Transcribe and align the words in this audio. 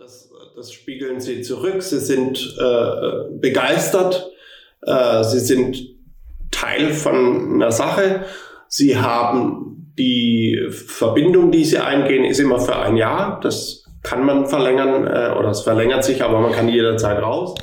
das, 0.00 0.30
das 0.56 0.72
spiegeln 0.72 1.20
sie 1.20 1.42
zurück. 1.42 1.82
Sie 1.82 2.00
sind 2.00 2.56
äh, 2.58 3.38
begeistert, 3.38 4.32
äh, 4.80 5.22
sie 5.24 5.40
sind 5.40 5.76
Teil 6.50 6.92
von 6.92 7.54
einer 7.54 7.70
Sache. 7.70 8.24
Sie 8.66 8.96
haben 8.96 9.92
die 9.98 10.58
Verbindung, 10.70 11.52
die 11.52 11.64
sie 11.64 11.78
eingehen, 11.78 12.24
ist 12.24 12.40
immer 12.40 12.58
für 12.60 12.76
ein 12.76 12.96
Jahr. 12.96 13.40
Das 13.42 13.84
kann 14.02 14.24
man 14.24 14.46
verlängern 14.46 15.06
äh, 15.06 15.38
oder 15.38 15.50
es 15.50 15.60
verlängert 15.60 16.02
sich, 16.02 16.22
aber 16.22 16.40
man 16.40 16.52
kann 16.52 16.68
jederzeit 16.68 17.22
raus. 17.22 17.54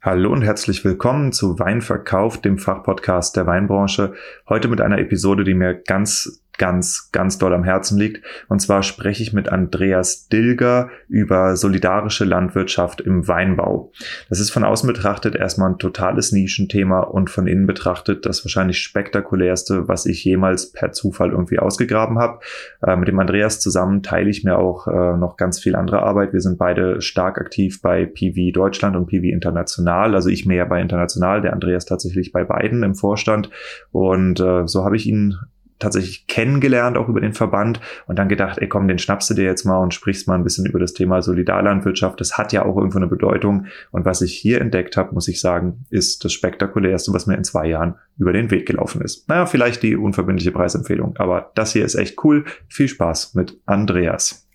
Hallo 0.00 0.30
und 0.32 0.42
herzlich 0.42 0.84
willkommen 0.84 1.32
zu 1.32 1.58
Weinverkauf, 1.58 2.40
dem 2.40 2.56
Fachpodcast 2.56 3.34
der 3.34 3.48
Weinbranche. 3.48 4.14
Heute 4.48 4.68
mit 4.68 4.80
einer 4.80 4.98
Episode, 4.98 5.42
die 5.42 5.54
mir 5.54 5.74
ganz 5.74 6.40
ganz, 6.58 7.10
ganz 7.12 7.38
doll 7.38 7.54
am 7.54 7.64
Herzen 7.64 7.98
liegt. 7.98 8.24
Und 8.48 8.60
zwar 8.60 8.82
spreche 8.82 9.22
ich 9.22 9.32
mit 9.32 9.48
Andreas 9.48 10.28
Dilger 10.28 10.90
über 11.08 11.56
solidarische 11.56 12.24
Landwirtschaft 12.24 13.00
im 13.00 13.26
Weinbau. 13.26 13.92
Das 14.28 14.40
ist 14.40 14.50
von 14.50 14.64
außen 14.64 14.86
betrachtet 14.86 15.34
erstmal 15.34 15.70
ein 15.70 15.78
totales 15.78 16.32
Nischenthema 16.32 17.00
und 17.00 17.30
von 17.30 17.46
innen 17.46 17.66
betrachtet 17.66 18.26
das 18.26 18.44
wahrscheinlich 18.44 18.80
spektakulärste, 18.80 19.88
was 19.88 20.04
ich 20.04 20.24
jemals 20.24 20.72
per 20.72 20.92
Zufall 20.92 21.30
irgendwie 21.30 21.58
ausgegraben 21.58 22.18
habe. 22.18 22.40
Äh, 22.86 22.96
mit 22.96 23.08
dem 23.08 23.18
Andreas 23.18 23.60
zusammen 23.60 24.02
teile 24.02 24.28
ich 24.28 24.44
mir 24.44 24.58
auch 24.58 24.88
äh, 24.88 25.16
noch 25.16 25.36
ganz 25.36 25.60
viel 25.60 25.76
andere 25.76 26.02
Arbeit. 26.02 26.32
Wir 26.32 26.40
sind 26.40 26.58
beide 26.58 27.00
stark 27.00 27.38
aktiv 27.38 27.80
bei 27.80 28.04
PV 28.04 28.52
Deutschland 28.52 28.96
und 28.96 29.06
PV 29.06 29.24
International. 29.32 30.14
Also 30.14 30.28
ich 30.28 30.44
mehr 30.44 30.66
bei 30.66 30.80
International, 30.80 31.40
der 31.40 31.52
Andreas 31.52 31.86
tatsächlich 31.86 32.32
bei 32.32 32.44
beiden 32.44 32.82
im 32.82 32.94
Vorstand. 32.94 33.50
Und 33.92 34.40
äh, 34.40 34.66
so 34.66 34.84
habe 34.84 34.96
ich 34.96 35.06
ihn 35.06 35.36
tatsächlich 35.78 36.26
kennengelernt, 36.26 36.96
auch 36.96 37.08
über 37.08 37.20
den 37.20 37.32
Verband 37.32 37.80
und 38.06 38.18
dann 38.18 38.28
gedacht, 38.28 38.58
ey 38.58 38.68
komm, 38.68 38.88
den 38.88 38.98
schnappst 38.98 39.30
du 39.30 39.34
dir 39.34 39.44
jetzt 39.44 39.64
mal 39.64 39.78
und 39.78 39.94
sprichst 39.94 40.28
mal 40.28 40.34
ein 40.34 40.44
bisschen 40.44 40.66
über 40.66 40.78
das 40.78 40.92
Thema 40.92 41.22
Solidarlandwirtschaft. 41.22 42.20
Das 42.20 42.36
hat 42.36 42.52
ja 42.52 42.64
auch 42.64 42.76
irgendwo 42.76 42.98
eine 42.98 43.06
Bedeutung. 43.06 43.66
Und 43.90 44.04
was 44.04 44.22
ich 44.22 44.34
hier 44.34 44.60
entdeckt 44.60 44.96
habe, 44.96 45.14
muss 45.14 45.28
ich 45.28 45.40
sagen, 45.40 45.84
ist 45.90 46.24
das 46.24 46.32
spektakulärste, 46.32 47.12
was 47.12 47.26
mir 47.26 47.36
in 47.36 47.44
zwei 47.44 47.66
Jahren 47.66 47.96
über 48.18 48.32
den 48.32 48.50
Weg 48.50 48.66
gelaufen 48.66 49.00
ist. 49.00 49.28
Naja, 49.28 49.46
vielleicht 49.46 49.82
die 49.82 49.96
unverbindliche 49.96 50.52
Preisempfehlung, 50.52 51.16
aber 51.18 51.52
das 51.54 51.72
hier 51.72 51.84
ist 51.84 51.94
echt 51.94 52.22
cool. 52.24 52.44
Viel 52.68 52.88
Spaß 52.88 53.34
mit 53.34 53.60
Andreas. 53.66 54.48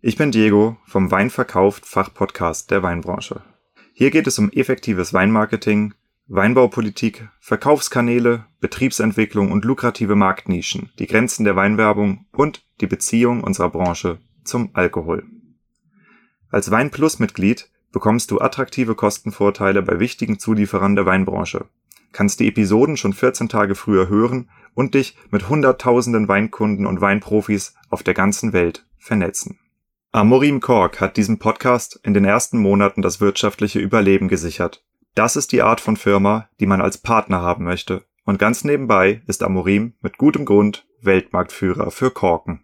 Ich 0.00 0.16
bin 0.16 0.30
Diego 0.30 0.76
vom 0.86 1.10
Weinverkauft 1.10 1.84
Fachpodcast 1.84 2.70
der 2.70 2.84
Weinbranche. 2.84 3.42
Hier 3.92 4.12
geht 4.12 4.28
es 4.28 4.38
um 4.38 4.48
effektives 4.52 5.12
Weinmarketing, 5.12 5.92
Weinbaupolitik, 6.30 7.26
Verkaufskanäle, 7.40 8.44
Betriebsentwicklung 8.60 9.50
und 9.50 9.64
lukrative 9.64 10.14
Marktnischen, 10.14 10.90
die 10.98 11.06
Grenzen 11.06 11.44
der 11.44 11.56
Weinwerbung 11.56 12.26
und 12.32 12.66
die 12.82 12.86
Beziehung 12.86 13.42
unserer 13.42 13.70
Branche 13.70 14.18
zum 14.44 14.68
Alkohol. 14.74 15.24
Als 16.50 16.70
Weinplus-Mitglied 16.70 17.70
bekommst 17.92 18.30
du 18.30 18.42
attraktive 18.42 18.94
Kostenvorteile 18.94 19.80
bei 19.80 20.00
wichtigen 20.00 20.38
Zulieferern 20.38 20.96
der 20.96 21.06
Weinbranche, 21.06 21.64
kannst 22.12 22.40
die 22.40 22.48
Episoden 22.48 22.98
schon 22.98 23.14
14 23.14 23.48
Tage 23.48 23.74
früher 23.74 24.10
hören 24.10 24.50
und 24.74 24.92
dich 24.92 25.16
mit 25.30 25.48
hunderttausenden 25.48 26.28
Weinkunden 26.28 26.84
und 26.84 27.00
Weinprofis 27.00 27.74
auf 27.88 28.02
der 28.02 28.12
ganzen 28.12 28.52
Welt 28.52 28.86
vernetzen. 28.98 29.58
Amorim 30.12 30.60
Kork 30.60 31.00
hat 31.00 31.16
diesem 31.16 31.38
Podcast 31.38 31.98
in 32.02 32.12
den 32.12 32.26
ersten 32.26 32.58
Monaten 32.58 33.00
das 33.00 33.22
wirtschaftliche 33.22 33.78
Überleben 33.78 34.28
gesichert 34.28 34.84
das 35.18 35.34
ist 35.34 35.50
die 35.50 35.62
Art 35.62 35.80
von 35.80 35.96
Firma, 35.96 36.48
die 36.60 36.66
man 36.66 36.80
als 36.80 36.98
Partner 36.98 37.42
haben 37.42 37.64
möchte. 37.64 38.04
Und 38.24 38.38
ganz 38.38 38.62
nebenbei 38.62 39.20
ist 39.26 39.42
Amorim 39.42 39.94
mit 40.00 40.16
gutem 40.16 40.44
Grund 40.44 40.86
Weltmarktführer 41.02 41.90
für 41.90 42.12
Korken. 42.12 42.60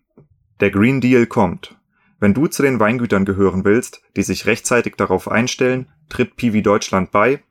Der 0.60 0.70
Green 0.70 1.00
Deal 1.00 1.26
kommt. 1.26 1.76
Wenn 2.20 2.32
du 2.32 2.46
zu 2.46 2.62
den 2.62 2.78
Weingütern 2.78 3.24
gehören 3.24 3.64
willst, 3.64 4.02
die 4.16 4.22
sich 4.22 4.46
rechtzeitig 4.46 4.94
darauf 4.94 5.28
einstellen, 5.28 5.88
tritt 6.08 6.36
Piwi 6.36 6.62
Deutschland 6.62 7.10
bei. 7.10 7.42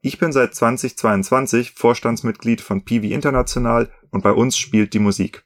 Ich 0.00 0.20
bin 0.20 0.30
seit 0.30 0.54
2022 0.54 1.72
Vorstandsmitglied 1.72 2.60
von 2.60 2.84
Piwi 2.84 3.12
International 3.12 3.90
und 4.10 4.22
bei 4.22 4.30
uns 4.30 4.56
spielt 4.56 4.94
die 4.94 5.00
Musik. 5.00 5.44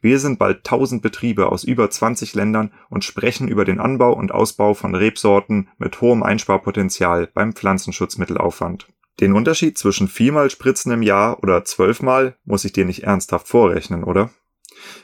Wir 0.00 0.18
sind 0.18 0.38
bald 0.38 0.58
1000 0.58 1.02
Betriebe 1.02 1.50
aus 1.50 1.64
über 1.64 1.88
20 1.90 2.34
Ländern 2.34 2.72
und 2.88 3.04
sprechen 3.04 3.48
über 3.48 3.64
den 3.64 3.80
Anbau 3.80 4.12
und 4.12 4.32
Ausbau 4.32 4.74
von 4.74 4.94
Rebsorten 4.94 5.68
mit 5.78 6.00
hohem 6.00 6.22
Einsparpotenzial 6.22 7.28
beim 7.32 7.52
Pflanzenschutzmittelaufwand. 7.52 8.88
Den 9.20 9.32
Unterschied 9.32 9.78
zwischen 9.78 10.08
viermal 10.08 10.50
Spritzen 10.50 10.92
im 10.92 11.02
Jahr 11.02 11.42
oder 11.42 11.64
zwölfmal 11.64 12.36
muss 12.44 12.64
ich 12.64 12.72
dir 12.72 12.84
nicht 12.84 13.04
ernsthaft 13.04 13.48
vorrechnen, 13.48 14.04
oder? 14.04 14.30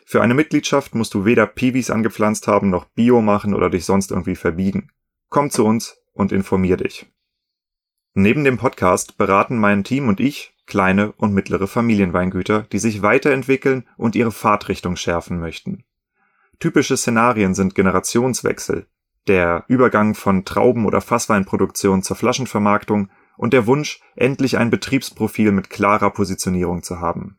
Für 0.05 0.21
eine 0.21 0.35
Mitgliedschaft 0.35 0.95
musst 0.95 1.15
du 1.15 1.25
weder 1.25 1.47
Piwis 1.47 1.91
angepflanzt 1.91 2.47
haben 2.47 2.69
noch 2.69 2.85
Bio 2.85 3.23
machen 3.23 3.55
oder 3.55 3.71
dich 3.71 3.85
sonst 3.85 4.11
irgendwie 4.11 4.37
verbiegen. 4.37 4.91
Komm 5.31 5.51
zu 5.51 5.65
uns 5.65 5.97
und 6.13 6.31
informier 6.31 6.77
dich. 6.77 7.07
Neben 8.15 8.45
dem 8.45 8.59
Podcast 8.59 9.17
beraten 9.17 9.57
mein 9.57 9.85
Team 9.85 10.09
und 10.09 10.21
ich 10.21 10.52
kleine 10.67 11.13
und 11.13 11.35
mittlere 11.35 11.67
Familienweingüter, 11.67 12.63
die 12.73 12.79
sich 12.79 13.03
weiterentwickeln 13.03 13.89
und 13.97 14.15
ihre 14.15 14.33
Fahrtrichtung 14.33 14.97
schärfen 14.97 15.39
möchten. 15.39 15.85
Typische 16.59 16.97
Szenarien 16.97 17.55
sind 17.55 17.75
Generationswechsel, 17.75 18.87
der 19.27 19.65
Übergang 19.69 20.15
von 20.15 20.45
Trauben- 20.45 20.87
oder 20.87 21.01
Fassweinproduktion 21.01 22.03
zur 22.03 22.17
Flaschenvermarktung 22.17 23.11
und 23.37 23.53
der 23.53 23.67
Wunsch, 23.67 24.01
endlich 24.15 24.59
ein 24.59 24.71
Betriebsprofil 24.71 25.53
mit 25.53 25.71
klarer 25.71 26.11
Positionierung 26.11 26.83
zu 26.83 27.01
haben. 27.01 27.39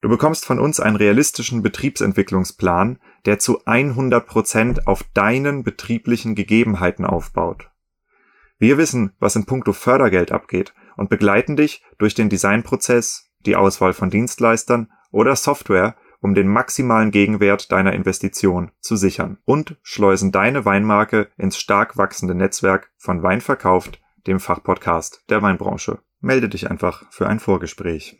Du 0.00 0.08
bekommst 0.08 0.44
von 0.44 0.60
uns 0.60 0.78
einen 0.78 0.96
realistischen 0.96 1.62
Betriebsentwicklungsplan, 1.62 3.00
der 3.24 3.40
zu 3.40 3.64
100 3.64 4.26
Prozent 4.26 4.86
auf 4.86 5.02
deinen 5.14 5.64
betrieblichen 5.64 6.36
Gegebenheiten 6.36 7.04
aufbaut. 7.04 7.70
Wir 8.58 8.78
wissen, 8.78 9.12
was 9.18 9.34
in 9.34 9.44
puncto 9.44 9.72
Fördergeld 9.72 10.30
abgeht 10.30 10.72
und 10.98 11.08
begleiten 11.08 11.56
dich 11.56 11.82
durch 11.96 12.14
den 12.14 12.28
Designprozess, 12.28 13.30
die 13.46 13.56
Auswahl 13.56 13.94
von 13.94 14.10
Dienstleistern 14.10 14.90
oder 15.10 15.34
Software, 15.36 15.94
um 16.20 16.34
den 16.34 16.48
maximalen 16.48 17.10
Gegenwert 17.10 17.70
deiner 17.72 17.92
Investition 17.92 18.72
zu 18.80 18.96
sichern 18.96 19.38
und 19.44 19.76
schleusen 19.82 20.32
deine 20.32 20.64
Weinmarke 20.64 21.28
ins 21.38 21.56
stark 21.56 21.96
wachsende 21.96 22.34
Netzwerk 22.34 22.90
von 22.98 23.22
Wein 23.22 23.40
verkauft, 23.40 24.00
dem 24.26 24.40
Fachpodcast 24.40 25.24
der 25.30 25.40
Weinbranche. 25.40 26.00
Melde 26.20 26.48
dich 26.48 26.68
einfach 26.70 27.04
für 27.10 27.28
ein 27.28 27.38
Vorgespräch. 27.38 28.18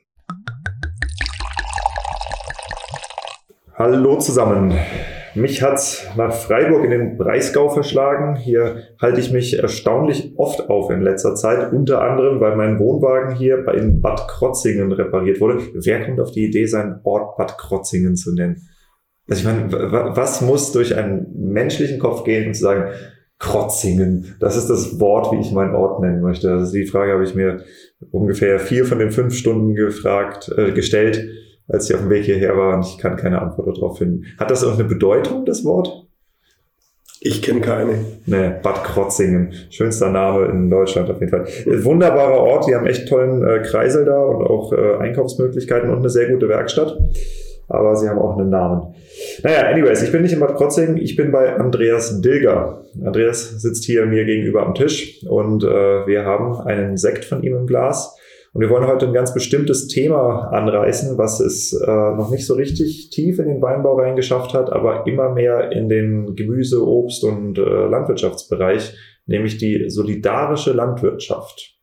Hallo 3.75 4.19
zusammen. 4.19 4.79
Mich 5.35 5.63
hat's 5.63 6.07
nach 6.17 6.33
Freiburg 6.33 6.85
in 6.85 6.91
den 6.91 7.17
Breisgau 7.17 7.69
verschlagen. 7.69 8.37
Hier 8.37 8.83
halte 9.01 9.21
ich 9.21 9.33
mich 9.33 9.59
erstaunlich 9.59 10.33
oft 10.37 10.69
auf 10.69 10.91
in 10.91 11.03
letzter 11.03 11.35
Zeit, 11.35 11.73
unter 11.73 12.03
anderem, 12.03 12.41
weil 12.41 12.57
mein 12.57 12.79
Wohnwagen 12.79 13.37
hier 13.37 13.67
in 13.75 14.01
Bad 14.01 14.29
Krotzingen 14.29 14.93
repariert 14.93 15.41
wurde. 15.41 15.61
Wer 15.75 16.05
kommt 16.05 16.21
auf 16.21 16.33
die 16.33 16.47
Idee, 16.47 16.67
seinen 16.67 17.01
Ort 17.05 17.37
Bad 17.37 17.59
Krotzingen 17.59 18.17
zu 18.17 18.35
nennen? 18.35 18.69
Also 19.29 19.41
ich 19.41 19.47
meine, 19.47 19.71
was 20.17 20.41
muss 20.41 20.73
durch 20.73 20.95
einen 20.97 21.27
menschlichen 21.35 21.99
Kopf 21.99 22.25
gehen, 22.25 22.49
um 22.49 22.55
zu 22.55 22.63
sagen, 22.63 22.93
Krotzingen, 23.39 24.35
das 24.41 24.57
ist 24.57 24.69
das 24.69 24.99
Wort, 24.99 25.31
wie 25.33 25.41
ich 25.41 25.53
meinen 25.53 25.75
Ort 25.75 26.01
nennen 26.01 26.23
möchte. 26.23 26.51
Also 26.51 26.73
die 26.73 26.87
Frage 26.87 27.13
habe 27.13 27.23
ich 27.23 27.37
mir 27.37 27.63
ungefähr 28.11 28.59
vier 28.59 28.85
von 28.85 28.99
den 28.99 29.13
fünf 29.13 29.35
Stunden 29.35 29.75
gefragt, 29.75 30.51
äh, 30.57 30.73
gestellt 30.73 31.29
als 31.69 31.89
ich 31.89 31.95
auf 31.95 32.03
dem 32.03 32.11
Weg 32.11 32.25
hierher 32.25 32.57
war 32.57 32.75
und 32.75 32.87
ich 32.87 32.99
kann 32.99 33.17
keine 33.17 33.41
Antwort 33.41 33.77
darauf 33.77 33.99
finden. 33.99 34.25
Hat 34.39 34.51
das 34.51 34.65
auch 34.65 34.75
eine 34.75 34.85
Bedeutung, 34.85 35.45
das 35.45 35.65
Wort? 35.65 36.07
Ich 37.21 37.43
kenne 37.43 37.61
keine. 37.61 37.99
Nee, 38.27 38.53
Bad 38.63 38.85
Krotzingen. 38.85 39.53
Schönster 39.71 40.11
Name 40.11 40.47
in 40.47 40.71
Deutschland 40.71 41.11
auf 41.11 41.21
jeden 41.21 41.31
Fall. 41.31 41.47
Wunderbarer 41.85 42.39
Ort, 42.39 42.69
die 42.69 42.75
haben 42.75 42.87
echt 42.87 43.09
tollen 43.09 43.45
äh, 43.45 43.61
Kreisel 43.61 44.05
da 44.05 44.23
und 44.23 44.47
auch 44.47 44.73
äh, 44.73 44.97
Einkaufsmöglichkeiten 44.99 45.91
und 45.91 45.99
eine 45.99 46.11
sehr 46.11 46.29
gute 46.31 46.49
Werkstatt. 46.49 46.97
Aber 47.69 47.97
sie 47.97 48.09
haben 48.09 48.19
auch 48.19 48.39
einen 48.39 48.51
Namen. 48.51 48.95
Naja, 49.43 49.69
anyways, 49.69 50.03
ich 50.03 50.13
bin 50.13 50.23
nicht 50.23 50.33
in 50.33 50.41
Bad 50.41 50.57
Krotzingen, 50.57 50.97
ich 50.97 51.17
bin 51.17 51.33
bei 51.33 51.57
Andreas 51.57 52.21
Dilger. 52.21 52.85
Andreas 53.05 53.61
sitzt 53.61 53.85
hier 53.85 54.07
mir 54.07 54.25
gegenüber 54.25 54.65
am 54.65 54.75
Tisch 54.75 55.25
und 55.29 55.65
äh, 55.65 56.07
wir 56.07 56.25
haben 56.25 56.61
einen 56.61 56.97
Sekt 56.97 57.25
von 57.25 57.43
ihm 57.43 57.57
im 57.57 57.67
Glas. 57.67 58.17
Und 58.59 58.63
wir 58.63 58.71
wollen 58.71 58.89
heute 58.89 59.07
ein 59.07 59.13
ganz 59.13 59.33
bestimmtes 59.33 59.87
Thema 59.87 60.49
anreißen, 60.51 61.17
was 61.17 61.39
es 61.39 61.73
äh, 61.73 61.87
noch 61.87 62.29
nicht 62.29 62.45
so 62.45 62.55
richtig 62.55 63.09
tief 63.11 63.39
in 63.39 63.47
den 63.47 63.63
Weinbau 63.63 63.95
reingeschafft 63.95 64.53
hat, 64.53 64.73
aber 64.73 65.07
immer 65.07 65.29
mehr 65.33 65.71
in 65.71 65.89
den 65.89 66.35
Gemüse-, 66.35 66.85
Obst- 66.85 67.23
und 67.23 67.57
äh, 67.57 67.63
Landwirtschaftsbereich, 67.63 68.97
nämlich 69.27 69.59
die 69.59 69.89
solidarische 69.89 70.73
Landwirtschaft. 70.73 71.77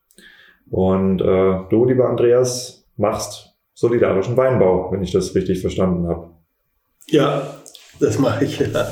Und 0.70 1.22
äh, 1.22 1.60
du, 1.70 1.86
lieber 1.86 2.10
Andreas, 2.10 2.86
machst 2.98 3.56
solidarischen 3.74 4.36
Weinbau, 4.36 4.92
wenn 4.92 5.02
ich 5.02 5.14
das 5.14 5.34
richtig 5.34 5.62
verstanden 5.62 6.10
habe. 6.10 6.32
Ja, 7.08 7.56
das 8.02 8.20
mache 8.20 8.44
ich. 8.44 8.60
Ja. 8.60 8.86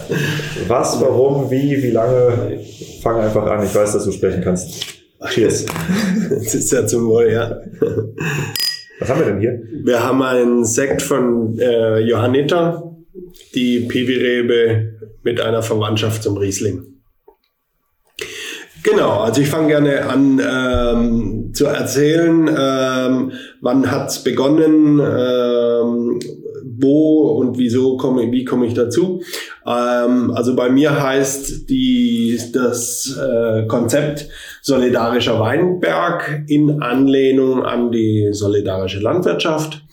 Was, 0.70 1.02
warum, 1.02 1.52
wie, 1.52 1.84
wie 1.84 1.92
lange? 1.92 2.62
Fang 3.02 3.20
einfach 3.20 3.46
an. 3.46 3.62
Ich 3.66 3.76
weiß, 3.76 3.92
dass 3.92 4.06
du 4.06 4.14
sprechen 4.14 4.42
kannst. 4.42 5.03
Cheers. 5.30 5.66
Das 6.30 6.56
ist 6.56 6.72
ja 6.72 6.86
zum 6.86 7.08
Wohl, 7.08 7.32
ja. 7.32 7.60
Was 9.00 9.10
haben 9.10 9.20
wir 9.20 9.26
denn 9.28 9.40
hier? 9.40 9.62
Wir 9.84 10.04
haben 10.04 10.22
einen 10.22 10.66
Sekt 10.66 11.02
von 11.02 11.58
äh, 11.60 12.00
Johanniter, 12.00 12.96
die 13.56 13.82
Piwi-Rebe 13.82 14.94
mit 15.24 15.42
einer 15.42 15.62
Verwandtschaft 15.62 16.24
zum 16.24 16.38
Riesling. 16.38 16.94
Genau, 18.84 19.22
also 19.22 19.40
ich 19.40 19.48
fange 19.48 19.68
gerne 19.68 20.06
an 20.06 20.42
ähm, 20.46 21.52
zu 21.54 21.66
erzählen, 21.66 22.50
ähm, 22.50 23.32
wann 23.62 23.90
hat's 23.90 24.24
begonnen, 24.24 25.00
ähm, 25.00 26.20
wo 26.80 27.30
und 27.40 27.58
wieso 27.58 27.96
komme, 27.96 28.30
wie 28.32 28.44
komme 28.44 28.66
ich 28.66 28.74
dazu. 28.74 29.22
Ähm, 29.66 30.32
also 30.32 30.54
bei 30.56 30.70
mir 30.70 31.02
heißt 31.02 31.70
die, 31.70 32.38
das 32.52 33.18
äh, 33.18 33.66
Konzept 33.68 34.28
solidarischer 34.64 35.40
Weinberg 35.42 36.46
in 36.48 36.82
Anlehnung 36.82 37.64
an 37.64 37.92
die 37.92 38.30
solidarische 38.32 39.00
Landwirtschaft. 39.00 39.84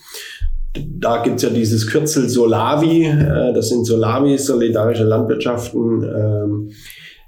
Da 0.72 1.22
gibt's 1.24 1.42
ja 1.42 1.50
dieses 1.50 1.88
Kürzel 1.88 2.28
Solavi, 2.28 3.06
äh, 3.06 3.52
das 3.52 3.68
sind 3.68 3.84
Solavi, 3.84 4.38
solidarische 4.38 5.02
Landwirtschaften. 5.02 6.04
Ähm, 6.04 6.70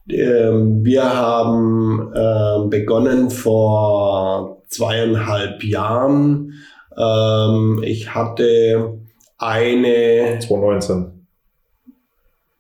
ähm, 0.09 0.85
wir 0.85 1.03
haben 1.03 2.13
äh, 2.15 2.69
begonnen 2.69 3.31
vor 3.31 4.63
zweieinhalb 4.69 5.65
Jahren. 5.65 6.53
Ähm, 6.97 7.83
ich 7.85 8.15
hatte 8.15 9.01
eine 9.39 10.39
2019. 10.39 11.27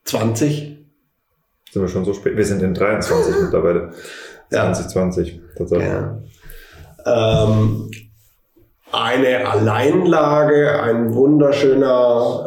20. 0.04 0.78
Sind 1.70 1.82
wir 1.82 1.88
schon 1.88 2.04
so 2.04 2.12
spät? 2.12 2.36
Wir 2.36 2.44
sind 2.44 2.62
in 2.62 2.74
23 2.74 3.36
mittlerweile. 3.42 3.92
Ja. 4.52 4.72
2020. 4.72 5.40
Tatsächlich. 5.56 5.88
Ja. 5.88 6.22
Ähm, 7.04 7.90
eine 8.92 9.48
Alleinlage, 9.48 10.82
ein 10.82 11.14
wunderschöner 11.14 12.44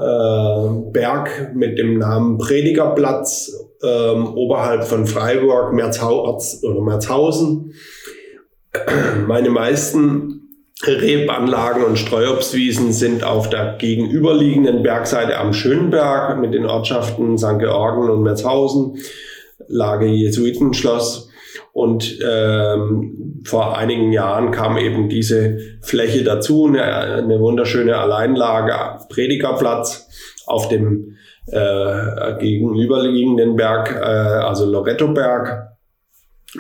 äh, 0.70 0.92
Berg 0.92 1.56
mit 1.56 1.80
dem 1.80 1.98
Namen 1.98 2.38
Predigerplatz 2.38 3.52
ähm, 3.84 4.28
oberhalb 4.36 4.84
von 4.84 5.08
Freiburg, 5.08 5.74
Merzhau 5.74 6.38
oder 6.64 6.82
Merzhausen. 6.82 7.74
Meine 9.28 9.50
meisten 9.50 10.42
Rebanlagen 10.84 11.84
und 11.84 11.98
Streuobstwiesen 11.98 12.94
sind 12.94 13.24
auf 13.24 13.50
der 13.50 13.78
gegenüberliegenden 13.78 14.84
Bergseite 14.84 15.38
am 15.38 15.54
Schönberg 15.54 16.40
mit 16.40 16.54
den 16.54 16.66
Ortschaften 16.66 17.38
St. 17.38 17.60
Georgen 17.60 18.10
und 18.10 18.22
Merzhausen, 18.22 18.98
Lage 19.68 20.06
Jesuitenschloss. 20.06 21.30
Und 21.76 22.20
ähm, 22.26 23.42
vor 23.44 23.78
einigen 23.78 24.14
Jahren 24.14 24.52
kam 24.52 24.78
eben 24.78 25.10
diese 25.10 25.58
Fläche 25.82 26.24
dazu, 26.24 26.68
eine, 26.68 26.86
eine 26.86 27.42
wunderschöne 27.42 27.98
Alleinlage, 27.98 29.04
Predigerplatz 29.10 30.08
auf 30.46 30.70
dem 30.70 31.18
äh, 31.48 32.38
gegenüberliegenden 32.40 33.58
Berg, 33.58 33.92
äh, 33.92 34.06
also 34.06 34.72
Lorettoberg, 34.72 35.76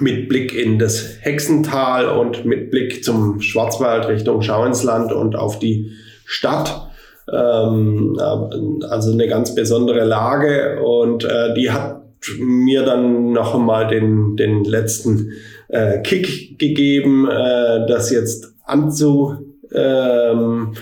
mit 0.02 0.28
Blick 0.28 0.54
in 0.54 0.80
das 0.80 1.16
Hexental 1.22 2.10
und 2.10 2.44
mit 2.44 2.70
Blick 2.70 3.02
zum 3.02 3.40
Schwarzwald 3.40 4.10
Richtung 4.10 4.42
Schauinsland 4.42 5.14
und 5.14 5.38
auf 5.38 5.60
die 5.60 5.94
Stadt. 6.26 6.90
Ähm, 7.32 8.20
also 8.20 9.14
eine 9.14 9.30
ganz 9.30 9.56
besondere 9.56 10.04
Lage 10.04 10.82
und 10.84 11.24
äh, 11.24 11.54
die 11.54 11.72
hat 11.72 12.05
mir 12.39 12.83
dann 12.83 13.31
noch 13.31 13.56
einmal 13.56 13.88
den, 13.88 14.36
den 14.36 14.63
letzten 14.63 15.31
äh, 15.68 16.01
Kick 16.01 16.60
gegeben, 16.60 17.27
äh, 17.30 17.88
das 17.88 18.12
jetzt 18.12 18.54
anzu, 18.66 19.36
ähm, 19.74 20.74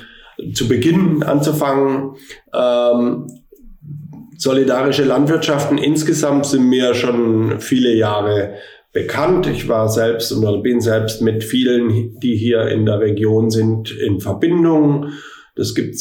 zu 0.53 0.67
Beginn 0.67 1.23
anzufangen. 1.23 2.15
Ähm, 2.53 3.27
solidarische 4.37 5.03
Landwirtschaften 5.03 5.77
insgesamt 5.77 6.45
sind 6.45 6.67
mir 6.67 6.93
schon 6.93 7.59
viele 7.59 7.93
Jahre 7.93 8.55
bekannt. 8.91 9.47
Ich 9.47 9.67
war 9.67 9.89
selbst 9.89 10.31
oder 10.31 10.57
bin 10.57 10.79
selbst 10.81 11.21
mit 11.21 11.43
vielen, 11.43 12.19
die 12.19 12.35
hier 12.35 12.67
in 12.67 12.85
der 12.85 12.99
Region 12.99 13.49
sind, 13.49 13.91
in 13.91 14.19
Verbindung. 14.19 15.07
Das 15.55 15.75
gibt 15.75 15.95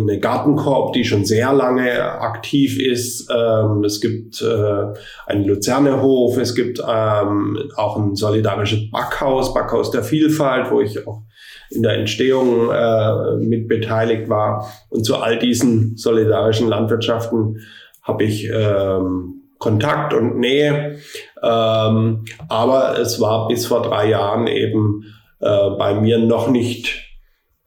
eine 0.00 0.20
Gartenkorb, 0.20 0.92
die 0.92 1.04
schon 1.04 1.24
sehr 1.24 1.52
lange 1.52 2.00
aktiv 2.00 2.78
ist. 2.78 3.28
Ähm, 3.28 3.82
es 3.82 4.00
gibt 4.00 4.40
äh, 4.40 4.92
einen 5.26 5.44
Luzernehof. 5.44 6.38
Es 6.38 6.54
gibt 6.54 6.78
ähm, 6.78 7.58
auch 7.74 7.96
ein 7.96 8.14
solidarisches 8.14 8.90
Backhaus, 8.92 9.52
Backhaus 9.52 9.90
der 9.90 10.04
Vielfalt, 10.04 10.70
wo 10.70 10.80
ich 10.80 11.04
auch 11.08 11.22
in 11.70 11.82
der 11.82 11.94
Entstehung 11.94 12.70
äh, 12.70 13.36
mit 13.38 13.66
beteiligt 13.66 14.28
war. 14.28 14.70
Und 14.90 15.04
zu 15.04 15.16
all 15.16 15.40
diesen 15.40 15.96
solidarischen 15.96 16.68
Landwirtschaften 16.68 17.58
habe 18.00 18.22
ich 18.22 18.48
ähm, 18.48 19.42
Kontakt 19.58 20.14
und 20.14 20.38
Nähe. 20.38 20.98
Aber 21.40 22.98
es 22.98 23.20
war 23.20 23.48
bis 23.48 23.66
vor 23.66 23.82
drei 23.82 24.08
Jahren 24.08 24.46
eben 24.46 25.04
äh, 25.40 25.70
bei 25.78 25.94
mir 25.94 26.18
noch 26.18 26.48
nicht 26.48 27.03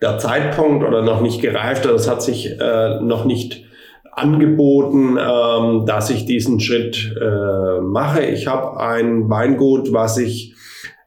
der 0.01 0.17
Zeitpunkt 0.17 0.85
oder 0.85 1.01
noch 1.01 1.21
nicht 1.21 1.41
gereift 1.41 1.85
oder 1.85 1.95
es 1.95 2.09
hat 2.09 2.21
sich 2.21 2.59
äh, 2.59 2.99
noch 3.01 3.25
nicht 3.25 3.65
angeboten, 4.11 5.17
ähm, 5.19 5.85
dass 5.85 6.09
ich 6.09 6.25
diesen 6.25 6.59
Schritt 6.59 7.15
äh, 7.19 7.81
mache. 7.81 8.23
Ich 8.23 8.47
habe 8.47 8.79
ein 8.79 9.29
Weingut, 9.29 9.93
was 9.93 10.17
ich 10.17 10.55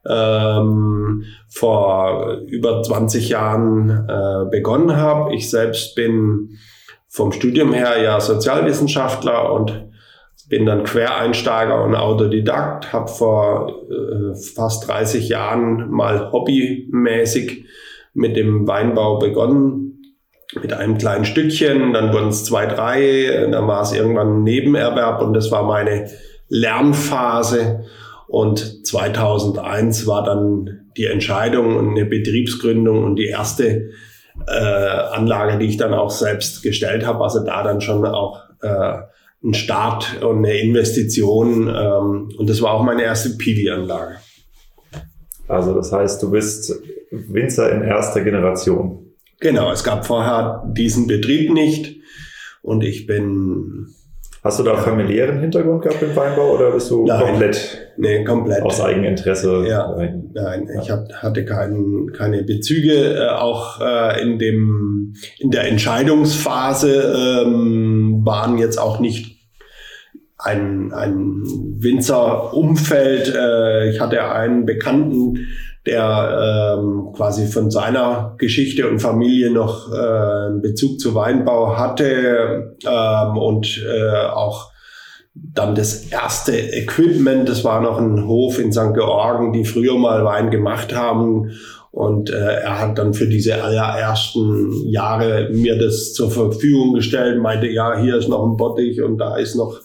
ähm, 0.07 1.23
vor 1.49 2.39
über 2.47 2.81
20 2.81 3.29
Jahren 3.29 4.07
äh, 4.07 4.49
begonnen 4.49 4.95
habe. 4.95 5.35
Ich 5.35 5.49
selbst 5.49 5.95
bin 5.95 6.57
vom 7.07 7.31
Studium 7.33 7.73
her 7.73 8.01
ja 8.01 8.19
Sozialwissenschaftler 8.19 9.53
und 9.53 9.89
bin 10.47 10.65
dann 10.65 10.83
Quereinsteiger 10.83 11.83
und 11.83 11.95
Autodidakt, 11.95 12.91
habe 12.91 13.09
vor 13.09 13.73
äh, 13.89 14.35
fast 14.35 14.87
30 14.87 15.29
Jahren 15.29 15.89
mal 15.91 16.31
hobbymäßig 16.31 17.65
mit 18.13 18.35
dem 18.35 18.67
Weinbau 18.67 19.19
begonnen, 19.19 20.15
mit 20.61 20.73
einem 20.73 20.97
kleinen 20.97 21.25
Stückchen, 21.25 21.93
dann 21.93 22.13
wurden 22.13 22.27
es 22.27 22.43
zwei, 22.43 22.65
drei, 22.65 23.47
dann 23.51 23.67
war 23.67 23.81
es 23.81 23.93
irgendwann 23.93 24.39
ein 24.39 24.43
Nebenerwerb 24.43 25.21
und 25.21 25.33
das 25.33 25.49
war 25.51 25.63
meine 25.63 26.09
Lernphase. 26.49 27.85
Und 28.27 28.85
2001 28.85 30.07
war 30.07 30.23
dann 30.23 30.91
die 30.97 31.05
Entscheidung 31.05 31.75
und 31.75 31.91
eine 31.91 32.05
Betriebsgründung 32.05 33.03
und 33.03 33.15
die 33.15 33.27
erste 33.27 33.91
äh, 34.47 34.51
Anlage, 34.53 35.57
die 35.57 35.65
ich 35.65 35.77
dann 35.77 35.93
auch 35.93 36.09
selbst 36.09 36.63
gestellt 36.63 37.05
habe, 37.05 37.23
also 37.23 37.43
da 37.45 37.63
dann 37.63 37.81
schon 37.81 38.05
auch 38.05 38.39
äh, 38.61 38.97
ein 39.43 39.53
Start 39.53 40.21
und 40.23 40.39
eine 40.39 40.57
Investition. 40.57 41.67
Ähm, 41.67 42.29
und 42.37 42.49
das 42.49 42.61
war 42.61 42.73
auch 42.73 42.83
meine 42.83 43.03
erste 43.03 43.37
PV-Anlage. 43.37 44.17
Also 45.47 45.73
das 45.73 45.91
heißt, 45.91 46.21
du 46.23 46.31
bist 46.31 46.73
Winzer 47.11 47.71
in 47.71 47.83
erster 47.83 48.21
Generation. 48.21 49.05
Genau, 49.39 49.71
es 49.71 49.83
gab 49.83 50.05
vorher 50.05 50.63
diesen 50.71 51.07
Betrieb 51.07 51.51
nicht 51.51 51.99
und 52.61 52.83
ich 52.83 53.05
bin. 53.05 53.87
Hast 54.43 54.57
du 54.59 54.63
da 54.63 54.75
familiären 54.75 55.39
Hintergrund 55.39 55.83
gehabt 55.83 56.01
im 56.01 56.15
Weinbau 56.15 56.55
oder 56.55 56.71
bist 56.71 56.89
du 56.89 57.05
Nein, 57.05 57.21
komplett, 57.21 57.93
nee, 57.97 58.23
komplett 58.23 58.63
aus 58.63 58.81
Eigeninteresse? 58.81 59.65
Ja, 59.67 59.95
nein, 60.33 60.67
ich 60.81 60.89
hab, 60.89 61.13
hatte 61.13 61.45
kein, 61.45 62.11
keine 62.17 62.41
Bezüge. 62.41 63.19
Äh, 63.19 63.29
auch 63.29 63.79
äh, 63.81 64.19
in, 64.19 64.39
dem, 64.39 65.13
in 65.37 65.51
der 65.51 65.67
Entscheidungsphase 65.67 67.43
ähm, 67.45 68.21
waren 68.25 68.57
jetzt 68.57 68.79
auch 68.79 68.99
nicht 68.99 69.47
ein, 70.39 70.91
ein 70.91 71.43
Winzerumfeld. 71.77 73.35
Äh, 73.35 73.91
ich 73.91 73.99
hatte 73.99 74.23
einen 74.31 74.65
Bekannten, 74.65 75.37
der 75.85 76.77
ähm, 76.79 77.11
quasi 77.15 77.47
von 77.47 77.71
seiner 77.71 78.35
Geschichte 78.37 78.87
und 78.87 78.99
Familie 78.99 79.49
noch 79.49 79.91
äh, 79.91 80.59
Bezug 80.61 80.99
zu 80.99 81.15
Weinbau 81.15 81.75
hatte 81.77 82.75
ähm, 82.85 83.37
und 83.37 83.83
äh, 83.87 84.27
auch 84.27 84.71
dann 85.33 85.75
das 85.75 86.07
erste 86.07 86.51
Equipment, 86.51 87.47
das 87.47 87.63
war 87.63 87.81
noch 87.81 87.97
ein 87.97 88.27
Hof 88.27 88.59
in 88.59 88.71
St. 88.71 88.93
Georgen, 88.93 89.53
die 89.53 89.65
früher 89.65 89.97
mal 89.97 90.25
Wein 90.25 90.51
gemacht 90.51 90.93
haben. 90.93 91.51
Und 91.91 92.29
äh, 92.29 92.61
er 92.61 92.79
hat 92.79 92.97
dann 92.97 93.13
für 93.13 93.27
diese 93.27 93.61
allerersten 93.61 94.87
Jahre 94.87 95.49
mir 95.51 95.77
das 95.77 96.13
zur 96.13 96.31
Verfügung 96.31 96.93
gestellt, 96.93 97.41
meinte, 97.41 97.67
ja, 97.67 97.99
hier 97.99 98.17
ist 98.17 98.29
noch 98.29 98.45
ein 98.45 98.55
Bottich 98.55 99.01
und 99.01 99.17
da 99.17 99.35
ist 99.35 99.55
noch 99.55 99.81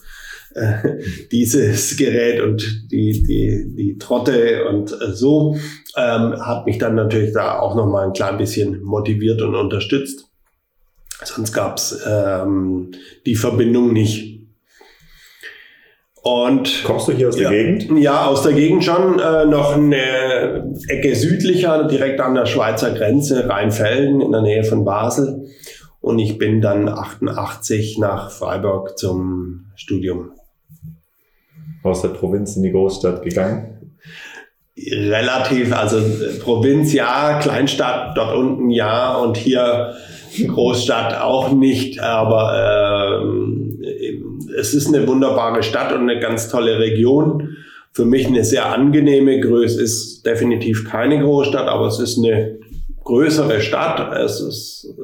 äh, 0.56 0.98
dieses 1.32 1.96
Gerät 1.96 2.40
und 2.40 2.90
die, 2.90 3.22
die, 3.22 3.74
die 3.76 3.98
Trotte 3.98 4.66
und 4.68 4.92
äh, 4.92 5.12
so, 5.12 5.56
ähm, 5.96 6.34
hat 6.40 6.66
mich 6.66 6.78
dann 6.78 6.94
natürlich 6.94 7.32
da 7.32 7.58
auch 7.58 7.74
noch 7.74 7.86
mal 7.86 8.06
ein 8.06 8.12
klein 8.12 8.38
bisschen 8.38 8.82
motiviert 8.82 9.42
und 9.42 9.54
unterstützt. 9.54 10.26
Sonst 11.24 11.52
gab's 11.52 11.98
ähm, 12.06 12.92
die 13.24 13.36
Verbindung 13.36 13.92
nicht. 13.92 14.36
Und 16.22 16.82
Kommst 16.84 17.06
du 17.06 17.12
hier 17.12 17.28
aus 17.28 17.38
ja, 17.38 17.48
der 17.48 17.62
Gegend? 17.62 18.00
Ja, 18.00 18.26
aus 18.26 18.42
der 18.42 18.52
Gegend 18.52 18.84
schon. 18.84 19.20
Äh, 19.20 19.46
noch 19.46 19.76
eine 19.76 20.74
Ecke 20.88 21.14
südlicher, 21.14 21.84
direkt 21.84 22.20
an 22.20 22.34
der 22.34 22.46
Schweizer 22.46 22.92
Grenze, 22.92 23.48
Rheinfelden 23.48 24.20
in 24.20 24.32
der 24.32 24.42
Nähe 24.42 24.64
von 24.64 24.84
Basel. 24.84 25.46
Und 26.00 26.18
ich 26.18 26.36
bin 26.36 26.60
dann 26.60 26.88
88 26.88 27.98
nach 27.98 28.30
Freiburg 28.30 28.98
zum 28.98 29.66
Studium. 29.76 30.32
Aus 31.86 32.02
der 32.02 32.08
Provinz 32.08 32.56
in 32.56 32.62
die 32.62 32.72
Großstadt 32.72 33.22
gegangen? 33.22 33.94
Relativ, 34.76 35.74
also 35.74 35.98
Provinz 36.42 36.92
ja, 36.92 37.38
Kleinstadt 37.40 38.16
dort 38.16 38.36
unten 38.36 38.70
ja 38.70 39.16
und 39.16 39.36
hier 39.36 39.94
Großstadt 40.44 41.18
auch 41.18 41.52
nicht, 41.52 42.00
aber 42.00 43.22
ähm, 43.22 43.82
es 44.58 44.74
ist 44.74 44.88
eine 44.88 45.06
wunderbare 45.06 45.62
Stadt 45.62 45.92
und 45.92 46.02
eine 46.02 46.20
ganz 46.20 46.48
tolle 46.48 46.78
Region. 46.78 47.56
Für 47.92 48.04
mich 48.04 48.26
eine 48.26 48.44
sehr 48.44 48.70
angenehme 48.72 49.40
Größe, 49.40 49.82
ist 49.82 50.26
definitiv 50.26 50.84
keine 50.84 51.20
Großstadt, 51.20 51.68
aber 51.68 51.86
es 51.86 51.98
ist 51.98 52.18
eine 52.18 52.58
größere 53.06 53.60
Stadt. 53.60 54.12
Es 54.18 54.40
ist 54.40 54.86
äh, 54.98 55.02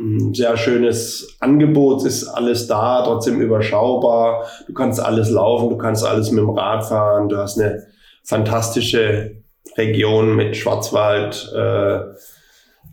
ein 0.00 0.32
sehr 0.34 0.56
schönes 0.56 1.36
Angebot, 1.40 1.98
es 2.06 2.22
ist 2.22 2.28
alles 2.28 2.66
da, 2.66 3.02
trotzdem 3.04 3.40
überschaubar. 3.40 4.46
Du 4.66 4.72
kannst 4.72 5.00
alles 5.00 5.28
laufen, 5.30 5.68
du 5.68 5.76
kannst 5.76 6.06
alles 6.06 6.30
mit 6.30 6.40
dem 6.42 6.50
Rad 6.50 6.84
fahren, 6.86 7.28
du 7.28 7.36
hast 7.36 7.60
eine 7.60 7.82
fantastische 8.24 9.42
Region 9.76 10.36
mit 10.36 10.56
Schwarzwald, 10.56 11.52
äh, 11.54 12.00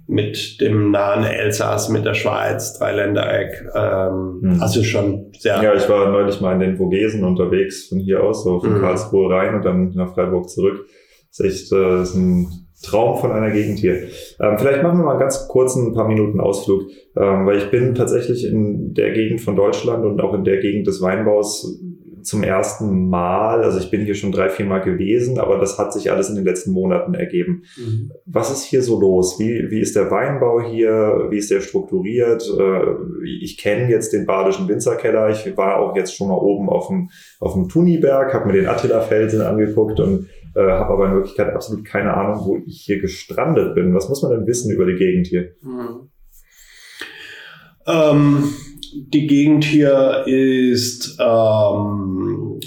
mit 0.07 0.60
dem 0.60 0.91
nahen 0.91 1.24
Elsass, 1.24 1.88
mit 1.89 2.03
der 2.05 2.15
Schweiz, 2.15 2.77
Dreiländereck. 2.77 3.65
Ähm, 3.75 4.39
Hm. 4.41 4.62
Also 4.62 4.83
schon 4.83 5.31
sehr. 5.39 5.62
Ja, 5.63 5.74
ich 5.75 5.88
war 5.88 6.10
neulich 6.12 6.41
mal 6.41 6.53
in 6.53 6.60
den 6.60 6.77
Vogesen 6.77 7.24
unterwegs 7.24 7.88
von 7.88 8.00
hier 8.00 8.24
aus, 8.24 8.43
so 8.43 8.60
von 8.60 8.74
Mhm. 8.77 8.81
Karlsruhe 8.81 9.29
rein 9.33 9.55
und 9.55 9.63
dann 9.63 9.91
nach 9.93 10.13
Freiburg 10.13 10.50
zurück. 10.50 10.86
Das 11.29 11.39
ist 11.39 11.45
echt 11.63 11.71
äh, 11.71 12.01
ist 12.01 12.15
ein 12.15 12.67
Traum 12.83 13.19
von 13.19 13.31
einer 13.31 13.51
Gegend 13.51 13.79
hier. 13.79 14.07
Ähm, 14.39 14.57
vielleicht 14.57 14.83
machen 14.83 15.00
wir 15.00 15.05
mal 15.05 15.19
ganz 15.19 15.47
kurzen 15.47 15.88
ein 15.88 15.93
paar 15.93 16.07
Minuten 16.07 16.39
Ausflug, 16.39 16.83
ähm, 17.15 17.45
weil 17.45 17.57
ich 17.57 17.69
bin 17.69 17.95
tatsächlich 17.95 18.45
in 18.45 18.93
der 18.93 19.11
Gegend 19.11 19.41
von 19.41 19.55
Deutschland 19.55 20.05
und 20.05 20.19
auch 20.21 20.33
in 20.33 20.43
der 20.43 20.57
Gegend 20.57 20.88
des 20.88 21.01
Weinbaus 21.01 21.79
zum 22.23 22.43
ersten 22.43 23.09
Mal. 23.09 23.63
Also 23.63 23.79
ich 23.79 23.89
bin 23.89 24.01
hier 24.01 24.15
schon 24.15 24.31
drei, 24.31 24.50
vier 24.50 24.65
Mal 24.65 24.79
gewesen, 24.79 25.39
aber 25.39 25.57
das 25.57 25.77
hat 25.77 25.93
sich 25.93 26.11
alles 26.11 26.29
in 26.29 26.35
den 26.35 26.45
letzten 26.45 26.71
Monaten 26.71 27.13
ergeben. 27.13 27.63
Mhm. 27.77 28.11
Was 28.25 28.51
ist 28.51 28.63
hier 28.63 28.81
so 28.83 29.00
los? 29.00 29.39
Wie, 29.39 29.69
wie 29.69 29.79
ist 29.79 29.95
der 29.95 30.11
Weinbau 30.11 30.61
hier? 30.61 31.27
Wie 31.29 31.38
ist 31.38 31.51
der 31.51 31.61
strukturiert? 31.61 32.43
Äh, 32.59 33.23
Ich 33.41 33.57
kenne 33.57 33.89
jetzt 33.89 34.13
den 34.13 34.25
Badischen 34.25 34.67
Winzerkeller. 34.67 35.29
Ich 35.29 35.57
war 35.57 35.79
auch 35.79 35.95
jetzt 35.95 36.15
schon 36.15 36.27
mal 36.27 36.38
oben 36.38 36.69
auf 36.69 36.88
dem, 36.88 37.09
auf 37.39 37.53
dem 37.53 37.67
Tuniberg, 37.67 38.33
habe 38.33 38.47
mir 38.47 38.53
den 38.53 38.67
Attila-Felsen 38.67 39.41
angeguckt 39.41 40.00
und 40.00 40.27
äh, 40.55 40.62
habe 40.62 40.93
aber 40.93 41.08
in 41.08 41.15
Wirklichkeit 41.15 41.53
absolut 41.53 41.86
keine 41.86 42.13
Ahnung, 42.13 42.46
wo 42.46 42.58
ich 42.65 42.81
hier 42.81 43.00
gestrandet 43.00 43.75
bin. 43.75 43.93
Was 43.93 44.10
muss 44.10 44.22
man 44.22 44.31
denn 44.31 44.48
wissen 44.48 44.72
über 44.72 44.86
die 44.86 44.96
Gegend 44.96 45.27
hier? 45.27 45.51
Mhm. 45.62 46.10
Ähm, 47.88 48.53
die 48.93 49.27
Gegend 49.27 49.63
hier 49.63 50.24
ist 50.25 51.17
ähm, 51.20 52.60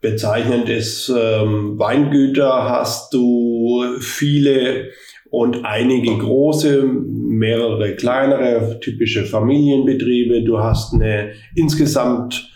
bezeichnend 0.00 0.68
ist 0.68 1.08
ähm, 1.08 1.78
Weingüter 1.78 2.68
hast 2.68 3.12
du 3.14 3.82
viele 4.00 4.90
und 5.30 5.64
einige 5.64 6.16
große, 6.16 6.84
mehrere 6.84 7.96
kleinere, 7.96 8.78
typische 8.80 9.24
Familienbetriebe. 9.24 10.44
Du 10.44 10.58
hast 10.58 10.94
eine 10.94 11.32
insgesamt 11.56 12.52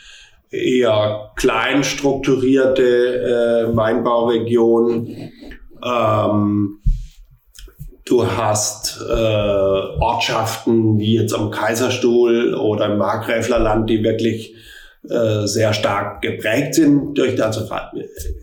eher 0.51 1.33
klein 1.37 1.85
strukturierte 1.85 3.69
äh, 3.71 3.77
Weinbauregion. 3.77 5.31
Ähm, 5.85 6.79
Du 8.09 8.27
hast 8.27 9.03
äh, 9.07 9.13
Ortschaften 9.13 10.99
wie 10.99 11.17
jetzt 11.17 11.35
am 11.35 11.51
Kaiserstuhl 11.51 12.55
oder 12.55 12.87
im 12.87 12.97
Markgräflerland, 12.97 13.91
die 13.91 14.03
wirklich 14.03 14.55
äh, 15.11 15.47
sehr 15.47 15.75
stark 15.75 16.23
geprägt 16.23 16.75
sind 16.75 17.19
durch 17.19 17.43
also 17.43 17.69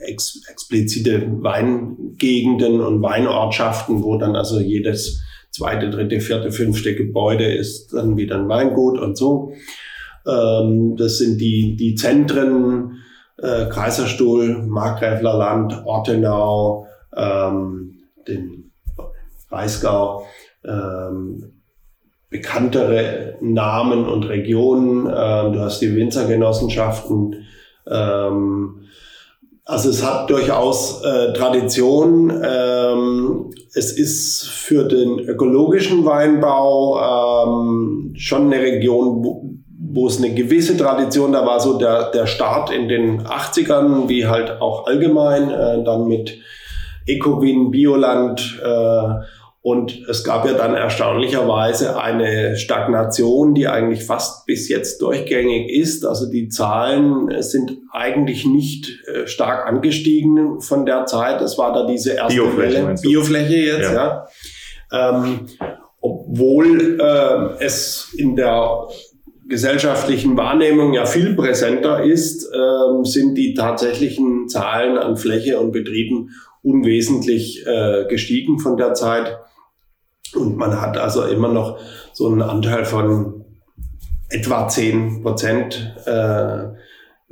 ex, 0.01 0.39
explizite 0.51 1.25
Weingegenden 1.41 2.79
und 2.79 3.01
Weinortschaften, 3.01 4.03
wo 4.03 4.17
dann 4.17 4.35
also 4.35 4.59
jedes 4.59 5.23
zweite, 5.49 5.89
dritte, 5.89 6.19
vierte, 6.19 6.51
fünfte 6.51 6.93
Gebäude 6.93 7.51
ist 7.51 7.91
dann 7.91 8.17
wieder 8.17 8.35
ein 8.35 8.47
Weingut 8.47 8.99
und 8.99 9.17
so. 9.17 9.53
Ähm, 10.27 10.95
das 10.97 11.17
sind 11.17 11.39
die, 11.39 11.75
die 11.75 11.95
Zentren, 11.95 12.99
äh, 13.37 13.67
Kaiserstuhl, 13.69 14.63
Markgräflerland, 14.65 15.85
Ortenau, 15.85 16.87
ähm, 17.15 17.99
den 18.27 18.71
Breisgau, 19.49 20.25
ähm, 20.63 21.51
bekanntere 22.29 23.35
Namen 23.41 24.05
und 24.05 24.23
Regionen. 24.23 25.07
Ähm, 25.07 25.53
du 25.53 25.59
hast 25.59 25.81
die 25.81 25.95
Winzergenossenschaften. 25.95 27.45
Ähm, 27.87 28.81
also 29.63 29.89
es 29.89 30.05
hat 30.05 30.29
durchaus 30.29 31.03
äh, 31.03 31.33
Tradition. 31.33 32.31
Ähm, 32.43 33.51
es 33.73 33.91
ist 33.91 34.47
für 34.47 34.85
den 34.85 35.19
ökologischen 35.19 36.05
Weinbau 36.05 36.99
ähm, 36.99 38.13
schon 38.15 38.45
eine 38.45 38.61
Region, 38.61 39.64
wo, 39.95 40.07
es 40.07 40.17
eine 40.17 40.33
gewisse 40.33 40.77
Tradition, 40.77 41.31
da 41.31 41.45
war 41.45 41.59
so 41.59 41.77
der, 41.77 42.11
der 42.11 42.27
Start 42.27 42.71
in 42.71 42.87
den 42.87 43.23
80ern, 43.23 44.09
wie 44.09 44.25
halt 44.25 44.61
auch 44.61 44.87
allgemein, 44.87 45.49
äh, 45.49 45.83
dann 45.83 46.07
mit 46.07 46.37
Ecowin, 47.07 47.71
Bioland, 47.71 48.61
äh, 48.63 49.25
und 49.65 50.07
es 50.07 50.23
gab 50.23 50.45
ja 50.45 50.53
dann 50.53 50.75
erstaunlicherweise 50.75 51.99
eine 51.99 52.55
Stagnation, 52.55 53.55
die 53.55 53.67
eigentlich 53.67 54.03
fast 54.03 54.45
bis 54.45 54.69
jetzt 54.69 55.01
durchgängig 55.01 55.71
ist. 55.71 56.05
Also 56.05 56.29
die 56.29 56.49
Zahlen 56.49 57.41
sind 57.41 57.75
eigentlich 57.91 58.45
nicht 58.45 59.03
äh, 59.07 59.25
stark 59.25 59.65
angestiegen 59.65 60.61
von 60.61 60.85
der 60.85 61.07
Zeit. 61.07 61.41
Es 61.41 61.57
war 61.57 61.73
da 61.73 61.87
diese 61.87 62.11
erste 62.11 62.35
Biofläche, 62.35 62.85
Welle. 62.85 62.95
Biofläche 63.01 63.55
jetzt, 63.55 63.91
ja. 63.91 64.27
Ähm, 64.91 65.47
obwohl 65.99 66.99
äh, 67.01 67.63
es 67.63 68.13
in 68.15 68.35
der 68.35 68.87
gesellschaftlichen 69.47 70.37
Wahrnehmung 70.37 70.93
ja 70.93 71.05
viel 71.05 71.35
präsenter 71.35 72.03
ist, 72.03 72.49
ähm, 72.53 73.05
sind 73.05 73.35
die 73.35 73.53
tatsächlichen 73.53 74.47
Zahlen 74.47 74.97
an 74.97 75.17
Fläche 75.17 75.59
und 75.59 75.71
Betrieben 75.71 76.31
unwesentlich 76.63 77.65
äh, 77.65 78.05
gestiegen 78.07 78.59
von 78.59 78.77
der 78.77 78.93
Zeit. 78.93 79.37
Und 80.35 80.57
man 80.57 80.81
hat 80.81 80.97
also 80.97 81.23
immer 81.23 81.49
noch 81.49 81.79
so 82.13 82.27
einen 82.27 82.41
Anteil 82.41 82.85
von 82.85 83.45
etwa 84.29 84.67
10 84.67 85.21
Prozent 85.21 85.95
äh, 86.05 86.63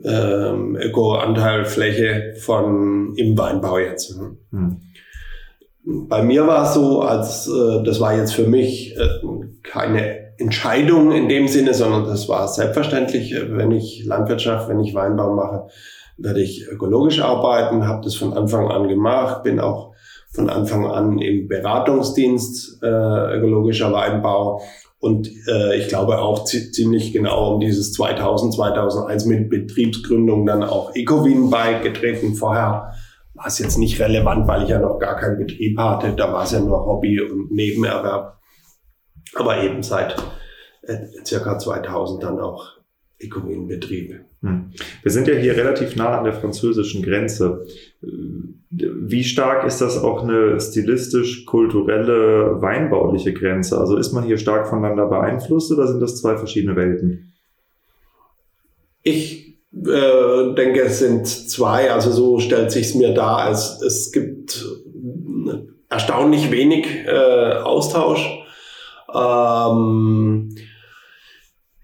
ähm, 0.03 0.75
Öko-Anteil 0.75 1.65
Fläche 1.65 2.35
von 2.39 3.15
im 3.15 3.37
Weinbau 3.37 3.79
jetzt. 3.79 4.19
Hm. 4.51 4.81
Bei 5.85 6.23
mir 6.23 6.47
war 6.47 6.63
es 6.63 6.73
so, 6.73 7.01
als 7.01 7.47
äh, 7.47 7.83
das 7.83 7.99
war 7.99 8.15
jetzt 8.15 8.33
für 8.33 8.47
mich 8.47 8.95
äh, 8.97 9.07
keine 9.63 10.37
Entscheidung 10.37 11.11
in 11.11 11.27
dem 11.27 11.47
Sinne, 11.47 11.73
sondern 11.73 12.05
das 12.05 12.29
war 12.29 12.47
selbstverständlich, 12.47 13.33
äh, 13.33 13.57
wenn 13.57 13.71
ich 13.71 14.05
Landwirtschaft, 14.05 14.69
wenn 14.69 14.79
ich 14.79 14.95
Weinbau 14.95 15.33
mache, 15.33 15.67
werde 16.17 16.41
ich 16.41 16.67
ökologisch 16.67 17.21
arbeiten, 17.21 17.87
habe 17.87 18.03
das 18.03 18.15
von 18.15 18.33
Anfang 18.33 18.69
an 18.69 18.87
gemacht, 18.87 19.43
bin 19.43 19.59
auch 19.59 19.93
von 20.31 20.49
Anfang 20.49 20.87
an 20.87 21.19
im 21.19 21.47
Beratungsdienst 21.47 22.81
äh, 22.81 23.37
ökologischer 23.37 23.91
Weinbau 23.91 24.61
und 24.99 25.29
äh, 25.47 25.77
ich 25.77 25.89
glaube 25.89 26.19
auch 26.19 26.45
zi 26.45 26.71
ziemlich 26.71 27.11
genau 27.11 27.55
um 27.55 27.59
dieses 27.59 27.91
2000, 27.91 28.53
2001 28.53 29.25
mit 29.25 29.49
Betriebsgründung 29.49 30.45
dann 30.45 30.63
auch 30.63 30.95
Ecowin 30.95 31.49
beigetreten. 31.49 32.35
Vorher 32.35 32.93
war 33.43 33.49
es 33.49 33.59
jetzt 33.59 33.77
nicht 33.77 33.99
relevant, 33.99 34.47
weil 34.47 34.63
ich 34.63 34.69
ja 34.69 34.79
noch 34.79 34.99
gar 34.99 35.17
keinen 35.17 35.37
Betrieb 35.37 35.77
hatte. 35.77 36.13
Da 36.15 36.31
war 36.31 36.45
es 36.45 36.53
ja 36.53 36.61
nur 36.61 36.85
Hobby 36.85 37.19
und 37.19 37.51
Nebenerwerb. 37.51 38.37
Aber 39.35 39.61
eben 39.61 39.83
seit 39.83 40.15
äh, 40.83 41.07
circa 41.25 41.59
2000 41.59 42.23
dann 42.23 42.39
auch 42.39 42.77
Ecowin-Betriebe. 43.19 44.21
Hm. 44.43 44.71
Wir 45.01 45.11
sind 45.11 45.27
ja 45.27 45.33
hier 45.33 45.57
relativ 45.57 45.97
nah 45.97 46.17
an 46.17 46.23
der 46.23 46.31
französischen 46.31 47.03
Grenze. 47.03 47.65
Wie 48.69 49.25
stark 49.25 49.65
ist 49.65 49.81
das 49.81 50.01
auch 50.01 50.23
eine 50.23 50.61
stilistisch-kulturelle, 50.61 52.61
weinbauliche 52.61 53.33
Grenze? 53.33 53.77
Also 53.77 53.97
ist 53.97 54.13
man 54.13 54.23
hier 54.23 54.37
stark 54.37 54.69
voneinander 54.69 55.07
beeinflusst 55.07 55.69
oder 55.69 55.87
sind 55.87 55.99
das 55.99 56.21
zwei 56.21 56.37
verschiedene 56.37 56.77
Welten? 56.77 57.33
Ich 59.01 59.42
äh, 59.75 60.53
denke, 60.55 60.81
es 60.81 60.99
sind 60.99 61.27
zwei, 61.27 61.91
also 61.91 62.11
so 62.11 62.39
stellt 62.39 62.71
sich's 62.71 62.93
mir 62.93 63.13
dar. 63.13 63.49
Es, 63.51 63.81
es 63.81 64.11
gibt 64.11 64.65
erstaunlich 65.89 66.51
wenig 66.51 66.87
äh, 67.05 67.55
Austausch. 67.63 68.27
Ähm, 69.13 70.55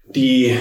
die, 0.06 0.56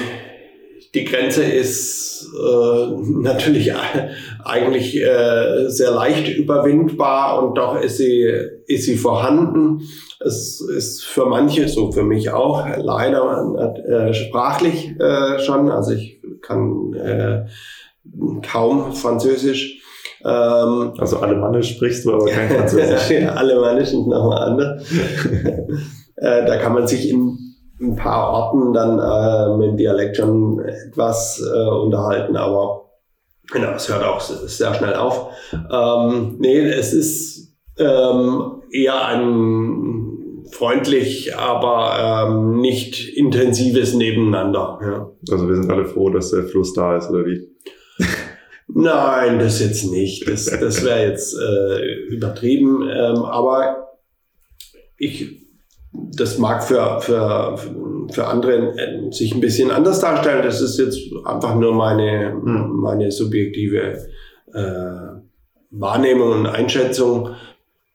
die 0.93 1.05
Grenze 1.05 1.43
ist 1.43 2.27
äh, 2.35 2.87
natürlich 3.21 3.73
eigentlich 4.43 4.99
äh, 4.99 5.69
sehr 5.69 5.91
leicht 5.91 6.35
überwindbar 6.35 7.43
und 7.43 7.57
doch 7.57 7.79
ist 7.79 7.97
sie, 7.97 8.27
ist 8.65 8.85
sie 8.85 8.97
vorhanden. 8.97 9.81
Es 10.19 10.61
ist 10.61 11.05
für 11.05 11.25
manche, 11.25 11.67
so 11.69 11.91
für 11.91 12.03
mich 12.03 12.31
auch, 12.31 12.65
leider 12.77 13.73
äh, 13.87 14.13
sprachlich 14.13 14.91
äh, 14.99 15.39
schon. 15.39 15.69
Also 15.69 15.93
ich 15.93 16.21
kann 16.41 16.93
äh, 16.93 17.45
kaum 18.45 18.93
Französisch. 18.93 19.81
Ähm, 20.25 20.93
also 20.97 21.19
Alemannisch 21.19 21.75
sprichst 21.75 22.03
du, 22.05 22.13
aber 22.13 22.25
kein 22.25 22.49
Französisch. 22.57 23.27
Alemannisch 23.27 23.93
und 23.93 24.07
nochmal 24.07 24.49
anders. 24.49 24.91
äh, 26.15 26.45
da 26.45 26.57
kann 26.57 26.73
man 26.73 26.87
sich 26.87 27.09
in 27.09 27.48
ein 27.81 27.95
paar 27.95 28.29
Orten 28.31 28.73
dann 28.73 28.99
äh, 28.99 29.57
mit 29.57 29.69
dem 29.69 29.77
Dialekt 29.77 30.17
schon 30.17 30.59
etwas 30.59 31.41
äh, 31.41 31.69
unterhalten, 31.69 32.35
aber 32.35 32.89
genau, 33.51 33.71
es 33.71 33.89
hört 33.89 34.03
auch 34.03 34.19
sehr 34.19 34.73
schnell 34.73 34.95
auf. 34.95 35.31
Ähm, 35.53 36.35
nee, 36.39 36.59
es 36.59 36.93
ist 36.93 37.57
ähm, 37.77 38.61
eher 38.71 39.05
ein 39.05 40.45
freundlich, 40.51 41.35
aber 41.37 42.27
ähm, 42.27 42.59
nicht 42.59 43.15
intensives 43.15 43.93
Nebeneinander. 43.93 44.79
Ja. 44.81 45.11
Also 45.31 45.47
wir 45.47 45.55
sind 45.55 45.71
alle 45.71 45.85
froh, 45.85 46.09
dass 46.09 46.31
der 46.31 46.45
Fluss 46.45 46.73
da 46.73 46.97
ist, 46.97 47.09
oder 47.09 47.25
wie? 47.25 47.47
Nein, 48.67 49.39
das 49.39 49.61
jetzt 49.61 49.89
nicht. 49.91 50.27
Das, 50.27 50.45
das 50.45 50.83
wäre 50.83 51.07
jetzt 51.07 51.35
äh, 51.37 51.93
übertrieben. 52.07 52.83
Ähm, 52.83 53.23
aber 53.23 53.89
ich 54.97 55.48
das 55.91 56.37
mag 56.37 56.63
für, 56.63 57.01
für, 57.01 57.57
für 58.11 58.27
andere 58.27 58.77
äh, 58.77 59.11
sich 59.11 59.33
ein 59.33 59.41
bisschen 59.41 59.71
anders 59.71 59.99
darstellen. 59.99 60.43
Das 60.43 60.61
ist 60.61 60.77
jetzt 60.79 60.99
einfach 61.25 61.55
nur 61.55 61.73
meine, 61.73 62.31
hm. 62.31 62.77
meine 62.81 63.11
subjektive 63.11 64.07
äh, 64.53 65.19
Wahrnehmung 65.71 66.31
und 66.31 66.47
Einschätzung. 66.47 67.31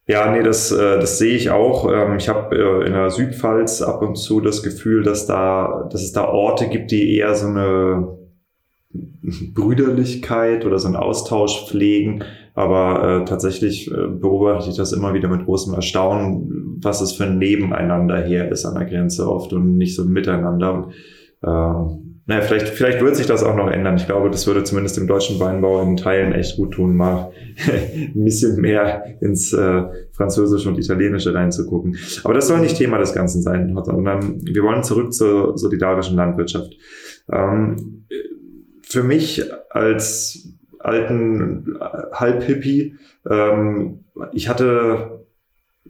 Ja, 0.06 0.30
nee, 0.30 0.42
das, 0.42 0.70
äh, 0.70 0.98
das 1.00 1.18
sehe 1.18 1.34
ich 1.34 1.50
auch. 1.50 1.90
Ähm, 1.90 2.16
ich 2.16 2.28
habe 2.28 2.56
äh, 2.56 2.86
in 2.86 2.92
der 2.92 3.10
Südpfalz 3.10 3.80
ab 3.80 4.02
und 4.02 4.16
zu 4.16 4.40
das 4.40 4.62
Gefühl, 4.62 5.02
dass 5.02 5.26
da, 5.26 5.88
dass 5.90 6.02
es 6.02 6.12
da 6.12 6.28
Orte 6.28 6.68
gibt, 6.68 6.90
die 6.90 7.16
eher 7.16 7.34
so 7.34 7.46
eine 7.46 8.18
Brüderlichkeit 9.54 10.66
oder 10.66 10.78
so 10.78 10.88
einen 10.88 10.96
Austausch 10.96 11.66
pflegen. 11.66 12.22
Aber 12.54 13.22
äh, 13.22 13.24
tatsächlich 13.24 13.90
äh, 13.90 14.06
beobachte 14.06 14.70
ich 14.70 14.76
das 14.76 14.92
immer 14.92 15.12
wieder 15.12 15.28
mit 15.28 15.44
großem 15.44 15.74
Erstaunen, 15.74 16.78
was 16.80 17.00
es 17.00 17.12
für 17.12 17.24
ein 17.24 17.38
Nebeneinander 17.38 18.16
her 18.22 18.50
ist 18.50 18.64
an 18.64 18.76
der 18.76 18.88
Grenze 18.88 19.28
oft 19.28 19.52
und 19.52 19.76
nicht 19.76 19.96
so 19.96 20.04
ein 20.04 20.10
Miteinander. 20.10 20.72
Und, 20.72 20.92
äh, 21.42 22.04
naja, 22.26 22.40
vielleicht, 22.40 22.68
vielleicht 22.68 23.02
wird 23.02 23.16
sich 23.16 23.26
das 23.26 23.42
auch 23.42 23.56
noch 23.56 23.70
ändern. 23.70 23.96
Ich 23.96 24.06
glaube, 24.06 24.30
das 24.30 24.46
würde 24.46 24.62
zumindest 24.62 24.96
im 24.98 25.08
deutschen 25.08 25.40
Weinbau 25.40 25.82
in 25.82 25.96
Teilen 25.96 26.32
echt 26.32 26.56
gut 26.56 26.74
tun, 26.74 26.96
mal 26.96 27.32
ein 27.66 28.24
bisschen 28.24 28.60
mehr 28.60 29.04
ins 29.20 29.52
äh, 29.52 29.82
Französische 30.12 30.68
und 30.68 30.78
Italienische 30.78 31.34
reinzugucken. 31.34 31.98
Aber 32.22 32.34
das 32.34 32.46
soll 32.46 32.60
nicht 32.60 32.76
Thema 32.76 32.98
des 32.98 33.12
Ganzen 33.12 33.42
sein, 33.42 33.76
sondern 33.84 34.40
wir 34.42 34.62
wollen 34.62 34.84
zurück 34.84 35.12
zur 35.12 35.58
solidarischen 35.58 36.16
Landwirtschaft. 36.16 36.72
Ähm, 37.30 38.06
für 38.82 39.02
mich 39.02 39.42
als 39.70 40.54
alten 40.84 41.78
Halbhippie, 42.12 42.96
ähm, 43.28 44.04
ich 44.32 44.48
hatte 44.48 45.24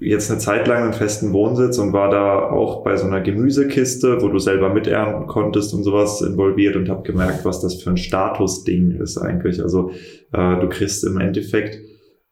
jetzt 0.01 0.31
eine 0.31 0.41
Zeit 0.41 0.67
lang 0.67 0.83
einen 0.83 0.93
festen 0.93 1.33
Wohnsitz 1.33 1.79
und 1.79 1.93
war 1.93 2.11
da 2.11 2.51
auch 2.51 2.83
bei 2.83 2.97
so 2.97 3.07
einer 3.07 3.21
Gemüsekiste, 3.21 4.21
wo 4.23 4.29
du 4.29 4.39
selber 4.39 4.73
miternten 4.73 5.27
konntest 5.27 5.73
und 5.73 5.85
sowas 5.85 6.21
involviert 6.21 6.77
und 6.77 6.89
habe 6.89 7.03
gemerkt, 7.03 7.45
was 7.45 7.61
das 7.61 7.81
für 7.81 7.91
ein 7.91 7.97
Statusding 7.97 9.01
ist 9.01 9.19
eigentlich. 9.19 9.63
Also 9.63 9.91
äh, 10.33 10.61
du 10.61 10.69
kriegst 10.69 11.05
im 11.05 11.21
Endeffekt 11.21 11.79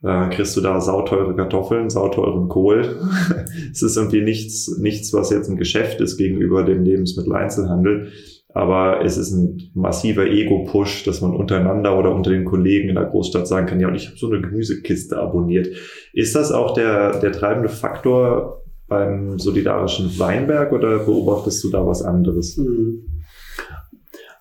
äh, 0.02 0.28
kriegst 0.30 0.56
du 0.56 0.60
da 0.60 0.80
sauteure 0.80 1.36
Kartoffeln, 1.36 1.88
sauteuren 1.88 2.48
Kohl. 2.48 2.96
es 3.70 3.82
ist 3.82 3.96
irgendwie 3.96 4.22
nichts, 4.22 4.76
nichts, 4.78 5.12
was 5.12 5.30
jetzt 5.30 5.48
ein 5.48 5.56
Geschäft 5.56 6.00
ist 6.00 6.16
gegenüber 6.16 6.64
dem 6.64 6.82
Lebensmitteleinzelhandel. 6.84 8.08
Aber 8.54 9.02
es 9.02 9.16
ist 9.16 9.32
ein 9.32 9.70
massiver 9.74 10.26
Ego-Push, 10.26 11.04
dass 11.04 11.22
man 11.22 11.34
untereinander 11.34 11.98
oder 11.98 12.14
unter 12.14 12.30
den 12.30 12.44
Kollegen 12.44 12.90
in 12.90 12.96
der 12.96 13.04
Großstadt 13.04 13.48
sagen 13.48 13.66
kann, 13.66 13.80
ja, 13.80 13.88
und 13.88 13.94
ich 13.94 14.08
habe 14.08 14.18
so 14.18 14.30
eine 14.30 14.42
Gemüsekiste 14.42 15.18
abonniert. 15.18 15.68
Ist 16.12 16.34
das 16.34 16.52
auch 16.52 16.74
der, 16.74 17.18
der 17.20 17.32
treibende 17.32 17.70
Faktor 17.70 18.62
beim 18.88 19.38
solidarischen 19.38 20.18
Weinberg 20.18 20.72
oder 20.72 20.98
beobachtest 20.98 21.64
du 21.64 21.70
da 21.70 21.86
was 21.86 22.02
anderes? 22.02 22.58
Mhm. 22.58 23.22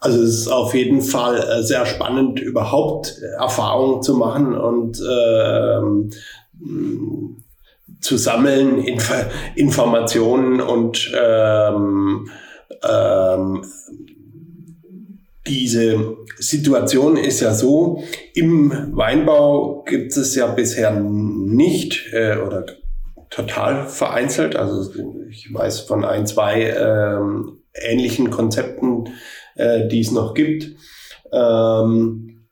Also 0.01 0.21
es 0.23 0.29
ist 0.29 0.47
auf 0.47 0.73
jeden 0.73 1.01
Fall 1.01 1.37
äh, 1.37 1.61
sehr 1.63 1.85
spannend, 1.85 2.39
überhaupt 2.41 3.21
Erfahrungen 3.37 4.01
zu 4.01 4.17
machen 4.17 4.55
und 4.55 4.99
ähm, 4.99 6.09
zu 8.01 8.17
sammeln, 8.17 8.79
Inf 8.79 9.13
Informationen 9.55 10.59
und 10.59 11.11
ähm, 11.15 12.29
ähm, 12.83 13.63
diese 15.47 16.17
Situation 16.37 17.17
ist 17.17 17.39
ja 17.41 17.53
so, 17.53 18.03
im 18.33 18.95
Weinbau 18.95 19.83
gibt 19.83 20.15
es 20.15 20.35
ja 20.35 20.47
bisher 20.47 20.91
nicht 20.91 22.13
äh, 22.13 22.37
oder 22.37 22.65
total 23.29 23.87
vereinzelt. 23.87 24.55
Also 24.55 24.91
ich 25.29 25.51
weiß 25.51 25.81
von 25.81 26.05
ein, 26.05 26.27
zwei 26.27 26.69
ähm, 26.69 27.63
ähnlichen 27.73 28.29
Konzepten, 28.29 29.09
äh, 29.55 29.87
die 29.87 30.01
es 30.01 30.11
noch 30.11 30.33
gibt. 30.33 30.75
Ähm, 31.31 32.47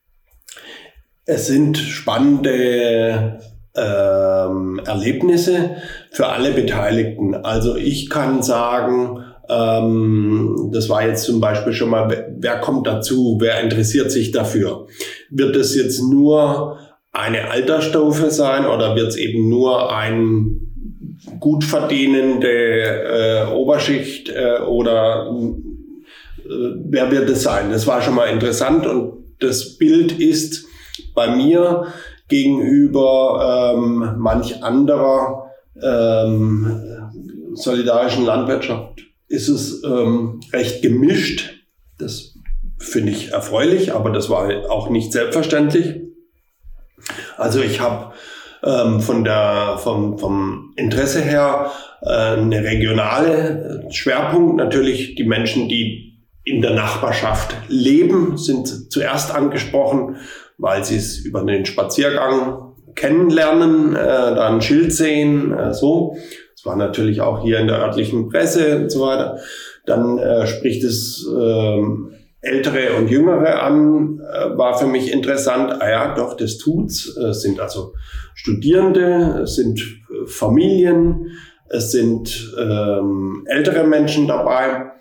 es 1.25 1.45
sind 1.45 1.77
spannende 1.77 3.39
ähm, 3.75 4.82
Erlebnisse 4.84 5.75
für 6.12 6.27
alle 6.27 6.51
Beteiligten. 6.51 7.36
Also 7.36 7.75
ich 7.75 8.10
kann 8.10 8.41
sagen, 8.41 9.25
ähm, 9.49 10.69
das 10.71 10.89
war 10.89 11.05
jetzt 11.05 11.23
zum 11.23 11.41
Beispiel 11.41 11.73
schon 11.73 11.89
mal, 11.89 12.33
wer 12.38 12.59
kommt 12.59 12.85
dazu, 12.85 13.38
wer 13.39 13.62
interessiert 13.62 14.12
sich 14.12 14.31
dafür? 14.31 14.88
Wird 15.29 15.55
es 15.55 15.75
jetzt 15.75 16.01
nur 16.01 16.77
eine 17.12 17.49
Altersstufe 17.49 18.29
sein 18.29 18.65
oder 18.65 18.95
wird 18.95 19.07
es 19.07 19.15
eben 19.17 19.49
nur 19.49 19.93
ein 19.95 20.62
gut 21.39 21.63
verdienende 21.63 22.47
äh, 22.47 23.51
Oberschicht 23.51 24.29
äh, 24.29 24.62
oder 24.62 25.35
äh, 26.38 26.51
wer 26.85 27.12
wird 27.12 27.29
es 27.29 27.41
sein? 27.43 27.71
Das 27.71 27.88
war 27.88 28.01
schon 28.01 28.15
mal 28.15 28.27
interessant 28.29 28.85
und 28.85 29.13
das 29.39 29.77
Bild 29.77 30.19
ist 30.19 30.65
bei 31.15 31.35
mir 31.35 31.88
gegenüber 32.27 33.73
ähm, 33.75 34.13
manch 34.19 34.63
anderer 34.63 35.51
ähm, 35.81 36.81
solidarischen 37.55 38.25
Landwirtschaft 38.25 39.09
ist 39.30 39.48
es 39.48 39.84
ähm, 39.84 40.42
recht 40.52 40.82
gemischt. 40.82 41.63
Das 41.98 42.36
finde 42.80 43.12
ich 43.12 43.32
erfreulich, 43.32 43.94
aber 43.94 44.10
das 44.10 44.30
war 44.30 44.70
auch 44.70 44.89
nicht 44.89 45.12
selbstverständlich. 45.12 46.02
Also 47.38 47.62
ich 47.62 47.80
habe 47.80 48.13
ähm, 48.63 49.00
von 49.00 49.24
der 49.24 49.78
vom, 49.78 50.18
vom 50.18 50.74
Interesse 50.76 51.22
her 51.22 51.72
äh, 52.02 52.10
eine 52.10 52.63
regionale 52.63 53.88
Schwerpunkt. 53.92 54.58
Natürlich 54.58 55.15
die 55.15 55.24
Menschen, 55.24 55.70
die 55.70 56.26
in 56.44 56.62
der 56.62 56.72
Nachbarschaft 56.72 57.56
leben, 57.68 58.38
sind 58.38 58.92
zuerst 58.92 59.34
angesprochen, 59.34 60.18
weil 60.58 60.84
sie 60.84 60.96
es 60.96 61.20
über 61.20 61.44
den 61.44 61.65
Spaziergang 61.65 62.74
kennenlernen, 62.96 63.96
äh, 63.96 64.00
da 64.00 64.50
ein 64.50 64.62
Schild 64.62 64.94
sehen, 64.94 65.54
äh, 65.54 65.74
so. 65.74 66.18
Es 66.60 66.65
war 66.65 66.76
natürlich 66.76 67.22
auch 67.22 67.41
hier 67.41 67.60
in 67.60 67.67
der 67.67 67.80
örtlichen 67.80 68.28
Presse 68.28 68.80
und 68.80 68.91
so 68.91 69.00
weiter. 69.00 69.38
Dann 69.86 70.17
äh, 70.17 70.45
spricht 70.45 70.84
es 70.84 71.26
ähm, 71.34 72.12
Ältere 72.41 72.98
und 72.98 73.10
Jüngere 73.10 73.63
an, 73.63 74.19
äh, 74.19 74.58
war 74.58 74.78
für 74.78 74.88
mich 74.88 75.13
interessant. 75.13 75.82
Ah 75.82 75.89
ja, 75.89 76.15
doch, 76.15 76.36
das 76.36 76.58
tut's. 76.58 77.15
Es 77.15 77.43
sind 77.43 77.62
also 77.62 77.93
Studierende, 78.36 79.43
es 79.43 79.56
sind 79.56 79.80
äh, 79.80 80.28
Familien, 80.28 81.32
es 81.69 81.91
sind 81.91 82.54
ähm, 82.60 83.45
ältere 83.45 83.86
Menschen 83.86 84.28
dabei. 84.28 84.91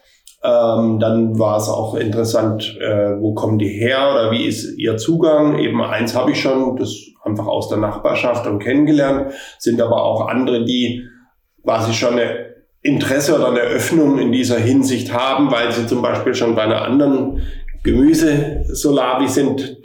Ähm, 0.44 1.01
dann 1.01 1.40
war 1.40 1.57
es 1.57 1.68
auch 1.68 1.97
interessant, 1.97 2.79
äh, 2.81 3.21
wo 3.21 3.35
kommen 3.35 3.59
die 3.59 3.66
her 3.66 4.12
oder 4.12 4.31
wie 4.31 4.47
ist 4.47 4.79
ihr 4.79 4.97
Zugang? 4.97 5.59
Eben 5.59 5.83
eins 5.83 6.14
habe 6.14 6.31
ich 6.31 6.40
schon, 6.40 6.77
das 6.77 6.94
einfach 7.25 7.49
aus 7.49 7.68
der 7.68 7.79
Nachbarschaft 7.79 8.47
und 8.47 8.61
kennengelernt, 8.61 9.33
sind 9.59 9.83
aber 9.83 10.05
auch 10.05 10.29
andere, 10.29 10.64
die 10.64 11.03
quasi 11.62 11.92
schon 11.92 12.14
eine 12.14 12.49
Interesse 12.83 13.35
oder 13.35 13.49
eine 13.49 13.61
Öffnung 13.61 14.18
in 14.18 14.33
dieser 14.33 14.59
Hinsicht 14.59 15.12
haben, 15.12 15.51
weil 15.51 15.73
sie 15.73 15.87
zum 15.87 16.01
Beispiel 16.01 16.35
schon 16.35 16.55
bei 16.55 16.62
einer 16.62 16.83
anderen 16.83 17.42
Gemüse-Solavi 17.83 19.29
sind. 19.29 19.83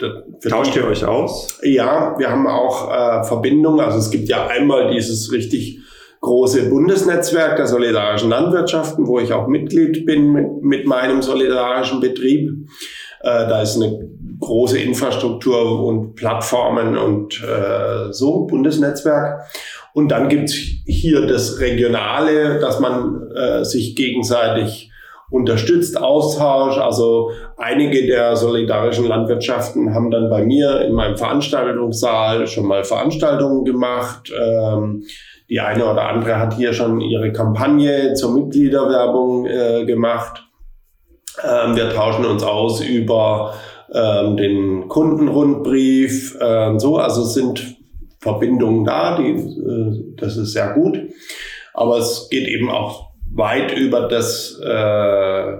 Tauscht 0.48 0.76
ihr 0.76 0.86
euch 0.86 1.04
aus? 1.04 1.58
Ja, 1.62 2.14
wir 2.18 2.30
haben 2.30 2.46
auch 2.46 2.90
äh, 2.90 3.24
Verbindungen. 3.24 3.80
Also 3.80 3.98
es 3.98 4.10
gibt 4.10 4.28
ja 4.28 4.46
einmal 4.46 4.92
dieses 4.92 5.32
richtig 5.32 5.80
große 6.20 6.70
Bundesnetzwerk 6.70 7.56
der 7.56 7.66
solidarischen 7.66 8.30
Landwirtschaften, 8.30 9.06
wo 9.06 9.20
ich 9.20 9.32
auch 9.32 9.46
Mitglied 9.46 10.06
bin 10.06 10.32
mit, 10.32 10.62
mit 10.62 10.86
meinem 10.86 11.22
solidarischen 11.22 12.00
Betrieb. 12.00 12.50
Äh, 13.20 13.46
da 13.46 13.62
ist 13.62 13.76
eine 13.76 14.08
große 14.40 14.78
Infrastruktur 14.78 15.84
und 15.84 16.14
Plattformen 16.14 16.96
und 16.96 17.42
äh, 17.42 18.12
so, 18.12 18.46
Bundesnetzwerk. 18.46 19.44
Und 19.94 20.08
dann 20.08 20.28
gibt's 20.28 20.54
hier 20.84 21.24
das 21.26 21.60
Regionale, 21.60 22.58
dass 22.58 22.80
man 22.80 23.30
äh, 23.30 23.64
sich 23.64 23.94
gegenseitig 23.94 24.90
unterstützt, 25.30 25.96
Austausch. 25.96 26.78
Also 26.78 27.30
einige 27.56 28.04
der 28.04 28.34
solidarischen 28.34 29.06
Landwirtschaften 29.06 29.94
haben 29.94 30.10
dann 30.10 30.28
bei 30.28 30.44
mir 30.44 30.80
in 30.80 30.94
meinem 30.94 31.16
Veranstaltungssaal 31.16 32.48
schon 32.48 32.66
mal 32.66 32.82
Veranstaltungen 32.82 33.64
gemacht. 33.64 34.32
Ähm, 34.36 35.04
die 35.48 35.60
eine 35.60 35.84
oder 35.84 36.08
andere 36.08 36.40
hat 36.40 36.54
hier 36.54 36.72
schon 36.72 37.00
ihre 37.00 37.32
Kampagne 37.32 38.14
zur 38.14 38.34
Mitgliederwerbung 38.34 39.46
äh, 39.46 39.84
gemacht. 39.84 40.42
Ähm, 41.40 41.76
wir 41.76 41.90
tauschen 41.90 42.24
uns 42.24 42.42
aus 42.42 42.80
über 42.80 43.54
ähm, 43.92 44.36
den 44.36 44.88
Kundenrundbrief, 44.88 46.36
äh, 46.40 46.78
so. 46.78 46.96
Also 46.96 47.22
sind 47.22 47.73
Verbindungen 48.24 48.84
da, 48.86 49.18
die, 49.18 49.32
äh, 49.32 50.14
das 50.16 50.36
ist 50.38 50.52
sehr 50.52 50.72
gut. 50.72 50.98
Aber 51.74 51.98
es 51.98 52.28
geht 52.30 52.48
eben 52.48 52.70
auch 52.70 53.10
weit 53.32 53.76
über 53.76 54.08
das 54.08 54.58
äh, 54.64 55.52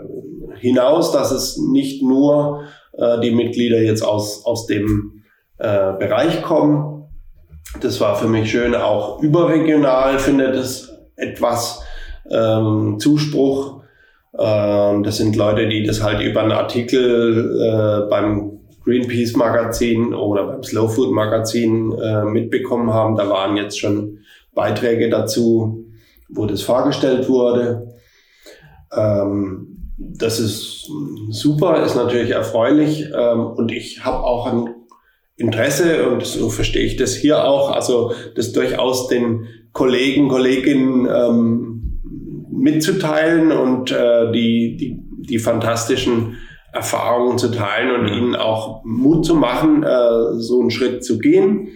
hinaus, 0.59 1.13
dass 1.13 1.31
es 1.31 1.59
nicht 1.59 2.03
nur 2.03 2.63
äh, 2.97 3.21
die 3.21 3.33
Mitglieder 3.33 3.83
jetzt 3.83 4.03
aus, 4.03 4.47
aus 4.47 4.67
dem 4.67 5.25
äh, 5.59 5.93
Bereich 5.99 6.43
kommen. 6.43 7.05
Das 7.83 8.01
war 8.01 8.17
für 8.17 8.29
mich 8.29 8.51
schön, 8.51 8.75
auch 8.75 9.23
überregional 9.23 10.19
findet 10.19 10.55
es 10.55 10.91
etwas 11.17 11.83
ähm, 12.31 12.97
Zuspruch. 12.99 13.83
Ähm, 14.39 15.03
das 15.03 15.19
sind 15.19 15.37
Leute, 15.37 15.69
die 15.69 15.83
das 15.83 16.03
halt 16.03 16.23
über 16.23 16.41
einen 16.41 16.53
Artikel 16.53 17.61
äh, 17.61 18.09
beim 18.09 18.54
Greenpeace 18.85 19.37
Magazin 19.37 20.13
oder 20.13 20.47
beim 20.47 20.63
Slow 20.63 20.89
Food 20.89 21.13
Magazin 21.13 21.93
äh, 21.93 22.25
mitbekommen 22.25 22.93
haben. 22.93 23.17
Da 23.17 23.29
waren 23.29 23.57
jetzt 23.57 23.79
schon 23.79 24.19
Beiträge 24.55 25.09
dazu, 25.09 25.87
wo 26.29 26.47
das 26.47 26.63
vorgestellt 26.63 27.29
wurde. 27.29 27.95
Ähm, 28.93 29.93
das 29.97 30.41
ist 30.41 30.91
super, 31.31 31.85
ist 31.85 31.97
natürlich 31.97 32.31
erfreulich 32.31 33.07
ähm, 33.17 33.47
und 33.47 33.73
ich 33.73 34.05
habe 34.05 34.23
auch 34.25 34.47
ein 34.47 34.75
Interesse 35.37 36.09
und 36.09 36.25
so 36.25 36.49
verstehe 36.49 36.85
ich 36.85 36.97
das 36.97 37.15
hier 37.15 37.45
auch, 37.45 37.71
also 37.71 38.13
das 38.37 38.53
durchaus 38.53 39.09
den 39.09 39.47
Kollegen, 39.73 40.29
Kolleginnen 40.29 41.09
ähm, 41.13 42.01
mitzuteilen 42.53 43.51
und 43.51 43.91
äh, 43.91 44.31
die, 44.33 44.77
die, 44.77 45.01
die 45.29 45.39
fantastischen 45.39 46.37
Erfahrungen 46.75 47.39
zu 47.39 47.51
teilen 47.51 48.01
und 48.01 48.09
ihnen 48.09 48.35
auch 48.35 48.85
Mut 48.85 49.25
zu 49.25 49.35
machen, 49.35 49.83
äh, 49.85 50.35
so 50.35 50.61
einen 50.61 50.71
Schritt 50.71 51.05
zu 51.05 51.19
gehen. 51.19 51.69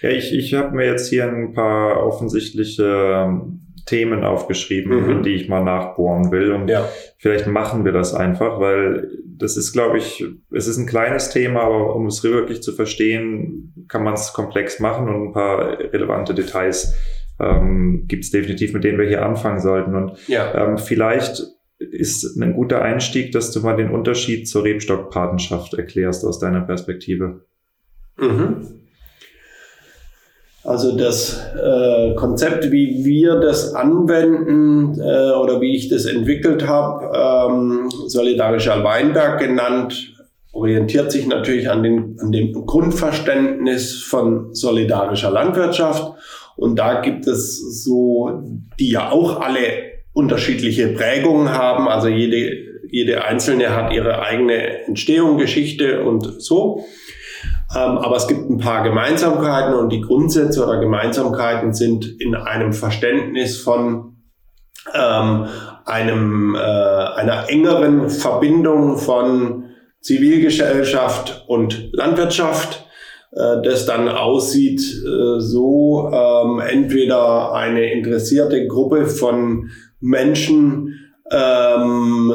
Ja, 0.00 0.10
ich, 0.10 0.32
ich 0.32 0.54
habe 0.54 0.76
mir 0.76 0.86
jetzt 0.86 1.08
hier 1.08 1.28
ein 1.28 1.52
paar 1.52 2.06
offensichtliche 2.06 3.40
Themen 3.86 4.24
aufgeschrieben, 4.24 5.04
mhm. 5.04 5.10
in 5.10 5.22
die 5.22 5.34
ich 5.34 5.48
mal 5.48 5.62
nachbohren 5.62 6.30
will. 6.30 6.52
Und 6.52 6.68
ja. 6.68 6.88
vielleicht 7.18 7.46
machen 7.46 7.84
wir 7.84 7.92
das 7.92 8.14
einfach, 8.14 8.60
weil 8.60 9.10
das 9.26 9.56
ist, 9.56 9.72
glaube 9.72 9.98
ich, 9.98 10.24
es 10.52 10.68
ist 10.68 10.78
ein 10.78 10.86
kleines 10.86 11.30
Thema, 11.30 11.62
aber 11.62 11.94
um 11.94 12.06
es 12.06 12.22
wirklich 12.22 12.62
zu 12.62 12.72
verstehen, 12.72 13.86
kann 13.88 14.04
man 14.04 14.14
es 14.14 14.32
komplex 14.32 14.80
machen 14.80 15.08
und 15.08 15.28
ein 15.28 15.32
paar 15.32 15.78
relevante 15.78 16.34
Details 16.34 16.94
ähm, 17.40 18.04
gibt 18.06 18.24
es 18.24 18.30
definitiv, 18.30 18.72
mit 18.72 18.84
denen 18.84 18.98
wir 18.98 19.08
hier 19.08 19.24
anfangen 19.24 19.60
sollten. 19.60 19.94
Und 19.94 20.28
ja. 20.28 20.54
ähm, 20.54 20.78
vielleicht 20.78 21.42
ist 21.78 22.36
ein 22.36 22.54
guter 22.54 22.82
Einstieg, 22.82 23.32
dass 23.32 23.50
du 23.50 23.60
mal 23.60 23.76
den 23.76 23.90
Unterschied 23.90 24.48
zur 24.48 24.64
Rebstockpatenschaft 24.64 25.74
erklärst 25.74 26.24
aus 26.24 26.38
deiner 26.38 26.60
Perspektive. 26.60 27.42
Mhm. 28.16 28.80
Also 30.62 30.96
das 30.96 31.44
äh, 31.62 32.14
Konzept, 32.14 32.72
wie 32.72 33.04
wir 33.04 33.34
das 33.36 33.74
anwenden 33.74 34.98
äh, 34.98 35.32
oder 35.32 35.60
wie 35.60 35.76
ich 35.76 35.90
das 35.90 36.06
entwickelt 36.06 36.66
habe, 36.66 37.12
ähm, 37.14 37.90
solidarischer 38.06 38.82
Weinberg 38.82 39.40
genannt, 39.40 40.14
orientiert 40.52 41.12
sich 41.12 41.26
natürlich 41.26 41.68
an, 41.68 41.82
den, 41.82 42.18
an 42.18 42.32
dem 42.32 42.52
Grundverständnis 42.66 44.02
von 44.04 44.54
solidarischer 44.54 45.30
Landwirtschaft. 45.30 46.14
Und 46.56 46.78
da 46.78 47.02
gibt 47.02 47.26
es 47.26 47.82
so, 47.84 48.42
die 48.78 48.90
ja 48.90 49.10
auch 49.10 49.40
alle 49.40 49.93
unterschiedliche 50.14 50.88
Prägungen 50.88 51.50
haben. 51.50 51.86
Also 51.88 52.08
jede, 52.08 52.56
jede 52.88 53.24
einzelne 53.24 53.76
hat 53.76 53.92
ihre 53.92 54.22
eigene 54.22 54.86
Entstehung, 54.86 55.36
Geschichte 55.36 56.02
und 56.04 56.42
so. 56.42 56.86
Ähm, 57.74 57.98
aber 57.98 58.16
es 58.16 58.26
gibt 58.26 58.48
ein 58.48 58.58
paar 58.58 58.82
Gemeinsamkeiten 58.84 59.74
und 59.74 59.90
die 59.90 60.00
Grundsätze 60.00 60.64
oder 60.64 60.78
Gemeinsamkeiten 60.78 61.74
sind 61.74 62.06
in 62.20 62.34
einem 62.34 62.72
Verständnis 62.72 63.58
von 63.58 64.16
ähm, 64.94 65.46
einem, 65.84 66.54
äh, 66.54 66.58
einer 66.58 67.48
engeren 67.48 68.08
Verbindung 68.08 68.98
von 68.98 69.64
Zivilgesellschaft 70.00 71.44
und 71.48 71.90
Landwirtschaft, 71.92 72.86
äh, 73.32 73.62
das 73.62 73.86
dann 73.86 74.08
aussieht 74.08 74.80
äh, 74.80 75.40
so, 75.40 76.10
ähm, 76.12 76.60
entweder 76.60 77.52
eine 77.54 77.92
interessierte 77.92 78.66
Gruppe 78.66 79.06
von 79.06 79.70
Menschen 80.00 81.12
ähm, 81.30 82.32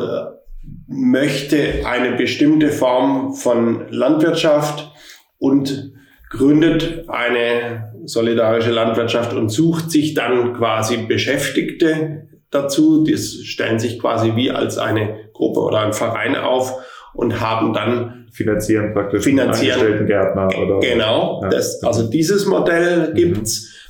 möchte 0.88 1.86
eine 1.86 2.18
bestimmte 2.18 2.70
Form 2.70 3.34
von 3.34 3.88
Landwirtschaft 3.90 4.92
und 5.38 5.94
gründet 6.30 7.06
eine 7.08 7.94
solidarische 8.06 8.72
Landwirtschaft 8.72 9.34
und 9.34 9.50
sucht 9.50 9.92
sich 9.92 10.14
dann 10.14 10.54
quasi 10.54 10.98
Beschäftigte 10.98 12.28
dazu. 12.52 13.04
Die 13.04 13.18
stellen 13.18 13.80
sich 13.80 14.00
quasi 14.00 14.36
wie 14.36 14.52
als 14.52 14.78
eine 14.78 15.30
Gruppe 15.34 15.60
oder 15.62 15.80
ein 15.80 15.94
Verein 15.94 16.36
auf 16.36 16.74
und 17.14 17.40
haben 17.40 17.74
dann 17.74 18.28
finanzieren 18.32 18.94
praktisch 18.94 19.24
finanzieren 19.24 20.06
Gärtner 20.06 20.48
oder 20.48 20.80
genau. 20.80 21.42
Ja. 21.44 21.50
Das, 21.50 21.84
also 21.84 22.10
dieses 22.10 22.46
Modell 22.46 23.14
mhm. 23.14 23.44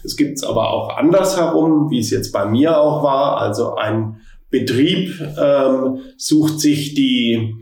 Gibt's. 0.04 0.42
Mhm. 0.42 0.44
Es 0.44 0.44
aber 0.44 0.70
auch 0.72 0.98
andersherum, 0.98 1.90
wie 1.90 2.00
es 2.00 2.10
jetzt 2.10 2.32
bei 2.32 2.46
mir 2.46 2.80
auch 2.80 3.04
war. 3.04 3.38
Also 3.38 3.76
ein 3.76 4.18
Betrieb 4.50 5.14
ähm, 5.40 6.00
sucht 6.18 6.60
sich 6.60 6.96
die 6.96 7.56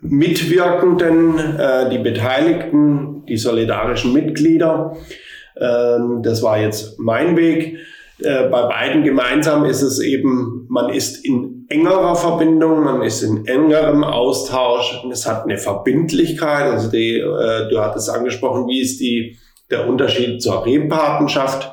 Mitwirkenden, 0.00 1.38
äh, 1.38 1.88
die 1.90 1.98
Beteiligten, 1.98 3.24
die 3.26 3.36
solidarischen 3.36 4.12
Mitglieder. 4.12 4.96
Ähm, 5.58 6.22
das 6.22 6.42
war 6.42 6.58
jetzt 6.58 6.98
mein 6.98 7.36
Weg. 7.36 7.78
Äh, 8.18 8.48
bei 8.48 8.66
beiden 8.66 9.02
gemeinsam 9.02 9.64
ist 9.64 9.82
es 9.82 10.00
eben, 10.00 10.66
man 10.68 10.90
ist 10.90 11.24
in 11.24 11.66
engerer 11.68 12.14
Verbindung, 12.14 12.84
man 12.84 13.02
ist 13.02 13.22
in 13.22 13.46
engerem 13.46 14.04
Austausch. 14.04 15.02
Es 15.10 15.26
hat 15.26 15.44
eine 15.44 15.58
Verbindlichkeit. 15.58 16.70
Also 16.70 16.90
die, 16.90 17.18
äh, 17.18 17.68
du 17.70 17.80
hattest 17.80 18.10
angesprochen, 18.10 18.66
wie 18.68 18.80
ist 18.80 19.00
die, 19.00 19.38
der 19.70 19.88
Unterschied 19.88 20.42
zur 20.42 20.64
Rebpatenschaft? 20.64 21.72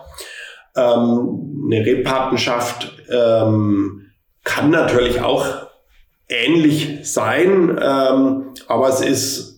Ähm, 0.76 1.68
eine 1.72 1.86
Rebpatenschaft 1.86 2.92
ähm, 3.10 4.08
kann 4.44 4.70
natürlich 4.70 5.22
auch 5.22 5.46
ähnlich 6.28 7.00
sein, 7.04 7.78
ähm, 7.82 8.54
aber 8.68 8.90
es 8.90 9.02
ist 9.02 9.52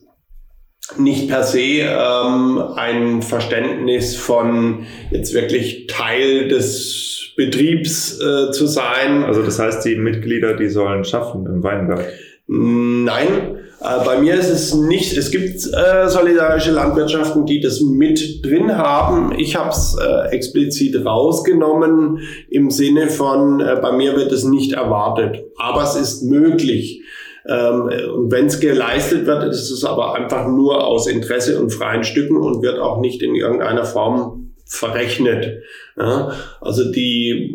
nicht 0.98 1.30
per 1.30 1.44
se 1.44 1.60
ähm, 1.60 2.62
ein 2.76 3.22
Verständnis 3.22 4.16
von 4.16 4.86
jetzt 5.12 5.34
wirklich 5.34 5.88
Teil 5.88 6.48
des 6.50 7.32
Betriebs 7.36 8.20
äh, 8.20 8.52
zu 8.52 8.68
sein. 8.68 9.24
Also 9.24 9.44
das 9.44 9.60
heißt, 9.60 9.86
die 9.86 9.96
Mitglieder, 9.96 10.56
die 10.56 10.68
sollen 10.68 11.04
schaffen 11.04 11.46
im 11.46 11.64
Weinberg. 11.64 12.06
Nein, 12.48 13.60
bei 13.84 14.18
mir 14.18 14.36
ist 14.36 14.50
es 14.50 14.74
nicht, 14.74 15.18
es 15.18 15.30
gibt 15.30 15.56
äh, 15.74 16.08
solidarische 16.08 16.72
Landwirtschaften, 16.72 17.46
die 17.46 17.60
das 17.60 17.82
mit 17.82 18.44
drin 18.46 18.78
haben. 18.78 19.34
Ich 19.38 19.58
habe 19.58 19.72
es 19.72 19.98
äh, 20.02 20.30
explizit 20.34 21.06
rausgenommen 21.06 22.20
im 22.50 22.72
Sinne 22.72 23.10
von, 23.10 23.60
äh, 23.60 23.78
bei 23.82 23.92
mir 23.92 24.16
wird 24.16 24.32
es 24.32 24.46
nicht 24.46 24.72
erwartet, 24.72 25.44
aber 25.58 25.84
es 25.84 25.96
ist 25.96 26.24
möglich. 26.24 27.02
Ähm, 27.46 27.90
und 28.16 28.32
wenn 28.32 28.46
es 28.46 28.62
geleistet 28.62 29.26
wird, 29.26 29.44
ist 29.44 29.70
es 29.70 29.84
aber 29.84 30.16
einfach 30.16 30.48
nur 30.48 30.88
aus 30.88 31.08
Interesse 31.08 31.60
und 31.60 31.72
freien 31.72 32.06
Stücken 32.06 32.38
und 32.38 32.62
wird 32.62 32.80
auch 32.80 33.02
nicht 33.02 33.22
in 33.22 33.36
irgendeiner 33.36 33.84
Form 33.84 34.54
verrechnet. 34.66 35.62
Ja, 35.98 36.32
also 36.62 36.90
die 36.90 37.54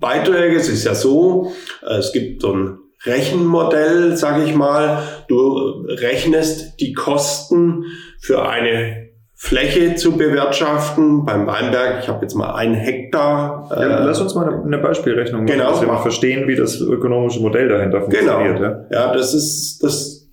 Beiträge, 0.00 0.56
es 0.56 0.68
ist 0.68 0.84
ja 0.84 0.94
so, 0.94 1.52
äh, 1.86 1.98
es 1.98 2.12
gibt 2.12 2.40
so 2.40 2.52
ein 2.52 2.78
Rechenmodell, 3.06 4.16
sage 4.16 4.44
ich 4.44 4.54
mal. 4.54 5.02
Du 5.28 5.86
rechnest 5.88 6.80
die 6.80 6.92
Kosten 6.92 7.84
für 8.20 8.48
eine 8.48 9.06
Fläche 9.34 9.94
zu 9.94 10.16
bewirtschaften. 10.16 11.24
Beim 11.24 11.46
Weinberg, 11.46 12.02
ich 12.02 12.08
habe 12.08 12.22
jetzt 12.22 12.34
mal 12.34 12.54
einen 12.54 12.74
Hektar. 12.74 13.68
Ja, 13.70 13.82
äh, 13.82 14.04
lass 14.04 14.20
uns 14.20 14.34
mal 14.34 14.48
eine, 14.48 14.62
eine 14.62 14.78
Beispielrechnung 14.78 15.44
machen, 15.44 15.58
genau, 15.58 15.70
dass 15.70 15.80
wir 15.82 15.88
mal 15.88 16.00
verstehen, 16.00 16.48
wie 16.48 16.56
das 16.56 16.80
ökonomische 16.80 17.40
Modell 17.40 17.68
dahinter 17.68 18.00
funktioniert. 18.00 18.56
Genau. 18.56 18.68
Ja, 18.68 18.86
ja 18.90 19.12
das 19.12 19.34
ist 19.34 19.82
das 19.82 20.26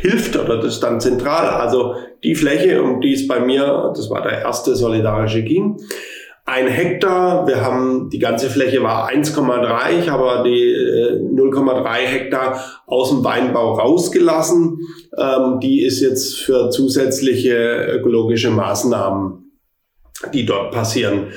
hilft 0.00 0.36
oder 0.36 0.56
das 0.56 0.74
ist 0.74 0.82
dann 0.82 1.00
zentral. 1.00 1.48
Also 1.48 1.94
die 2.24 2.34
Fläche, 2.34 2.82
um 2.82 3.00
die 3.00 3.14
es 3.14 3.28
bei 3.28 3.40
mir, 3.40 3.92
das 3.94 4.10
war 4.10 4.22
der 4.22 4.40
erste 4.40 4.74
solidarische 4.74 5.42
ging, 5.42 5.76
ein 6.50 6.66
Hektar. 6.66 7.46
Wir 7.46 7.62
haben, 7.62 8.10
die 8.10 8.18
ganze 8.18 8.50
Fläche 8.50 8.82
war 8.82 9.08
1,3. 9.08 10.00
Ich 10.00 10.10
habe 10.10 10.42
die 10.44 10.74
0,3 10.74 11.98
äh, 11.98 12.06
Hektar 12.06 12.60
aus 12.86 13.10
dem 13.10 13.22
Weinbau 13.22 13.74
rausgelassen. 13.74 14.80
Ähm, 15.16 15.60
die 15.60 15.84
ist 15.84 16.00
jetzt 16.00 16.40
für 16.40 16.70
zusätzliche 16.70 17.86
ökologische 17.98 18.50
Maßnahmen, 18.50 19.52
die 20.34 20.44
dort 20.44 20.72
passieren. 20.72 21.28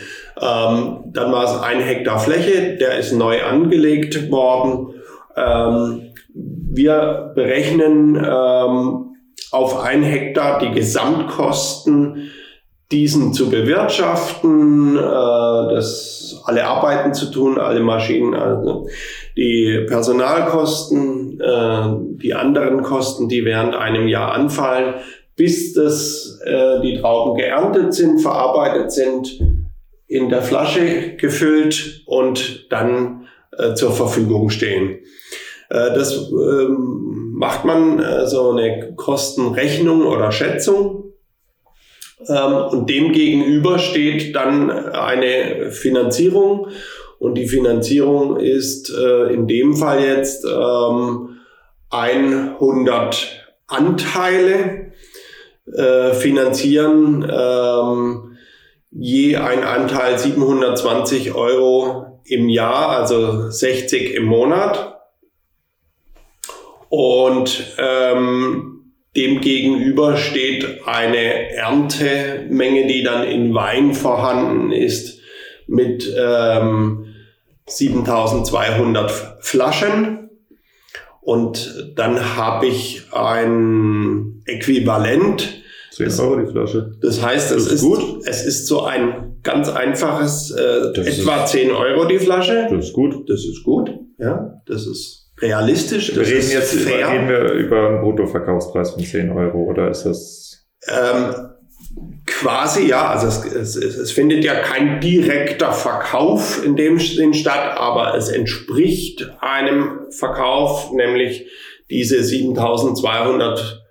Ähm, 0.42 1.04
dann 1.14 1.32
war 1.32 1.44
es 1.44 1.62
ein 1.62 1.80
Hektar 1.80 2.20
Fläche, 2.20 2.78
der 2.78 2.98
ist 2.98 3.14
neu 3.14 3.44
angelegt 3.44 4.32
worden. 4.32 4.96
Ähm, 5.36 6.14
wir 6.36 7.32
berechnen 7.36 8.18
auf 9.52 9.80
ein 9.80 10.02
Hektar 10.02 10.58
die 10.58 10.72
Gesamtkosten 10.72 12.32
diesen 12.92 13.34
zu 13.34 13.50
bewirtschaften, 13.50 14.98
äh, 14.98 15.02
das 15.02 16.42
alle 16.46 16.66
Arbeiten 16.66 17.14
zu 17.14 17.32
tun, 17.32 17.58
alle 17.58 17.80
Maschinen, 17.80 18.34
also 18.34 18.88
die 19.36 19.86
Personalkosten, 19.88 21.40
äh, 21.40 22.18
die 22.22 22.34
anderen 22.34 22.84
Kosten, 22.84 23.30
die 23.30 23.46
während 23.46 23.76
einem 23.76 24.08
Jahr 24.08 24.34
anfallen, 24.34 24.96
bis 25.36 25.74
das, 25.74 26.40
äh, 26.46 26.82
die 26.82 27.00
Trauben 27.00 27.38
geerntet 27.38 27.94
sind, 27.94 28.20
verarbeitet 28.20 28.92
sind, 28.92 29.40
in 30.08 30.30
der 30.30 30.44
Flasche 30.44 31.16
gefüllt 31.16 32.04
und 32.06 32.72
dann 32.72 33.26
äh, 33.58 33.74
zur 33.74 33.92
Verfügung 33.92 34.50
stehen. 34.50 35.00
Äh, 35.70 35.94
das 35.96 36.30
ähm, 36.32 37.34
macht 37.34 37.66
man 37.66 38.00
äh, 38.00 38.28
so 38.28 38.52
eine 38.52 38.94
Kostenrechnung 38.96 40.06
oder 40.06 40.32
Schätzung 40.32 41.13
und 42.30 42.90
dem 42.90 43.12
gegenüber 43.12 43.80
steht 43.80 44.36
dann 44.36 44.70
eine 44.70 45.72
Finanzierung. 45.72 46.68
Und 47.20 47.36
die 47.36 47.48
Finanzierung 47.48 48.38
ist 48.38 48.90
äh, 48.90 49.34
in 49.34 49.48
dem 49.48 49.76
Fall 49.76 50.04
jetzt 50.04 50.46
ähm, 50.46 51.38
100 51.90 53.46
Anteile 53.68 54.92
äh, 55.66 56.14
finanzieren 56.14 57.26
ähm, 57.32 58.38
je 58.92 59.38
ein 59.38 59.64
Anteil 59.64 60.20
720 60.20 61.34
Euro 61.34 62.20
im 62.26 62.50
Jahr, 62.50 62.90
also 62.90 63.50
60 63.50 64.14
im 64.14 64.26
Monat. 64.26 65.00
Und 66.90 67.74
ähm, 67.80 68.73
Demgegenüber 69.16 70.18
steht 70.18 70.88
eine 70.88 71.52
Erntemenge, 71.52 72.88
die 72.88 73.04
dann 73.04 73.24
in 73.28 73.54
Wein 73.54 73.94
vorhanden 73.94 74.72
ist, 74.72 75.20
mit 75.68 76.12
ähm, 76.18 77.06
7200 77.68 79.38
Flaschen. 79.40 80.30
Und 81.22 81.94
dann 81.96 82.36
habe 82.36 82.66
ich 82.68 83.04
ein 83.12 84.42
Äquivalent. 84.46 85.62
10 85.92 86.20
Euro 86.20 86.38
die 86.38 86.52
Flasche. 86.52 86.92
Das 87.02 87.22
heißt, 87.22 87.52
es 87.52 87.68
ist, 87.68 87.84
gut. 87.84 88.26
es 88.26 88.44
ist 88.44 88.66
so 88.66 88.82
ein 88.82 89.38
ganz 89.44 89.70
einfaches, 89.70 90.50
äh, 90.50 91.00
etwa 91.00 91.44
ist, 91.44 91.52
10 91.52 91.72
Euro 91.72 92.06
die 92.06 92.18
Flasche. 92.18 92.68
Das 92.70 92.88
ist 92.88 92.94
gut. 92.94 93.30
Das 93.30 93.46
ist 93.46 93.64
gut. 93.64 93.92
Ja, 94.18 94.60
das 94.66 94.88
ist 94.88 95.23
realistisch. 95.42 96.16
Wir 96.16 96.26
reden 96.26 96.52
jetzt 96.52 96.76
fair. 96.76 97.10
reden 97.10 97.30
wir 97.30 97.52
über 97.54 97.88
einen 97.88 98.02
Bruttoverkaufspreis 98.02 98.92
von 98.92 99.04
10 99.04 99.32
Euro 99.32 99.64
oder 99.64 99.90
ist 99.90 100.04
das? 100.04 100.66
Ähm, 100.88 101.34
quasi 102.26 102.88
ja, 102.88 103.10
also 103.10 103.28
es, 103.28 103.76
es, 103.76 103.76
es 103.76 104.12
findet 104.12 104.44
ja 104.44 104.56
kein 104.56 105.00
direkter 105.00 105.72
Verkauf 105.72 106.64
in 106.66 106.76
dem 106.76 107.00
Sinn 107.00 107.34
statt, 107.34 107.78
aber 107.78 108.16
es 108.16 108.30
entspricht 108.30 109.32
einem 109.40 110.02
Verkauf, 110.12 110.92
nämlich 110.92 111.48
diese 111.90 112.24
7200 112.24 113.84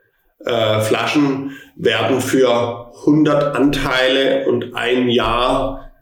äh, 0.44 0.80
Flaschen 0.80 1.52
werden 1.76 2.20
für 2.20 2.92
100 3.00 3.56
Anteile 3.56 4.46
und 4.46 4.74
ein 4.74 5.08
Jahr 5.08 5.92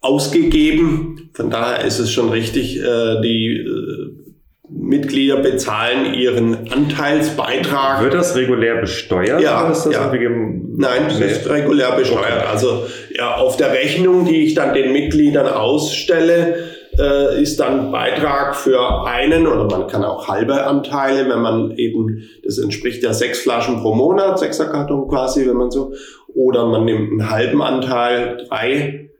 ausgegeben. 0.00 1.30
Von 1.34 1.50
daher 1.50 1.84
ist 1.84 1.98
es 1.98 2.10
schon 2.12 2.30
richtig, 2.30 2.78
äh, 2.78 3.20
die 3.20 3.58
äh, 3.58 4.07
Mitglieder 4.70 5.36
bezahlen 5.36 6.14
ihren 6.14 6.70
Anteilsbeitrag. 6.70 8.02
Wird 8.02 8.14
das 8.14 8.36
regulär 8.36 8.76
besteuert? 8.76 9.40
Ja, 9.40 9.68
das 9.68 9.88
ja. 9.90 10.12
Nein, 10.12 11.04
das 11.08 11.20
ist 11.20 11.48
regulär 11.48 11.92
besteuert. 11.92 12.46
Also 12.46 12.84
ja, 13.16 13.36
auf 13.36 13.56
der 13.56 13.72
Rechnung, 13.72 14.26
die 14.26 14.44
ich 14.44 14.54
dann 14.54 14.74
den 14.74 14.92
Mitgliedern 14.92 15.46
ausstelle, 15.46 16.56
äh, 16.98 17.40
ist 17.40 17.60
dann 17.60 17.92
Beitrag 17.92 18.56
für 18.56 19.06
einen 19.06 19.46
oder 19.46 19.64
man 19.64 19.86
kann 19.86 20.04
auch 20.04 20.28
halbe 20.28 20.64
Anteile, 20.64 21.28
wenn 21.30 21.40
man 21.40 21.70
eben, 21.76 22.28
das 22.44 22.58
entspricht 22.58 23.02
ja 23.02 23.14
sechs 23.14 23.40
Flaschen 23.40 23.80
pro 23.80 23.94
Monat, 23.94 24.38
sechser 24.38 24.66
Karton 24.66 25.08
quasi, 25.08 25.46
wenn 25.48 25.56
man 25.56 25.70
so, 25.70 25.92
oder 26.34 26.66
man 26.66 26.84
nimmt 26.84 27.12
einen 27.12 27.30
halben 27.30 27.62
Anteil, 27.62 28.44
drei 28.48 29.10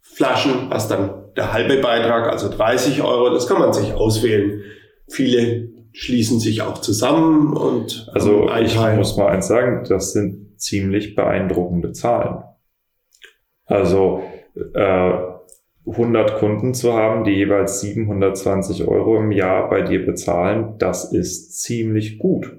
Flaschen, 0.00 0.70
was 0.70 0.88
dann 0.88 1.32
der 1.36 1.52
halbe 1.52 1.78
Beitrag, 1.78 2.30
also 2.30 2.48
30 2.48 3.02
Euro, 3.02 3.30
das 3.30 3.48
kann 3.48 3.58
man 3.58 3.72
sich 3.72 3.92
auswählen 3.92 4.62
Viele 5.08 5.68
schließen 5.92 6.40
sich 6.40 6.62
auch 6.62 6.78
zusammen 6.78 7.56
und 7.56 8.08
also 8.12 8.50
ich 8.60 8.76
muss 8.96 9.16
mal 9.16 9.28
eins 9.28 9.46
sagen, 9.46 9.84
das 9.88 10.12
sind 10.12 10.58
ziemlich 10.58 11.14
beeindruckende 11.14 11.92
Zahlen. 11.92 12.42
Also 13.66 14.22
äh, 14.74 15.12
100 15.86 16.38
Kunden 16.38 16.74
zu 16.74 16.94
haben, 16.94 17.24
die 17.24 17.32
jeweils 17.32 17.80
720 17.80 18.88
Euro 18.88 19.18
im 19.18 19.30
Jahr 19.30 19.68
bei 19.68 19.82
dir 19.82 20.04
bezahlen, 20.04 20.74
das 20.78 21.12
ist 21.12 21.60
ziemlich 21.60 22.18
gut. 22.18 22.56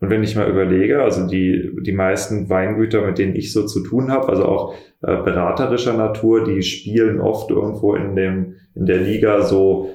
Und 0.00 0.10
wenn 0.10 0.22
ich 0.22 0.36
mal 0.36 0.48
überlege, 0.48 1.02
also 1.02 1.26
die, 1.26 1.72
die 1.82 1.92
meisten 1.92 2.48
Weingüter, 2.48 3.04
mit 3.04 3.18
denen 3.18 3.34
ich 3.34 3.52
so 3.52 3.66
zu 3.66 3.82
tun 3.82 4.12
habe, 4.12 4.28
also 4.28 4.44
auch 4.44 4.74
äh, 5.02 5.16
beraterischer 5.22 5.94
Natur, 5.94 6.44
die 6.44 6.62
spielen 6.62 7.20
oft 7.20 7.50
irgendwo 7.50 7.94
in 7.94 8.14
dem, 8.14 8.54
in 8.74 8.86
der 8.86 8.98
Liga 8.98 9.42
so 9.42 9.90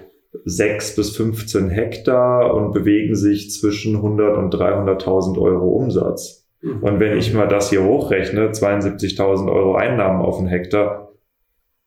6 0.45 0.95
bis 0.95 1.15
15 1.15 1.69
Hektar 1.69 2.53
und 2.53 2.73
bewegen 2.73 3.15
sich 3.15 3.51
zwischen 3.51 3.95
100 3.95 4.37
und 4.37 4.53
300.000 4.53 5.39
Euro 5.39 5.69
Umsatz. 5.69 6.47
Mhm. 6.61 6.83
Und 6.83 6.99
wenn 6.99 7.17
ich 7.17 7.33
mal 7.33 7.47
das 7.47 7.69
hier 7.69 7.83
hochrechne, 7.83 8.49
72.000 8.49 9.51
Euro 9.51 9.75
Einnahmen 9.75 10.21
auf 10.21 10.39
einen 10.39 10.47
Hektar, 10.47 11.13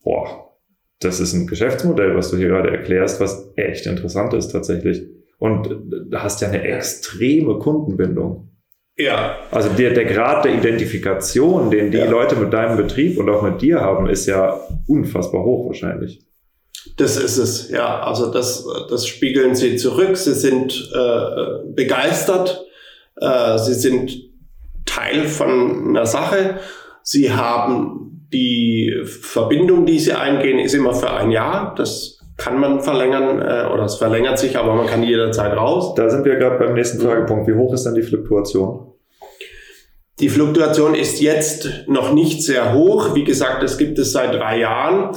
boah, 0.02 0.52
das 1.00 1.20
ist 1.20 1.34
ein 1.34 1.46
Geschäftsmodell, 1.46 2.16
was 2.16 2.30
du 2.30 2.36
hier 2.36 2.48
gerade 2.48 2.70
erklärst, 2.70 3.20
was 3.20 3.52
echt 3.56 3.86
interessant 3.86 4.32
ist 4.34 4.48
tatsächlich. 4.48 5.02
Und 5.38 5.68
du 5.68 6.16
hast 6.16 6.40
ja 6.40 6.48
eine 6.48 6.62
extreme 6.62 7.58
Kundenbindung. 7.58 8.48
Ja. 8.96 9.36
Also 9.50 9.68
der, 9.68 9.92
der 9.92 10.06
Grad 10.06 10.46
der 10.46 10.54
Identifikation, 10.54 11.70
den 11.70 11.90
die 11.90 11.98
ja. 11.98 12.08
Leute 12.08 12.36
mit 12.36 12.52
deinem 12.52 12.78
Betrieb 12.78 13.18
und 13.18 13.28
auch 13.28 13.42
mit 13.42 13.60
dir 13.60 13.80
haben, 13.80 14.08
ist 14.08 14.26
ja 14.26 14.58
unfassbar 14.86 15.44
hoch 15.44 15.66
wahrscheinlich. 15.66 16.25
Das 16.96 17.16
ist 17.16 17.36
es, 17.36 17.70
ja. 17.70 18.00
Also 18.00 18.30
das, 18.30 18.66
das 18.88 19.06
spiegeln 19.06 19.54
sie 19.54 19.76
zurück. 19.76 20.16
Sie 20.16 20.34
sind 20.34 20.90
äh, 20.94 21.72
begeistert. 21.72 22.64
Äh, 23.20 23.58
sie 23.58 23.74
sind 23.74 24.12
Teil 24.84 25.26
von 25.26 25.88
einer 25.88 26.06
Sache. 26.06 26.58
Sie 27.02 27.32
haben 27.32 28.28
die 28.32 28.94
Verbindung, 29.04 29.86
die 29.86 29.98
sie 29.98 30.12
eingehen, 30.12 30.58
ist 30.58 30.74
immer 30.74 30.94
für 30.94 31.10
ein 31.10 31.30
Jahr. 31.30 31.74
Das 31.76 32.20
kann 32.36 32.60
man 32.60 32.80
verlängern 32.80 33.40
äh, 33.40 33.72
oder 33.72 33.84
es 33.84 33.96
verlängert 33.96 34.38
sich, 34.38 34.58
aber 34.58 34.74
man 34.74 34.86
kann 34.86 35.02
jederzeit 35.02 35.56
raus. 35.56 35.94
Da 35.94 36.10
sind 36.10 36.24
wir 36.24 36.36
gerade 36.36 36.58
beim 36.58 36.74
nächsten 36.74 37.00
Fragepunkt. 37.00 37.48
Wie 37.48 37.54
hoch 37.54 37.72
ist 37.72 37.84
dann 37.84 37.94
die 37.94 38.02
Fluktuation? 38.02 38.92
Die 40.18 40.28
Fluktuation 40.30 40.94
ist 40.94 41.20
jetzt 41.20 41.68
noch 41.88 42.12
nicht 42.12 42.42
sehr 42.42 42.72
hoch. 42.72 43.14
Wie 43.14 43.24
gesagt, 43.24 43.62
es 43.62 43.76
gibt 43.76 43.98
es 43.98 44.12
seit 44.12 44.34
drei 44.34 44.60
Jahren. 44.60 45.14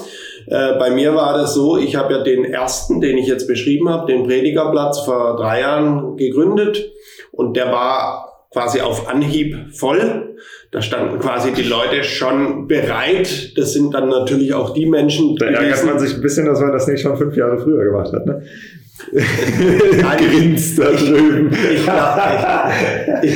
Äh, 0.49 0.79
bei 0.79 0.89
mir 0.89 1.13
war 1.13 1.37
das 1.37 1.53
so, 1.53 1.77
ich 1.77 1.95
habe 1.95 2.13
ja 2.13 2.23
den 2.23 2.43
ersten, 2.43 3.01
den 3.01 3.17
ich 3.17 3.27
jetzt 3.27 3.47
beschrieben 3.47 3.89
habe, 3.89 4.11
den 4.11 4.23
Predigerplatz 4.23 4.99
vor 4.99 5.37
drei 5.37 5.61
Jahren 5.61 6.17
gegründet 6.17 6.91
und 7.31 7.55
der 7.55 7.71
war 7.71 8.47
quasi 8.51 8.81
auf 8.81 9.07
Anhieb 9.07 9.55
voll. 9.71 10.35
Da 10.71 10.81
standen 10.81 11.19
quasi 11.19 11.51
die 11.51 11.63
Leute 11.63 12.03
schon 12.03 12.67
bereit. 12.67 13.57
Das 13.57 13.73
sind 13.73 13.93
dann 13.93 14.09
natürlich 14.09 14.53
auch 14.53 14.73
die 14.73 14.87
Menschen. 14.87 15.35
Da 15.35 15.45
ärgert 15.47 15.85
man 15.85 15.99
sich 15.99 16.15
ein 16.15 16.21
bisschen, 16.21 16.45
dass 16.45 16.59
man 16.59 16.71
das 16.71 16.87
nicht 16.87 17.01
schon 17.01 17.17
fünf 17.17 17.35
Jahre 17.35 17.59
früher 17.59 17.83
gemacht 17.83 18.11
hat. 18.13 18.25
Ne? 18.25 18.43
Grinst 20.17 20.77
da 20.77 20.91
drüben. 20.91 21.51
Ich 21.73 21.83
glaube, 21.83 22.21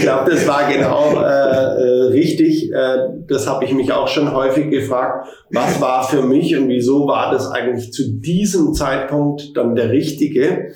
glaub, 0.02 0.26
das 0.26 0.48
war 0.48 0.72
genau 0.72 1.14
äh, 1.16 1.26
äh, 1.26 2.04
richtig. 2.12 2.72
Äh, 2.72 2.98
das 3.28 3.48
habe 3.48 3.66
ich 3.66 3.74
mich 3.74 3.92
auch 3.92 4.08
schon 4.08 4.34
häufig 4.34 4.70
gefragt. 4.70 5.28
Was 5.52 5.80
war 5.82 6.04
für 6.08 6.22
mich 6.22 6.56
und 6.56 6.68
wieso 6.68 7.08
war 7.08 7.32
das 7.32 7.50
eigentlich 7.50 7.94
zu 7.94 8.12
diesem 8.12 8.74
Zeitpunkt 8.74 9.56
dann 9.56 9.76
der 9.76 9.90
richtige? 9.90 10.74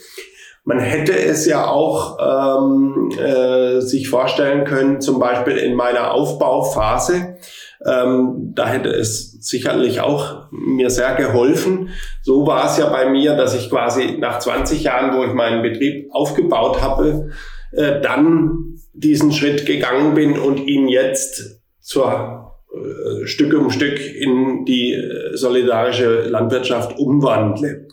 Man 0.63 0.79
hätte 0.79 1.17
es 1.17 1.45
ja 1.45 1.67
auch 1.67 2.17
ähm, 2.19 3.11
äh, 3.17 3.79
sich 3.79 4.09
vorstellen 4.09 4.65
können, 4.65 4.99
zum 4.99 5.19
Beispiel 5.19 5.55
in 5.55 5.75
meiner 5.75 6.11
Aufbauphase, 6.11 7.37
ähm, 7.85 8.53
da 8.55 8.67
hätte 8.67 8.89
es 8.89 9.33
sicherlich 9.39 10.01
auch 10.01 10.51
mir 10.51 10.89
sehr 10.89 11.15
geholfen. 11.15 11.89
So 12.23 12.47
war 12.47 12.65
es 12.65 12.77
ja 12.77 12.89
bei 12.89 13.09
mir, 13.09 13.35
dass 13.35 13.55
ich 13.55 13.69
quasi 13.69 14.17
nach 14.19 14.39
20 14.39 14.83
Jahren, 14.83 15.17
wo 15.17 15.23
ich 15.23 15.33
meinen 15.33 15.61
Betrieb 15.61 16.09
aufgebaut 16.11 16.81
habe, 16.81 17.29
äh, 17.71 18.01
dann 18.01 18.77
diesen 18.93 19.31
Schritt 19.31 19.65
gegangen 19.65 20.15
bin 20.15 20.39
und 20.39 20.59
ihn 20.67 20.87
jetzt 20.87 21.61
zur 21.79 22.53
äh, 22.73 23.27
Stück 23.27 23.53
um 23.53 23.69
Stück 23.69 23.99
in 23.99 24.65
die 24.65 24.93
äh, 24.93 25.35
solidarische 25.35 26.23
Landwirtschaft 26.23 26.97
umwandle. 26.97 27.87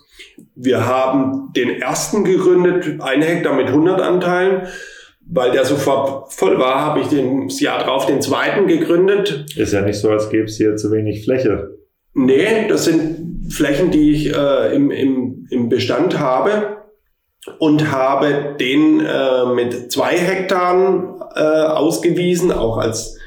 Wir 0.54 0.86
haben 0.86 1.52
den 1.54 1.80
ersten 1.80 2.24
gegründet, 2.24 3.00
ein 3.00 3.22
Hektar 3.22 3.54
mit 3.54 3.66
100 3.66 4.00
Anteilen 4.00 4.62
weil 5.26 5.50
der 5.52 5.64
sofort 5.64 6.32
voll 6.32 6.58
war, 6.58 6.80
habe 6.80 7.00
ich 7.00 7.06
den, 7.08 7.48
das 7.48 7.60
Jahr 7.60 7.82
drauf 7.82 8.06
den 8.06 8.20
zweiten 8.20 8.66
gegründet. 8.66 9.46
Ist 9.56 9.72
ja 9.72 9.82
nicht 9.82 9.98
so, 9.98 10.10
als 10.10 10.28
gäbe 10.30 10.44
es 10.44 10.56
hier 10.56 10.76
zu 10.76 10.90
wenig 10.90 11.24
Fläche. 11.24 11.70
Nee, 12.14 12.68
das 12.68 12.84
sind 12.84 13.52
Flächen, 13.52 13.90
die 13.90 14.12
ich 14.12 14.34
äh, 14.34 14.74
im, 14.74 14.90
im, 14.90 15.46
im 15.50 15.68
Bestand 15.68 16.18
habe 16.18 16.78
und 17.58 17.90
habe 17.90 18.56
den 18.58 19.00
äh, 19.00 19.46
mit 19.54 19.92
zwei 19.92 20.16
Hektaren 20.16 21.20
äh, 21.34 21.40
ausgewiesen, 21.40 22.52
auch 22.52 22.78
als 22.78 23.18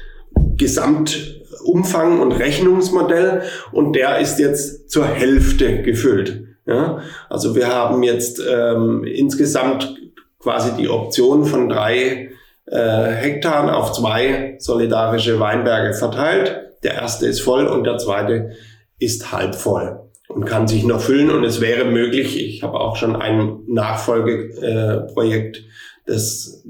Gesamtumfang 0.56 2.20
und 2.20 2.32
Rechnungsmodell. 2.32 3.42
Und 3.72 3.94
der 3.94 4.18
ist 4.18 4.38
jetzt 4.38 4.90
zur 4.90 5.06
Hälfte 5.06 5.82
gefüllt. 5.82 6.44
Ja? 6.66 7.00
Also 7.28 7.54
wir 7.54 7.68
haben 7.68 8.02
jetzt 8.02 8.42
ähm, 8.48 9.04
insgesamt 9.04 9.97
quasi 10.48 10.74
die 10.78 10.88
Option 10.88 11.44
von 11.44 11.68
drei 11.68 12.30
äh, 12.64 12.78
Hektaren 12.78 13.68
auf 13.68 13.92
zwei 13.92 14.56
solidarische 14.58 15.38
Weinberge 15.40 15.92
verteilt. 15.92 16.72
Der 16.82 16.94
erste 16.94 17.26
ist 17.26 17.40
voll 17.40 17.66
und 17.66 17.84
der 17.84 17.98
zweite 17.98 18.52
ist 18.98 19.30
halb 19.30 19.54
voll 19.54 20.00
und 20.26 20.46
kann 20.46 20.66
sich 20.66 20.84
noch 20.84 21.02
füllen. 21.02 21.30
Und 21.30 21.44
es 21.44 21.60
wäre 21.60 21.84
möglich, 21.84 22.42
ich 22.42 22.62
habe 22.62 22.80
auch 22.80 22.96
schon 22.96 23.14
ein 23.14 23.58
Nachfolgeprojekt, 23.66 25.58
äh, 25.58 25.62
das 26.06 26.64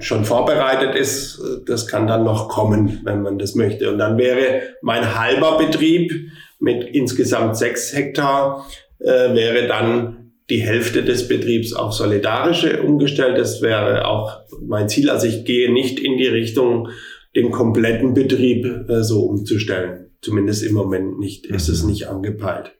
schon 0.00 0.24
vorbereitet 0.24 0.96
ist. 0.96 1.40
Das 1.66 1.86
kann 1.86 2.08
dann 2.08 2.24
noch 2.24 2.48
kommen, 2.48 3.02
wenn 3.04 3.22
man 3.22 3.38
das 3.38 3.54
möchte. 3.54 3.92
Und 3.92 3.98
dann 3.98 4.18
wäre 4.18 4.62
mein 4.82 5.16
halber 5.16 5.58
Betrieb 5.58 6.12
mit 6.58 6.82
insgesamt 6.82 7.56
sechs 7.56 7.94
Hektar, 7.94 8.66
äh, 8.98 9.32
wäre 9.32 9.68
dann 9.68 10.19
die 10.50 10.60
Hälfte 10.60 11.04
des 11.04 11.28
Betriebs 11.28 11.72
auf 11.72 11.92
solidarische 11.92 12.82
umgestellt. 12.82 13.38
Das 13.38 13.62
wäre 13.62 14.06
auch 14.06 14.40
mein 14.60 14.88
Ziel. 14.88 15.08
Also 15.08 15.26
ich 15.26 15.44
gehe 15.44 15.72
nicht 15.72 16.00
in 16.00 16.18
die 16.18 16.26
Richtung, 16.26 16.88
den 17.36 17.52
kompletten 17.52 18.12
Betrieb 18.12 18.66
äh, 18.88 19.02
so 19.02 19.22
umzustellen. 19.22 20.10
Zumindest 20.20 20.64
im 20.64 20.74
Moment 20.74 21.18
nicht, 21.18 21.46
ist 21.46 21.68
es 21.68 21.82
mhm. 21.82 21.90
nicht 21.90 22.08
angepeilt. 22.08 22.72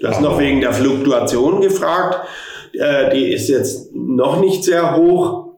Du 0.00 0.08
hast 0.08 0.20
noch 0.20 0.38
wegen 0.38 0.60
der 0.60 0.72
Fluktuation 0.72 1.60
gefragt. 1.60 2.26
Äh, 2.72 3.14
die 3.14 3.32
ist 3.32 3.48
jetzt 3.48 3.94
noch 3.94 4.40
nicht 4.40 4.62
sehr 4.62 4.96
hoch, 4.96 5.56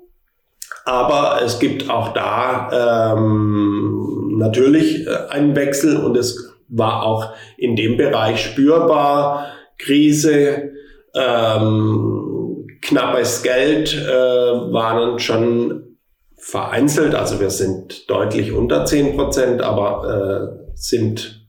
aber 0.84 1.40
es 1.44 1.58
gibt 1.58 1.90
auch 1.90 2.14
da 2.14 3.14
ähm, 3.14 4.36
natürlich 4.38 5.06
äh, 5.06 5.10
einen 5.28 5.54
Wechsel 5.54 5.98
und 5.98 6.16
es 6.16 6.54
war 6.68 7.02
auch 7.02 7.34
in 7.58 7.76
dem 7.76 7.96
Bereich 7.96 8.42
spürbar. 8.42 9.52
Krise, 9.76 10.72
ähm, 11.14 12.66
knappes 12.82 13.42
Geld 13.42 13.94
äh, 13.94 14.10
waren 14.72 15.18
schon 15.18 15.96
vereinzelt, 16.36 17.14
also 17.14 17.40
wir 17.40 17.50
sind 17.50 18.08
deutlich 18.08 18.52
unter 18.52 18.84
10 18.84 19.16
Prozent, 19.16 19.62
aber 19.62 20.56
äh, 20.58 20.70
sind 20.74 21.40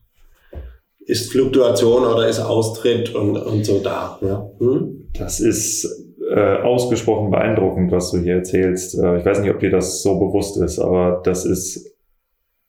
ist 0.99 1.31
Fluktuation 1.31 2.05
oder 2.05 2.27
ist 2.27 2.39
Austritt 2.39 3.13
und, 3.15 3.35
und 3.35 3.65
so 3.65 3.79
da. 3.79 4.19
Ja. 4.21 4.49
Hm? 4.59 5.09
Das 5.17 5.39
ist 5.39 5.85
äh, 6.29 6.57
ausgesprochen 6.61 7.31
beeindruckend, 7.31 7.91
was 7.91 8.11
du 8.11 8.19
hier 8.19 8.35
erzählst. 8.35 8.97
Äh, 8.97 9.17
ich 9.17 9.25
weiß 9.25 9.41
nicht, 9.41 9.51
ob 9.51 9.59
dir 9.59 9.71
das 9.71 10.03
so 10.03 10.19
bewusst 10.19 10.57
ist, 10.57 10.79
aber 10.79 11.21
das 11.23 11.45
ist 11.45 11.91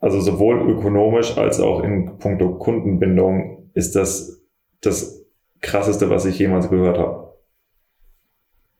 also 0.00 0.20
sowohl 0.20 0.68
ökonomisch 0.68 1.36
als 1.38 1.60
auch 1.60 1.84
in 1.84 2.18
puncto 2.18 2.54
Kundenbindung 2.54 3.70
ist 3.74 3.94
das 3.94 4.42
das 4.80 5.21
krasseste, 5.62 6.10
was 6.10 6.26
ich 6.26 6.38
jemals 6.38 6.68
gehört 6.68 6.98
habe. 6.98 7.32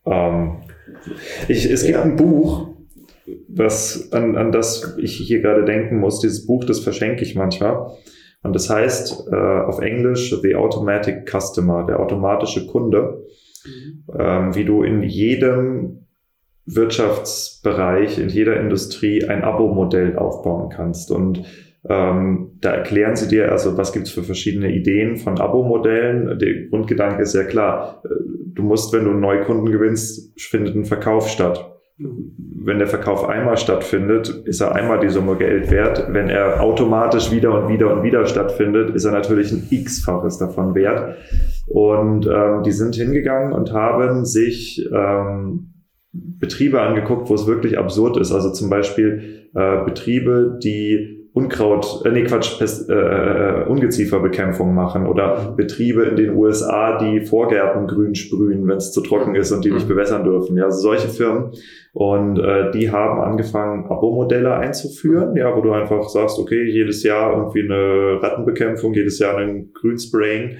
Ähm, 0.05 0.61
ich, 1.47 1.69
es 1.69 1.83
gibt 1.83 1.97
ja. 1.97 2.03
ein 2.03 2.15
Buch, 2.15 2.67
was, 3.47 4.11
an, 4.11 4.35
an 4.35 4.51
das 4.51 4.97
ich 4.97 5.15
hier 5.15 5.41
gerade 5.41 5.65
denken 5.65 5.97
muss. 5.97 6.19
Dieses 6.19 6.45
Buch, 6.45 6.65
das 6.65 6.79
verschenke 6.79 7.23
ich 7.23 7.35
manchmal. 7.35 7.91
Und 8.43 8.53
das 8.53 8.69
heißt 8.69 9.27
äh, 9.31 9.35
auf 9.35 9.79
Englisch 9.79 10.35
The 10.41 10.55
Automatic 10.55 11.29
Customer, 11.29 11.85
der 11.85 12.01
automatische 12.01 12.67
Kunde, 12.67 13.23
mhm. 13.65 14.03
ähm, 14.19 14.55
wie 14.55 14.65
du 14.65 14.83
in 14.83 15.01
jedem 15.01 16.07
Wirtschaftsbereich, 16.65 18.19
in 18.19 18.29
jeder 18.29 18.59
Industrie 18.59 19.25
ein 19.25 19.43
Abo-Modell 19.43 20.17
aufbauen 20.17 20.69
kannst. 20.69 21.11
Und 21.11 21.43
ähm, 21.89 22.51
da 22.61 22.71
erklären 22.71 23.15
sie 23.15 23.27
dir, 23.27 23.51
also 23.51 23.77
was 23.77 23.91
gibt's 23.91 24.11
für 24.11 24.23
verschiedene 24.23 24.73
Ideen 24.73 25.17
von 25.17 25.39
Abo-Modellen. 25.39 26.39
Der 26.39 26.67
Grundgedanke 26.69 27.23
ist 27.23 27.35
ja 27.35 27.43
klar, 27.43 28.01
äh, 28.05 28.09
du 28.53 28.63
musst, 28.63 28.93
wenn 28.93 29.03
du 29.03 29.11
einen 29.11 29.19
Neukunden 29.19 29.71
gewinnst, 29.71 30.39
findet 30.39 30.75
ein 30.75 30.85
Verkauf 30.85 31.27
statt. 31.27 31.69
Wenn 31.97 32.79
der 32.79 32.87
Verkauf 32.87 33.27
einmal 33.27 33.57
stattfindet, 33.57 34.29
ist 34.45 34.61
er 34.61 34.73
einmal 34.73 34.99
die 34.99 35.09
Summe 35.09 35.35
Geld 35.35 35.69
wert. 35.69 36.07
Wenn 36.09 36.29
er 36.29 36.61
automatisch 36.61 37.31
wieder 37.31 37.53
und 37.53 37.71
wieder 37.71 37.93
und 37.93 38.03
wieder 38.03 38.25
stattfindet, 38.25 38.95
ist 38.95 39.05
er 39.05 39.11
natürlich 39.11 39.51
ein 39.51 39.67
X-faches 39.69 40.39
davon 40.39 40.73
wert. 40.75 41.17
Und 41.67 42.25
ähm, 42.25 42.63
die 42.63 42.71
sind 42.71 42.95
hingegangen 42.95 43.53
und 43.53 43.73
haben 43.73 44.25
sich 44.25 44.89
ähm, 44.91 45.73
Betriebe 46.13 46.81
angeguckt, 46.81 47.29
wo 47.29 47.35
es 47.35 47.45
wirklich 47.45 47.77
absurd 47.77 48.17
ist. 48.17 48.31
Also 48.31 48.51
zum 48.51 48.69
Beispiel 48.69 49.49
äh, 49.53 49.83
Betriebe, 49.85 50.57
die 50.63 51.12
Unkraut, 51.33 52.03
äh, 52.05 52.11
nee, 52.11 52.23
Quatsch, 52.25 52.59
Pest, 52.59 52.89
äh, 52.89 52.93
äh, 52.93 53.65
Ungezieferbekämpfung 53.65 54.75
machen 54.75 55.07
oder 55.07 55.53
Betriebe 55.57 56.03
in 56.03 56.15
den 56.15 56.35
USA, 56.35 56.99
die 56.99 57.21
Vorgärten 57.21 57.87
grün 57.87 58.13
sprühen, 58.13 58.67
wenn 58.67 58.77
es 58.77 58.91
zu 58.91 59.01
trocken 59.01 59.33
ist 59.33 59.51
und 59.51 59.65
die 59.65 59.71
nicht 59.71 59.85
mhm. 59.85 59.93
bewässern 59.93 60.23
dürfen. 60.23 60.55
Ja, 60.57 60.65
also 60.65 60.79
solche 60.79 61.07
Firmen. 61.07 61.51
Und 61.91 62.37
äh, 62.37 62.69
die 62.71 62.91
haben 62.91 63.19
angefangen, 63.19 63.85
Abo-Modelle 63.85 64.53
einzuführen, 64.55 65.35
ja, 65.35 65.55
wo 65.55 65.61
du 65.61 65.71
einfach 65.71 66.07
sagst, 66.07 66.37
okay, 66.37 66.69
jedes 66.69 67.01
Jahr 67.01 67.35
irgendwie 67.35 67.61
eine 67.61 68.21
Rattenbekämpfung, 68.21 68.93
jedes 68.93 69.17
Jahr 69.17 69.37
einen 69.37 69.73
Grünspraying. 69.73 70.57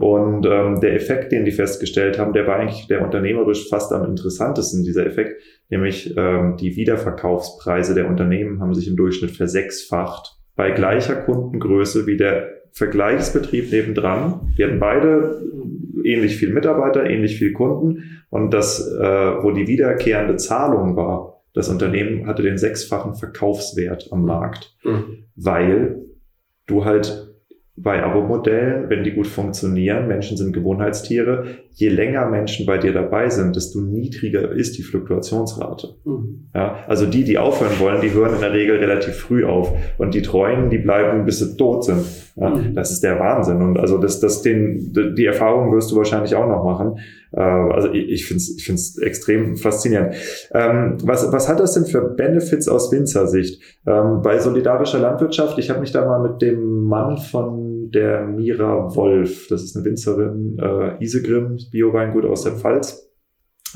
Und 0.00 0.46
ähm, 0.46 0.80
der 0.80 0.94
Effekt, 0.94 1.30
den 1.30 1.44
die 1.44 1.50
festgestellt 1.50 2.18
haben, 2.18 2.32
der 2.32 2.46
war 2.46 2.56
eigentlich 2.56 2.86
der 2.86 3.04
unternehmerisch 3.04 3.68
fast 3.68 3.92
am 3.92 4.06
interessantesten, 4.06 4.82
dieser 4.82 5.04
Effekt, 5.04 5.42
nämlich 5.68 6.14
ähm, 6.16 6.56
die 6.56 6.74
Wiederverkaufspreise 6.74 7.94
der 7.94 8.08
Unternehmen 8.08 8.60
haben 8.60 8.72
sich 8.72 8.88
im 8.88 8.96
Durchschnitt 8.96 9.32
versechsfacht 9.32 10.38
bei 10.56 10.70
gleicher 10.70 11.16
Kundengröße 11.16 12.06
wie 12.06 12.16
der 12.16 12.48
Vergleichsbetrieb 12.72 13.70
nebendran. 13.70 14.54
Die 14.56 14.64
hatten 14.64 14.80
beide 14.80 15.42
ähnlich 16.02 16.36
viel 16.36 16.54
Mitarbeiter, 16.54 17.04
ähnlich 17.04 17.36
viel 17.36 17.52
Kunden 17.52 18.22
und 18.30 18.54
das, 18.54 18.80
äh, 18.90 19.02
wo 19.02 19.50
die 19.50 19.68
wiederkehrende 19.68 20.36
Zahlung 20.36 20.96
war, 20.96 21.42
das 21.52 21.68
Unternehmen 21.68 22.26
hatte 22.26 22.42
den 22.42 22.56
sechsfachen 22.56 23.16
Verkaufswert 23.16 24.08
am 24.12 24.24
Markt, 24.24 24.74
mhm. 24.82 25.26
weil 25.36 26.06
du 26.66 26.86
halt 26.86 27.29
bei 27.82 28.02
Abo-Modellen, 28.02 28.90
wenn 28.90 29.04
die 29.04 29.12
gut 29.12 29.26
funktionieren, 29.26 30.06
Menschen 30.06 30.36
sind 30.36 30.52
Gewohnheitstiere, 30.52 31.44
je 31.72 31.88
länger 31.88 32.28
Menschen 32.28 32.66
bei 32.66 32.78
dir 32.78 32.92
dabei 32.92 33.28
sind, 33.30 33.56
desto 33.56 33.80
niedriger 33.80 34.50
ist 34.50 34.76
die 34.76 34.82
Fluktuationsrate. 34.82 35.94
Mhm. 36.04 36.50
Ja, 36.54 36.84
also 36.86 37.06
die, 37.06 37.24
die 37.24 37.38
aufhören 37.38 37.78
wollen, 37.78 38.00
die 38.00 38.12
hören 38.12 38.34
in 38.34 38.40
der 38.40 38.52
Regel 38.52 38.76
relativ 38.76 39.14
früh 39.16 39.44
auf. 39.44 39.72
Und 39.98 40.14
die 40.14 40.22
Treuen, 40.22 40.68
die 40.68 40.78
bleiben, 40.78 41.24
bis 41.24 41.38
sie 41.38 41.56
tot 41.56 41.84
sind. 41.84 42.04
Ja, 42.36 42.50
mhm. 42.50 42.74
Das 42.74 42.90
ist 42.90 43.02
der 43.02 43.18
Wahnsinn. 43.18 43.62
Und 43.62 43.78
also 43.78 43.98
das, 43.98 44.20
das 44.20 44.42
den, 44.42 44.92
die 45.16 45.24
Erfahrung 45.24 45.72
wirst 45.72 45.90
du 45.90 45.96
wahrscheinlich 45.96 46.34
auch 46.34 46.48
noch 46.48 46.64
machen. 46.64 46.98
Äh, 47.32 47.40
also 47.40 47.90
ich, 47.92 48.08
ich 48.08 48.26
finde 48.26 48.38
es 48.38 48.56
ich 48.56 48.64
find's 48.64 48.98
extrem 48.98 49.56
faszinierend. 49.56 50.14
Ähm, 50.52 50.98
was, 51.02 51.32
was 51.32 51.48
hat 51.48 51.60
das 51.60 51.74
denn 51.74 51.86
für 51.86 52.02
Benefits 52.02 52.68
aus 52.68 52.90
Winzersicht? 52.92 53.62
Ähm, 53.86 54.20
bei 54.22 54.38
solidarischer 54.38 54.98
Landwirtschaft, 54.98 55.58
ich 55.58 55.70
habe 55.70 55.80
mich 55.80 55.92
da 55.92 56.04
mal 56.04 56.20
mit 56.20 56.42
dem 56.42 56.84
Mann 56.84 57.18
von 57.18 57.90
der 57.90 58.26
Mira 58.26 58.94
Wolf. 58.94 59.48
Das 59.48 59.62
ist 59.62 59.76
eine 59.76 59.84
Winzerin, 59.84 60.58
äh, 60.60 61.02
Isegrim, 61.02 61.58
Bio-Weingut 61.70 62.24
aus 62.24 62.44
der 62.44 62.52
Pfalz. 62.52 63.10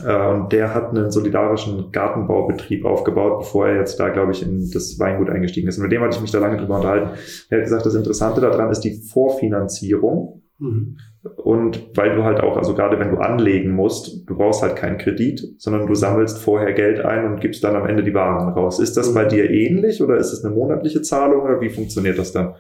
Äh, 0.03 0.29
und 0.31 0.53
der 0.53 0.75
hat 0.75 0.91
einen 0.91 1.11
solidarischen 1.11 1.93
Gartenbaubetrieb 1.93 2.85
aufgebaut, 2.85 3.41
bevor 3.41 3.69
er 3.69 3.77
jetzt 3.77 3.99
da, 4.01 4.09
glaube 4.09 4.33
ich, 4.33 4.43
in 4.43 4.71
das 4.73 4.99
Weingut 4.99 5.31
eingestiegen 5.31 5.69
ist. 5.69 5.79
Und 5.79 5.85
mit 5.85 5.93
dem 5.93 6.03
hatte 6.03 6.17
ich 6.17 6.23
mich 6.23 6.33
da 6.33 6.39
lange 6.39 6.57
drüber 6.57 6.77
unterhalten. 6.77 7.11
Er 7.51 7.59
hat 7.59 7.65
gesagt, 7.65 7.87
das 7.87 7.95
Interessante 7.95 8.41
daran 8.41 8.71
ist 8.71 8.81
die 8.81 9.01
Vorfinanzierung. 9.13 10.43
Mhm. 10.59 10.97
Und 11.37 11.97
weil 11.97 12.15
du 12.15 12.25
halt 12.25 12.41
auch, 12.41 12.57
also 12.57 12.75
gerade 12.75 12.99
wenn 12.99 13.11
du 13.11 13.17
anlegen 13.17 13.71
musst, 13.71 14.29
du 14.29 14.37
brauchst 14.37 14.63
halt 14.63 14.77
keinen 14.77 14.99
Kredit, 14.99 15.55
sondern 15.59 15.87
du 15.87 15.95
sammelst 15.95 16.39
vorher 16.39 16.73
Geld 16.75 17.01
ein 17.01 17.25
und 17.25 17.41
gibst 17.41 17.65
dann 17.65 17.77
am 17.77 17.87
Ende 17.87 18.03
die 18.03 18.13
Waren 18.13 18.53
raus. 18.53 18.79
Ist 18.79 18.97
das 18.97 19.11
mhm. 19.11 19.15
bei 19.15 19.25
dir 19.25 19.51
ähnlich 19.51 20.03
oder 20.03 20.17
ist 20.17 20.33
es 20.33 20.45
eine 20.45 20.55
monatliche 20.55 21.01
Zahlung 21.01 21.43
oder 21.43 21.61
wie 21.61 21.71
funktioniert 21.71 22.19
das 22.19 22.33
dann? 22.33 22.55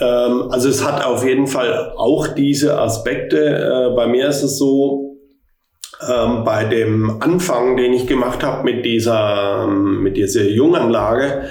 Ähm, 0.00 0.50
also 0.50 0.70
es 0.70 0.86
hat 0.86 1.04
auf 1.04 1.24
jeden 1.26 1.46
Fall 1.46 1.92
auch 1.96 2.28
diese 2.28 2.78
Aspekte. 2.78 3.90
Äh, 3.90 3.94
bei 3.94 4.06
mir 4.06 4.28
ist 4.28 4.42
es 4.42 4.56
so, 4.56 5.16
ähm, 6.08 6.44
bei 6.44 6.64
dem 6.64 7.20
Anfang, 7.20 7.76
den 7.76 7.92
ich 7.92 8.06
gemacht 8.06 8.42
habe 8.42 8.64
mit 8.64 8.86
dieser, 8.86 9.66
mit 9.66 10.16
dieser 10.16 10.44
Junganlage, 10.44 11.48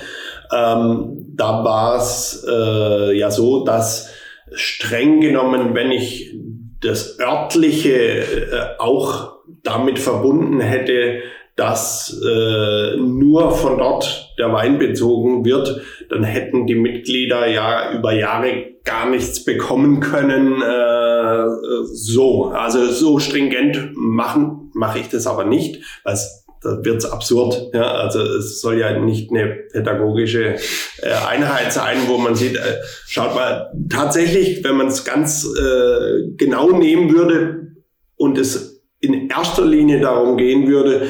ähm, 0.55 1.33
da 1.35 1.63
war 1.63 1.97
es 1.97 2.45
äh, 2.49 3.17
ja 3.17 3.29
so, 3.29 3.63
dass 3.63 4.16
streng 4.53 5.21
genommen, 5.21 5.73
wenn 5.73 5.91
ich 5.91 6.33
das 6.81 7.19
örtliche 7.19 7.91
äh, 7.93 8.79
auch 8.79 9.37
damit 9.63 9.99
verbunden 9.99 10.59
hätte, 10.59 11.21
dass 11.55 12.21
äh, 12.23 12.97
nur 12.97 13.51
von 13.51 13.79
dort 13.79 14.35
der 14.37 14.53
Wein 14.53 14.77
bezogen 14.77 15.43
wird, 15.43 15.81
dann 16.09 16.23
hätten 16.23 16.67
die 16.67 16.75
Mitglieder 16.75 17.47
ja 17.47 17.93
über 17.93 18.13
Jahre 18.13 18.75
gar 18.83 19.09
nichts 19.09 19.43
bekommen 19.43 19.99
können. 19.99 20.61
Äh, 20.61 21.45
so, 21.91 22.45
also 22.45 22.85
so 22.85 23.17
stringent 23.19 23.91
machen 23.95 24.71
mache 24.73 24.99
ich 24.99 25.09
das 25.09 25.25
aber 25.25 25.45
nicht, 25.45 25.83
weil 26.03 26.15
da 26.61 26.83
wird's 26.83 27.05
absurd. 27.05 27.69
Ja, 27.73 27.91
also 27.91 28.19
es 28.19 28.61
soll 28.61 28.79
ja 28.79 28.97
nicht 28.99 29.31
eine 29.31 29.47
pädagogische 29.71 30.55
äh, 31.01 31.09
Einheit 31.27 31.73
sein, 31.73 31.97
wo 32.07 32.17
man 32.17 32.35
sieht, 32.35 32.55
äh, 32.55 32.77
schaut 33.05 33.35
mal, 33.35 33.71
tatsächlich, 33.89 34.63
wenn 34.63 34.75
man 34.75 34.87
es 34.87 35.03
ganz 35.03 35.45
äh, 35.45 36.31
genau 36.35 36.71
nehmen 36.71 37.13
würde 37.13 37.67
und 38.15 38.37
es 38.37 38.81
in 38.99 39.29
erster 39.29 39.65
Linie 39.65 39.99
darum 39.99 40.37
gehen 40.37 40.67
würde, 40.67 41.07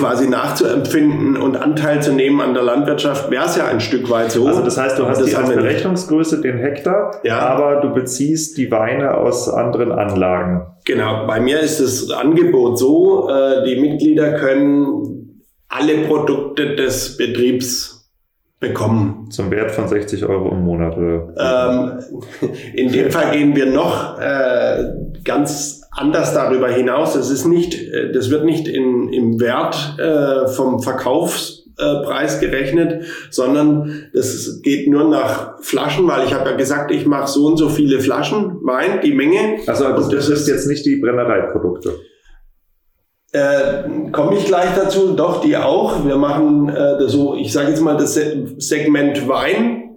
quasi 0.00 0.28
nachzuempfinden 0.28 1.36
und 1.36 1.56
Anteil 1.56 2.02
zu 2.02 2.12
nehmen 2.12 2.40
an 2.40 2.54
der 2.54 2.62
Landwirtschaft, 2.62 3.30
wäre 3.30 3.44
es 3.44 3.56
ja 3.56 3.66
ein 3.66 3.80
Stück 3.80 4.08
weit 4.08 4.32
so. 4.32 4.46
Also 4.46 4.62
das 4.62 4.78
heißt, 4.78 4.98
du 4.98 5.06
hast 5.06 5.24
die 5.24 5.36
als 5.36 5.50
Berechnungsgröße 5.50 6.40
den 6.40 6.56
Hektar, 6.56 7.20
ja. 7.22 7.38
aber 7.40 7.82
du 7.82 7.92
beziehst 7.92 8.56
die 8.56 8.70
Weine 8.70 9.14
aus 9.18 9.48
anderen 9.48 9.92
Anlagen. 9.92 10.66
Genau, 10.86 11.26
bei 11.26 11.38
mir 11.38 11.60
ist 11.60 11.80
das 11.80 12.10
Angebot 12.10 12.78
so, 12.78 13.28
äh, 13.28 13.64
die 13.66 13.78
Mitglieder 13.78 14.32
können 14.32 15.44
alle 15.68 15.98
Produkte 16.06 16.74
des 16.74 17.18
Betriebs 17.18 18.10
bekommen. 18.58 19.28
Zum 19.30 19.50
Wert 19.50 19.70
von 19.70 19.86
60 19.86 20.24
Euro 20.24 20.50
im 20.50 20.64
Monat, 20.64 20.96
oder? 20.96 22.00
Ähm, 22.42 22.48
in 22.74 22.90
dem 22.90 23.10
Fall 23.10 23.32
gehen 23.32 23.54
wir 23.54 23.66
noch 23.66 24.18
äh, 24.18 24.84
ganz 25.24 25.79
anders 25.90 26.34
darüber 26.34 26.68
hinaus. 26.68 27.14
Das 27.14 27.30
ist 27.30 27.46
nicht, 27.46 27.74
äh, 27.74 28.12
das 28.12 28.30
wird 28.30 28.44
nicht 28.44 28.68
in, 28.68 29.12
im 29.12 29.40
Wert 29.40 29.96
äh, 29.98 30.48
vom 30.48 30.82
Verkaufspreis 30.82 32.40
gerechnet, 32.40 33.04
sondern 33.30 34.08
das 34.14 34.60
geht 34.62 34.88
nur 34.88 35.08
nach 35.08 35.60
Flaschen, 35.60 36.06
weil 36.06 36.26
ich 36.26 36.34
habe 36.34 36.50
ja 36.50 36.56
gesagt, 36.56 36.90
ich 36.90 37.06
mache 37.06 37.30
so 37.30 37.46
und 37.46 37.56
so 37.56 37.68
viele 37.68 38.00
Flaschen 38.00 38.58
Wein, 38.62 39.00
die 39.02 39.12
Menge. 39.12 39.58
Also 39.66 39.88
das, 39.88 40.08
das 40.08 40.28
ist 40.28 40.48
jetzt 40.48 40.66
nicht 40.66 40.86
die 40.86 40.96
Brennereiprodukte. 40.96 41.94
Äh, 43.32 44.10
Komme 44.10 44.36
ich 44.38 44.46
gleich 44.46 44.74
dazu, 44.74 45.14
doch, 45.14 45.40
die 45.40 45.56
auch. 45.56 46.04
Wir 46.04 46.16
machen 46.16 46.68
äh, 46.68 47.08
so, 47.08 47.36
ich 47.36 47.52
sage 47.52 47.70
jetzt 47.70 47.80
mal 47.80 47.96
das 47.96 48.14
Segment 48.14 49.28
Wein 49.28 49.90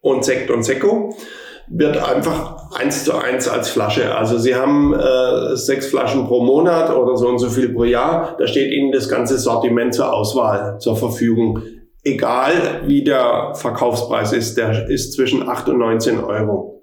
und 0.00 0.24
Sekt 0.24 0.50
und 0.50 0.64
Sekko 0.64 1.14
wird 1.70 1.96
einfach 1.96 2.57
eins 2.74 3.04
zu 3.04 3.16
eins 3.16 3.48
als 3.48 3.68
Flasche. 3.70 4.14
Also 4.14 4.38
Sie 4.38 4.54
haben 4.54 4.94
äh, 4.94 5.56
sechs 5.56 5.86
Flaschen 5.88 6.26
pro 6.26 6.42
Monat 6.42 6.94
oder 6.94 7.16
so 7.16 7.28
und 7.28 7.38
so 7.38 7.48
viel 7.48 7.70
pro 7.70 7.84
Jahr. 7.84 8.36
Da 8.38 8.46
steht 8.46 8.72
Ihnen 8.72 8.92
das 8.92 9.08
ganze 9.08 9.38
Sortiment 9.38 9.94
zur 9.94 10.12
Auswahl 10.12 10.78
zur 10.78 10.96
Verfügung. 10.96 11.62
Egal 12.04 12.82
wie 12.86 13.02
der 13.04 13.52
Verkaufspreis 13.54 14.32
ist, 14.32 14.56
der 14.56 14.88
ist 14.88 15.14
zwischen 15.14 15.48
8 15.48 15.68
und 15.68 15.78
19 15.78 16.22
Euro. 16.22 16.82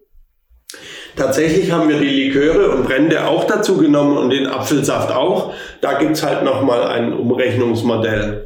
Tatsächlich 1.16 1.72
haben 1.72 1.88
wir 1.88 2.00
die 2.00 2.10
Liköre 2.10 2.72
und 2.72 2.86
Brände 2.86 3.26
auch 3.26 3.46
dazu 3.46 3.78
genommen 3.78 4.18
und 4.18 4.32
den 4.32 4.48
Apfelsaft 4.48 5.14
auch. 5.14 5.54
Da 5.80 5.94
gibt's 5.94 6.24
halt 6.24 6.44
nochmal 6.44 6.88
ein 6.88 7.14
Umrechnungsmodell 7.14 8.45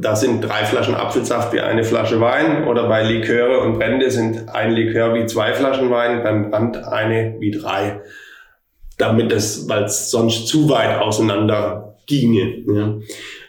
da 0.00 0.16
sind 0.16 0.42
drei 0.42 0.64
Flaschen 0.64 0.94
Apfelsaft 0.94 1.52
wie 1.52 1.60
eine 1.60 1.84
Flasche 1.84 2.20
Wein 2.20 2.66
oder 2.66 2.88
bei 2.88 3.02
Liköre 3.02 3.60
und 3.60 3.78
Brände 3.78 4.10
sind 4.10 4.48
ein 4.48 4.72
Likör 4.72 5.14
wie 5.14 5.26
zwei 5.26 5.52
Flaschen 5.52 5.90
Wein, 5.90 6.22
beim 6.22 6.50
Brand 6.50 6.76
eine 6.76 7.36
wie 7.38 7.50
drei. 7.50 8.00
Damit 8.98 9.32
es, 9.32 9.68
weil 9.68 9.84
es 9.84 10.10
sonst 10.10 10.46
zu 10.48 10.68
weit 10.68 11.00
auseinander 11.00 11.96
ginge. 12.06 12.62
Ja. 12.66 12.94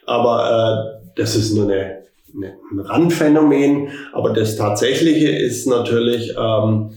Aber 0.05 0.95
äh, 0.95 1.09
das 1.15 1.35
ist 1.35 1.53
nur 1.53 1.65
eine, 1.65 2.03
eine, 2.35 2.53
ein 2.71 2.79
Randphänomen. 2.79 3.89
Aber 4.13 4.31
das 4.31 4.55
Tatsächliche 4.55 5.29
ist 5.29 5.67
natürlich, 5.67 6.33
ähm, 6.37 6.91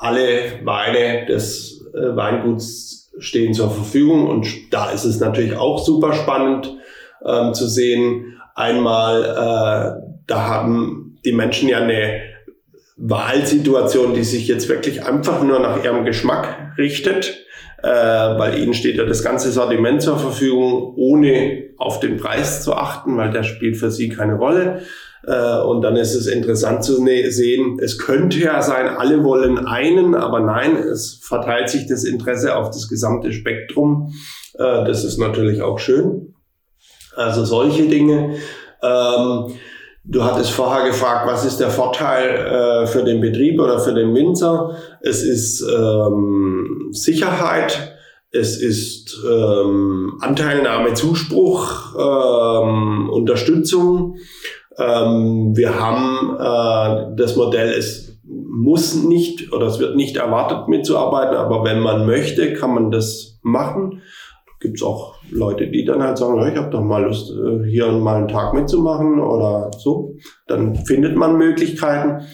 alle 0.00 0.64
Weine 0.64 1.26
des 1.26 1.84
äh, 1.94 2.16
Weinguts 2.16 3.10
stehen 3.18 3.52
zur 3.52 3.70
Verfügung 3.70 4.28
und 4.28 4.48
da 4.70 4.90
ist 4.90 5.04
es 5.04 5.20
natürlich 5.20 5.56
auch 5.56 5.78
super 5.78 6.14
spannend 6.14 6.74
ähm, 7.24 7.54
zu 7.54 7.68
sehen. 7.68 8.40
Einmal, 8.54 9.24
äh, 9.24 10.12
da 10.26 10.48
haben 10.48 11.18
die 11.24 11.32
Menschen 11.32 11.68
ja 11.68 11.78
eine 11.78 12.22
Wahlsituation, 12.96 14.14
die 14.14 14.24
sich 14.24 14.46
jetzt 14.46 14.68
wirklich 14.68 15.04
einfach 15.06 15.42
nur 15.42 15.58
nach 15.58 15.82
ihrem 15.82 16.04
Geschmack 16.04 16.74
richtet, 16.76 17.46
äh, 17.82 17.88
weil 17.88 18.58
ihnen 18.58 18.74
steht 18.74 18.96
ja 18.96 19.04
das 19.04 19.22
ganze 19.22 19.50
Sortiment 19.50 20.02
zur 20.02 20.18
Verfügung, 20.18 20.94
ohne 20.96 21.70
auf 21.78 21.98
den 22.00 22.18
Preis 22.18 22.62
zu 22.62 22.74
achten, 22.74 23.16
weil 23.16 23.30
der 23.30 23.42
spielt 23.42 23.78
für 23.78 23.90
sie 23.90 24.10
keine 24.10 24.34
Rolle. 24.34 24.82
Äh, 25.26 25.60
und 25.62 25.82
dann 25.82 25.96
ist 25.96 26.14
es 26.14 26.26
interessant 26.26 26.84
zu 26.84 27.02
ne-, 27.02 27.30
sehen, 27.30 27.78
es 27.80 27.98
könnte 27.98 28.38
ja 28.38 28.60
sein, 28.60 28.86
alle 28.86 29.24
wollen 29.24 29.58
einen, 29.66 30.14
aber 30.14 30.40
nein, 30.40 30.76
es 30.76 31.20
verteilt 31.22 31.70
sich 31.70 31.86
das 31.86 32.04
Interesse 32.04 32.56
auf 32.56 32.68
das 32.68 32.88
gesamte 32.88 33.32
Spektrum. 33.32 34.12
Äh, 34.54 34.84
das 34.84 35.04
ist 35.04 35.18
natürlich 35.18 35.62
auch 35.62 35.78
schön. 35.78 36.34
Also 37.16 37.44
solche 37.44 37.88
Dinge. 37.88 38.36
Ähm, 38.82 39.54
du 40.04 40.24
hattest 40.24 40.50
vorher 40.50 40.86
gefragt, 40.86 41.26
was 41.26 41.44
ist 41.44 41.58
der 41.58 41.70
Vorteil 41.70 42.28
äh, 42.28 42.86
für 42.86 43.04
den 43.04 43.20
Betrieb 43.20 43.60
oder 43.60 43.78
für 43.78 43.94
den 43.94 44.14
Winzer? 44.14 44.76
Es 45.00 45.22
ist 45.22 45.62
ähm, 45.62 46.88
Sicherheit, 46.92 47.96
es 48.30 48.60
ist 48.60 49.18
ähm, 49.28 50.18
Anteilnahme, 50.20 50.94
Zuspruch, 50.94 51.96
ähm, 51.98 53.10
Unterstützung. 53.10 54.16
Ähm, 54.78 55.56
wir 55.56 55.78
haben 55.78 56.36
äh, 56.36 57.16
das 57.16 57.36
Modell, 57.36 57.70
es 57.70 58.18
muss 58.22 58.94
nicht 58.94 59.52
oder 59.52 59.66
es 59.66 59.80
wird 59.80 59.96
nicht 59.96 60.16
erwartet 60.16 60.68
mitzuarbeiten, 60.68 61.36
aber 61.36 61.64
wenn 61.64 61.80
man 61.80 62.06
möchte, 62.06 62.54
kann 62.54 62.74
man 62.74 62.90
das 62.90 63.38
machen 63.42 64.02
gibt 64.60 64.76
es 64.76 64.82
auch 64.82 65.14
Leute, 65.30 65.68
die 65.68 65.84
dann 65.84 66.02
halt 66.02 66.18
sagen, 66.18 66.40
ich 66.46 66.56
habe 66.56 66.70
doch 66.70 66.82
mal 66.82 67.04
Lust, 67.04 67.30
äh, 67.30 67.64
hier 67.68 67.90
mal 67.92 68.16
einen 68.16 68.28
Tag 68.28 68.54
mitzumachen 68.54 69.20
oder 69.20 69.70
so. 69.78 70.16
Dann 70.46 70.76
findet 70.76 71.16
man 71.16 71.36
Möglichkeiten. 71.36 72.24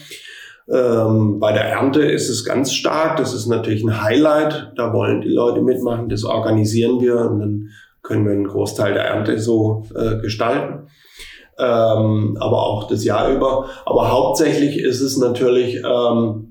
Ähm, 0.69 1.39
bei 1.39 1.53
der 1.53 1.65
Ernte 1.65 2.01
ist 2.01 2.29
es 2.29 2.43
ganz 2.43 2.73
stark. 2.73 3.17
Das 3.17 3.33
ist 3.33 3.47
natürlich 3.47 3.83
ein 3.83 4.01
Highlight. 4.03 4.73
Da 4.75 4.93
wollen 4.93 5.21
die 5.21 5.29
Leute 5.29 5.61
mitmachen. 5.61 6.09
Das 6.09 6.23
organisieren 6.23 6.99
wir 6.99 7.17
und 7.17 7.39
dann 7.39 7.69
können 8.01 8.25
wir 8.25 8.33
einen 8.33 8.47
Großteil 8.47 8.93
der 8.93 9.05
Ernte 9.05 9.39
so 9.39 9.83
äh, 9.95 10.17
gestalten. 10.17 10.87
Ähm, 11.59 12.37
aber 12.39 12.63
auch 12.63 12.87
das 12.87 13.03
Jahr 13.03 13.31
über. 13.31 13.69
Aber 13.85 14.11
hauptsächlich 14.11 14.79
ist 14.79 15.01
es 15.01 15.17
natürlich 15.17 15.83
ähm, 15.83 16.46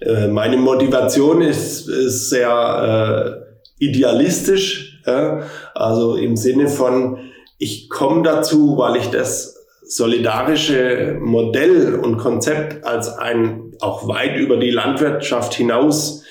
Äh, 0.00 0.26
meine 0.26 0.56
Motivation 0.56 1.40
ist, 1.40 1.88
ist 1.88 2.28
sehr 2.28 3.44
äh, 3.78 3.84
idealistisch, 3.84 5.00
ja? 5.06 5.44
also 5.72 6.16
im 6.16 6.36
Sinne 6.36 6.66
von, 6.66 7.30
ich 7.58 7.88
komme 7.88 8.24
dazu, 8.24 8.76
weil 8.76 8.96
ich 8.96 9.06
das 9.10 9.54
solidarische 9.86 11.16
Modell 11.20 11.94
und 11.94 12.16
Konzept 12.18 12.84
als 12.84 13.08
ein 13.08 13.72
auch 13.80 14.08
weit 14.08 14.36
über 14.36 14.56
die 14.56 14.70
Landwirtschaft 14.70 15.54
hinaus 15.54 16.24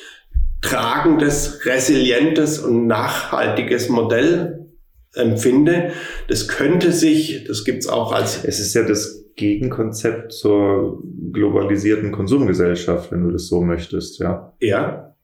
tragendes, 0.61 1.65
resilientes 1.65 2.59
und 2.59 2.87
nachhaltiges 2.87 3.87
Modell 3.87 4.67
empfinde. 5.13 5.93
Das 6.27 6.49
könnte 6.49 6.91
sich, 6.91 7.45
das 7.47 7.63
gibt's 7.63 7.87
auch 7.87 8.11
als... 8.11 8.43
Es 8.43 8.59
ist 8.59 8.73
ja 8.73 8.83
das 8.83 9.22
Gegenkonzept 9.35 10.33
zur 10.33 11.01
globalisierten 11.31 12.11
Konsumgesellschaft, 12.11 13.11
wenn 13.11 13.23
du 13.23 13.31
das 13.31 13.47
so 13.47 13.61
möchtest, 13.61 14.19
ja. 14.19 14.53
Ja. 14.59 15.15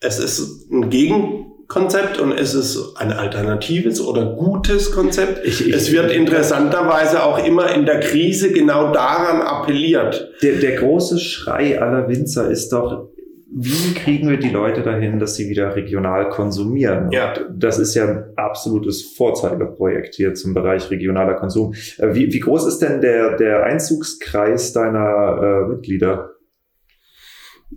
Es 0.00 0.18
ist 0.18 0.70
ein 0.70 0.90
Gegenkonzept 0.90 2.18
und 2.18 2.32
es 2.32 2.54
ist 2.54 2.96
ein 2.96 3.12
alternatives 3.12 4.00
oder 4.00 4.34
gutes 4.34 4.90
Konzept. 4.90 5.46
Ich, 5.46 5.66
ich, 5.66 5.74
es 5.74 5.92
wird 5.92 6.10
interessanterweise 6.10 7.22
auch 7.24 7.44
immer 7.44 7.72
in 7.72 7.86
der 7.86 8.00
Krise 8.00 8.52
genau 8.52 8.92
daran 8.92 9.42
appelliert. 9.42 10.32
Der, 10.42 10.56
der 10.56 10.76
große 10.76 11.18
Schrei 11.18 11.80
aller 11.80 12.08
Winzer 12.08 12.50
ist 12.50 12.72
doch, 12.72 13.11
wie 13.54 13.92
kriegen 13.94 14.30
wir 14.30 14.38
die 14.38 14.48
Leute 14.48 14.82
dahin, 14.82 15.18
dass 15.18 15.34
sie 15.34 15.48
wieder 15.50 15.76
regional 15.76 16.30
konsumieren? 16.30 17.10
Ja. 17.10 17.34
Und 17.34 17.62
das 17.62 17.78
ist 17.78 17.94
ja 17.94 18.08
ein 18.08 18.24
absolutes 18.36 19.14
Vorzeigeprojekt 19.16 20.14
hier 20.14 20.34
zum 20.34 20.54
Bereich 20.54 20.90
regionaler 20.90 21.34
Konsum. 21.34 21.74
Äh, 21.98 22.14
wie, 22.14 22.32
wie 22.32 22.40
groß 22.40 22.66
ist 22.66 22.78
denn 22.78 23.02
der, 23.02 23.36
der 23.36 23.64
Einzugskreis 23.64 24.72
deiner 24.72 25.66
äh, 25.66 25.68
Mitglieder? 25.68 26.30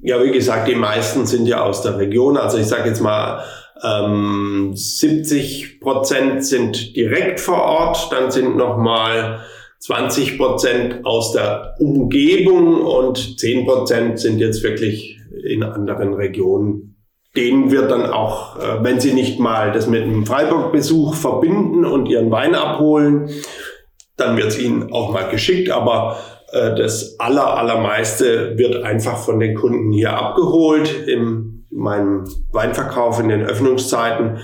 Ja, 0.01 0.23
wie 0.23 0.31
gesagt, 0.31 0.67
die 0.67 0.75
meisten 0.75 1.25
sind 1.25 1.45
ja 1.45 1.61
aus 1.61 1.81
der 1.81 1.97
Region. 1.97 2.37
Also 2.37 2.57
ich 2.57 2.67
sage 2.67 2.87
jetzt 2.87 3.01
mal, 3.01 3.43
ähm, 3.83 4.71
70 4.73 5.81
Prozent 5.81 6.45
sind 6.45 6.95
direkt 6.95 7.41
vor 7.41 7.61
Ort, 7.61 8.11
dann 8.11 8.31
sind 8.31 8.55
noch 8.55 8.77
mal 8.77 9.41
20 9.79 10.37
Prozent 10.37 11.05
aus 11.05 11.33
der 11.33 11.75
Umgebung 11.79 12.81
und 12.81 13.39
10 13.39 13.65
Prozent 13.65 14.19
sind 14.19 14.39
jetzt 14.39 14.63
wirklich 14.63 15.19
in 15.45 15.63
anderen 15.63 16.13
Regionen. 16.13 16.95
Denen 17.35 17.71
wird 17.71 17.91
dann 17.91 18.05
auch, 18.05 18.57
äh, 18.57 18.83
wenn 18.83 18.99
sie 18.99 19.13
nicht 19.13 19.39
mal 19.39 19.71
das 19.71 19.87
mit 19.87 20.03
einem 20.03 20.25
Freiburg-Besuch 20.25 21.15
verbinden 21.15 21.85
und 21.85 22.07
ihren 22.07 22.31
Wein 22.31 22.55
abholen, 22.55 23.29
dann 24.17 24.37
wird 24.37 24.47
es 24.47 24.59
ihnen 24.59 24.91
auch 24.93 25.11
mal 25.11 25.29
geschickt. 25.29 25.69
Aber 25.69 26.17
äh, 26.51 26.75
das 26.75 27.19
aller, 27.19 27.57
allermeiste 27.57 28.57
wird 28.57 28.83
einfach 28.83 29.17
von 29.17 29.39
den 29.39 29.55
Kunden 29.55 29.91
hier 29.91 30.17
abgeholt 30.17 31.07
im 31.07 31.55
meinem 31.75 32.23
Weinverkauf 32.51 33.19
in 33.19 33.29
den 33.29 33.43
Öffnungszeiten. 33.43 34.39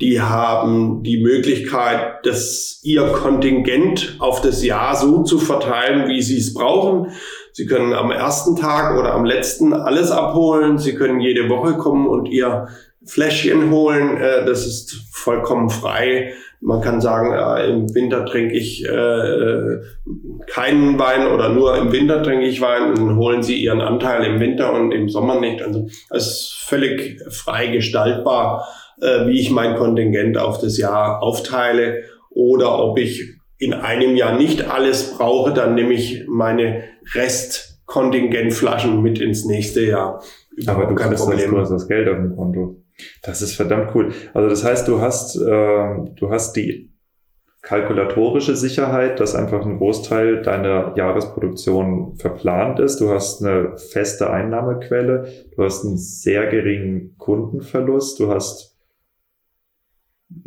Die 0.00 0.20
haben 0.20 1.02
die 1.02 1.22
Möglichkeit, 1.22 2.24
das 2.24 2.80
ihr 2.82 3.06
Kontingent 3.08 4.16
auf 4.20 4.40
das 4.40 4.64
Jahr 4.64 4.94
so 4.96 5.22
zu 5.22 5.38
verteilen, 5.38 6.08
wie 6.08 6.22
sie 6.22 6.38
es 6.38 6.54
brauchen. 6.54 7.12
Sie 7.56 7.64
können 7.64 7.94
am 7.94 8.10
ersten 8.10 8.54
Tag 8.54 8.98
oder 8.98 9.14
am 9.14 9.24
letzten 9.24 9.72
alles 9.72 10.10
abholen. 10.10 10.76
Sie 10.76 10.94
können 10.94 11.20
jede 11.20 11.48
Woche 11.48 11.78
kommen 11.78 12.06
und 12.06 12.26
ihr 12.26 12.68
Fläschchen 13.06 13.70
holen. 13.70 14.18
Äh, 14.18 14.44
das 14.44 14.66
ist 14.66 15.08
vollkommen 15.10 15.70
frei. 15.70 16.34
Man 16.60 16.82
kann 16.82 17.00
sagen, 17.00 17.32
im 17.66 17.94
Winter 17.94 18.26
trinke 18.26 18.54
ich 18.54 18.84
äh, 18.84 19.78
keinen 20.46 20.98
Wein 20.98 21.28
oder 21.28 21.48
nur 21.48 21.78
im 21.78 21.92
Winter 21.92 22.22
trinke 22.22 22.44
ich 22.44 22.60
Wein. 22.60 22.94
Dann 22.94 23.16
holen 23.16 23.42
Sie 23.42 23.56
Ihren 23.56 23.80
Anteil 23.80 24.24
im 24.24 24.38
Winter 24.38 24.74
und 24.74 24.92
im 24.92 25.08
Sommer 25.08 25.40
nicht. 25.40 25.62
Also 25.62 25.86
es 26.10 26.26
ist 26.26 26.62
völlig 26.66 27.22
frei 27.30 27.68
gestaltbar, 27.68 28.68
äh, 29.00 29.28
wie 29.28 29.40
ich 29.40 29.50
mein 29.50 29.76
Kontingent 29.76 30.36
auf 30.36 30.60
das 30.60 30.76
Jahr 30.76 31.22
aufteile 31.22 32.02
oder 32.28 32.78
ob 32.78 32.98
ich 32.98 33.36
in 33.58 33.72
einem 33.72 34.16
Jahr 34.16 34.36
nicht 34.36 34.70
alles 34.70 35.16
brauche, 35.16 35.54
dann 35.54 35.74
nehme 35.74 35.94
ich 35.94 36.24
meine 36.28 36.84
Restkontingentflaschen 37.14 39.02
mit 39.02 39.20
ins 39.20 39.44
nächste 39.44 39.82
Jahr. 39.82 40.22
Aber 40.66 40.86
du 40.86 40.94
kannst 40.94 41.22
Problem. 41.22 41.54
das, 41.54 41.70
das 41.70 41.88
Geld 41.88 42.08
auf 42.08 42.16
dem 42.16 42.34
Konto. 42.34 42.82
Das 43.22 43.42
ist 43.42 43.54
verdammt 43.54 43.94
cool. 43.94 44.12
Also 44.32 44.48
das 44.48 44.64
heißt, 44.64 44.88
du 44.88 45.00
hast, 45.00 45.36
äh, 45.36 45.94
du 46.16 46.30
hast 46.30 46.54
die 46.56 46.92
kalkulatorische 47.66 48.54
Sicherheit, 48.54 49.18
dass 49.18 49.34
einfach 49.34 49.66
ein 49.66 49.78
Großteil 49.78 50.40
deiner 50.42 50.96
Jahresproduktion 50.96 52.14
verplant 52.16 52.78
ist. 52.78 53.00
Du 53.00 53.10
hast 53.10 53.44
eine 53.44 53.76
feste 53.76 54.30
Einnahmequelle. 54.30 55.26
Du 55.56 55.64
hast 55.64 55.84
einen 55.84 55.98
sehr 55.98 56.46
geringen 56.46 57.16
Kundenverlust. 57.18 58.20
Du 58.20 58.30
hast 58.32 58.78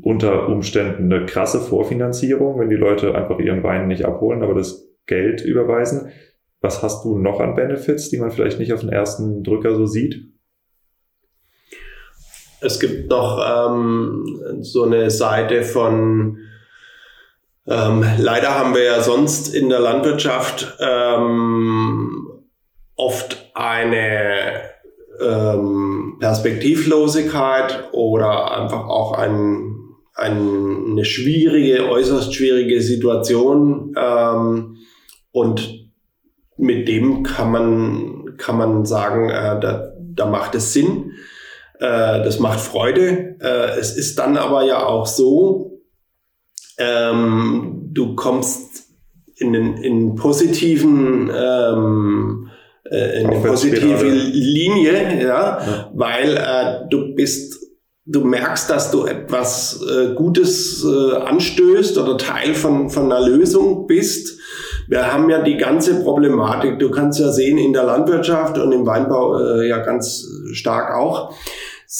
unter 0.01 0.47
Umständen 0.47 1.12
eine 1.12 1.26
krasse 1.26 1.60
Vorfinanzierung, 1.60 2.57
wenn 2.57 2.70
die 2.70 2.76
Leute 2.76 3.14
einfach 3.16 3.39
ihren 3.39 3.64
Wein 3.64 3.88
nicht 3.88 4.05
abholen, 4.05 4.41
aber 4.41 4.53
das 4.53 4.88
Geld 5.05 5.43
überweisen. 5.43 6.12
Was 6.62 6.84
hast 6.84 7.05
du 7.05 7.18
noch 7.18 7.39
an 7.39 7.55
Benefits, 7.55 8.10
die 8.10 8.18
man 8.18 8.32
vielleicht 8.32 8.60
nicht 8.60 8.74
auf 8.74 8.82
den 8.82 8.89
ersten 8.89 9.43
Drücker 9.43 9.76
so 9.76 9.86
sieht? 9.86 10.26
Es 12.62 12.80
gibt 12.80 13.10
noch 13.10 13.39
ähm, 13.39 14.60
so 14.62 14.84
eine 14.84 15.10
Seite 15.10 15.64
von, 15.64 16.39
ähm, 17.66 18.03
leider 18.18 18.55
haben 18.55 18.76
wir 18.76 18.84
ja 18.84 19.01
sonst 19.01 19.53
in 19.55 19.70
der 19.70 19.80
Landwirtschaft 19.80 20.78
ähm, 20.82 22.28
oft 22.97 23.49
eine 23.53 24.62
ähm, 25.22 26.18
Perspektivlosigkeit 26.20 27.89
oder 27.93 28.57
einfach 28.57 28.88
auch 28.88 29.14
ein, 29.14 29.95
ein, 30.14 30.91
eine 30.91 31.05
schwierige, 31.05 31.89
äußerst 31.89 32.34
schwierige 32.34 32.82
Situation. 32.82 33.95
Ähm, 33.97 34.76
und 35.32 35.79
mit 36.60 36.88
dem 36.88 37.24
kann 37.24 37.51
man, 37.51 38.38
kann 38.38 38.57
man 38.57 38.86
sagen, 38.86 39.30
äh, 39.30 39.60
da, 39.60 39.93
da 39.97 40.26
macht 40.26 40.55
es 40.55 40.74
Sinn. 40.74 41.14
Äh, 41.80 42.24
das 42.24 42.39
macht 42.39 42.60
Freude. 42.60 43.38
Äh, 43.39 43.80
es 43.80 43.95
ist 43.95 44.20
dann 44.20 44.38
aber 44.38 44.64
ja 44.64 44.86
auch 44.86 45.07
so, 45.07 45.82
ähm, 46.78 47.89
du 47.91 48.16
kommst 48.16 48.88
in 49.36 49.53
den 49.53 49.78
in 49.78 50.16
positiven 50.16 51.32
ähm, 51.34 52.49
äh, 52.84 53.24
eine 53.24 53.39
positive 53.39 54.10
Linie, 54.10 55.22
ja, 55.22 55.28
ja. 55.28 55.91
weil 55.93 56.36
äh, 56.36 56.89
du 56.89 57.16
bist 57.16 57.60
du 58.10 58.22
merkst, 58.22 58.70
dass 58.70 58.91
du 58.91 59.05
etwas 59.05 59.82
äh, 59.84 60.14
Gutes 60.16 60.84
äh, 60.84 61.16
anstößt 61.16 61.97
oder 61.97 62.18
Teil 62.18 62.55
von, 62.55 62.89
von 62.89 63.12
einer 63.12 63.26
Lösung 63.26 63.86
bist. 63.86 64.39
Wir 64.90 65.14
haben 65.14 65.30
ja 65.30 65.44
die 65.44 65.58
ganze 65.58 66.04
Problematik, 66.04 66.80
du 66.80 66.90
kannst 66.90 67.20
ja 67.20 67.32
sehen 67.32 67.60
in 67.60 67.74
der 67.74 67.84
Landwirtschaft 67.84 68.58
und 68.58 68.72
im 68.72 68.88
Weinbau 68.88 69.38
äh, 69.38 69.68
ja 69.68 69.78
ganz 69.78 70.26
stark 70.52 70.96
auch, 70.96 71.32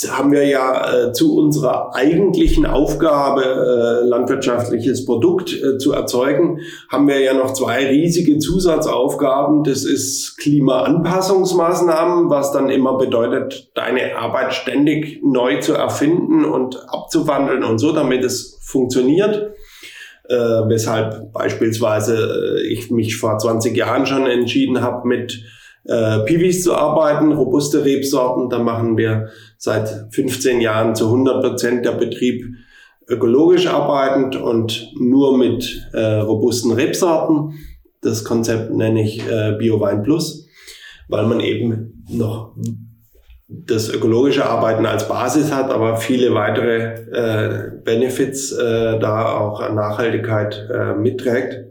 haben 0.10 0.32
wir 0.32 0.44
ja 0.46 0.92
äh, 0.92 1.14
zu 1.14 1.38
unserer 1.38 1.96
eigentlichen 1.96 2.66
Aufgabe, 2.66 3.44
äh, 3.44 4.08
landwirtschaftliches 4.08 5.06
Produkt 5.06 5.54
äh, 5.54 5.78
zu 5.78 5.94
erzeugen, 5.94 6.62
haben 6.92 7.08
wir 7.08 7.20
ja 7.20 7.36
noch 7.36 7.54
zwei 7.54 7.88
riesige 7.88 8.40
Zusatzaufgaben. 8.40 9.64
Das 9.64 9.86
ist 9.86 10.38
Klimaanpassungsmaßnahmen, 10.38 12.32
was 12.32 12.52
dann 12.52 12.72
immer 12.72 12.98
bedeutet, 12.98 13.70
deine 13.76 14.18
Arbeit 14.18 14.56
ständig 14.56 15.22
neu 15.24 15.60
zu 15.60 15.74
erfinden 15.74 16.44
und 16.44 16.88
abzuwandeln 16.90 17.64
und 17.64 17.78
so, 17.78 17.92
damit 17.92 18.24
es 18.24 18.58
funktioniert. 18.64 19.54
Äh, 20.30 20.70
weshalb 20.70 21.34
beispielsweise 21.34 22.60
äh, 22.60 22.68
ich 22.68 22.92
mich 22.92 23.16
vor 23.16 23.40
20 23.40 23.76
Jahren 23.76 24.06
schon 24.06 24.28
entschieden 24.28 24.80
habe, 24.80 25.08
mit 25.08 25.44
äh, 25.86 26.20
Piwis 26.20 26.64
zu 26.64 26.76
arbeiten, 26.76 27.32
robuste 27.32 27.84
Rebsorten. 27.84 28.48
Da 28.48 28.60
machen 28.60 28.96
wir 28.96 29.30
seit 29.58 29.90
15 30.12 30.62
Jahren 30.62 30.94
zu 30.94 31.06
100 31.06 31.42
Prozent 31.42 31.84
der 31.84 31.94
Betrieb 31.94 32.46
ökologisch 33.08 33.66
arbeitend 33.66 34.36
und 34.36 34.94
nur 35.00 35.36
mit 35.36 35.90
äh, 35.94 36.18
robusten 36.18 36.74
Rebsorten. 36.74 37.56
Das 38.02 38.24
Konzept 38.24 38.72
nenne 38.72 39.02
ich 39.02 39.28
äh, 39.28 39.56
BioWein 39.58 40.04
Plus, 40.04 40.46
weil 41.08 41.26
man 41.26 41.40
eben 41.40 42.06
noch 42.08 42.56
das 43.52 43.89
ökologische 43.89 44.45
Arbeiten 44.45 44.86
als 44.86 45.08
Basis 45.08 45.52
hat, 45.52 45.72
aber 45.72 45.97
viele 45.97 46.34
weitere 46.36 46.93
äh, 47.12 47.72
Benefits 47.84 48.52
äh, 48.52 49.00
da 49.00 49.26
auch 49.34 49.68
Nachhaltigkeit 49.74 50.70
äh, 50.72 50.93
mitträgt. 50.93 51.66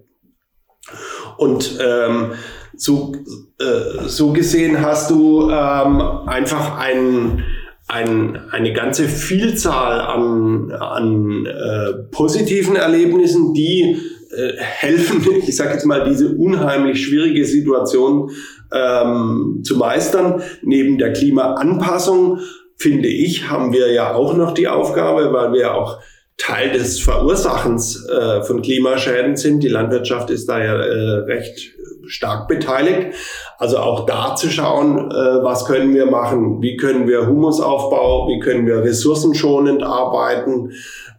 Und 1.36 1.78
ähm, 1.80 2.32
so, 2.76 3.12
äh, 3.60 4.08
so 4.08 4.32
gesehen 4.32 4.84
hast 4.84 5.10
du 5.10 5.50
ähm, 5.50 6.00
einfach 6.26 6.78
ein, 6.78 7.44
ein, 7.86 8.36
eine 8.50 8.72
ganze 8.72 9.04
Vielzahl 9.04 10.00
an, 10.00 10.72
an 10.72 11.46
äh, 11.46 11.92
positiven 12.10 12.74
Erlebnissen, 12.74 13.54
die 13.54 13.98
äh, 14.36 14.52
helfen, 14.58 15.24
ich 15.46 15.56
sage 15.56 15.74
jetzt 15.74 15.86
mal, 15.86 16.08
diese 16.08 16.34
unheimlich 16.34 17.04
schwierige 17.04 17.44
Situation 17.44 18.30
ähm, 18.72 19.62
zu 19.64 19.76
meistern. 19.76 20.42
Neben 20.62 20.98
der 20.98 21.12
Klimaanpassung, 21.12 22.40
finde 22.76 23.08
ich, 23.08 23.50
haben 23.50 23.72
wir 23.72 23.92
ja 23.92 24.14
auch 24.14 24.34
noch 24.34 24.52
die 24.52 24.68
Aufgabe, 24.68 25.32
weil 25.32 25.52
wir 25.52 25.74
auch 25.74 25.98
Teil 26.36 26.70
des 26.70 27.00
Verursachens 27.00 28.08
äh, 28.08 28.42
von 28.42 28.62
Klimaschäden 28.62 29.36
sind. 29.36 29.62
Die 29.62 29.68
Landwirtschaft 29.68 30.30
ist 30.30 30.48
da 30.48 30.58
ja 30.58 30.74
äh, 30.74 31.14
recht 31.24 31.72
stark 32.06 32.48
beteiligt. 32.48 33.14
Also 33.58 33.78
auch 33.78 34.06
da 34.06 34.36
zu 34.36 34.48
schauen, 34.48 35.10
äh, 35.10 35.14
was 35.14 35.64
können 35.64 35.92
wir 35.94 36.06
machen, 36.06 36.62
wie 36.62 36.76
können 36.76 37.08
wir 37.08 37.26
Humusaufbau, 37.26 38.28
wie 38.28 38.38
können 38.38 38.66
wir 38.66 38.82
ressourcenschonend 38.82 39.82
arbeiten, 39.82 40.70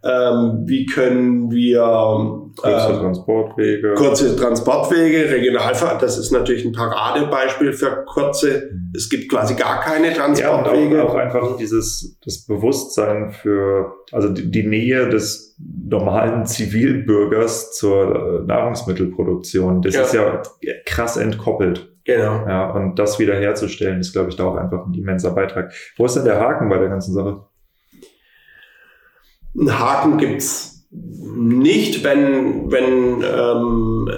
ähm, 0.02 0.62
wie 0.66 0.86
können 0.86 1.50
wir 1.50 2.50
kurze 2.56 2.92
äh, 2.92 2.98
Transportwege. 2.98 3.94
Kurze 3.94 4.36
Transportwege, 4.36 5.30
Regionalfahrt, 5.30 6.02
das 6.02 6.18
ist 6.18 6.30
natürlich 6.30 6.64
ein 6.64 6.72
Paradebeispiel 6.72 7.72
für 7.72 8.04
kurze. 8.06 8.70
Es 8.94 9.08
gibt 9.08 9.30
quasi 9.30 9.54
gar 9.54 9.80
keine 9.80 10.12
Transportwege. 10.12 10.96
Ja, 10.96 11.02
und 11.02 11.08
auch, 11.08 11.14
auch 11.14 11.18
einfach 11.18 11.56
dieses 11.56 12.18
das 12.24 12.46
Bewusstsein 12.46 13.32
für, 13.32 13.92
also 14.12 14.28
die, 14.28 14.50
die 14.50 14.66
Nähe 14.66 15.08
des 15.08 15.56
normalen 15.58 16.46
Zivilbürgers 16.46 17.72
zur 17.72 18.42
äh, 18.42 18.46
Nahrungsmittelproduktion. 18.46 19.82
Das 19.82 19.94
ja. 19.94 20.02
ist 20.02 20.14
ja 20.14 20.42
krass 20.86 21.16
entkoppelt. 21.16 21.88
Genau. 22.04 22.46
Ja, 22.48 22.70
und 22.70 22.98
das 22.98 23.18
wiederherzustellen, 23.18 24.00
ist, 24.00 24.12
glaube 24.12 24.30
ich, 24.30 24.36
da 24.36 24.44
auch 24.44 24.56
einfach 24.56 24.86
ein 24.86 24.94
immenser 24.94 25.32
Beitrag. 25.32 25.72
Wo 25.96 26.06
ist 26.06 26.16
denn 26.16 26.24
der 26.24 26.40
Haken 26.40 26.68
bei 26.68 26.78
der 26.78 26.88
ganzen 26.88 27.12
Sache? 27.12 27.44
Ein 29.56 29.78
Haken 29.78 30.18
gibt's 30.18 30.86
nicht, 30.90 32.04
wenn, 32.04 32.70
wenn 32.70 33.22
ähm, 33.22 34.10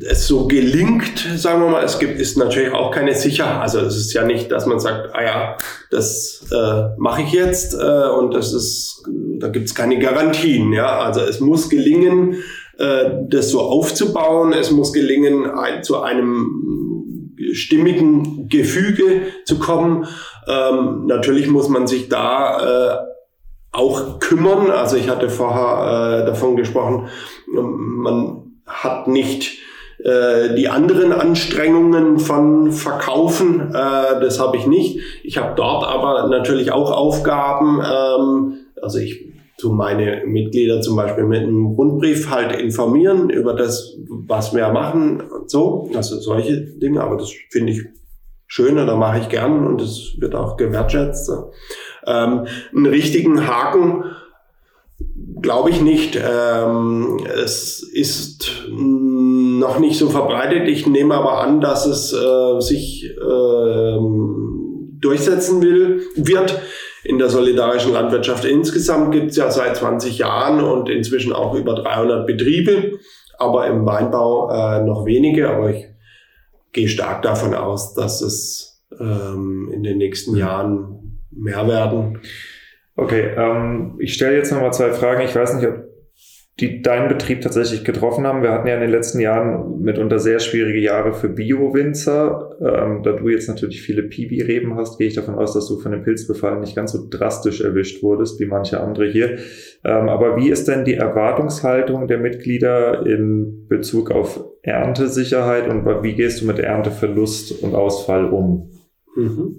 es 0.00 0.26
so 0.26 0.46
gelingt, 0.46 1.18
sagen 1.36 1.62
wir 1.62 1.68
mal, 1.68 1.84
es 1.84 1.98
gibt, 1.98 2.20
ist 2.20 2.36
natürlich 2.36 2.72
auch 2.72 2.90
keine 2.90 3.14
Sicherheit. 3.14 3.62
Also 3.62 3.80
es 3.80 3.96
ist 3.96 4.12
ja 4.12 4.24
nicht, 4.24 4.50
dass 4.50 4.66
man 4.66 4.80
sagt, 4.80 5.14
ah 5.14 5.22
ja, 5.22 5.56
das 5.90 6.46
äh, 6.52 6.82
mache 6.98 7.22
ich 7.22 7.32
jetzt 7.32 7.74
äh, 7.74 8.08
und 8.08 8.34
das 8.34 8.52
ist, 8.52 9.02
da 9.38 9.48
gibt's 9.48 9.74
keine 9.74 9.98
Garantien. 9.98 10.72
Ja, 10.72 10.98
also 10.98 11.20
es 11.20 11.40
muss 11.40 11.70
gelingen, 11.70 12.42
äh, 12.78 13.10
das 13.28 13.50
so 13.50 13.60
aufzubauen. 13.60 14.52
Es 14.52 14.70
muss 14.70 14.92
gelingen, 14.92 15.50
ein, 15.50 15.82
zu 15.82 16.00
einem 16.00 17.34
stimmigen 17.52 18.48
Gefüge 18.48 19.22
zu 19.44 19.58
kommen. 19.58 20.06
Ähm, 20.48 21.06
natürlich 21.06 21.48
muss 21.48 21.68
man 21.68 21.86
sich 21.86 22.08
da 22.08 22.98
äh, 23.00 23.13
auch 23.74 24.18
kümmern. 24.20 24.70
Also 24.70 24.96
ich 24.96 25.08
hatte 25.08 25.28
vorher 25.28 26.22
äh, 26.22 26.26
davon 26.26 26.56
gesprochen, 26.56 27.08
man 27.46 28.54
hat 28.66 29.08
nicht 29.08 29.58
äh, 29.98 30.54
die 30.54 30.68
anderen 30.68 31.12
Anstrengungen 31.12 32.18
von 32.18 32.72
Verkaufen, 32.72 33.70
äh, 33.70 34.20
das 34.20 34.40
habe 34.40 34.56
ich 34.56 34.66
nicht. 34.66 35.00
Ich 35.22 35.38
habe 35.38 35.54
dort 35.56 35.86
aber 35.86 36.28
natürlich 36.28 36.72
auch 36.72 36.90
Aufgaben. 36.90 37.80
Ähm, 37.80 38.58
also 38.80 38.98
ich 38.98 39.34
tu 39.56 39.72
meine 39.72 40.22
Mitglieder 40.26 40.80
zum 40.80 40.96
Beispiel 40.96 41.24
mit 41.24 41.42
einem 41.42 41.66
Rundbrief 41.66 42.28
halt 42.30 42.52
informieren 42.60 43.30
über 43.30 43.54
das, 43.54 43.96
was 44.08 44.54
wir 44.54 44.68
machen 44.70 45.20
und 45.20 45.50
so. 45.50 45.88
Also 45.94 46.18
solche 46.18 46.60
Dinge, 46.60 47.02
aber 47.02 47.16
das 47.16 47.32
finde 47.50 47.72
ich 47.72 47.84
schön 48.46 48.78
oder 48.78 48.96
mache 48.96 49.20
ich 49.20 49.28
gern 49.28 49.66
und 49.66 49.80
es 49.80 50.16
wird 50.18 50.34
auch 50.34 50.56
gewertschätzt. 50.56 51.30
Ähm, 52.06 52.46
einen 52.72 52.86
richtigen 52.86 53.46
Haken 53.46 54.04
glaube 55.44 55.70
ich 55.70 55.80
nicht. 55.80 56.16
Ähm, 56.16 57.18
es 57.26 57.82
ist 57.82 58.64
noch 58.68 59.78
nicht 59.78 59.98
so 59.98 60.08
verbreitet. 60.08 60.68
Ich 60.68 60.86
nehme 60.86 61.14
aber 61.14 61.40
an, 61.40 61.60
dass 61.60 61.86
es 61.86 62.12
äh, 62.12 62.60
sich 62.60 63.04
äh, 63.10 63.98
durchsetzen 65.00 65.62
will, 65.62 66.02
wird. 66.16 66.58
In 67.04 67.18
der 67.18 67.28
solidarischen 67.28 67.92
Landwirtschaft 67.92 68.46
insgesamt 68.46 69.12
gibt 69.12 69.32
es 69.32 69.36
ja 69.36 69.50
seit 69.50 69.76
20 69.76 70.16
Jahren 70.16 70.64
und 70.64 70.88
inzwischen 70.88 71.34
auch 71.34 71.54
über 71.54 71.74
300 71.74 72.26
Betriebe, 72.26 72.92
aber 73.36 73.66
im 73.66 73.84
Weinbau 73.84 74.50
äh, 74.50 74.82
noch 74.82 75.04
wenige. 75.04 75.50
Aber 75.50 75.70
ich 75.70 75.84
gehe 76.72 76.88
stark 76.88 77.20
davon 77.20 77.54
aus, 77.54 77.92
dass 77.92 78.22
es 78.22 78.82
ähm, 78.98 79.70
in 79.70 79.82
den 79.82 79.98
nächsten 79.98 80.34
Jahren 80.34 81.03
mehr 81.36 81.66
werden. 81.66 82.20
Okay, 82.96 83.30
ähm, 83.36 83.96
ich 83.98 84.14
stelle 84.14 84.36
jetzt 84.36 84.52
nochmal 84.52 84.72
zwei 84.72 84.92
Fragen. 84.92 85.22
Ich 85.22 85.34
weiß 85.34 85.54
nicht, 85.54 85.66
ob 85.66 85.84
die 86.60 86.82
deinen 86.82 87.08
Betrieb 87.08 87.40
tatsächlich 87.40 87.84
getroffen 87.84 88.24
haben. 88.24 88.42
Wir 88.42 88.52
hatten 88.52 88.68
ja 88.68 88.74
in 88.74 88.80
den 88.80 88.90
letzten 88.90 89.18
Jahren 89.18 89.80
mitunter 89.80 90.20
sehr 90.20 90.38
schwierige 90.38 90.78
Jahre 90.78 91.12
für 91.12 91.28
Bio-Winzer. 91.28 92.56
Ähm, 92.60 93.02
da 93.02 93.12
du 93.12 93.28
jetzt 93.28 93.48
natürlich 93.48 93.82
viele 93.82 94.04
Pibi-Reben 94.04 94.76
hast, 94.76 94.98
gehe 94.98 95.08
ich 95.08 95.14
davon 95.14 95.34
aus, 95.34 95.52
dass 95.52 95.66
du 95.66 95.80
von 95.80 95.90
dem 95.90 96.04
Pilzbefall 96.04 96.60
nicht 96.60 96.76
ganz 96.76 96.92
so 96.92 97.08
drastisch 97.10 97.60
erwischt 97.60 98.04
wurdest 98.04 98.38
wie 98.38 98.46
manche 98.46 98.80
andere 98.80 99.10
hier. 99.10 99.38
Ähm, 99.84 100.08
aber 100.08 100.36
wie 100.36 100.48
ist 100.48 100.68
denn 100.68 100.84
die 100.84 100.94
Erwartungshaltung 100.94 102.06
der 102.06 102.18
Mitglieder 102.18 103.04
in 103.04 103.66
Bezug 103.66 104.12
auf 104.12 104.44
Erntesicherheit 104.62 105.68
und 105.68 105.84
wie 106.04 106.14
gehst 106.14 106.40
du 106.40 106.46
mit 106.46 106.60
Ernteverlust 106.60 107.64
und 107.64 107.74
Ausfall 107.74 108.26
um? 108.26 108.70
Mhm. 109.16 109.56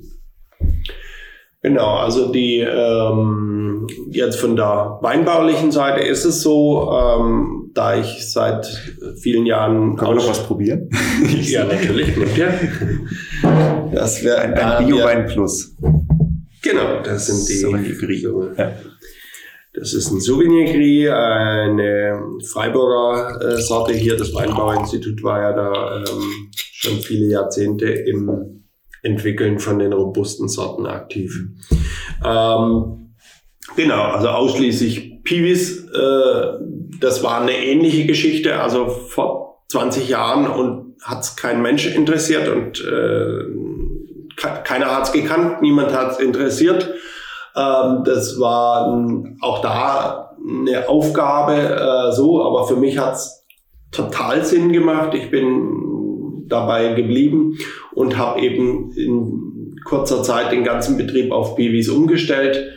Genau, 1.66 1.96
also 1.96 2.32
die 2.32 2.60
ähm, 2.60 3.88
jetzt 4.12 4.40
von 4.40 4.56
der 4.56 5.00
weinbaulichen 5.02 5.72
Seite 5.72 6.02
ist 6.02 6.24
es 6.24 6.44
so, 6.44 6.92
ähm, 6.92 7.72
da 7.74 8.00
ich 8.00 8.32
seit 8.32 8.68
vielen 9.20 9.48
Jahren. 9.48 9.96
Kann 9.96 10.10
man 10.10 10.18
noch 10.18 10.30
was 10.30 10.44
probieren? 10.44 10.92
ja, 11.42 11.66
natürlich. 11.66 12.16
Ja. 12.38 12.54
Das 13.92 14.24
wäre 14.24 14.42
ein, 14.42 14.54
ein 14.54 14.86
Bio-Wein 14.86 15.26
Plus. 15.26 15.76
Genau, 16.62 17.02
das 17.04 17.26
sind 17.26 17.50
die. 17.50 18.18
So, 18.20 18.44
ja. 18.56 18.72
Das 19.74 19.96
ist 19.96 20.12
ein 20.12 20.22
Souvenir 20.22 20.72
Gris, 20.72 21.10
eine 21.10 22.22
Freiburger 22.54 23.42
äh, 23.42 23.58
Sorte 23.60 23.94
hier. 23.94 24.16
Das 24.16 24.32
Weinbauinstitut 24.36 25.24
war 25.24 25.42
ja 25.42 25.52
da 25.52 25.98
ähm, 25.98 26.52
schon 26.54 27.00
viele 27.00 27.26
Jahrzehnte 27.26 27.88
im 27.88 28.55
Entwickeln 29.06 29.60
von 29.60 29.80
den 29.80 29.94
robusten 29.94 30.50
Sorten 30.50 30.88
aktiv. 30.88 31.46
Ähm, 32.26 33.16
genau, 33.76 34.02
also 34.02 34.30
ausschließlich 34.30 35.24
Piwis. 35.24 35.86
Äh, 35.90 36.60
das 37.00 37.24
war 37.24 37.42
eine 37.42 37.58
ähnliche 37.58 38.06
Geschichte, 38.06 38.60
also 38.60 38.88
vor 38.88 39.64
20 39.70 40.10
Jahren 40.10 40.48
und 40.48 40.96
hat 41.04 41.24
es 41.24 41.36
kein 41.36 41.62
Mensch 41.62 41.86
interessiert 41.88 42.48
und 42.50 42.84
äh, 42.84 43.46
keiner 44.64 44.96
hat 44.96 45.06
es 45.06 45.12
gekannt, 45.12 45.62
niemand 45.62 45.94
hat 45.94 46.14
es 46.14 46.20
interessiert. 46.20 46.94
Ähm, 47.56 48.04
das 48.06 48.40
war 48.40 49.06
auch 49.42 49.62
da 49.62 50.36
eine 50.48 50.90
Aufgabe 50.90 51.54
äh, 51.54 52.12
so, 52.12 52.44
aber 52.44 52.68
für 52.68 52.76
mich 52.76 52.98
hat 52.98 53.16
es 53.16 53.46
total 53.92 54.44
Sinn 54.44 54.72
gemacht. 54.72 55.14
Ich 55.14 55.32
bin 55.32 55.95
dabei 56.48 56.94
geblieben 56.94 57.58
und 57.94 58.18
habe 58.18 58.42
eben 58.42 58.92
in 58.94 59.76
kurzer 59.84 60.24
Zeit 60.24 60.52
den 60.52 60.64
ganzen 60.64 60.98
Betrieb 60.98 61.32
auf 61.32 61.56
Babys 61.56 61.90
umgestellt. 61.90 62.72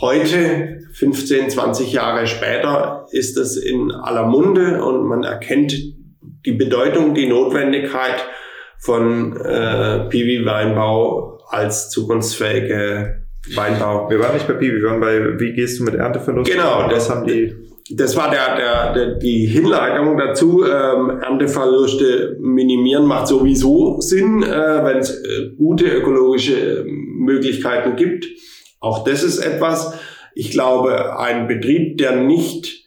Heute, 0.00 0.80
15, 0.92 1.50
20 1.50 1.92
Jahre 1.92 2.26
später, 2.26 3.06
ist 3.10 3.36
es 3.36 3.56
in 3.56 3.90
aller 3.90 4.26
Munde 4.26 4.84
und 4.84 5.06
man 5.06 5.24
erkennt 5.24 5.74
die 6.46 6.52
Bedeutung, 6.52 7.14
die 7.14 7.26
Notwendigkeit 7.26 8.24
von 8.78 9.36
äh, 9.36 10.08
Piwi-Weinbau 10.08 11.38
als 11.48 11.90
zukunftsfähige 11.90 13.24
Weinbau. 13.54 14.08
Wir 14.10 14.20
waren 14.20 14.34
nicht 14.34 14.46
bei 14.46 14.54
Piwi, 14.54 14.80
wir 14.80 14.90
waren 14.90 15.00
bei, 15.00 15.40
wie 15.40 15.52
gehst 15.52 15.80
du 15.80 15.84
mit 15.84 15.94
Ernteverlust? 15.94 16.50
Genau, 16.50 16.88
das 16.88 17.10
haben 17.10 17.26
die 17.26 17.54
das 17.96 18.16
war 18.16 18.30
der, 18.30 18.56
der, 18.56 18.92
der, 18.92 19.14
die 19.16 19.46
Hinleitung 19.46 20.16
dazu. 20.16 20.64
Ähm, 20.64 21.20
Ernteverluste 21.20 22.36
minimieren 22.40 23.04
macht 23.06 23.26
sowieso 23.28 24.00
Sinn, 24.00 24.42
äh, 24.42 24.84
wenn 24.84 24.96
es 24.98 25.10
äh, 25.10 25.50
gute 25.56 25.86
ökologische 25.86 26.84
Möglichkeiten 26.86 27.96
gibt. 27.96 28.26
Auch 28.78 29.04
das 29.04 29.22
ist 29.22 29.38
etwas, 29.38 29.94
ich 30.34 30.50
glaube, 30.50 31.18
ein 31.18 31.48
Betrieb, 31.48 31.98
der 31.98 32.16
nicht 32.16 32.86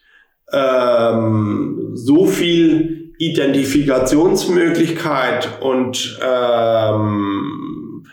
ähm, 0.52 1.92
so 1.94 2.26
viel 2.26 3.14
Identifikationsmöglichkeit 3.18 5.50
und 5.62 6.20
ähm, 6.26 8.06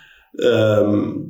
ähm, 0.42 1.29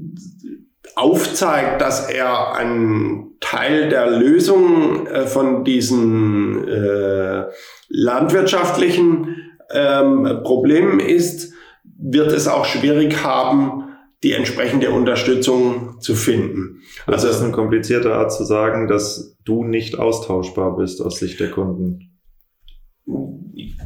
aufzeigt, 1.00 1.80
dass 1.80 2.08
er 2.08 2.54
ein 2.54 3.32
Teil 3.40 3.88
der 3.88 4.10
Lösung 4.10 5.06
äh, 5.06 5.26
von 5.26 5.64
diesen 5.64 6.68
äh, 6.68 7.44
landwirtschaftlichen 7.88 9.36
ähm, 9.72 10.40
Problemen 10.44 11.00
ist, 11.00 11.52
wird 11.98 12.32
es 12.32 12.48
auch 12.48 12.66
schwierig 12.66 13.24
haben, 13.24 13.84
die 14.22 14.32
entsprechende 14.32 14.90
Unterstützung 14.90 16.00
zu 16.00 16.14
finden. 16.14 16.82
Also 17.06 17.28
das 17.28 17.36
ist 17.36 17.42
eine 17.42 17.52
komplizierte 17.52 18.14
Art 18.14 18.32
zu 18.32 18.44
sagen, 18.44 18.86
dass 18.86 19.38
du 19.44 19.64
nicht 19.64 19.98
austauschbar 19.98 20.76
bist 20.76 21.00
aus 21.00 21.18
Sicht 21.18 21.40
der 21.40 21.50
Kunden. 21.50 22.18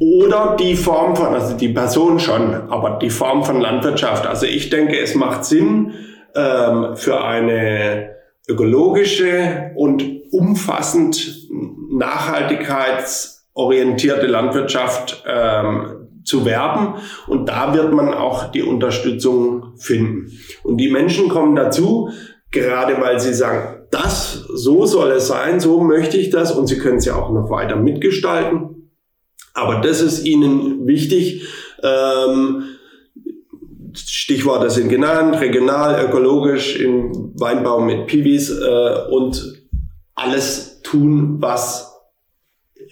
Oder 0.00 0.56
die 0.58 0.74
Form 0.74 1.14
von, 1.14 1.26
also 1.26 1.56
die 1.56 1.68
Person 1.68 2.18
schon, 2.18 2.54
aber 2.68 2.98
die 3.00 3.10
Form 3.10 3.44
von 3.44 3.60
Landwirtschaft. 3.60 4.26
Also 4.26 4.46
ich 4.46 4.70
denke, 4.70 4.98
es 4.98 5.14
macht 5.14 5.44
Sinn 5.44 5.92
ähm, 6.34 6.96
für 6.96 7.24
eine 7.24 8.16
ökologische 8.48 9.70
und 9.76 10.02
umfassend 10.30 11.48
nachhaltigkeitsorientierte 11.90 14.26
Landwirtschaft 14.26 15.22
ähm, 15.26 16.04
zu 16.24 16.44
werben. 16.44 16.94
Und 17.26 17.48
da 17.48 17.74
wird 17.74 17.92
man 17.92 18.14
auch 18.14 18.50
die 18.50 18.62
Unterstützung 18.62 19.76
finden. 19.76 20.32
Und 20.62 20.78
die 20.78 20.90
Menschen 20.90 21.28
kommen 21.28 21.54
dazu, 21.54 22.10
gerade 22.50 23.00
weil 23.00 23.20
sie 23.20 23.34
sagen, 23.34 23.86
das, 23.90 24.44
so 24.54 24.86
soll 24.86 25.12
es 25.12 25.28
sein, 25.28 25.60
so 25.60 25.80
möchte 25.80 26.16
ich 26.16 26.30
das 26.30 26.52
und 26.52 26.66
sie 26.66 26.78
können 26.78 26.96
es 26.96 27.04
ja 27.04 27.14
auch 27.14 27.30
noch 27.30 27.50
weiter 27.50 27.76
mitgestalten. 27.76 28.90
Aber 29.52 29.80
das 29.80 30.00
ist 30.00 30.24
ihnen 30.24 30.86
wichtig. 30.86 31.46
Ähm, 31.82 32.64
Stichworte 33.94 34.70
sind 34.70 34.88
genannt, 34.88 35.40
regional, 35.40 36.04
ökologisch, 36.04 36.78
im 36.78 37.32
Weinbau 37.38 37.80
mit 37.80 38.06
Piwis 38.06 38.50
äh, 38.50 39.10
und 39.10 39.64
alles 40.14 40.82
tun, 40.82 41.36
was 41.40 41.94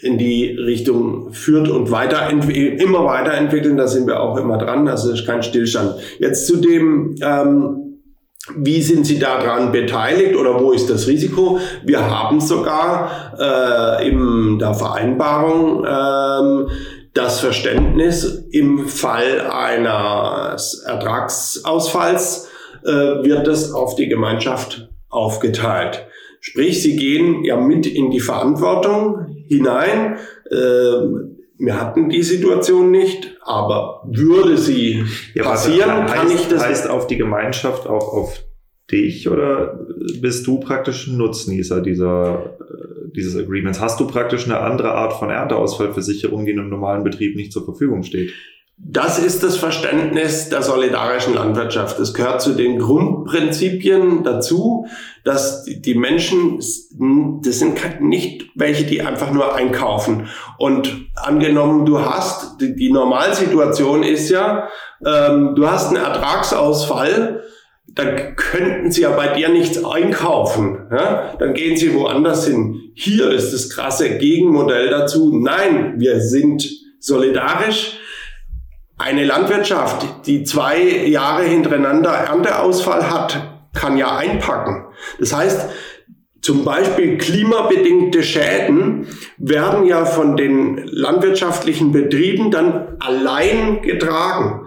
in 0.00 0.18
die 0.18 0.50
Richtung 0.50 1.32
führt 1.32 1.68
und 1.68 1.90
weiter 1.90 2.28
immer 2.30 3.04
weiterentwickeln. 3.04 3.76
Da 3.76 3.86
sind 3.86 4.06
wir 4.06 4.20
auch 4.20 4.36
immer 4.36 4.58
dran. 4.58 4.88
Also 4.88 5.12
ist 5.12 5.26
kein 5.26 5.42
Stillstand. 5.42 5.94
Jetzt 6.18 6.46
zu 6.46 6.56
dem, 6.56 7.14
ähm, 7.22 7.82
wie 8.56 8.82
sind 8.82 9.06
Sie 9.06 9.20
daran 9.20 9.70
beteiligt 9.70 10.34
oder 10.34 10.60
wo 10.60 10.72
ist 10.72 10.90
das 10.90 11.06
Risiko? 11.06 11.60
Wir 11.84 12.10
haben 12.10 12.40
sogar 12.40 13.34
äh, 13.38 14.08
in 14.08 14.58
der 14.58 14.74
Vereinbarung 14.74 15.86
ähm, 15.86 16.68
das 17.14 17.40
Verständnis, 17.40 18.46
im 18.50 18.88
Fall 18.88 19.40
eines 19.40 20.82
Ertragsausfalls 20.86 22.48
äh, 22.84 22.90
wird 22.90 23.46
das 23.46 23.72
auf 23.72 23.96
die 23.96 24.08
Gemeinschaft 24.08 24.88
aufgeteilt. 25.08 26.06
Sprich, 26.40 26.82
sie 26.82 26.96
gehen 26.96 27.44
ja 27.44 27.56
mit 27.56 27.86
in 27.86 28.10
die 28.10 28.20
Verantwortung 28.20 29.26
hinein. 29.46 30.16
Äh, 30.50 30.56
wir 31.58 31.80
hatten 31.80 32.08
die 32.08 32.22
Situation 32.22 32.90
nicht, 32.90 33.36
aber 33.42 34.02
würde 34.10 34.58
sie 34.58 35.04
ja, 35.34 35.44
passieren, 35.44 36.04
heißt, 36.04 36.14
kann 36.14 36.30
ich 36.30 36.48
das. 36.48 36.64
Heißt 36.64 36.90
auf 36.90 37.06
die 37.06 37.16
Gemeinschaft 37.16 37.86
auch 37.86 38.12
auf 38.12 38.42
dich 38.90 39.28
oder 39.28 39.78
bist 40.20 40.46
du 40.46 40.58
praktisch 40.58 41.06
ein 41.06 41.16
Nutznießer 41.16 41.80
dieser, 41.80 42.56
äh, 42.60 42.91
dieses 43.14 43.36
Agreements? 43.36 43.80
Hast 43.80 44.00
du 44.00 44.06
praktisch 44.06 44.44
eine 44.44 44.58
andere 44.58 44.92
Art 44.92 45.14
von 45.14 45.30
Ernteausfallversicherung, 45.30 46.44
die 46.44 46.52
in 46.52 46.60
einem 46.60 46.70
normalen 46.70 47.04
Betrieb 47.04 47.36
nicht 47.36 47.52
zur 47.52 47.64
Verfügung 47.64 48.02
steht? 48.02 48.32
Das 48.84 49.18
ist 49.18 49.44
das 49.44 49.56
Verständnis 49.56 50.48
der 50.48 50.62
solidarischen 50.62 51.34
Landwirtschaft. 51.34 52.00
Es 52.00 52.14
gehört 52.14 52.42
zu 52.42 52.54
den 52.54 52.80
Grundprinzipien 52.80 54.24
dazu, 54.24 54.86
dass 55.24 55.64
die 55.64 55.94
Menschen, 55.94 56.58
das 57.44 57.58
sind 57.60 57.78
nicht 58.00 58.46
welche, 58.56 58.84
die 58.84 59.02
einfach 59.02 59.30
nur 59.30 59.54
einkaufen. 59.54 60.28
Und 60.58 61.06
angenommen, 61.14 61.86
du 61.86 62.00
hast, 62.00 62.60
die, 62.60 62.90
Normalsituation 62.90 64.02
ist 64.02 64.30
ja, 64.30 64.68
ähm, 65.06 65.54
du 65.54 65.70
hast 65.70 65.88
einen 65.88 66.04
Ertragsausfall, 66.04 67.44
dann 67.94 68.36
könnten 68.36 68.90
sie 68.90 69.02
ja 69.02 69.10
bei 69.10 69.28
dir 69.28 69.48
nichts 69.48 69.84
einkaufen. 69.84 70.78
Ja? 70.90 71.34
Dann 71.38 71.54
gehen 71.54 71.76
sie 71.76 71.94
woanders 71.94 72.46
hin. 72.46 72.80
Hier 72.94 73.30
ist 73.30 73.52
das 73.52 73.70
krasse 73.70 74.18
Gegenmodell 74.18 74.88
dazu. 74.88 75.38
Nein, 75.38 75.94
wir 75.98 76.20
sind 76.20 76.68
solidarisch 77.00 77.98
eine 78.98 79.24
Landwirtschaft, 79.24 80.26
die 80.26 80.44
zwei 80.44 80.80
Jahre 80.80 81.42
hintereinander 81.42 82.10
Ernteausfall 82.10 83.10
hat, 83.10 83.68
kann 83.74 83.96
ja 83.96 84.16
einpacken. 84.16 84.84
Das 85.18 85.34
heißt, 85.34 85.70
zum 86.40 86.64
Beispiel 86.64 87.18
klimabedingte 87.18 88.22
Schäden 88.22 89.06
werden 89.38 89.86
ja 89.86 90.04
von 90.04 90.36
den 90.36 90.86
landwirtschaftlichen 90.86 91.92
Betrieben 91.92 92.50
dann 92.50 92.96
allein 93.00 93.82
getragen. 93.82 94.61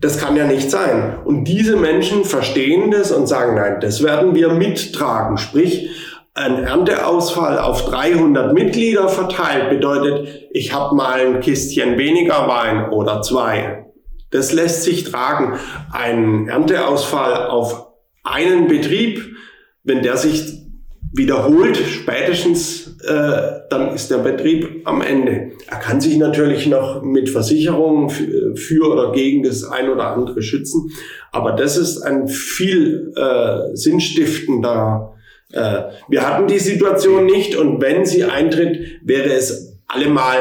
Das 0.00 0.18
kann 0.18 0.36
ja 0.36 0.46
nicht 0.46 0.70
sein. 0.70 1.18
Und 1.24 1.44
diese 1.44 1.76
Menschen 1.76 2.24
verstehen 2.24 2.90
das 2.90 3.10
und 3.10 3.26
sagen, 3.26 3.56
nein, 3.56 3.80
das 3.80 4.02
werden 4.02 4.34
wir 4.34 4.50
mittragen. 4.50 5.38
Sprich, 5.38 5.90
ein 6.34 6.62
Ernteausfall 6.62 7.58
auf 7.58 7.84
300 7.86 8.52
Mitglieder 8.52 9.08
verteilt 9.08 9.70
bedeutet, 9.70 10.48
ich 10.52 10.72
habe 10.72 10.94
mal 10.94 11.20
ein 11.20 11.40
Kistchen 11.40 11.98
weniger 11.98 12.46
Wein 12.46 12.90
oder 12.90 13.22
zwei. 13.22 13.86
Das 14.30 14.52
lässt 14.52 14.84
sich 14.84 15.02
tragen. 15.04 15.58
Ein 15.90 16.48
Ernteausfall 16.48 17.48
auf 17.48 17.88
einen 18.22 18.68
Betrieb, 18.68 19.34
wenn 19.82 20.02
der 20.02 20.16
sich 20.16 20.67
wiederholt, 21.12 21.76
spätestens, 21.76 22.96
äh, 23.02 23.60
dann 23.70 23.94
ist 23.94 24.10
der 24.10 24.18
Betrieb 24.18 24.82
am 24.84 25.00
Ende. 25.00 25.52
Er 25.68 25.78
kann 25.78 26.00
sich 26.00 26.16
natürlich 26.18 26.66
noch 26.66 27.02
mit 27.02 27.28
Versicherungen 27.28 28.10
für 28.10 28.90
oder 28.90 29.12
gegen 29.12 29.42
das 29.42 29.64
ein 29.64 29.88
oder 29.88 30.08
andere 30.08 30.42
schützen, 30.42 30.90
aber 31.32 31.52
das 31.52 31.76
ist 31.76 32.02
ein 32.02 32.28
viel 32.28 33.12
äh, 33.16 33.74
sinnstiftender 33.74 35.14
äh, 35.52 35.84
wir 36.08 36.26
hatten 36.26 36.46
die 36.46 36.58
Situation 36.58 37.26
nicht 37.26 37.56
und 37.56 37.80
wenn 37.80 38.04
sie 38.04 38.24
eintritt, 38.24 39.00
wäre 39.02 39.32
es 39.32 39.80
allemal 39.86 40.36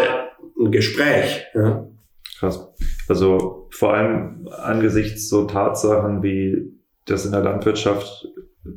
ein 0.60 0.72
Gespräch. 0.72 1.46
Ja. 1.54 1.88
Krass. 2.40 2.68
Also 3.08 3.68
vor 3.72 3.94
allem 3.94 4.50
angesichts 4.50 5.30
so 5.30 5.46
Tatsachen 5.46 6.24
wie 6.24 6.74
das 7.06 7.26
in 7.26 7.32
der 7.32 7.42
Landwirtschaft 7.42 8.28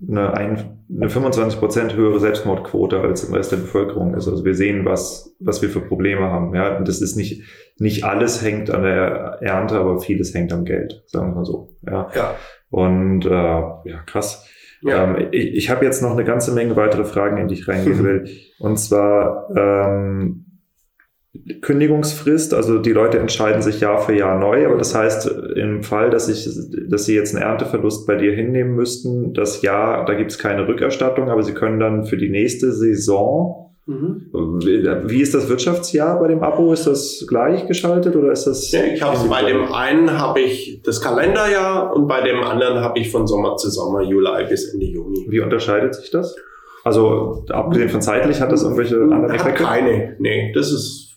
eine, 0.08 0.34
ein, 0.34 0.84
eine 0.94 1.08
25 1.08 1.58
Prozent 1.58 1.94
höhere 1.94 2.20
Selbstmordquote 2.20 3.00
als 3.00 3.24
im 3.24 3.34
Rest 3.34 3.52
der 3.52 3.58
Bevölkerung 3.58 4.14
ist. 4.14 4.28
Also 4.28 4.44
wir 4.44 4.54
sehen, 4.54 4.84
was, 4.84 5.34
was 5.40 5.62
wir 5.62 5.68
für 5.68 5.80
Probleme 5.80 6.30
haben. 6.30 6.54
Ja, 6.54 6.76
und 6.76 6.88
das 6.88 7.00
ist 7.00 7.16
nicht, 7.16 7.42
nicht 7.78 8.04
alles 8.04 8.42
hängt 8.42 8.70
an 8.70 8.82
der 8.82 9.38
Ernte, 9.40 9.76
aber 9.76 10.00
vieles 10.00 10.34
hängt 10.34 10.52
am 10.52 10.64
Geld, 10.64 11.02
sagen 11.06 11.30
wir 11.30 11.36
mal 11.36 11.44
so. 11.44 11.70
Ja. 11.86 12.10
ja. 12.14 12.34
Und 12.70 13.26
äh, 13.26 13.30
ja, 13.30 14.02
krass. 14.06 14.48
Ja. 14.82 15.04
Ähm, 15.04 15.28
ich 15.32 15.54
ich 15.54 15.70
habe 15.70 15.84
jetzt 15.84 16.02
noch 16.02 16.12
eine 16.12 16.24
ganze 16.24 16.52
Menge 16.52 16.76
weitere 16.76 17.04
Fragen, 17.04 17.36
in 17.38 17.48
die 17.48 17.54
ich 17.54 17.68
reingehen 17.68 18.04
will. 18.04 18.28
Und 18.58 18.78
zwar 18.78 19.48
ähm, 19.54 20.46
Kündigungsfrist, 21.62 22.54
also 22.54 22.78
die 22.78 22.92
Leute 22.92 23.18
entscheiden 23.18 23.62
sich 23.62 23.80
Jahr 23.80 24.00
für 24.00 24.16
Jahr 24.16 24.38
neu, 24.38 24.66
aber 24.66 24.76
das 24.76 24.94
heißt, 24.94 25.30
im 25.54 25.84
Fall, 25.84 26.10
dass 26.10 26.28
ich, 26.28 26.48
dass 26.88 27.04
sie 27.04 27.14
jetzt 27.14 27.34
einen 27.34 27.44
Ernteverlust 27.44 28.06
bei 28.06 28.16
dir 28.16 28.32
hinnehmen 28.32 28.74
müssten, 28.74 29.32
das 29.32 29.62
Jahr, 29.62 30.04
da 30.04 30.14
gibt 30.14 30.32
es 30.32 30.38
keine 30.38 30.66
Rückerstattung, 30.66 31.30
aber 31.30 31.44
sie 31.44 31.54
können 31.54 31.78
dann 31.78 32.04
für 32.04 32.16
die 32.16 32.30
nächste 32.30 32.72
Saison 32.72 33.70
Mhm. 33.90 34.28
Wie 35.08 35.20
ist 35.20 35.34
das 35.34 35.48
Wirtschaftsjahr 35.48 36.20
bei 36.20 36.28
dem 36.28 36.42
Abo? 36.44 36.72
Ist 36.72 36.86
das 36.86 37.24
gleichgeschaltet 37.26 38.14
oder 38.14 38.30
ist 38.30 38.46
das? 38.46 38.70
Ja, 38.70 38.84
ich 38.84 39.02
habe 39.02 39.28
bei 39.28 39.42
dem 39.42 39.72
einen 39.72 40.16
habe 40.16 40.40
ich 40.40 40.80
das 40.84 41.00
Kalenderjahr 41.00 41.92
und 41.96 42.06
bei 42.06 42.20
dem 42.20 42.40
anderen 42.40 42.80
habe 42.80 43.00
ich 43.00 43.10
von 43.10 43.26
Sommer 43.26 43.56
zu 43.56 43.68
Sommer, 43.68 44.02
Juli 44.02 44.46
bis 44.48 44.72
Ende 44.72 44.86
Juni. 44.86 45.26
Wie 45.28 45.40
unterscheidet 45.40 45.96
sich 45.96 46.10
das? 46.10 46.36
Also 46.84 47.44
abgesehen 47.48 47.88
von 47.88 48.00
zeitlich 48.00 48.40
hat 48.40 48.52
das 48.52 48.62
irgendwelche 48.62 48.96
anderen 48.96 49.34
Effekte? 49.34 49.64
Keine, 49.64 50.14
nee, 50.20 50.52
das 50.54 50.70
ist 50.70 51.09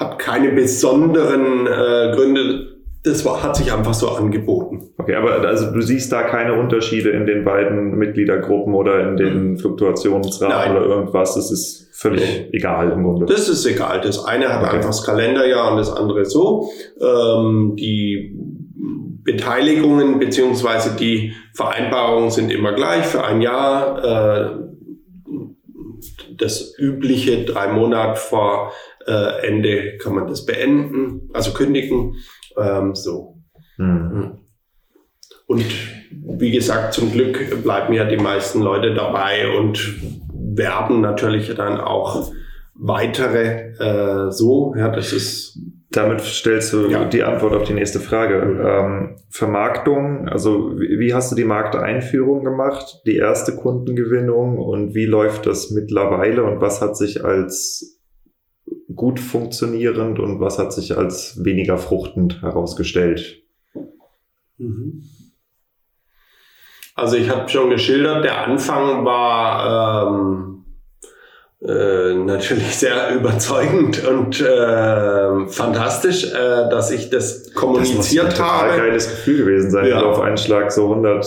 hat 0.00 0.18
keine 0.18 0.50
besonderen 0.52 1.66
äh, 1.66 2.12
Gründe 2.14 2.70
das 3.02 3.24
war, 3.24 3.42
hat 3.42 3.56
sich 3.56 3.72
einfach 3.72 3.94
so 3.94 4.10
angeboten. 4.10 4.90
Okay, 4.98 5.14
aber 5.14 5.40
also 5.48 5.72
du 5.72 5.80
siehst 5.80 6.12
da 6.12 6.22
keine 6.24 6.52
Unterschiede 6.60 7.10
in 7.10 7.24
den 7.24 7.44
beiden 7.44 7.96
Mitgliedergruppen 7.96 8.74
oder 8.74 9.08
in 9.08 9.16
den 9.16 9.50
mhm. 9.52 9.58
Fluktuationsraten 9.58 10.76
oder 10.76 10.86
irgendwas. 10.86 11.34
Das 11.34 11.50
ist 11.50 11.88
völlig 11.92 12.52
egal 12.52 12.90
im 12.90 13.04
Grunde. 13.04 13.24
Das 13.24 13.48
ist 13.48 13.64
egal. 13.64 14.02
Das 14.02 14.22
eine 14.26 14.52
hat 14.52 14.62
okay. 14.62 14.76
einfach 14.76 14.90
das 14.90 15.04
Kalenderjahr 15.04 15.70
und 15.70 15.78
das 15.78 15.90
andere 15.90 16.26
so. 16.26 16.68
Ähm, 17.00 17.74
die 17.76 18.36
Beteiligungen 19.24 20.18
beziehungsweise 20.18 20.94
die 20.94 21.32
Vereinbarungen 21.54 22.30
sind 22.30 22.52
immer 22.52 22.74
gleich 22.74 23.06
für 23.06 23.24
ein 23.24 23.40
Jahr. 23.40 24.04
Äh, 24.04 24.70
das 26.36 26.74
übliche 26.78 27.44
drei 27.44 27.68
Monate 27.68 28.18
vor 28.18 28.72
äh, 29.10 29.46
Ende 29.46 29.98
kann 29.98 30.14
man 30.14 30.28
das 30.28 30.46
beenden, 30.46 31.28
also 31.32 31.52
kündigen. 31.52 32.14
Ähm, 32.56 32.94
so. 32.94 33.38
Mhm. 33.76 34.38
Und 35.46 35.64
wie 36.12 36.52
gesagt, 36.52 36.94
zum 36.94 37.10
Glück 37.10 37.62
bleiben 37.62 37.92
ja 37.92 38.04
die 38.04 38.16
meisten 38.16 38.62
Leute 38.62 38.94
dabei 38.94 39.56
und 39.58 39.98
werben 40.32 41.00
natürlich 41.00 41.52
dann 41.54 41.80
auch 41.80 42.30
weitere 42.74 43.72
äh, 43.78 44.30
so. 44.30 44.74
Ja, 44.76 44.88
das 44.90 45.12
ist 45.12 45.58
Damit 45.90 46.20
stellst 46.20 46.72
du 46.72 46.88
ja. 46.88 47.04
die 47.04 47.24
Antwort 47.24 47.54
auf 47.54 47.64
die 47.64 47.74
nächste 47.74 47.98
Frage. 47.98 48.44
Mhm. 48.44 48.60
Ähm, 48.64 49.16
Vermarktung, 49.28 50.28
also 50.28 50.78
wie, 50.78 51.00
wie, 51.00 51.14
hast 51.14 51.32
du 51.32 51.36
die 51.36 51.44
Markteinführung 51.44 52.44
gemacht, 52.44 53.02
die 53.06 53.16
erste 53.16 53.56
Kundengewinnung 53.56 54.58
und 54.58 54.94
wie 54.94 55.06
läuft 55.06 55.46
das 55.46 55.70
mittlerweile 55.70 56.44
und 56.44 56.60
was 56.60 56.80
hat 56.80 56.96
sich 56.96 57.24
als 57.24 57.99
gut 58.94 59.20
funktionierend 59.20 60.18
und 60.18 60.40
was 60.40 60.58
hat 60.58 60.72
sich 60.72 60.96
als 60.96 61.44
weniger 61.44 61.78
fruchtend 61.78 62.42
herausgestellt? 62.42 63.42
Mhm. 64.58 65.04
Also 66.94 67.16
ich 67.16 67.30
habe 67.30 67.48
schon 67.48 67.70
geschildert, 67.70 68.24
der 68.24 68.46
Anfang 68.46 69.04
war 69.04 70.08
ähm, 70.08 70.64
äh, 71.62 72.14
natürlich 72.14 72.76
sehr 72.76 73.10
überzeugend 73.14 74.06
und 74.06 74.40
äh, 74.40 75.46
fantastisch, 75.46 76.24
äh, 76.24 76.68
dass 76.68 76.90
ich 76.90 77.10
das 77.10 77.54
kommuniziert 77.54 78.26
das 78.26 78.38
muss 78.38 78.50
ein 78.50 78.62
habe. 78.62 78.76
geiles 78.76 79.08
Gefühl 79.08 79.38
gewesen 79.38 79.70
sein, 79.70 79.86
ja. 79.86 79.96
wenn 79.96 80.02
du 80.02 80.10
auf 80.10 80.20
einen 80.20 80.36
Schlag 80.36 80.72
so 80.72 80.90
100 80.90 81.26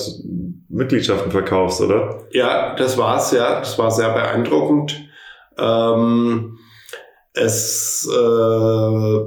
Mitgliedschaften 0.70 1.32
verkaufst, 1.32 1.82
oder? 1.82 2.20
Ja, 2.32 2.76
das 2.76 2.98
war's, 2.98 3.32
ja. 3.32 3.60
Das 3.60 3.78
war 3.78 3.92
sehr 3.92 4.12
beeindruckend. 4.12 5.00
Ähm, 5.58 6.58
es 7.34 8.08
äh, 8.12 9.20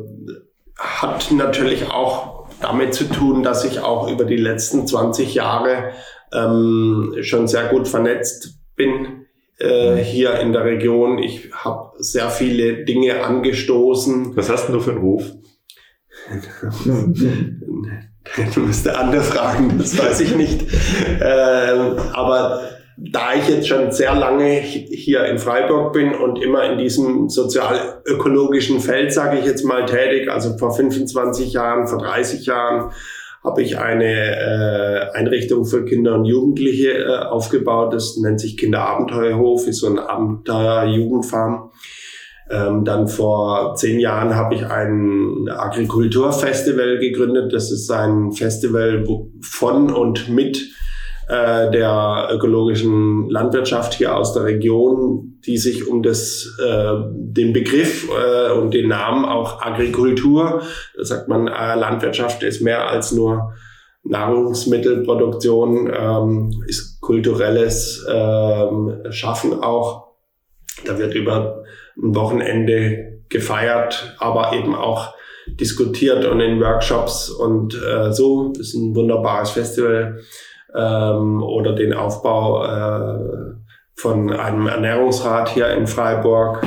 hat 0.78 1.32
natürlich 1.32 1.90
auch 1.90 2.48
damit 2.60 2.94
zu 2.94 3.04
tun, 3.04 3.42
dass 3.42 3.64
ich 3.64 3.80
auch 3.80 4.10
über 4.10 4.24
die 4.24 4.36
letzten 4.36 4.86
20 4.86 5.34
Jahre 5.34 5.90
ähm, 6.32 7.16
schon 7.20 7.48
sehr 7.48 7.66
gut 7.66 7.88
vernetzt 7.88 8.58
bin 8.76 9.26
äh, 9.58 9.96
hier 9.96 10.38
in 10.40 10.52
der 10.52 10.64
Region. 10.64 11.18
Ich 11.18 11.50
habe 11.52 11.92
sehr 11.98 12.30
viele 12.30 12.84
Dinge 12.84 13.24
angestoßen. 13.24 14.36
Was 14.36 14.50
hast 14.50 14.68
du 14.68 14.80
für 14.80 14.92
einen 14.92 15.00
Ruf? 15.00 15.24
du 18.54 18.60
musst 18.60 18.88
andere 18.88 19.22
fragen, 19.22 19.78
das 19.78 19.98
weiß 19.98 20.20
ich 20.20 20.34
nicht. 20.34 20.66
Ähm, 21.20 21.96
aber 22.12 22.75
da 22.96 23.34
ich 23.34 23.48
jetzt 23.48 23.68
schon 23.68 23.92
sehr 23.92 24.14
lange 24.14 24.58
hier 24.58 25.26
in 25.26 25.38
Freiburg 25.38 25.92
bin 25.92 26.14
und 26.14 26.42
immer 26.42 26.64
in 26.70 26.78
diesem 26.78 27.28
sozial-ökologischen 27.28 28.80
Feld, 28.80 29.12
sage 29.12 29.38
ich 29.38 29.44
jetzt 29.44 29.64
mal, 29.64 29.84
tätig, 29.84 30.30
also 30.30 30.56
vor 30.56 30.72
25 30.72 31.52
Jahren, 31.52 31.86
vor 31.86 31.98
30 31.98 32.46
Jahren, 32.46 32.92
habe 33.44 33.62
ich 33.62 33.78
eine 33.78 34.04
äh, 34.12 35.10
Einrichtung 35.12 35.66
für 35.66 35.84
Kinder 35.84 36.14
und 36.14 36.24
Jugendliche 36.24 36.98
äh, 36.98 37.18
aufgebaut. 37.26 37.92
Das 37.92 38.16
nennt 38.16 38.40
sich 38.40 38.56
Kinderabenteuerhof, 38.56 39.66
ist 39.68 39.80
so 39.80 39.88
ein 39.88 39.98
Abenteuer-Jugendfarm. 39.98 41.70
Ähm, 42.50 42.84
dann 42.84 43.08
vor 43.08 43.74
zehn 43.76 44.00
Jahren 44.00 44.34
habe 44.34 44.54
ich 44.54 44.66
ein 44.66 45.48
Agrikulturfestival 45.48 46.98
gegründet. 46.98 47.52
Das 47.52 47.70
ist 47.70 47.90
ein 47.90 48.32
Festival 48.32 49.04
von 49.42 49.92
und 49.92 50.28
mit 50.28 50.70
äh, 51.28 51.70
der 51.70 52.28
ökologischen 52.32 53.28
Landwirtschaft 53.28 53.94
hier 53.94 54.16
aus 54.16 54.32
der 54.32 54.44
Region, 54.44 55.40
die 55.44 55.58
sich 55.58 55.88
um 55.88 56.02
das, 56.02 56.56
äh, 56.64 56.92
den 57.12 57.52
Begriff 57.52 58.08
äh, 58.08 58.52
und 58.52 58.72
den 58.72 58.88
Namen 58.88 59.24
auch 59.24 59.60
Agrikultur, 59.60 60.62
da 60.96 61.04
sagt 61.04 61.28
man, 61.28 61.48
äh, 61.48 61.74
Landwirtschaft 61.74 62.42
ist 62.42 62.62
mehr 62.62 62.88
als 62.88 63.12
nur 63.12 63.54
Nahrungsmittelproduktion, 64.04 65.92
ähm, 65.92 66.64
ist 66.68 67.00
kulturelles 67.00 68.06
ähm, 68.08 69.02
Schaffen 69.10 69.62
auch. 69.62 70.12
Da 70.84 70.98
wird 70.98 71.14
über 71.14 71.64
ein 71.96 72.14
Wochenende 72.14 73.22
gefeiert, 73.28 74.14
aber 74.18 74.52
eben 74.52 74.74
auch 74.74 75.14
diskutiert 75.46 76.24
und 76.24 76.40
in 76.40 76.60
Workshops 76.60 77.30
und 77.30 77.74
äh, 77.74 78.12
so. 78.12 78.52
Das 78.56 78.68
ist 78.68 78.74
ein 78.74 78.94
wunderbares 78.94 79.50
Festival 79.50 80.20
ähm, 80.76 81.42
oder 81.42 81.74
den 81.74 81.94
Aufbau 81.94 82.64
äh, 82.64 83.54
von 83.94 84.32
einem 84.32 84.66
Ernährungsrat 84.66 85.48
hier 85.48 85.70
in 85.70 85.86
Freiburg. 85.86 86.62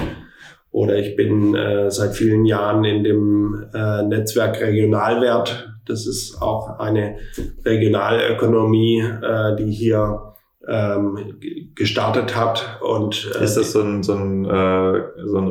Oder 0.72 0.97
ich 0.97 1.16
bin 1.16 1.55
äh, 1.55 1.89
seit 1.89 2.16
vielen 2.16 2.45
Jahren 2.45 2.84
in 2.84 3.03
dem 3.03 3.66
äh, 3.74 4.03
Netzwerk 4.03 4.62
Regionalwert. 4.62 5.74
Das 5.86 6.05
ist 6.05 6.41
auch 6.41 6.80
eine 6.80 7.18
Regionalökonomie, 7.66 8.99
äh, 8.99 9.55
die 9.55 9.72
hier 9.72 10.29
ähm, 10.68 11.39
gestartet 11.76 12.36
hat. 12.36 12.80
Und, 12.82 13.32
äh, 13.36 13.43
ist 13.43 13.55
das 13.55 13.72
so 13.72 13.82
ein, 13.82 14.03
so 14.03 14.14
ein, 14.14 14.45
äh, 14.45 15.01
so 15.26 15.38
ein 15.38 15.47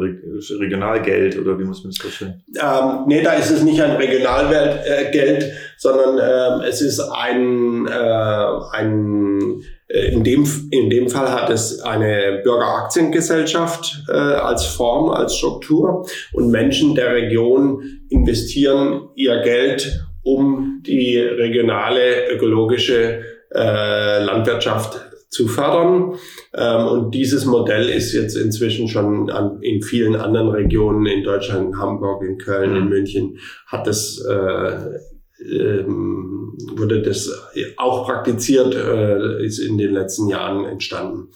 Regionalgeld 0.58 1.38
oder 1.38 1.58
wie 1.58 1.64
muss 1.64 1.82
man 1.82 1.90
das 1.90 1.98
verstehen? 1.98 2.42
Ähm, 2.60 3.04
nee, 3.06 3.22
da 3.22 3.32
ist 3.32 3.50
es 3.50 3.62
nicht 3.62 3.80
ein 3.80 3.96
Regionalgeld, 3.96 5.42
äh, 5.42 5.52
sondern 5.76 6.18
ähm, 6.18 6.60
es 6.68 6.82
ist 6.82 7.00
ein, 7.00 7.86
äh, 7.86 8.76
ein 8.76 9.62
äh, 9.88 10.12
in 10.12 10.24
dem, 10.24 10.46
in 10.70 10.90
dem 10.90 11.08
Fall 11.08 11.30
hat 11.32 11.50
es 11.50 11.80
eine 11.80 12.40
Bürgeraktiengesellschaft 12.44 14.04
äh, 14.08 14.12
als 14.12 14.64
Form, 14.64 15.10
als 15.10 15.36
Struktur 15.36 16.06
und 16.32 16.50
Menschen 16.50 16.94
der 16.94 17.14
Region 17.14 17.82
investieren 18.10 19.08
ihr 19.16 19.40
Geld, 19.40 20.04
um 20.22 20.82
die 20.86 21.18
regionale 21.18 22.30
ökologische 22.30 23.22
äh, 23.54 24.24
Landwirtschaft 24.24 25.00
zu 25.28 25.46
fördern. 25.46 26.14
Ähm, 26.54 26.86
und 26.86 27.14
dieses 27.14 27.44
Modell 27.44 27.88
ist 27.88 28.12
jetzt 28.12 28.36
inzwischen 28.36 28.88
schon 28.88 29.30
an, 29.30 29.60
in 29.62 29.82
vielen 29.82 30.16
anderen 30.16 30.48
Regionen 30.48 31.06
in 31.06 31.22
Deutschland, 31.22 31.68
in 31.68 31.78
Hamburg, 31.78 32.22
in 32.24 32.38
Köln, 32.38 32.70
mhm. 32.70 32.76
in 32.76 32.88
München, 32.88 33.38
hat 33.66 33.86
das 33.86 34.24
äh, 34.28 34.98
ähm, 35.40 36.56
wurde 36.76 37.00
das 37.02 37.30
auch 37.76 38.06
praktiziert, 38.06 38.74
äh, 38.74 39.44
ist 39.44 39.60
in 39.60 39.78
den 39.78 39.92
letzten 39.92 40.28
Jahren 40.28 40.64
entstanden. 40.64 41.28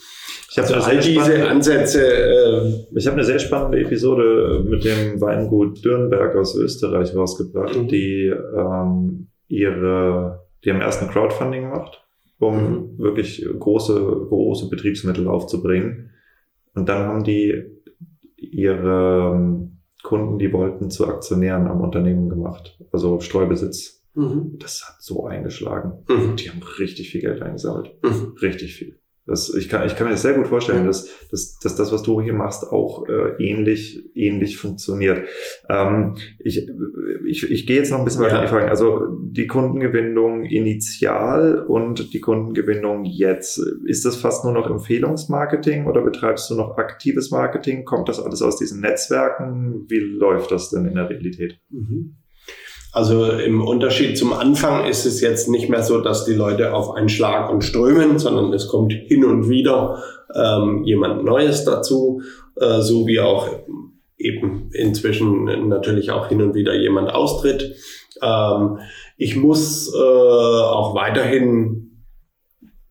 Ich 0.51 0.59
habe 0.59 0.75
also 0.75 0.91
all 0.91 0.99
diese 0.99 1.49
Ansätze. 1.49 2.05
Äh, 2.05 2.97
ich 2.97 3.07
habe 3.07 3.17
eine 3.17 3.25
sehr 3.25 3.39
spannende 3.39 3.81
Episode 3.81 4.65
mit 4.67 4.85
dem 4.85 5.21
Weingut 5.21 5.85
Dürnberg 5.85 6.35
aus 6.35 6.57
Österreich 6.57 7.15
rausgebracht, 7.15 7.77
mhm. 7.77 7.89
die 7.89 8.33
ähm, 8.57 9.29
ihre, 9.49 10.47
die 10.65 10.71
haben 10.71 10.81
erst 10.81 11.03
ein 11.03 11.11
Crowdfunding 11.11 11.63
gemacht 11.63 12.02
um 12.43 12.57
mhm. 12.57 12.99
wirklich 12.99 13.47
große, 13.59 13.95
große 13.95 14.69
Betriebsmittel 14.69 15.29
aufzubringen. 15.29 16.11
Und 16.75 16.89
dann 16.89 17.07
haben 17.07 17.25
die 17.25 17.65
ihre 18.37 19.35
ähm, 19.35 19.79
Kunden, 20.03 20.39
die 20.39 20.53
wollten 20.53 20.91
zu 20.91 21.07
Aktionären 21.07 21.69
am 21.69 21.81
Unternehmen 21.81 22.29
gemacht, 22.29 22.79
also 22.91 23.21
Streubesitz. 23.21 24.03
Mhm. 24.15 24.57
Das 24.59 24.85
hat 24.87 25.01
so 25.01 25.27
eingeschlagen. 25.27 26.05
Mhm. 26.09 26.37
Die 26.37 26.51
haben 26.51 26.63
richtig 26.79 27.11
viel 27.11 27.21
Geld 27.21 27.41
eingesammelt. 27.41 27.95
Mhm. 28.03 28.35
Richtig 28.43 28.75
viel. 28.75 28.99
Das, 29.25 29.55
ich, 29.55 29.69
kann, 29.69 29.87
ich 29.87 29.95
kann 29.95 30.09
mir 30.09 30.15
das 30.15 30.23
sehr 30.23 30.35
gut 30.35 30.49
vorstellen, 30.49 30.85
dass, 30.85 31.09
dass, 31.31 31.59
dass 31.61 31.77
das, 31.77 31.93
was 31.93 32.03
du 32.03 32.21
hier 32.21 32.33
machst, 32.33 32.65
auch 32.65 33.07
äh, 33.09 33.37
ähnlich, 33.39 34.05
ähnlich 34.17 34.57
funktioniert. 34.57 35.29
Ähm, 35.69 36.17
ich, 36.41 36.69
ich, 37.25 37.49
ich 37.49 37.67
gehe 37.67 37.77
jetzt 37.77 37.93
noch 37.93 38.01
ein 38.01 38.05
bisschen 38.05 38.23
weiter 38.23 38.35
ja. 38.35 38.41
in 38.41 38.47
die 38.47 38.53
Fragen. 38.53 38.69
Also 38.69 39.07
die 39.23 39.47
Kundengewinnung 39.47 40.45
initial 40.45 41.65
und 41.65 42.13
die 42.13 42.21
Kundengewinnung 42.21 43.05
jetzt. 43.05 43.63
Ist 43.85 44.05
das 44.05 44.17
fast 44.17 44.45
nur 44.45 44.55
noch 44.55 44.69
Empfehlungsmarketing 44.69 45.87
oder 45.87 46.03
betreibst 46.03 46.51
du 46.51 46.57
noch 46.57 46.77
aktives 46.77 47.31
Marketing? 47.31 47.85
Kommt 47.85 48.09
das 48.09 48.19
alles 48.19 48.43
aus 48.43 48.57
diesen 48.57 48.81
Netzwerken? 48.81 49.85
Wie 49.89 50.01
läuft 50.01 50.51
das 50.51 50.71
denn 50.71 50.85
in 50.85 50.97
der 50.97 51.09
Realität? 51.09 51.61
Mhm. 51.71 52.17
Also 52.93 53.31
im 53.31 53.67
Unterschied 53.67 54.19
zum 54.19 54.35
Anfang 54.35 54.85
ist 54.85 55.07
es 55.07 55.23
jetzt 55.23 55.49
nicht 55.49 55.71
mehr 55.71 55.83
so, 55.83 56.03
dass 56.03 56.27
die 56.27 56.35
Leute 56.35 56.75
auf 56.75 56.95
einen 56.95 57.09
Schlag 57.09 57.51
und 57.51 57.65
strömen, 57.65 58.19
sondern 58.19 58.53
es 58.53 58.69
kommt 58.69 58.93
hin 58.93 59.25
und 59.25 59.49
wieder 59.49 60.03
ähm, 60.35 60.85
jemand 60.85 61.25
Neues 61.25 61.65
dazu, 61.65 62.21
äh, 62.61 62.81
so 62.81 63.07
wie 63.07 63.21
auch 63.21 63.49
eben 64.19 64.71
inzwischen 64.73 65.69
natürlich 65.69 66.11
auch 66.11 66.29
hin 66.29 66.43
und 66.43 66.55
wieder 66.55 66.75
jemand 66.75 67.11
austritt. 67.11 67.75
Ähm, 68.21 68.79
ich 69.17 69.37
muss 69.37 69.93
äh, 69.95 69.99
auch 69.99 70.95
weiterhin, 70.95 72.05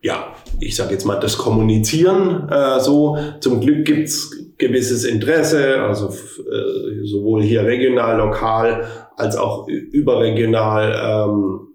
ja, 0.01 0.33
ich 0.59 0.75
sage 0.75 0.93
jetzt 0.93 1.05
mal, 1.05 1.19
das 1.19 1.37
Kommunizieren 1.37 2.49
äh, 2.49 2.79
so. 2.79 3.17
Zum 3.39 3.61
Glück 3.61 3.85
gibt's 3.85 4.31
gewisses 4.57 5.03
Interesse, 5.05 5.81
also 5.81 6.07
äh, 6.07 7.05
sowohl 7.05 7.43
hier 7.43 7.63
regional, 7.63 8.17
lokal 8.17 8.87
als 9.21 9.37
auch 9.37 9.67
überregional 9.67 10.93
ähm, 10.93 11.67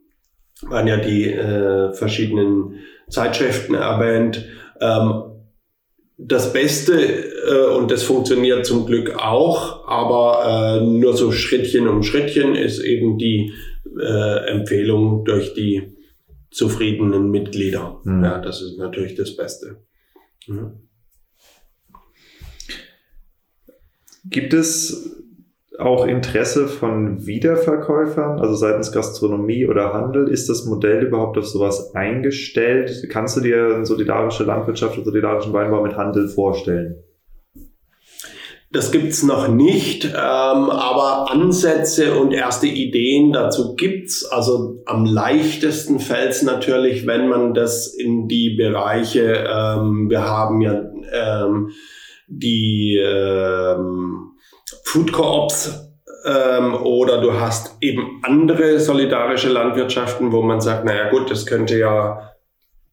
waren 0.62 0.86
ja 0.86 0.96
die 0.96 1.30
äh, 1.30 1.92
verschiedenen 1.92 2.80
Zeitschriften 3.08 3.74
erwähnt. 3.74 4.44
Ähm, 4.80 5.22
das 6.18 6.52
Beste, 6.52 6.94
äh, 6.94 7.76
und 7.76 7.90
das 7.90 8.02
funktioniert 8.02 8.64
zum 8.66 8.86
Glück 8.86 9.16
auch, 9.16 9.86
aber 9.86 10.80
äh, 10.80 10.84
nur 10.84 11.16
so 11.16 11.30
Schrittchen 11.30 11.88
um 11.88 12.02
Schrittchen, 12.02 12.54
ist 12.54 12.80
eben 12.80 13.18
die 13.18 13.52
äh, 14.00 14.48
Empfehlung 14.50 15.24
durch 15.24 15.54
die 15.54 15.94
zufriedenen 16.50 17.30
Mitglieder. 17.30 18.00
Mhm. 18.04 18.24
Ja, 18.24 18.38
das 18.38 18.62
ist 18.62 18.78
natürlich 18.78 19.14
das 19.14 19.36
Beste. 19.36 19.84
Mhm. 20.46 20.88
Gibt 24.24 24.54
es 24.54 25.22
auch 25.78 26.06
Interesse 26.06 26.68
von 26.68 27.26
Wiederverkäufern, 27.26 28.40
also 28.40 28.54
seitens 28.54 28.92
Gastronomie 28.92 29.66
oder 29.66 29.92
Handel? 29.92 30.28
Ist 30.28 30.48
das 30.48 30.64
Modell 30.64 31.04
überhaupt 31.04 31.38
auf 31.38 31.46
sowas 31.46 31.94
eingestellt? 31.94 33.08
Kannst 33.10 33.36
du 33.36 33.40
dir 33.40 33.74
eine 33.74 33.86
solidarische 33.86 34.44
Landwirtschaft 34.44 34.96
oder 34.96 35.04
solidarischen 35.04 35.52
Weinbau 35.52 35.82
mit 35.82 35.96
Handel 35.96 36.28
vorstellen? 36.28 37.02
Das 38.72 38.90
gibt's 38.90 39.22
noch 39.22 39.48
nicht, 39.48 40.04
ähm, 40.04 40.12
aber 40.14 41.30
Ansätze 41.30 42.18
und 42.18 42.32
erste 42.32 42.66
Ideen 42.66 43.32
dazu 43.32 43.74
gibt's. 43.76 44.24
Also 44.24 44.82
am 44.86 45.04
leichtesten 45.06 46.00
fällt's 46.00 46.42
natürlich, 46.42 47.06
wenn 47.06 47.28
man 47.28 47.54
das 47.54 47.86
in 47.86 48.26
die 48.26 48.56
Bereiche, 48.56 49.46
ähm, 49.48 50.10
wir 50.10 50.24
haben 50.24 50.60
ja 50.60 50.82
ähm, 51.12 51.70
die 52.26 53.00
ähm, 53.02 54.35
Food 54.86 55.12
Coops 55.12 55.90
ähm, 56.24 56.74
oder 56.74 57.20
du 57.20 57.32
hast 57.32 57.76
eben 57.80 58.20
andere 58.22 58.78
solidarische 58.78 59.48
Landwirtschaften, 59.48 60.30
wo 60.30 60.42
man 60.42 60.60
sagt, 60.60 60.84
naja 60.84 61.10
gut, 61.10 61.28
das 61.28 61.44
könnte 61.44 61.76
ja 61.76 62.30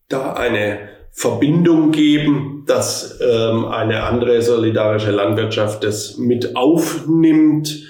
da 0.09 0.33
eine 0.33 0.89
Verbindung 1.11 1.91
geben, 1.91 2.63
dass 2.65 3.19
ähm, 3.21 3.65
eine 3.65 4.03
andere 4.03 4.41
solidarische 4.41 5.11
Landwirtschaft 5.11 5.83
das 5.83 6.17
mit 6.17 6.55
aufnimmt. 6.55 7.83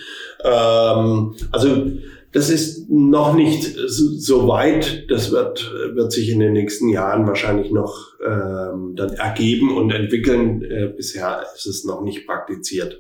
Ähm, 0.44 1.36
also 1.54 1.88
das 2.34 2.50
ist 2.50 2.90
noch 2.90 3.36
nicht 3.36 3.74
so 3.88 4.50
weit. 4.50 5.10
Das 5.10 5.32
wird, 5.32 5.72
wird 5.94 6.12
sich 6.12 6.30
in 6.30 6.42
den 6.42 6.52
nächsten 6.52 6.90
Jahren 6.90 7.26
wahrscheinlich 7.26 7.72
noch 7.72 8.16
ähm, 8.26 8.96
dann 8.98 9.14
ergeben 9.14 9.78
und 9.78 9.92
entwickeln. 9.92 10.62
Äh, 10.62 10.88
bisher 10.88 11.46
ist 11.56 11.68
es 11.68 11.86
noch 11.86 12.02
nicht 12.02 12.28
praktiziert. 12.28 13.00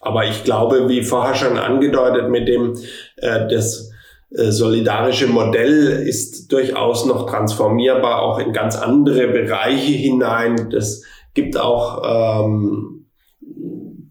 Aber 0.00 0.26
ich 0.26 0.44
glaube, 0.44 0.88
wie 0.88 1.02
vorher 1.02 1.34
schon 1.34 1.58
angedeutet, 1.58 2.30
mit 2.30 2.48
dem 2.48 2.74
äh, 3.16 3.46
das 3.48 3.90
äh, 4.30 4.50
solidarische 4.50 5.26
Modell 5.26 6.06
ist 6.06 6.52
durchaus 6.52 7.04
noch 7.04 7.28
transformierbar, 7.28 8.22
auch 8.22 8.38
in 8.38 8.52
ganz 8.52 8.76
andere 8.76 9.26
Bereiche 9.28 9.92
hinein. 9.92 10.70
Das 10.70 11.02
gibt 11.34 11.58
auch 11.58 12.44
ähm, 12.44 13.06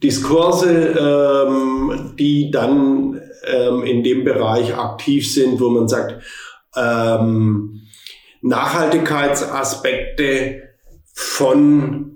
Diskurse, 0.03 1.45
ähm, 1.47 2.13
die 2.17 2.51
dann 2.51 3.19
ähm, 3.45 3.83
in 3.83 4.03
dem 4.03 4.23
Bereich 4.23 4.75
aktiv 4.75 5.31
sind, 5.31 5.59
wo 5.59 5.69
man 5.69 5.87
sagt, 5.87 6.23
ähm, 6.75 7.81
Nachhaltigkeitsaspekte 8.41 10.63
von 11.13 12.08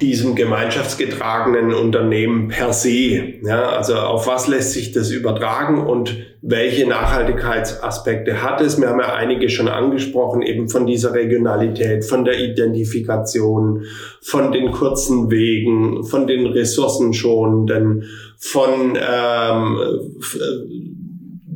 diesem 0.00 0.36
gemeinschaftsgetragenen 0.36 1.74
Unternehmen 1.74 2.48
per 2.48 2.72
se. 2.72 3.34
Ja, 3.42 3.70
also 3.70 3.96
auf 3.96 4.28
was 4.28 4.46
lässt 4.46 4.72
sich 4.72 4.92
das 4.92 5.10
übertragen 5.10 5.84
und 5.84 6.18
welche 6.40 6.86
Nachhaltigkeitsaspekte 6.86 8.42
hat 8.42 8.60
es? 8.60 8.80
Wir 8.80 8.88
haben 8.88 9.00
ja 9.00 9.14
einige 9.14 9.48
schon 9.48 9.66
angesprochen, 9.66 10.42
eben 10.42 10.68
von 10.68 10.86
dieser 10.86 11.14
Regionalität, 11.14 12.04
von 12.04 12.24
der 12.24 12.38
Identifikation, 12.38 13.84
von 14.20 14.52
den 14.52 14.70
kurzen 14.70 15.32
Wegen, 15.32 16.04
von 16.04 16.28
den 16.28 16.46
ressourcenschonenden, 16.46 18.04
von 18.38 18.96
ähm, 18.96 19.78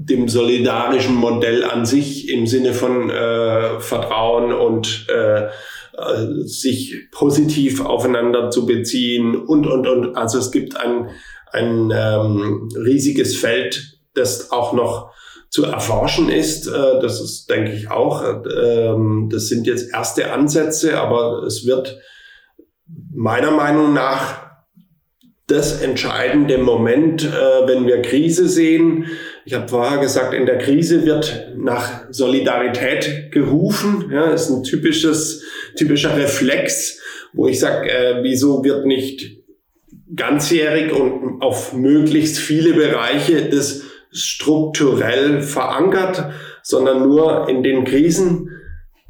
dem 0.09 0.29
solidarischen 0.29 1.15
Modell 1.15 1.65
an 1.65 1.87
sich 1.87 2.29
im 2.33 2.47
Sinne 2.47 2.73
von 2.73 3.09
äh, 3.11 3.79
Vertrauen 3.79 4.53
und 4.53 5.07
äh, 5.09 5.47
äh, 5.99 6.43
sich 6.43 7.09
positiv 7.11 7.81
aufeinander 7.81 8.51
zu 8.51 8.67
beziehen 8.67 9.37
und, 9.37 9.67
und, 9.67 9.87
und. 9.87 10.17
Also 10.17 10.39
es 10.39 10.51
gibt 10.51 10.77
ein, 10.77 11.11
ein 11.53 11.93
ähm, 11.95 12.69
riesiges 12.77 13.37
Feld, 13.37 13.99
das 14.15 14.51
auch 14.51 14.73
noch 14.73 15.11
zu 15.49 15.65
erforschen 15.65 16.29
ist. 16.29 16.67
Äh, 16.67 17.01
das 17.01 17.21
ist, 17.21 17.49
denke 17.49 17.73
ich, 17.73 17.91
auch. 17.91 18.23
Ähm, 18.25 19.29
das 19.31 19.49
sind 19.49 19.67
jetzt 19.67 19.93
erste 19.93 20.33
Ansätze, 20.33 21.01
aber 21.01 21.43
es 21.45 21.67
wird 21.67 21.99
meiner 23.13 23.51
Meinung 23.51 23.95
nach 23.95 24.47
das 25.47 25.81
entscheidende 25.81 26.59
Moment, 26.59 27.25
äh, 27.25 27.67
wenn 27.67 27.87
wir 27.87 28.03
Krise 28.03 28.49
sehen. 28.49 29.07
Ich 29.45 29.55
habe 29.55 29.69
vorher 29.69 29.99
gesagt, 29.99 30.35
in 30.35 30.45
der 30.45 30.59
Krise 30.59 31.07
wird 31.07 31.53
nach 31.57 32.03
Solidarität 32.11 33.31
gerufen. 33.31 34.11
Ja, 34.13 34.25
ist 34.31 34.51
ein 34.51 34.65
typisches, 34.65 35.45
typischer 35.77 36.17
Reflex, 36.17 37.01
wo 37.33 37.47
ich 37.49 37.61
sage, 37.61 37.91
äh, 37.91 38.23
wieso 38.23 38.65
wird 38.65 38.87
nicht 38.87 39.37
ganzjährig 40.15 40.93
und 40.93 41.43
auf 41.43 41.73
möglichst 41.73 42.39
viele 42.39 42.75
Bereiche 42.75 43.49
das 43.49 43.83
strukturell 44.11 45.43
verankert, 45.43 46.33
sondern 46.63 47.03
nur 47.07 47.49
in 47.49 47.63
den 47.63 47.85
Krisen 47.85 48.46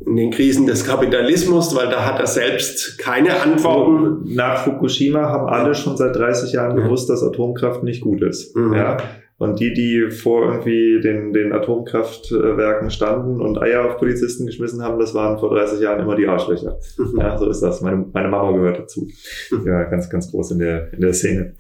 in 0.07 0.17
den 0.17 0.31
Krisen 0.31 0.67
des 0.67 0.87
Kapitalismus, 0.87 1.75
weil 1.75 1.89
da 1.89 2.05
hat 2.05 2.21
er 2.21 2.29
selbst 2.29 2.99
keine 2.99 3.41
Antworten. 3.41 4.35
Nach 4.35 4.59
Fukushima 4.65 5.23
haben 5.23 5.49
alle 5.49 5.75
schon 5.75 5.97
seit 5.97 6.15
30 6.15 6.53
Jahren 6.53 6.77
gewusst, 6.77 7.11
dass 7.11 7.25
Atomkraft 7.25 7.83
nicht 7.83 8.03
gut 8.03 8.23
ist. 8.23 8.55
Mhm. 8.55 8.75
Ja? 8.75 8.99
Und 9.39 9.61
die, 9.61 9.75
die 9.75 10.11
vor 10.11 10.47
irgendwie 10.47 11.01
den, 11.03 11.33
den 11.33 11.53
Atomkraftwerken 11.53 12.91
standen 12.91 13.41
und 13.43 13.59
Eier 13.59 13.85
auf 13.85 13.99
Polizisten 13.99 14.47
geschmissen 14.47 14.83
haben, 14.83 14.99
das 14.99 15.13
waren 15.13 15.39
vor 15.39 15.51
30 15.51 15.81
Jahren 15.81 16.01
immer 16.01 16.15
die 16.15 16.27
Arschlöcher. 16.27 16.79
Mhm. 16.97 17.19
Ja, 17.19 17.37
so 17.37 17.51
ist 17.51 17.61
das. 17.61 17.83
Meine, 17.83 18.07
meine 18.13 18.29
Mama 18.29 18.53
gehört 18.53 18.79
dazu. 18.79 19.09
Mhm. 19.51 19.67
Ja, 19.67 19.83
ganz, 19.85 20.09
ganz 20.09 20.31
groß 20.31 20.53
in 20.53 20.61
der, 20.61 20.93
in 20.95 21.01
der 21.01 21.13
Szene. 21.13 21.55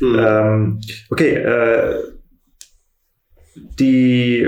Mhm. 0.00 0.16
Ähm, 0.18 0.80
okay, 1.08 1.36
äh, 1.36 2.02
die 3.78 4.46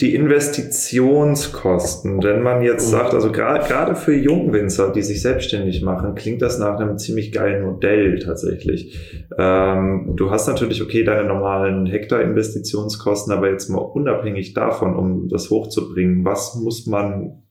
die 0.00 0.14
Investitionskosten, 0.14 2.22
wenn 2.22 2.40
man 2.40 2.62
jetzt 2.62 2.88
sagt, 2.88 3.14
also 3.14 3.32
gerade 3.32 3.96
für 3.96 4.14
Jungwinzer, 4.14 4.92
die 4.92 5.02
sich 5.02 5.20
selbstständig 5.20 5.82
machen, 5.82 6.14
klingt 6.14 6.40
das 6.40 6.60
nach 6.60 6.78
einem 6.78 6.98
ziemlich 6.98 7.32
geilen 7.32 7.64
Modell 7.64 8.20
tatsächlich. 8.20 8.96
Ähm, 9.36 10.12
du 10.14 10.30
hast 10.30 10.46
natürlich, 10.46 10.82
okay, 10.82 11.02
deine 11.02 11.26
normalen 11.26 11.86
Hektar-Investitionskosten, 11.86 13.32
aber 13.32 13.50
jetzt 13.50 13.70
mal 13.70 13.78
unabhängig 13.78 14.54
davon, 14.54 14.94
um 14.94 15.28
das 15.28 15.50
hochzubringen, 15.50 16.24
was 16.24 16.54
muss 16.54 16.86
man, 16.86 17.42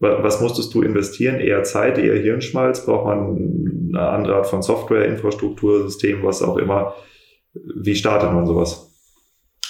was 0.00 0.40
musstest 0.40 0.72
du 0.72 0.80
investieren? 0.80 1.38
Eher 1.38 1.64
Zeit, 1.64 1.98
eher 1.98 2.16
Hirnschmalz? 2.16 2.86
Braucht 2.86 3.04
man 3.04 3.92
eine 3.92 4.08
andere 4.08 4.36
Art 4.36 4.46
von 4.46 4.62
Software, 4.62 5.04
Infrastruktur, 5.04 5.82
System, 5.82 6.22
was 6.22 6.42
auch 6.42 6.56
immer? 6.56 6.94
Wie 7.52 7.94
startet 7.94 8.32
man 8.32 8.46
sowas? 8.46 8.87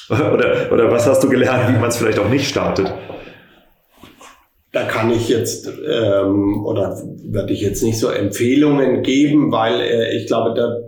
Oder, 0.11 0.73
oder 0.73 0.91
was 0.91 1.07
hast 1.07 1.23
du 1.23 1.29
gelernt, 1.29 1.69
wie 1.69 1.79
man 1.79 1.91
es 1.91 1.99
vielleicht 1.99 2.19
auch 2.19 2.31
nicht 2.31 2.49
startet? 2.49 2.91
Da 4.73 4.85
kann 4.85 5.11
ich 5.11 5.29
jetzt 5.29 5.67
ähm, 5.67 6.65
oder 6.65 6.97
werde 7.25 7.53
ich 7.53 7.61
jetzt 7.61 7.83
nicht 7.83 7.99
so 7.99 8.09
Empfehlungen 8.09 9.03
geben, 9.03 9.53
weil 9.53 9.81
äh, 9.81 10.17
ich 10.17 10.27
glaube, 10.27 10.55
da, 10.55 10.79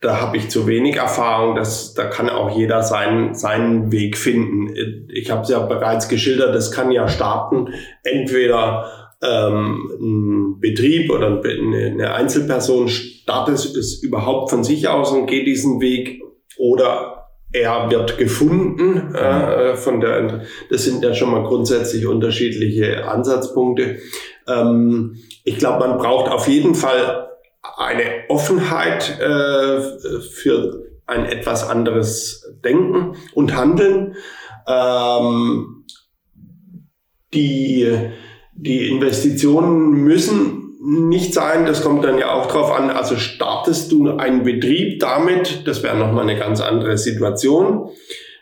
da 0.00 0.20
habe 0.20 0.36
ich 0.36 0.48
zu 0.48 0.66
wenig 0.66 0.96
Erfahrung. 0.96 1.56
Dass, 1.56 1.94
da 1.94 2.04
kann 2.04 2.28
auch 2.28 2.56
jeder 2.56 2.82
seinen, 2.82 3.34
seinen 3.34 3.90
Weg 3.90 4.16
finden. 4.16 4.72
Ich 5.12 5.30
habe 5.30 5.42
es 5.42 5.48
ja 5.48 5.58
bereits 5.60 6.08
geschildert, 6.08 6.54
das 6.54 6.70
kann 6.70 6.92
ja 6.92 7.08
starten, 7.08 7.68
entweder 8.04 8.86
ähm, 9.22 9.90
ein 10.00 10.60
Betrieb 10.60 11.10
oder 11.10 11.42
eine 11.42 12.14
Einzelperson 12.14 12.88
startet 12.88 13.54
es 13.56 14.02
überhaupt 14.02 14.50
von 14.50 14.62
sich 14.62 14.88
aus 14.88 15.10
und 15.10 15.26
geht 15.26 15.46
diesen 15.46 15.80
Weg 15.80 16.22
oder 16.56 17.17
er 17.52 17.90
wird 17.90 18.18
gefunden 18.18 19.14
äh, 19.14 19.74
von 19.76 20.00
der, 20.00 20.42
das 20.70 20.84
sind 20.84 21.02
ja 21.02 21.14
schon 21.14 21.30
mal 21.30 21.44
grundsätzlich 21.44 22.06
unterschiedliche 22.06 23.08
Ansatzpunkte. 23.08 23.98
Ähm, 24.46 25.16
ich 25.44 25.58
glaube, 25.58 25.86
man 25.86 25.98
braucht 25.98 26.30
auf 26.30 26.46
jeden 26.46 26.74
Fall 26.74 27.28
eine 27.76 28.02
Offenheit 28.28 29.18
äh, 29.18 29.80
für 30.20 30.84
ein 31.06 31.24
etwas 31.24 31.68
anderes 31.68 32.54
Denken 32.62 33.16
und 33.32 33.56
Handeln. 33.56 34.16
Ähm, 34.66 35.84
die, 37.32 37.96
die 38.52 38.90
Investitionen 38.90 39.92
müssen 39.92 40.67
nicht 40.88 41.34
sein. 41.34 41.66
Das 41.66 41.82
kommt 41.82 42.04
dann 42.04 42.18
ja 42.18 42.32
auch 42.32 42.46
drauf 42.46 42.72
an. 42.72 42.90
Also 42.90 43.16
startest 43.16 43.92
du 43.92 44.16
einen 44.16 44.42
Betrieb 44.42 45.00
damit, 45.00 45.66
das 45.66 45.82
wäre 45.82 45.96
nochmal 45.96 46.28
eine 46.28 46.38
ganz 46.38 46.60
andere 46.60 46.96
Situation. 46.96 47.90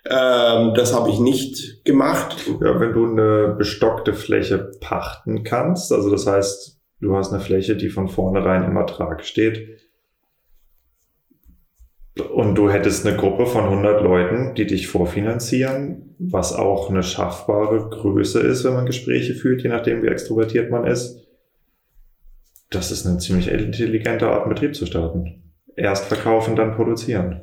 Ähm, 0.08 0.72
das 0.74 0.94
habe 0.94 1.10
ich 1.10 1.18
nicht 1.18 1.84
gemacht. 1.84 2.36
Ja, 2.60 2.78
wenn 2.78 2.92
du 2.92 3.06
eine 3.06 3.54
bestockte 3.58 4.14
Fläche 4.14 4.70
pachten 4.80 5.42
kannst, 5.42 5.92
also 5.92 6.10
das 6.10 6.26
heißt, 6.26 6.78
du 7.00 7.16
hast 7.16 7.32
eine 7.32 7.42
Fläche, 7.42 7.76
die 7.76 7.88
von 7.88 8.08
vornherein 8.08 8.64
im 8.64 8.76
Ertrag 8.76 9.24
steht, 9.24 9.80
und 12.32 12.54
du 12.54 12.70
hättest 12.70 13.06
eine 13.06 13.14
Gruppe 13.14 13.44
von 13.44 13.64
100 13.64 14.02
Leuten, 14.02 14.54
die 14.54 14.66
dich 14.66 14.88
vorfinanzieren, 14.88 16.14
was 16.18 16.54
auch 16.54 16.88
eine 16.88 17.02
schaffbare 17.02 17.90
Größe 17.90 18.40
ist, 18.40 18.64
wenn 18.64 18.72
man 18.72 18.86
Gespräche 18.86 19.34
führt, 19.34 19.62
je 19.62 19.68
nachdem, 19.68 20.02
wie 20.02 20.06
extrovertiert 20.06 20.70
man 20.70 20.86
ist 20.86 21.25
das 22.70 22.90
ist 22.90 23.06
eine 23.06 23.18
ziemlich 23.18 23.48
intelligente 23.48 24.28
Art, 24.28 24.42
einen 24.42 24.54
Betrieb 24.54 24.74
zu 24.74 24.86
starten. 24.86 25.42
Erst 25.76 26.06
verkaufen, 26.06 26.56
dann 26.56 26.74
produzieren. 26.74 27.42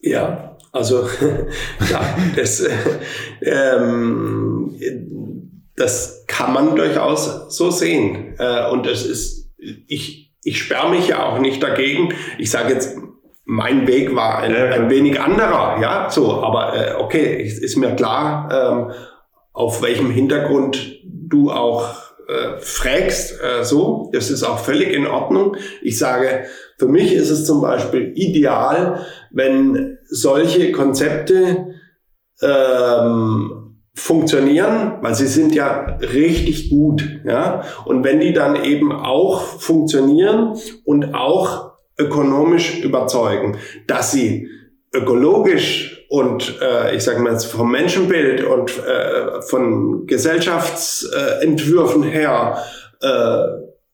Ja, 0.00 0.56
also 0.72 1.08
ja, 1.90 2.16
das, 2.36 2.60
äh, 2.60 2.70
ähm, 3.42 4.76
das 5.74 6.24
kann 6.26 6.52
man 6.52 6.76
durchaus 6.76 7.56
so 7.56 7.70
sehen. 7.70 8.34
Äh, 8.38 8.70
und 8.70 8.86
es 8.86 9.04
ist, 9.04 9.50
ich, 9.58 10.34
ich 10.42 10.62
sperre 10.62 10.90
mich 10.90 11.08
ja 11.08 11.26
auch 11.26 11.38
nicht 11.38 11.62
dagegen. 11.62 12.12
Ich 12.38 12.50
sage 12.50 12.74
jetzt, 12.74 12.96
mein 13.44 13.86
Weg 13.86 14.14
war 14.14 14.38
ein, 14.38 14.54
ein 14.54 14.90
wenig 14.90 15.20
anderer, 15.20 15.80
ja, 15.80 16.10
so, 16.10 16.42
aber 16.42 16.74
äh, 16.74 16.94
okay, 16.94 17.42
ist, 17.42 17.62
ist 17.62 17.76
mir 17.76 17.94
klar, 17.94 18.48
ähm, 18.52 18.92
auf 19.52 19.82
welchem 19.82 20.10
Hintergrund 20.10 21.00
du 21.04 21.52
auch 21.52 22.05
äh, 22.28 22.58
fragst, 22.58 23.40
äh, 23.40 23.64
so, 23.64 24.10
das 24.12 24.30
ist 24.30 24.42
auch 24.42 24.58
völlig 24.58 24.92
in 24.92 25.06
Ordnung. 25.06 25.56
Ich 25.82 25.98
sage, 25.98 26.44
für 26.78 26.88
mich 26.88 27.12
ist 27.12 27.30
es 27.30 27.46
zum 27.46 27.60
Beispiel 27.62 28.12
ideal, 28.14 29.06
wenn 29.30 29.98
solche 30.08 30.72
Konzepte 30.72 31.74
ähm, 32.42 33.66
funktionieren, 33.94 34.98
weil 35.00 35.14
sie 35.14 35.26
sind 35.26 35.54
ja 35.54 35.96
richtig 36.00 36.68
gut, 36.68 37.20
ja. 37.24 37.62
Und 37.86 38.04
wenn 38.04 38.20
die 38.20 38.32
dann 38.32 38.62
eben 38.62 38.92
auch 38.92 39.40
funktionieren 39.40 40.54
und 40.84 41.14
auch 41.14 41.72
ökonomisch 41.98 42.80
überzeugen, 42.80 43.56
dass 43.86 44.12
sie 44.12 44.48
ökologisch 44.92 45.95
und 46.08 46.60
äh, 46.60 46.94
ich 46.94 47.02
sage 47.04 47.20
mal 47.20 47.32
jetzt 47.32 47.46
vom 47.46 47.70
Menschenbild 47.70 48.44
und 48.44 48.70
äh, 48.78 49.42
von 49.42 50.06
Gesellschaftsentwürfen 50.06 52.02
her 52.02 52.62
äh, 53.00 53.44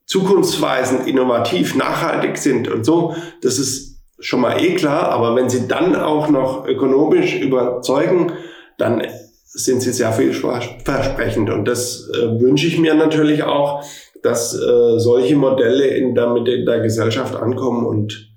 zukunftsweisend, 0.07 1.07
innovativ, 1.07 1.75
nachhaltig 1.75 2.37
sind 2.37 2.69
und 2.69 2.85
so, 2.85 3.15
das 3.41 3.59
ist 3.59 4.01
schon 4.19 4.41
mal 4.41 4.63
eh 4.63 4.75
klar, 4.75 5.09
aber 5.09 5.35
wenn 5.35 5.49
sie 5.49 5.67
dann 5.69 5.97
auch 5.97 6.29
noch 6.29 6.67
ökonomisch 6.67 7.35
überzeugen, 7.37 8.33
dann 8.79 9.03
sind 9.45 9.81
sie 9.83 9.93
sehr 9.93 10.13
vielversprechend 10.13 11.51
und 11.51 11.67
das 11.67 12.09
äh, 12.15 12.41
wünsche 12.41 12.67
ich 12.67 12.79
mir 12.79 12.95
natürlich 12.95 13.43
auch, 13.43 13.85
dass 14.23 14.55
äh, 14.55 14.99
solche 14.99 15.37
Modelle 15.37 15.87
in 15.89 16.15
der 16.15 16.29
Mitte 16.29 16.65
der 16.65 16.81
Gesellschaft 16.81 17.35
ankommen 17.35 17.85
und 17.85 18.31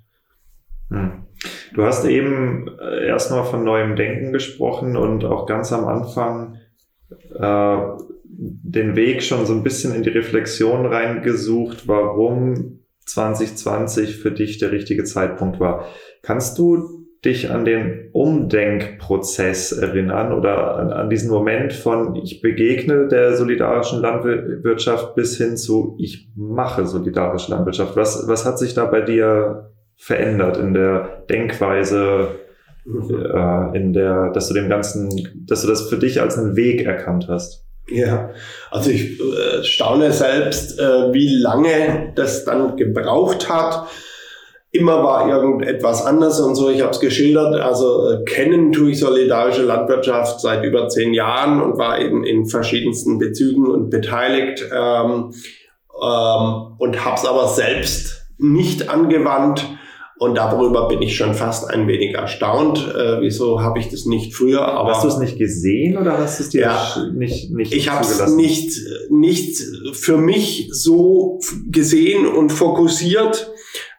hm. 0.90 1.15
Du 1.76 1.84
hast 1.84 2.06
eben 2.06 2.70
äh, 2.80 3.06
erstmal 3.06 3.44
von 3.44 3.62
neuem 3.62 3.96
Denken 3.96 4.32
gesprochen 4.32 4.96
und 4.96 5.26
auch 5.26 5.44
ganz 5.46 5.74
am 5.74 5.84
Anfang 5.84 6.56
äh, 7.34 7.76
den 8.24 8.96
Weg 8.96 9.22
schon 9.22 9.44
so 9.44 9.52
ein 9.52 9.62
bisschen 9.62 9.94
in 9.94 10.02
die 10.02 10.08
Reflexion 10.08 10.86
reingesucht, 10.86 11.86
warum 11.86 12.80
2020 13.04 14.16
für 14.16 14.30
dich 14.30 14.56
der 14.56 14.72
richtige 14.72 15.04
Zeitpunkt 15.04 15.60
war. 15.60 15.84
Kannst 16.22 16.58
du 16.58 17.04
dich 17.26 17.50
an 17.50 17.66
den 17.66 18.08
Umdenkprozess 18.12 19.72
erinnern 19.72 20.32
oder 20.32 20.76
an, 20.76 20.90
an, 20.90 21.10
diesen 21.10 21.30
Moment 21.30 21.74
von 21.74 22.14
ich 22.14 22.40
begegne 22.40 23.06
der 23.06 23.36
solidarischen 23.36 24.00
Landwirtschaft 24.00 25.14
bis 25.14 25.36
hin 25.36 25.58
zu 25.58 25.94
ich 25.98 26.30
mache 26.36 26.86
solidarische 26.86 27.50
Landwirtschaft? 27.50 27.96
Was, 27.96 28.26
was 28.28 28.46
hat 28.46 28.58
sich 28.58 28.72
da 28.72 28.86
bei 28.86 29.02
dir 29.02 29.75
verändert 29.96 30.56
in 30.58 30.74
der 30.74 31.24
Denkweise, 31.28 32.28
äh, 32.86 33.76
in 33.76 33.92
der, 33.92 34.30
dass 34.32 34.48
du 34.48 34.54
dem 34.54 34.68
Ganzen, 34.68 35.46
dass 35.46 35.62
du 35.62 35.68
das 35.68 35.88
für 35.88 35.98
dich 35.98 36.20
als 36.20 36.38
einen 36.38 36.56
Weg 36.56 36.84
erkannt 36.84 37.26
hast? 37.28 37.64
Ja, 37.88 38.30
also 38.70 38.90
ich 38.90 39.20
äh, 39.20 39.62
staune 39.62 40.12
selbst, 40.12 40.78
äh, 40.78 41.12
wie 41.12 41.28
lange 41.40 42.12
das 42.16 42.44
dann 42.44 42.76
gebraucht 42.76 43.48
hat. 43.48 43.88
Immer 44.72 45.04
war 45.04 45.28
irgendetwas 45.28 46.04
anders 46.04 46.40
und 46.40 46.56
so. 46.56 46.68
Ich 46.68 46.82
habe 46.82 46.90
es 46.90 47.00
geschildert. 47.00 47.60
Also 47.60 48.10
äh, 48.10 48.24
kennen 48.24 48.72
tue 48.72 48.90
ich 48.90 48.98
solidarische 48.98 49.62
Landwirtschaft 49.62 50.40
seit 50.40 50.64
über 50.64 50.88
zehn 50.88 51.14
Jahren 51.14 51.62
und 51.62 51.78
war 51.78 52.00
eben 52.00 52.24
in 52.24 52.46
verschiedensten 52.46 53.18
Bezügen 53.18 53.68
und 53.68 53.88
beteiligt 53.88 54.64
ähm, 54.74 55.32
ähm, 56.02 56.66
und 56.78 57.04
habe 57.04 57.16
es 57.16 57.24
aber 57.24 57.48
selbst 57.48 58.26
nicht 58.38 58.90
angewandt 58.90 59.64
und 60.18 60.34
darüber 60.36 60.88
bin 60.88 61.02
ich 61.02 61.16
schon 61.16 61.34
fast 61.34 61.68
ein 61.68 61.86
wenig 61.86 62.14
erstaunt. 62.14 62.78
Äh, 62.78 63.20
wieso 63.20 63.60
habe 63.60 63.78
ich 63.78 63.90
das 63.90 64.06
nicht 64.06 64.34
früher? 64.34 64.66
Aber 64.66 64.92
hast 64.92 65.04
du 65.04 65.08
es 65.08 65.18
nicht 65.18 65.38
gesehen 65.38 65.98
oder 65.98 66.18
hast 66.18 66.38
du 66.38 66.44
es 66.44 66.48
dir 66.50 66.62
ja, 66.62 66.96
nicht 67.12 67.50
nicht 67.50 67.74
Ich 67.74 67.90
habe 67.90 68.02
es 68.02 68.34
nicht 68.34 68.72
nicht 69.10 69.62
für 69.92 70.16
mich 70.16 70.68
so 70.72 71.38
gesehen 71.70 72.26
und 72.26 72.50
fokussiert 72.50 73.52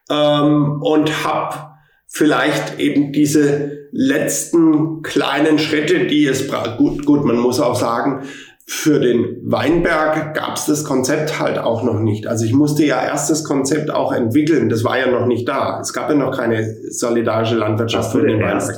ähm, 0.10 0.82
und 0.82 1.24
habe 1.24 1.78
vielleicht 2.08 2.80
eben 2.80 3.12
diese 3.12 3.78
letzten 3.92 5.04
kleinen 5.04 5.60
Schritte, 5.60 6.08
die 6.08 6.26
es. 6.26 6.48
Gut, 6.78 7.06
gut, 7.06 7.26
man 7.26 7.38
muss 7.38 7.60
auch 7.60 7.76
sagen, 7.76 8.24
für 8.70 9.00
den 9.00 9.40
Weinberg 9.44 10.34
gab 10.36 10.58
es 10.58 10.66
das 10.66 10.84
Konzept 10.84 11.40
halt 11.40 11.58
auch 11.58 11.84
noch 11.84 12.02
nicht. 12.02 12.28
Also 12.28 12.44
ich 12.44 12.54
musste 12.54 12.84
ja 12.84 13.02
erst 13.02 13.30
das 13.30 13.46
Konzept 13.46 13.90
auch 13.90 14.12
entwickeln. 14.12 14.68
Das 14.68 14.84
war 14.84 15.00
ja 15.00 15.10
noch 15.10 15.26
nicht 15.26 15.48
da. 15.48 15.80
Es 15.80 15.94
gab 15.94 16.10
ja 16.10 16.16
noch 16.16 16.36
keine 16.36 16.76
solidarische 16.90 17.56
Landwirtschaft 17.56 18.12
für 18.12 18.28
den 18.28 18.42
Weinberg. 18.42 18.78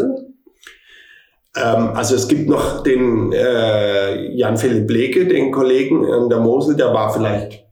Ähm, 1.55 1.89
also 1.95 2.13
es 2.13 2.27
gibt 2.27 2.47
noch 2.47 2.83
den 2.83 3.33
äh, 3.33 4.31
Jan-Philipp 4.35 4.85
Bleke, 4.85 5.25
den 5.25 5.51
Kollegen 5.51 6.03
in 6.03 6.29
der 6.29 6.39
Mosel, 6.39 6.75
der 6.75 6.93
war 6.93 7.11
vielleicht 7.11 7.65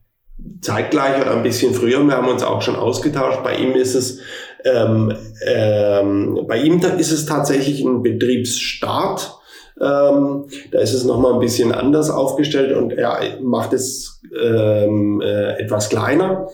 zeitgleich 0.60 1.22
oder 1.22 1.36
ein 1.36 1.44
bisschen 1.44 1.72
früher. 1.72 2.02
Wir 2.04 2.16
haben 2.16 2.26
uns 2.26 2.42
auch 2.42 2.62
schon 2.62 2.74
ausgetauscht. 2.74 3.44
Bei 3.44 3.54
ihm 3.54 3.74
ist 3.74 3.94
es 3.94 4.18
ähm, 4.64 5.14
ähm, 5.46 6.46
bei 6.48 6.58
ihm 6.58 6.80
ist 6.98 7.12
es 7.12 7.26
tatsächlich 7.26 7.80
ein 7.84 8.02
Betriebsstart 8.02 9.37
ähm, 9.80 10.46
da 10.72 10.80
ist 10.80 10.94
es 10.94 11.04
nochmal 11.04 11.34
ein 11.34 11.40
bisschen 11.40 11.72
anders 11.72 12.10
aufgestellt 12.10 12.76
und 12.76 12.92
er 12.92 13.40
macht 13.40 13.72
es 13.72 14.20
ähm, 14.38 15.20
äh, 15.20 15.58
etwas 15.58 15.88
kleiner. 15.88 16.48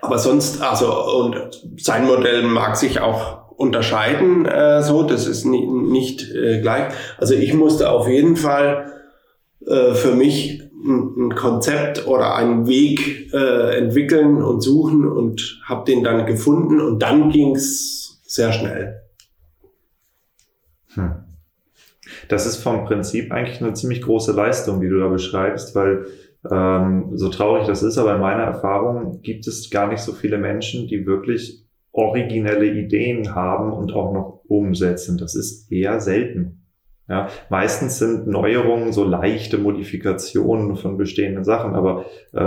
Aber 0.00 0.18
sonst, 0.18 0.62
also, 0.62 0.92
und 1.18 1.62
sein 1.78 2.06
Modell 2.06 2.42
mag 2.42 2.76
sich 2.76 3.00
auch 3.00 3.48
unterscheiden, 3.56 4.46
äh, 4.46 4.82
so, 4.82 5.02
das 5.02 5.26
ist 5.26 5.44
nie, 5.44 5.66
nicht 5.66 6.32
äh, 6.32 6.60
gleich. 6.60 6.92
Also 7.18 7.34
ich 7.34 7.52
musste 7.54 7.90
auf 7.90 8.08
jeden 8.08 8.36
Fall 8.36 8.92
äh, 9.66 9.94
für 9.94 10.14
mich 10.14 10.62
ein, 10.84 11.26
ein 11.26 11.34
Konzept 11.34 12.06
oder 12.06 12.36
einen 12.36 12.68
Weg 12.68 13.32
äh, 13.32 13.76
entwickeln 13.76 14.42
und 14.42 14.60
suchen 14.60 15.06
und 15.06 15.60
habe 15.64 15.84
den 15.84 16.04
dann 16.04 16.26
gefunden 16.26 16.80
und 16.80 17.00
dann 17.00 17.30
ging's 17.30 18.20
sehr 18.24 18.52
schnell. 18.52 19.02
Hm. 20.94 21.24
Das 22.28 22.46
ist 22.46 22.62
vom 22.62 22.84
Prinzip 22.84 23.32
eigentlich 23.32 23.60
eine 23.60 23.72
ziemlich 23.72 24.02
große 24.02 24.32
Leistung, 24.32 24.80
die 24.80 24.88
du 24.88 24.98
da 24.98 25.08
beschreibst, 25.08 25.74
weil 25.74 26.06
ähm, 26.50 27.10
so 27.14 27.28
traurig 27.28 27.66
das 27.66 27.82
ist, 27.82 27.98
aber 27.98 28.14
in 28.14 28.20
meiner 28.20 28.44
Erfahrung 28.44 29.20
gibt 29.22 29.46
es 29.46 29.70
gar 29.70 29.88
nicht 29.88 30.00
so 30.00 30.12
viele 30.12 30.38
Menschen, 30.38 30.86
die 30.86 31.06
wirklich 31.06 31.64
originelle 31.92 32.66
Ideen 32.66 33.34
haben 33.34 33.72
und 33.72 33.92
auch 33.92 34.12
noch 34.12 34.42
umsetzen. 34.46 35.18
Das 35.18 35.34
ist 35.34 35.72
eher 35.72 36.00
selten. 36.00 36.58
Ja, 37.08 37.28
meistens 37.48 37.98
sind 37.98 38.26
Neuerungen 38.26 38.92
so 38.92 39.02
leichte 39.02 39.56
Modifikationen 39.56 40.76
von 40.76 40.98
bestehenden 40.98 41.42
Sachen, 41.42 41.74
aber 41.74 42.04
äh, 42.34 42.40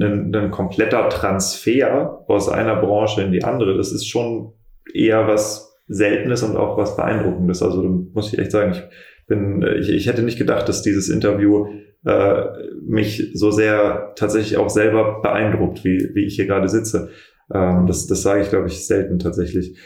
ein, 0.00 0.32
ein 0.32 0.50
kompletter 0.52 1.08
Transfer 1.08 2.24
aus 2.28 2.48
einer 2.48 2.76
Branche 2.76 3.22
in 3.22 3.32
die 3.32 3.42
andere, 3.42 3.76
das 3.76 3.90
ist 3.90 4.06
schon 4.06 4.52
eher 4.94 5.26
was 5.26 5.67
Seltenes 5.88 6.42
und 6.42 6.56
auch 6.56 6.76
was 6.76 6.96
Beeindruckendes. 6.96 7.62
Also 7.62 7.82
muss 7.82 8.32
ich 8.32 8.38
echt 8.38 8.50
sagen, 8.50 8.72
ich 8.72 8.82
bin, 9.26 9.62
ich, 9.80 9.90
ich 9.90 10.06
hätte 10.06 10.22
nicht 10.22 10.38
gedacht, 10.38 10.68
dass 10.68 10.82
dieses 10.82 11.08
Interview 11.08 11.66
äh, 12.04 12.44
mich 12.82 13.30
so 13.34 13.50
sehr 13.50 14.12
tatsächlich 14.16 14.56
auch 14.58 14.70
selber 14.70 15.20
beeindruckt, 15.22 15.84
wie, 15.84 16.10
wie 16.14 16.24
ich 16.24 16.36
hier 16.36 16.46
gerade 16.46 16.68
sitze. 16.68 17.10
Ähm, 17.52 17.86
das, 17.86 18.06
das 18.06 18.22
sage 18.22 18.42
ich, 18.42 18.50
glaube 18.50 18.66
ich, 18.68 18.86
selten 18.86 19.18
tatsächlich. 19.18 19.78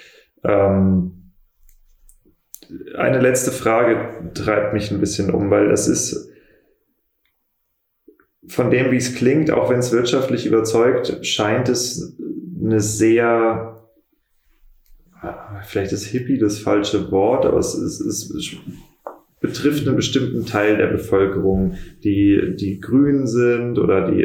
Ähm, 0.45 1.33
eine 2.97 3.21
letzte 3.21 3.51
Frage 3.51 4.31
treibt 4.35 4.73
mich 4.73 4.91
ein 4.91 5.01
bisschen 5.01 5.31
um, 5.31 5.51
weil 5.51 5.71
es 5.71 5.89
ist 5.89 6.31
von 8.47 8.71
dem, 8.71 8.91
wie 8.91 8.97
es 8.97 9.15
klingt, 9.15 9.51
auch 9.51 9.71
wenn 9.71 9.79
es 9.79 9.93
wirtschaftlich 9.93 10.47
überzeugt, 10.47 11.25
scheint 11.25 11.69
es 11.69 12.19
eine 12.61 12.81
sehr 12.81 13.72
vielleicht 15.65 15.93
ist 15.93 16.07
Hippie 16.07 16.39
das 16.39 16.59
falsche 16.59 17.11
Wort, 17.11 17.47
aber 17.47 17.59
es, 17.59 17.75
es, 17.75 18.01
es 18.01 18.57
betrifft 19.41 19.87
einen 19.87 19.97
bestimmten 19.97 20.47
Teil 20.47 20.77
der 20.77 20.87
Bevölkerung, 20.87 21.75
die, 22.05 22.55
die 22.59 22.81
grün 22.81 23.27
sind 23.27 23.79
oder 23.79 24.11
die, 24.11 24.25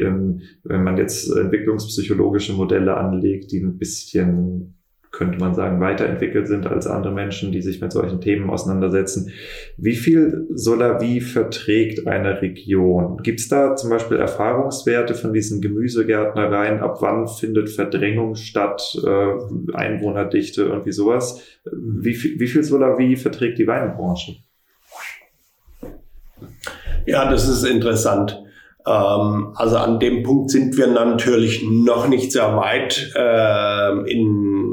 wenn 0.63 0.83
man 0.83 0.97
jetzt 0.97 1.35
entwicklungspsychologische 1.35 2.53
Modelle 2.53 2.95
anlegt, 2.95 3.51
die 3.51 3.59
ein 3.59 3.77
bisschen 3.77 4.76
könnte 5.17 5.39
man 5.39 5.55
sagen, 5.55 5.81
weiterentwickelt 5.81 6.47
sind 6.47 6.67
als 6.67 6.85
andere 6.85 7.11
Menschen, 7.11 7.51
die 7.51 7.63
sich 7.63 7.81
mit 7.81 7.91
solchen 7.91 8.21
Themen 8.21 8.51
auseinandersetzen. 8.51 9.31
Wie 9.75 9.95
viel 9.95 10.47
Solavi 10.53 11.21
verträgt 11.21 12.05
eine 12.05 12.39
Region? 12.41 13.17
Gibt 13.23 13.39
es 13.39 13.47
da 13.47 13.75
zum 13.75 13.89
Beispiel 13.89 14.17
Erfahrungswerte 14.17 15.15
von 15.15 15.33
diesen 15.33 15.59
Gemüsegärtnereien? 15.59 16.81
Ab 16.81 16.97
wann 17.01 17.27
findet 17.27 17.71
Verdrängung 17.71 18.35
statt, 18.35 18.95
äh, 19.03 19.73
Einwohnerdichte, 19.73 20.61
irgendwie 20.63 20.91
sowas? 20.91 21.41
Wie 21.71 22.13
viel, 22.13 22.39
wie 22.39 22.47
viel 22.47 22.63
Solavi 22.63 23.15
verträgt 23.15 23.57
die 23.57 23.65
Weinbranche? 23.65 24.35
Ja, 27.07 27.31
das 27.31 27.49
ist 27.49 27.63
interessant. 27.63 28.43
Ähm, 28.85 29.53
also 29.55 29.77
an 29.77 29.99
dem 29.99 30.23
Punkt 30.23 30.51
sind 30.51 30.77
wir 30.77 30.87
natürlich 30.87 31.63
noch 31.63 32.07
nicht 32.07 32.31
sehr 32.31 32.55
weit 32.55 33.11
äh, 33.15 34.11
in 34.11 34.66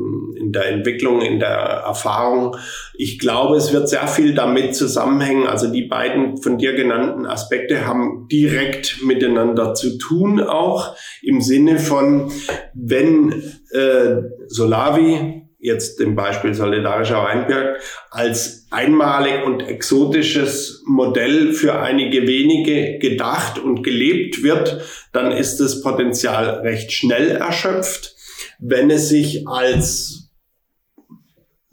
der 0.54 0.66
Entwicklung, 0.66 1.20
in 1.20 1.38
der 1.38 1.48
Erfahrung. 1.48 2.56
Ich 2.94 3.18
glaube, 3.18 3.56
es 3.56 3.72
wird 3.72 3.88
sehr 3.88 4.06
viel 4.06 4.34
damit 4.34 4.74
zusammenhängen. 4.74 5.46
Also 5.46 5.70
die 5.70 5.86
beiden 5.86 6.38
von 6.38 6.58
dir 6.58 6.74
genannten 6.74 7.26
Aspekte 7.26 7.86
haben 7.86 8.28
direkt 8.30 9.02
miteinander 9.04 9.74
zu 9.74 9.98
tun, 9.98 10.40
auch 10.40 10.96
im 11.22 11.40
Sinne 11.40 11.78
von, 11.78 12.32
wenn 12.72 13.32
äh, 13.72 14.22
Solavi 14.46 15.44
jetzt 15.64 15.98
im 15.98 16.14
Beispiel 16.14 16.52
Solidarischer 16.52 17.24
Weinberg, 17.24 17.80
als 18.10 18.66
einmalig 18.70 19.46
und 19.46 19.66
exotisches 19.66 20.82
Modell 20.86 21.54
für 21.54 21.80
einige 21.80 22.26
wenige 22.26 22.98
gedacht 22.98 23.58
und 23.58 23.82
gelebt 23.82 24.42
wird, 24.42 24.82
dann 25.12 25.32
ist 25.32 25.56
das 25.60 25.80
Potenzial 25.80 26.60
recht 26.60 26.92
schnell 26.92 27.30
erschöpft. 27.30 28.14
Wenn 28.58 28.90
es 28.90 29.08
sich 29.08 29.48
als, 29.48 30.23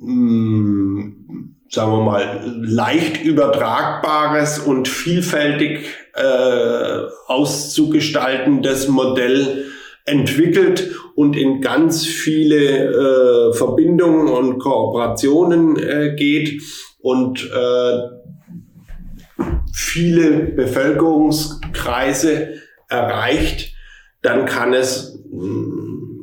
mh, 0.02 1.14
sagen 1.70 1.92
wir 1.92 2.04
mal, 2.04 2.60
leicht 2.62 3.24
übertragbares 3.24 4.60
und 4.60 4.90
vielfältig 4.90 5.86
äh, 6.14 7.00
auszugestaltendes 7.28 8.90
Modell 8.90 9.66
entwickelt 10.06 10.92
und 11.16 11.38
in 11.38 11.62
ganz 11.62 12.06
viele 12.06 13.50
äh, 13.50 13.54
Verbindungen 13.54 14.28
und 14.28 14.60
Kooperationen 14.60 15.78
äh, 15.78 16.16
geht 16.18 16.62
und 17.00 17.50
äh, 17.50 18.22
viele 19.72 20.32
Bevölkerungskreise 20.32 22.56
erreicht, 22.90 23.74
dann 24.22 24.46
kann 24.46 24.74
es, 24.74 25.18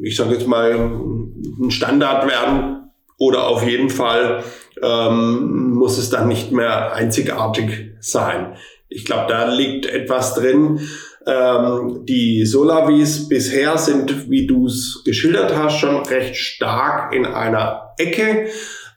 ich 0.03 0.17
sage 0.17 0.35
jetzt 0.35 0.47
mal, 0.47 0.73
ein 0.73 1.71
Standard 1.71 2.29
werden 2.29 2.78
oder 3.19 3.49
auf 3.49 3.67
jeden 3.67 3.91
Fall 3.91 4.45
ähm, 4.83 5.73
muss 5.73 5.99
es 5.99 6.11
dann 6.11 6.29
nicht 6.29 6.53
mehr 6.53 6.95
einzigartig 6.95 7.93
sein. 8.01 8.57
Ich 8.89 9.05
glaube, 9.05 9.27
da 9.29 9.53
liegt 9.53 9.87
etwas 9.87 10.35
drin, 10.35 10.81
ähm, 11.27 12.07
die 12.07 12.47
Solavis 12.47 13.29
bisher 13.29 13.77
sind, 13.77 14.31
wie 14.31 14.47
du 14.47 14.67
es 14.67 15.03
geschildert 15.05 15.55
hast, 15.55 15.79
schon 15.79 15.97
recht 16.07 16.37
stark 16.37 17.15
in 17.15 17.27
einer 17.27 17.93
Ecke. 17.99 18.47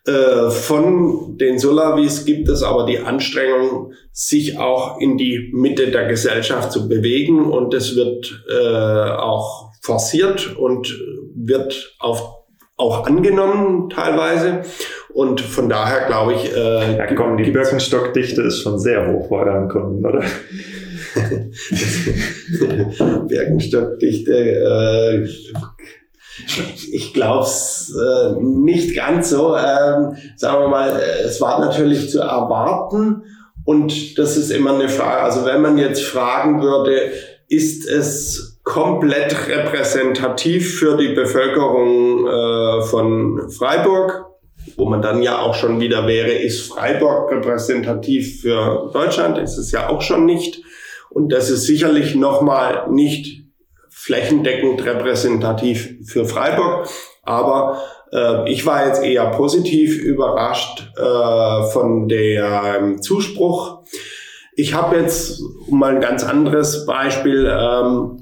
Äh, 0.06 0.50
von 0.50 1.38
den 1.38 1.60
Solavis 1.60 2.26
gibt 2.26 2.48
es 2.48 2.64
aber 2.64 2.86
die 2.86 3.00
Anstrengung, 3.00 3.92
sich 4.12 4.58
auch 4.58 5.00
in 5.00 5.18
die 5.18 5.52
Mitte 5.54 5.92
der 5.92 6.08
Gesellschaft 6.08 6.72
zu 6.72 6.88
bewegen 6.88 7.46
und 7.46 7.74
es 7.74 7.96
wird 7.96 8.44
äh, 8.50 9.12
auch 9.12 9.72
forciert 9.82 10.56
und 10.56 10.98
wird 11.36 11.96
auf, 12.00 12.41
auch 12.82 13.06
angenommen 13.06 13.90
teilweise. 13.90 14.62
Und 15.14 15.42
von 15.42 15.70
daher 15.70 16.08
glaube 16.08 16.34
ich. 16.34 16.56
Äh, 16.56 16.98
ja, 16.98 17.06
komm, 17.14 17.38
die 17.38 17.52
Birkenstockdichte 17.52 18.42
ist 18.42 18.62
schon 18.62 18.80
sehr 18.80 19.12
hoch 19.12 19.30
bei 19.30 19.38
euren 19.38 19.70
Kunden, 19.70 20.06
oder? 20.06 20.24
Birkenstockdichte, 23.28 24.34
äh, 24.34 25.28
ich 26.92 27.14
glaube 27.14 27.44
es 27.44 27.94
äh, 27.94 28.42
nicht 28.42 28.96
ganz 28.96 29.30
so. 29.30 29.56
Ähm, 29.56 30.16
sagen 30.38 30.64
wir 30.64 30.70
mal, 30.70 31.00
es 31.26 31.42
war 31.42 31.60
natürlich 31.60 32.10
zu 32.10 32.20
erwarten 32.20 33.24
und 33.66 34.18
das 34.18 34.38
ist 34.38 34.52
immer 34.52 34.74
eine 34.74 34.90
Frage. 34.90 35.22
Also 35.22 35.46
wenn 35.46 35.62
man 35.62 35.78
jetzt 35.78 36.04
fragen 36.04 36.62
würde, 36.62 37.12
ist 37.48 37.88
es 37.88 38.51
komplett 38.64 39.48
repräsentativ 39.48 40.80
für 40.80 40.98
die 40.98 41.10
Bevölkerung 41.10 42.28
äh, 42.28 42.82
von 42.84 43.50
Freiburg? 43.50 44.32
wo 44.78 44.86
man 44.86 45.02
dann 45.02 45.22
ja 45.22 45.40
auch 45.40 45.56
schon 45.56 45.80
wieder 45.80 46.08
wäre, 46.08 46.32
ist 46.32 46.72
Freiburg 46.72 47.32
repräsentativ 47.32 48.42
für 48.42 48.90
Deutschland? 48.94 49.38
Ist 49.38 49.58
es 49.58 49.72
ja 49.72 49.90
auch 49.90 50.02
schon 50.02 50.26
nicht. 50.26 50.62
Und 51.10 51.32
das 51.32 51.50
ist 51.50 51.66
sicherlich 51.66 52.16
nochmal 52.16 52.88
nicht 52.90 53.44
flächendeckend 53.90 54.86
repräsentativ 54.86 55.96
für 56.06 56.26
Freiburg. 56.26 56.88
Aber 57.24 57.82
äh, 58.12 58.50
ich 58.50 58.66
war 58.66 58.88
jetzt 58.88 59.04
eher 59.04 59.28
positiv 59.32 59.98
überrascht 59.98 60.92
äh, 60.98 61.64
von 61.72 62.08
der 62.08 62.78
ähm, 62.80 63.02
Zuspruch. 63.02 63.84
Ich 64.56 64.74
habe 64.74 64.98
jetzt 64.98 65.42
mal 65.70 65.96
ein 65.96 66.02
ganz 66.02 66.24
anderes 66.24 66.86
Beispiel. 66.86 67.46
Ähm, 67.46 68.21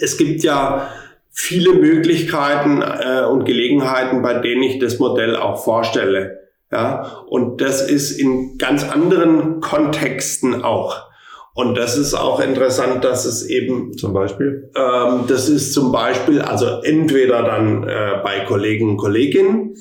es 0.00 0.16
gibt 0.16 0.42
ja 0.42 0.88
viele 1.30 1.74
Möglichkeiten 1.74 2.82
äh, 2.82 3.24
und 3.24 3.44
Gelegenheiten, 3.44 4.22
bei 4.22 4.34
denen 4.34 4.62
ich 4.62 4.78
das 4.78 4.98
Modell 4.98 5.36
auch 5.36 5.62
vorstelle. 5.62 6.38
Ja, 6.70 7.22
und 7.28 7.60
das 7.60 7.88
ist 7.88 8.10
in 8.10 8.58
ganz 8.58 8.84
anderen 8.84 9.60
Kontexten 9.60 10.62
auch. 10.62 11.08
Und 11.54 11.76
das 11.76 11.96
ist 11.96 12.14
auch 12.14 12.40
interessant, 12.40 13.04
dass 13.04 13.24
es 13.24 13.44
eben 13.48 13.96
zum 13.96 14.12
Beispiel, 14.12 14.70
ähm, 14.76 15.24
das 15.26 15.48
ist 15.48 15.72
zum 15.72 15.90
Beispiel 15.90 16.40
also 16.40 16.66
entweder 16.82 17.42
dann 17.42 17.84
äh, 17.84 18.20
bei 18.22 18.40
Kollegen 18.40 18.90
und 18.90 18.96
Kolleginnen 18.96 19.74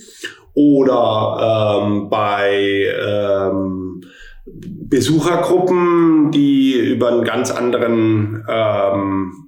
oder 0.53 1.83
ähm, 1.83 2.09
bei 2.09 2.87
ähm, 2.99 4.01
Besuchergruppen, 4.45 6.31
die 6.31 6.73
über 6.73 7.09
einen 7.09 7.23
ganz 7.23 7.51
anderen 7.51 8.43
ähm, 8.49 9.46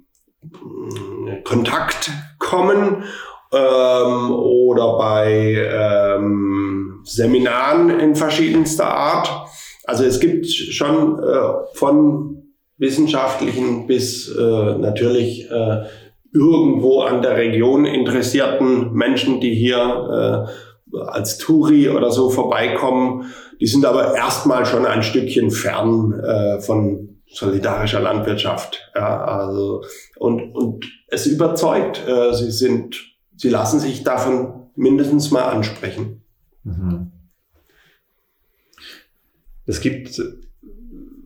Kontakt 1.44 2.10
kommen 2.38 3.04
ähm, 3.52 4.30
oder 4.32 4.96
bei 4.98 5.54
ähm, 5.70 7.00
Seminaren 7.04 7.90
in 7.98 8.14
verschiedenster 8.14 8.86
Art. 8.86 9.30
Also 9.84 10.04
es 10.04 10.20
gibt 10.20 10.46
schon 10.46 11.18
äh, 11.18 11.74
von 11.74 12.42
wissenschaftlichen 12.78 13.86
bis 13.86 14.28
äh, 14.28 14.78
natürlich 14.78 15.50
äh, 15.50 15.84
irgendwo 16.32 17.02
an 17.02 17.22
der 17.22 17.36
Region 17.36 17.84
interessierten 17.84 18.92
Menschen, 18.92 19.40
die 19.40 19.54
hier 19.54 20.48
äh, 20.88 20.98
als 20.98 21.38
Touri 21.38 21.88
oder 21.88 22.10
so 22.10 22.30
vorbeikommen. 22.30 23.26
Die 23.60 23.66
sind 23.66 23.84
aber 23.84 24.14
erstmal 24.14 24.64
schon 24.64 24.86
ein 24.86 25.02
Stückchen 25.02 25.50
fern 25.50 26.18
äh, 26.20 26.60
von 26.60 27.09
solidarischer 27.32 28.00
Landwirtschaft. 28.00 28.90
Ja, 28.94 29.24
also 29.24 29.84
und 30.16 30.54
und 30.54 30.86
es 31.08 31.26
überzeugt. 31.26 32.06
Äh, 32.06 32.34
sie 32.34 32.50
sind, 32.50 32.96
sie 33.36 33.50
lassen 33.50 33.80
sich 33.80 34.04
davon 34.04 34.70
mindestens 34.76 35.30
mal 35.30 35.44
ansprechen. 35.44 36.22
Mhm. 36.64 37.12
Es 39.66 39.80
gibt, 39.80 40.20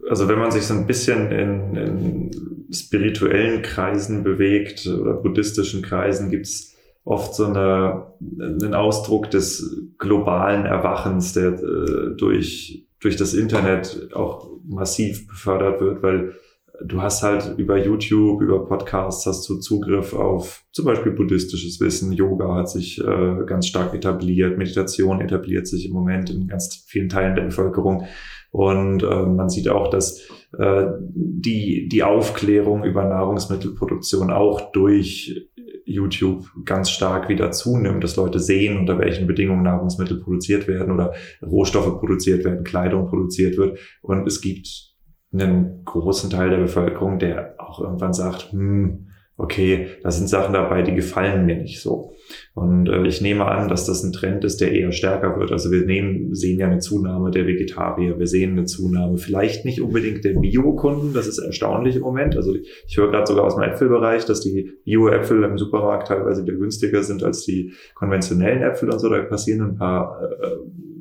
also 0.09 0.29
wenn 0.29 0.39
man 0.39 0.51
sich 0.51 0.65
so 0.65 0.75
ein 0.75 0.87
bisschen 0.87 1.31
in, 1.33 1.77
in 1.77 2.67
spirituellen 2.73 3.63
Kreisen 3.63 4.23
bewegt 4.23 4.87
oder 4.87 5.15
buddhistischen 5.15 5.83
Kreisen, 5.83 6.31
gibt 6.31 6.47
es 6.47 6.75
oft 7.05 7.35
so 7.35 7.47
eine, 7.47 8.13
einen 8.21 8.75
Ausdruck 8.75 9.31
des 9.31 9.83
globalen 9.99 10.67
Erwachens, 10.67 11.33
der 11.33 11.53
äh, 11.53 12.17
durch, 12.17 12.84
durch 13.05 13.17
das 13.17 13.35
Internet 13.35 14.11
auch 14.15 14.49
massiv 14.65 15.29
befördert 15.29 15.81
wird, 15.81 16.03
weil 16.03 16.35
du 16.83 17.03
hast 17.03 17.23
halt 17.23 17.59
über 17.59 17.77
YouTube, 17.77 18.41
über 18.41 18.65
Podcasts 18.67 19.27
hast 19.27 19.49
du 19.49 19.59
Zugriff 19.59 20.15
auf 20.15 20.65
zum 20.73 20.87
Beispiel 20.87 21.13
buddhistisches 21.13 21.81
Wissen. 21.81 22.13
Yoga 22.13 22.55
hat 22.55 22.71
sich 22.71 22.99
äh, 22.99 23.45
ganz 23.47 23.67
stark 23.67 23.95
etabliert, 23.95 24.59
Meditation 24.59 25.21
etabliert 25.21 25.67
sich 25.67 25.87
im 25.87 25.93
Moment 25.93 26.31
in 26.31 26.49
ganz 26.49 26.85
vielen 26.87 27.09
Teilen 27.09 27.37
der 27.37 27.45
Bevölkerung. 27.45 28.07
Und 28.51 29.03
äh, 29.03 29.27
man 29.27 29.51
sieht 29.51 29.69
auch, 29.69 29.91
dass 29.91 30.21
äh, 30.59 30.87
die, 31.01 31.89
die 31.89 32.03
Aufklärung 32.03 32.85
über 32.85 33.05
Nahrungsmittelproduktion 33.05 34.31
auch 34.31 34.73
durch 34.73 35.49
YouTube 35.85 36.47
ganz 36.65 36.91
stark 36.91 37.29
wieder 37.29 37.51
zunimmt, 37.51 38.03
dass 38.03 38.17
Leute 38.17 38.39
sehen, 38.39 38.79
unter 38.79 38.99
welchen 38.99 39.27
Bedingungen 39.27 39.63
Nahrungsmittel 39.63 40.21
produziert 40.21 40.67
werden 40.69 40.93
oder 40.93 41.15
Rohstoffe 41.43 41.99
produziert 41.99 42.45
werden, 42.45 42.65
Kleidung 42.65 43.07
produziert 43.07 43.57
wird. 43.57 43.79
Und 44.03 44.27
es 44.27 44.41
gibt 44.41 44.95
einen 45.33 45.85
großen 45.85 46.31
Teil 46.31 46.51
der 46.51 46.59
Bevölkerung, 46.59 47.19
der 47.19 47.55
auch 47.59 47.81
irgendwann 47.81 48.13
sagt, 48.13 48.53
hm, 48.53 49.09
okay, 49.37 49.89
da 50.03 50.11
sind 50.11 50.29
Sachen 50.29 50.53
dabei, 50.53 50.83
die 50.83 50.95
gefallen 50.95 51.45
mir 51.47 51.57
nicht 51.57 51.81
so. 51.81 52.15
Und 52.55 52.89
äh, 52.89 53.07
ich 53.07 53.21
nehme 53.21 53.47
an, 53.47 53.69
dass 53.69 53.85
das 53.85 54.03
ein 54.05 54.13
Trend 54.13 54.45
ist, 54.45 54.61
der 54.61 54.73
eher 54.73 54.93
stärker 54.93 55.39
wird. 55.39 55.51
Also 55.51 55.71
wir 55.73 55.85
nehmen, 55.85 56.35
sehen 56.35 56.61
ja 56.61 56.67
eine 56.67 56.79
Zunahme 56.79 57.31
der 57.31 57.47
Vegetarier, 57.47 58.19
wir 58.19 58.27
sehen 58.27 58.53
eine 58.53 58.65
Zunahme, 58.65 59.19
vielleicht 59.19 59.65
nicht 59.65 59.81
unbedingt 59.81 60.25
der 60.25 60.35
Bio-Kunden, 60.35 61.13
das 61.15 61.27
ist 61.27 61.39
erstaunlich 61.39 61.97
im 61.97 62.03
Moment. 62.03 62.37
Also 62.37 62.55
ich 62.55 62.97
höre 62.97 63.11
gerade 63.11 63.27
sogar 63.27 63.45
aus 63.45 63.57
dem 63.57 63.65
Äpfelbereich, 63.65 64.25
dass 64.25 64.41
die 64.41 64.73
Bio-Äpfel 64.85 65.43
im 65.43 65.59
Supermarkt 65.59 66.09
teilweise 66.09 66.45
wieder 66.45 66.57
günstiger 66.57 67.03
sind 67.03 67.25
als 67.25 67.45
die 67.45 67.73
konventionellen 67.95 68.63
Äpfel 68.63 68.91
und 68.91 69.01
so. 69.01 69.09
Da 69.09 69.21
passieren 69.23 69.63
ein 69.63 69.77
paar 69.77 70.21
äh, 70.23 70.94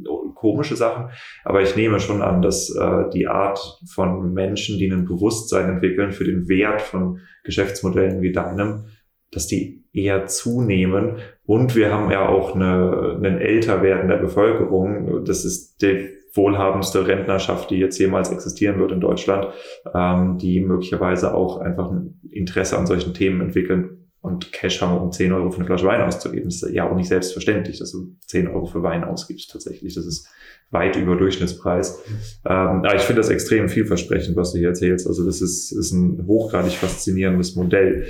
komische 0.44 0.76
Sachen. 0.76 1.10
Aber 1.46 1.62
ich 1.62 1.78
nehme 1.78 2.02
schon 2.02 2.22
an, 2.22 2.42
dass 2.42 2.70
äh, 2.76 3.10
die 3.14 3.28
Art 3.28 3.80
von 3.96 4.34
Menschen, 4.34 4.78
die 4.78 4.92
ein 4.92 5.06
Bewusstsein 5.06 5.70
entwickeln 5.70 6.12
für 6.12 6.26
den 6.26 6.50
Wert 6.50 6.82
von 6.82 7.20
Geschäftsmodellen 7.46 8.22
wie 8.22 8.34
deinem, 8.34 8.88
dass 9.32 9.48
die 9.48 9.86
eher 9.94 10.26
zunehmen. 10.26 11.20
Und 11.46 11.78
wir 11.78 11.94
haben 11.94 12.12
ja 12.12 12.28
auch 12.28 12.56
eine, 12.56 13.16
einen 13.16 13.38
Älterwerden 13.38 14.10
der 14.10 14.18
Bevölkerung. 14.18 15.24
Das 15.24 15.46
ist 15.46 15.82
die 15.82 16.10
wohlhabendste 16.34 17.08
Rentnerschaft, 17.08 17.70
die 17.70 17.78
jetzt 17.78 17.98
jemals 18.00 18.30
existieren 18.30 18.80
wird 18.80 18.92
in 18.92 19.00
Deutschland, 19.00 19.48
ähm, 19.96 20.38
die 20.40 20.60
möglicherweise 20.60 21.34
auch 21.34 21.60
einfach 21.62 21.90
ein 21.90 22.20
Interesse 22.32 22.78
an 22.78 22.86
solchen 22.86 23.14
Themen 23.14 23.40
entwickeln 23.40 24.03
und 24.24 24.54
Cash 24.54 24.82
haben, 24.82 24.98
um 24.98 25.12
10 25.12 25.34
Euro 25.34 25.52
für 25.52 25.58
eine 25.58 25.66
Flasche 25.66 25.86
Wein 25.86 26.02
auszugeben. 26.02 26.46
Das 26.46 26.64
ist 26.64 26.74
ja 26.74 26.90
auch 26.90 26.96
nicht 26.96 27.10
selbstverständlich, 27.10 27.80
dass 27.80 27.92
du 27.92 28.16
10 28.26 28.48
Euro 28.48 28.66
für 28.66 28.82
Wein 28.82 29.04
ausgibst 29.04 29.52
tatsächlich. 29.52 29.96
Das 29.96 30.06
ist 30.06 30.30
weit 30.72 30.96
über 30.96 31.18
Durchschnittspreis. 31.18 32.02
Ähm, 32.46 32.86
aber 32.86 32.96
ich 32.96 33.02
finde 33.02 33.20
das 33.20 33.30
extrem 33.30 33.68
vielversprechend, 33.68 34.38
was 34.38 34.54
du 34.54 34.60
hier 34.60 34.70
erzählst. 34.70 35.08
Also 35.08 35.26
das 35.26 35.42
ist, 35.42 35.74
ist 35.74 35.92
ein 35.92 36.26
hochgradig 36.26 36.72
faszinierendes 36.72 37.58
Modell. 37.58 38.06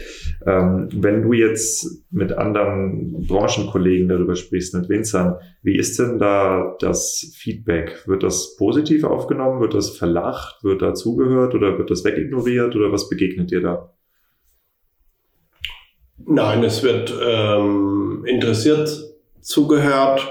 Ähm, 0.46 0.88
wenn 0.94 1.24
du 1.24 1.34
jetzt 1.34 2.06
mit 2.12 2.32
anderen 2.32 3.26
Branchenkollegen 3.28 4.08
darüber 4.08 4.36
sprichst, 4.36 4.76
mit 4.76 4.90
Winzern, 4.90 5.38
wie 5.64 5.76
ist 5.76 5.98
denn 5.98 6.20
da 6.20 6.76
das 6.80 7.34
Feedback? 7.36 8.04
Wird 8.06 8.22
das 8.22 8.56
positiv 8.56 9.04
aufgenommen? 9.04 9.62
Wird 9.62 9.74
das 9.74 9.98
verlacht? 9.98 10.64
Wird 10.64 10.84
da 10.84 10.94
zugehört 10.94 11.56
oder 11.56 11.80
wird 11.80 11.90
das 11.90 12.06
wegignoriert 12.06 12.76
oder 12.76 12.92
was 12.92 13.10
begegnet 13.10 13.50
dir 13.50 13.62
da? 13.62 13.90
Nein, 16.26 16.64
es 16.64 16.84
wird 16.84 17.14
ähm, 17.22 18.24
interessiert 18.26 18.90
zugehört, 19.42 20.26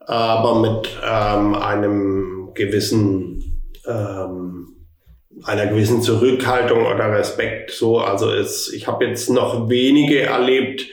aber 0.00 0.60
mit 0.60 0.88
ähm, 1.04 1.54
einem 1.54 2.50
gewissen 2.54 3.62
ähm, 3.86 4.68
einer 5.44 5.66
gewissen 5.66 6.02
Zurückhaltung 6.02 6.86
oder 6.86 7.12
Respekt. 7.12 7.70
So, 7.72 7.98
also 7.98 8.30
es, 8.30 8.72
ich 8.72 8.86
habe 8.86 9.04
jetzt 9.04 9.30
noch 9.30 9.68
wenige 9.68 10.20
erlebt, 10.20 10.86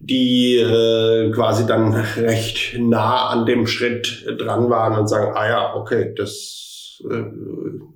die 0.00 0.56
äh, 0.56 1.30
quasi 1.30 1.66
dann 1.66 1.94
recht 2.16 2.78
nah 2.78 3.28
an 3.28 3.46
dem 3.46 3.66
Schritt 3.66 4.26
dran 4.38 4.68
waren 4.70 4.98
und 4.98 5.06
sagen, 5.06 5.32
ah 5.36 5.48
ja, 5.48 5.74
okay, 5.76 6.12
das 6.16 7.00
äh, 7.08 7.24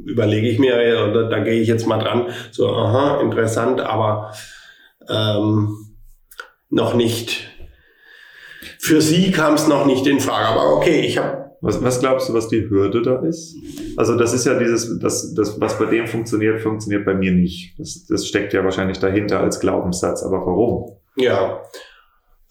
überlege 0.05 0.49
ich 0.49 0.59
mir 0.59 1.07
oder 1.09 1.29
da 1.29 1.41
gehe 1.41 1.61
ich 1.61 1.69
jetzt 1.69 1.87
mal 1.87 1.99
dran. 1.99 2.29
So, 2.53 2.69
aha, 2.69 3.21
interessant, 3.21 3.81
aber 3.81 4.33
ähm, 5.09 5.86
noch 6.71 6.95
nicht, 6.95 7.49
für 8.79 9.01
sie 9.01 9.31
kam 9.31 9.55
es 9.55 9.69
noch 9.69 9.87
nicht 9.87 10.07
in 10.07 10.21
Frage. 10.21 10.49
Aber 10.49 10.77
okay, 10.77 11.01
ich 11.01 11.19
habe 11.19 11.47
was, 11.61 11.83
was 11.83 12.01
glaubst 12.01 12.29
du, 12.29 12.35
was 12.35 12.49
die 12.49 12.69
Hürde 12.69 13.03
da 13.03 13.17
ist? 13.21 13.57
Also 13.97 14.17
das 14.17 14.33
ist 14.33 14.47
ja 14.47 14.59
dieses, 14.59 14.99
das, 14.99 15.35
das, 15.35 15.61
was 15.61 15.79
bei 15.79 15.87
dem 15.87 16.07
funktioniert, 16.07 16.61
funktioniert 16.61 17.05
bei 17.05 17.15
mir 17.15 17.33
nicht. 17.33 17.79
Das, 17.79 18.07
das 18.07 18.27
steckt 18.27 18.53
ja 18.53 18.63
wahrscheinlich 18.63 18.99
dahinter 18.99 19.41
als 19.41 19.59
Glaubenssatz. 19.59 20.23
Aber 20.23 20.45
warum? 20.47 20.93
Ja, 21.17 21.63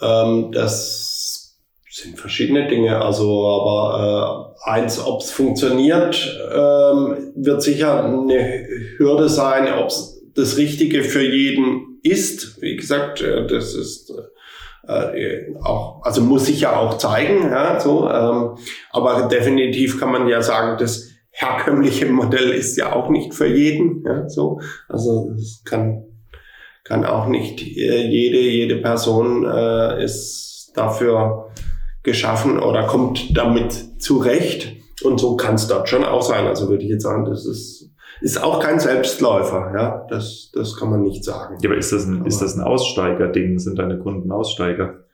ähm, 0.02 0.52
das 0.52 1.56
sind 1.90 2.20
verschiedene 2.20 2.68
Dinge. 2.68 3.00
Also, 3.02 3.48
aber 3.48 4.56
äh, 4.66 4.70
eins, 4.70 5.00
ob 5.00 5.22
es 5.22 5.32
funktioniert, 5.32 6.38
ähm, 6.52 7.32
wird 7.36 7.62
sicher 7.62 8.04
eine 8.04 8.68
Hürde 8.98 9.30
sein, 9.30 9.72
ob 9.76 9.88
es 9.88 10.24
das 10.36 10.58
Richtige 10.58 11.04
für 11.04 11.22
jeden 11.22 11.95
ist. 12.06 12.62
Wie 12.62 12.76
gesagt, 12.76 13.22
äh, 13.22 13.46
das 13.48 13.74
ist 13.74 14.14
äh, 14.88 15.54
auch, 15.64 16.04
also 16.04 16.22
muss 16.22 16.46
sich 16.46 16.62
ja 16.62 16.78
auch 16.78 16.98
zeigen, 16.98 17.50
ja, 17.50 17.80
so. 17.80 18.10
Ähm, 18.10 18.58
aber 18.92 19.28
definitiv 19.28 20.00
kann 20.00 20.12
man 20.12 20.28
ja 20.28 20.42
sagen, 20.42 20.78
das 20.78 21.10
herkömmliche 21.32 22.06
Modell 22.06 22.52
ist 22.52 22.78
ja 22.78 22.94
auch 22.94 23.10
nicht 23.10 23.34
für 23.34 23.48
jeden, 23.48 24.04
ja, 24.06 24.30
so. 24.30 24.60
Also 24.88 25.32
es 25.36 25.64
kann 25.66 26.04
kann 26.84 27.04
auch 27.04 27.28
nicht 27.28 27.62
äh, 27.62 28.08
jede 28.08 28.38
jede 28.38 28.76
Person 28.76 29.44
äh, 29.44 30.04
ist 30.04 30.72
dafür 30.76 31.52
geschaffen 32.04 32.60
oder 32.60 32.86
kommt 32.86 33.36
damit 33.36 34.02
zurecht. 34.02 34.72
Und 35.04 35.20
so 35.20 35.36
kann 35.36 35.56
es 35.56 35.68
dort 35.68 35.90
schon 35.90 36.06
auch 36.06 36.22
sein. 36.22 36.46
Also 36.46 36.70
würde 36.70 36.84
ich 36.84 36.90
jetzt 36.90 37.04
sagen, 37.04 37.26
das 37.26 37.46
ist 37.46 37.90
ist 38.22 38.42
auch 38.44 38.60
kein 38.60 38.80
Selbstläufer, 38.80 39.72
ja. 39.76 40.06
Das, 40.10 40.52
das 40.54 40.78
kann 40.78 40.90
man 40.90 41.02
nicht 41.02 41.24
sagen. 41.24 41.58
Ja, 41.62 41.70
aber 41.70 41.78
ist 41.78 41.92
das 41.92 42.06
ein, 42.06 42.20
aber 42.20 42.28
ist 42.28 42.42
das 42.42 42.56
ein 42.56 42.62
Aussteiger-Ding? 42.62 43.60
Sind 43.60 43.80
deine 43.80 44.00
Kunden 44.00 44.32
Aussteiger? 44.32 45.06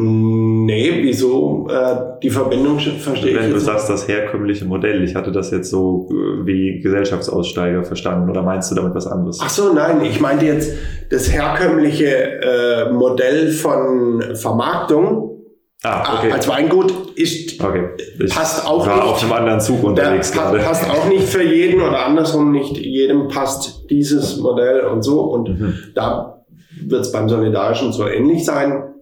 Nee, 0.00 1.00
wieso? 1.02 1.66
Äh, 1.68 2.20
die 2.22 2.30
Verbindung 2.30 2.78
verstehe 2.78 3.34
Wenn 3.34 3.40
ich. 3.40 3.48
Wenn 3.48 3.52
du 3.52 3.58
sagst, 3.58 3.90
das 3.90 4.06
herkömmliche 4.06 4.64
Modell, 4.64 5.02
ich 5.02 5.16
hatte 5.16 5.32
das 5.32 5.50
jetzt 5.50 5.70
so 5.70 6.08
äh, 6.12 6.46
wie 6.46 6.78
Gesellschaftsaussteiger 6.80 7.82
verstanden 7.82 8.30
oder 8.30 8.42
meinst 8.42 8.70
du 8.70 8.76
damit 8.76 8.94
was 8.94 9.08
anderes? 9.08 9.40
Ach 9.42 9.50
so, 9.50 9.72
nein, 9.72 10.00
ich 10.02 10.20
meinte 10.20 10.46
jetzt 10.46 10.72
das 11.10 11.32
herkömmliche 11.32 12.06
äh, 12.06 12.92
Modell 12.92 13.50
von 13.50 14.22
Vermarktung 14.36 15.37
Ah, 15.84 16.18
okay. 16.18 16.32
Als 16.32 16.48
Weingut 16.48 16.92
ist, 17.14 17.62
okay. 17.62 17.90
passt 18.28 18.66
auch 18.66 18.84
war 18.84 18.96
nicht. 18.96 19.04
auf 19.04 19.22
einem 19.22 19.32
anderen 19.32 19.60
Zug 19.60 19.84
unterwegs 19.84 20.32
pa 20.32 20.50
gerade. 20.50 20.58
Passt 20.58 20.90
auch 20.90 21.06
nicht 21.06 21.28
für 21.28 21.42
jeden 21.42 21.80
oder 21.80 22.04
andersrum 22.04 22.50
nicht 22.50 22.76
jedem 22.76 23.28
passt 23.28 23.88
dieses 23.88 24.38
Modell 24.38 24.80
und 24.86 25.02
so. 25.02 25.20
Und 25.20 25.48
mhm. 25.48 25.74
da 25.94 26.44
wird 26.82 27.02
es 27.02 27.12
beim 27.12 27.28
Solidarischen 27.28 27.92
so 27.92 28.08
ähnlich 28.08 28.44
sein. 28.44 28.92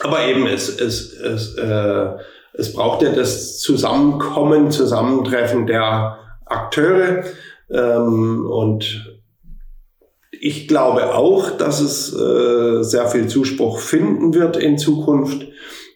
Aber 0.00 0.24
eben 0.24 0.46
es, 0.46 0.68
es, 0.68 1.12
es, 1.14 1.56
äh, 1.56 2.06
es 2.52 2.72
braucht 2.72 3.02
ja 3.02 3.10
das 3.10 3.58
Zusammenkommen, 3.58 4.70
Zusammentreffen 4.70 5.66
der 5.66 6.18
Akteure. 6.46 7.24
Ähm, 7.70 8.46
und 8.48 9.16
ich 10.30 10.68
glaube 10.68 11.14
auch, 11.14 11.50
dass 11.56 11.80
es 11.80 12.12
äh, 12.14 12.82
sehr 12.82 13.06
viel 13.08 13.26
Zuspruch 13.26 13.80
finden 13.80 14.34
wird 14.34 14.56
in 14.56 14.78
Zukunft. 14.78 15.46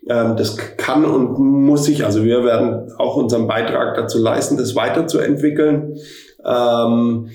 Ähm, 0.09 0.37
das 0.37 0.57
kann 0.77 1.05
und 1.05 1.39
muss 1.39 1.85
sich, 1.85 2.05
also 2.05 2.25
wir 2.25 2.45
werden 2.45 2.93
auch 2.99 3.17
unseren 3.17 3.47
Beitrag 3.47 3.95
dazu 3.97 4.19
leisten, 4.19 4.57
das 4.57 4.75
weiterzuentwickeln. 4.75 5.97
Ähm, 6.45 7.31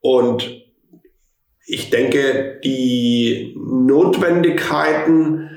und 0.00 0.62
ich 1.66 1.90
denke, 1.90 2.60
die 2.64 3.56
Notwendigkeiten 3.56 5.50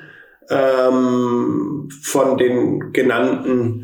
ähm, 0.49 1.89
von 2.01 2.37
den 2.37 2.93
genannten, 2.93 3.83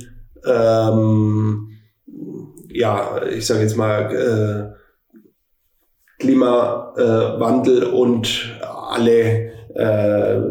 ja, 2.74 3.22
ich 3.28 3.46
sage 3.46 3.62
jetzt 3.62 3.78
mal, 3.78 4.12
äh, 4.12 4.82
Klimawandel 6.22 7.84
und 7.86 8.60
alle 8.62 9.52
äh, 9.76 10.42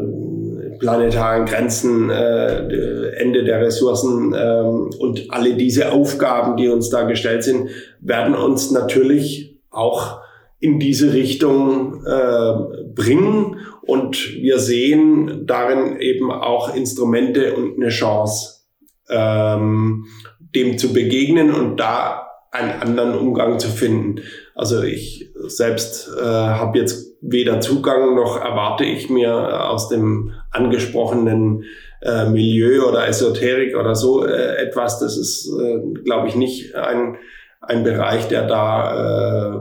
planetaren 0.81 1.47
Grenzen, 1.47 2.11
äh, 2.11 3.11
Ende 3.17 3.45
der 3.45 3.61
Ressourcen 3.61 4.35
ähm, 4.37 4.91
und 4.99 5.31
alle 5.31 5.55
diese 5.55 5.93
Aufgaben, 5.93 6.57
die 6.57 6.69
uns 6.69 6.91
da 6.91 7.03
gestellt 7.05 7.45
sind, 7.45 7.69
werden 8.01 8.35
uns 8.35 8.71
natürlich 8.71 9.61
auch 9.71 10.21
in 10.59 10.79
diese 10.79 11.13
Richtung 11.13 12.05
äh, 12.05 12.53
bringen. 12.95 13.57
Und 13.83 14.35
wir 14.35 14.59
sehen 14.59 15.47
darin 15.47 15.99
eben 16.01 16.31
auch 16.31 16.75
Instrumente 16.75 17.55
und 17.55 17.77
eine 17.77 17.89
Chance, 17.89 18.63
ähm, 19.09 20.07
dem 20.55 20.79
zu 20.79 20.93
begegnen 20.93 21.53
und 21.53 21.79
da 21.79 22.27
einen 22.53 22.81
anderen 22.83 23.15
Umgang 23.17 23.59
zu 23.59 23.69
finden. 23.69 24.23
Also 24.61 24.83
ich 24.83 25.31
selbst 25.47 26.11
äh, 26.21 26.23
habe 26.23 26.79
jetzt 26.79 27.17
weder 27.23 27.63
Zugang 27.63 28.15
noch 28.15 28.39
erwarte 28.39 28.85
ich 28.85 29.09
mir 29.09 29.71
aus 29.71 29.89
dem 29.89 30.35
angesprochenen 30.51 31.65
äh, 32.03 32.29
Milieu 32.29 32.87
oder 32.87 33.09
Esoterik 33.09 33.75
oder 33.75 33.95
so 33.95 34.23
äh, 34.23 34.57
etwas. 34.57 34.99
Das 34.99 35.17
ist, 35.17 35.49
äh, 35.49 35.79
glaube 36.05 36.29
ich, 36.29 36.35
nicht 36.35 36.75
ein, 36.75 37.17
ein 37.63 37.85
Bereich, 37.85 38.29
der 38.29 38.47
da 38.47 39.55
äh, 39.55 39.61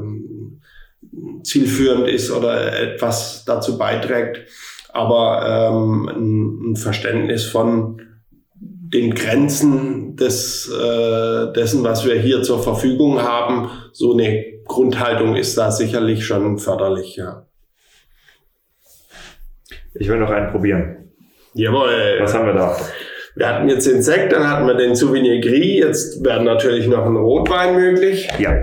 zielführend 1.43 2.09
ist 2.09 2.29
oder 2.29 2.77
etwas 2.77 3.45
dazu 3.45 3.77
beiträgt. 3.77 4.41
Aber 4.91 5.71
ähm, 5.71 6.09
ein, 6.09 6.71
ein 6.71 6.75
Verständnis 6.75 7.45
von 7.45 8.01
den 8.53 9.15
Grenzen 9.15 10.17
des, 10.17 10.69
äh, 10.69 11.53
dessen, 11.53 11.85
was 11.85 12.05
wir 12.05 12.15
hier 12.15 12.43
zur 12.43 12.61
Verfügung 12.61 13.21
haben, 13.21 13.69
so 13.93 14.11
eine 14.11 14.58
Grundhaltung 14.69 15.35
ist 15.35 15.57
da 15.57 15.71
sicherlich 15.71 16.25
schon 16.25 16.57
förderlich, 16.57 17.17
ja. 17.17 17.45
Ich 19.95 20.07
will 20.07 20.19
noch 20.19 20.29
einen 20.29 20.51
probieren. 20.51 21.11
Jawohl. 21.53 22.19
Was 22.21 22.33
haben 22.33 22.45
wir 22.45 22.53
da? 22.53 22.77
Wir 23.35 23.47
hatten 23.47 23.67
jetzt 23.67 23.87
den 23.87 24.01
Sekt, 24.01 24.31
dann 24.31 24.47
hatten 24.49 24.67
wir 24.67 24.75
den 24.75 24.95
Souvenir 24.95 25.41
Gris, 25.41 25.79
jetzt 25.79 26.23
werden 26.23 26.45
natürlich 26.45 26.87
noch 26.87 27.05
ein 27.05 27.15
Rotwein 27.15 27.75
möglich. 27.75 28.29
Ja. 28.37 28.53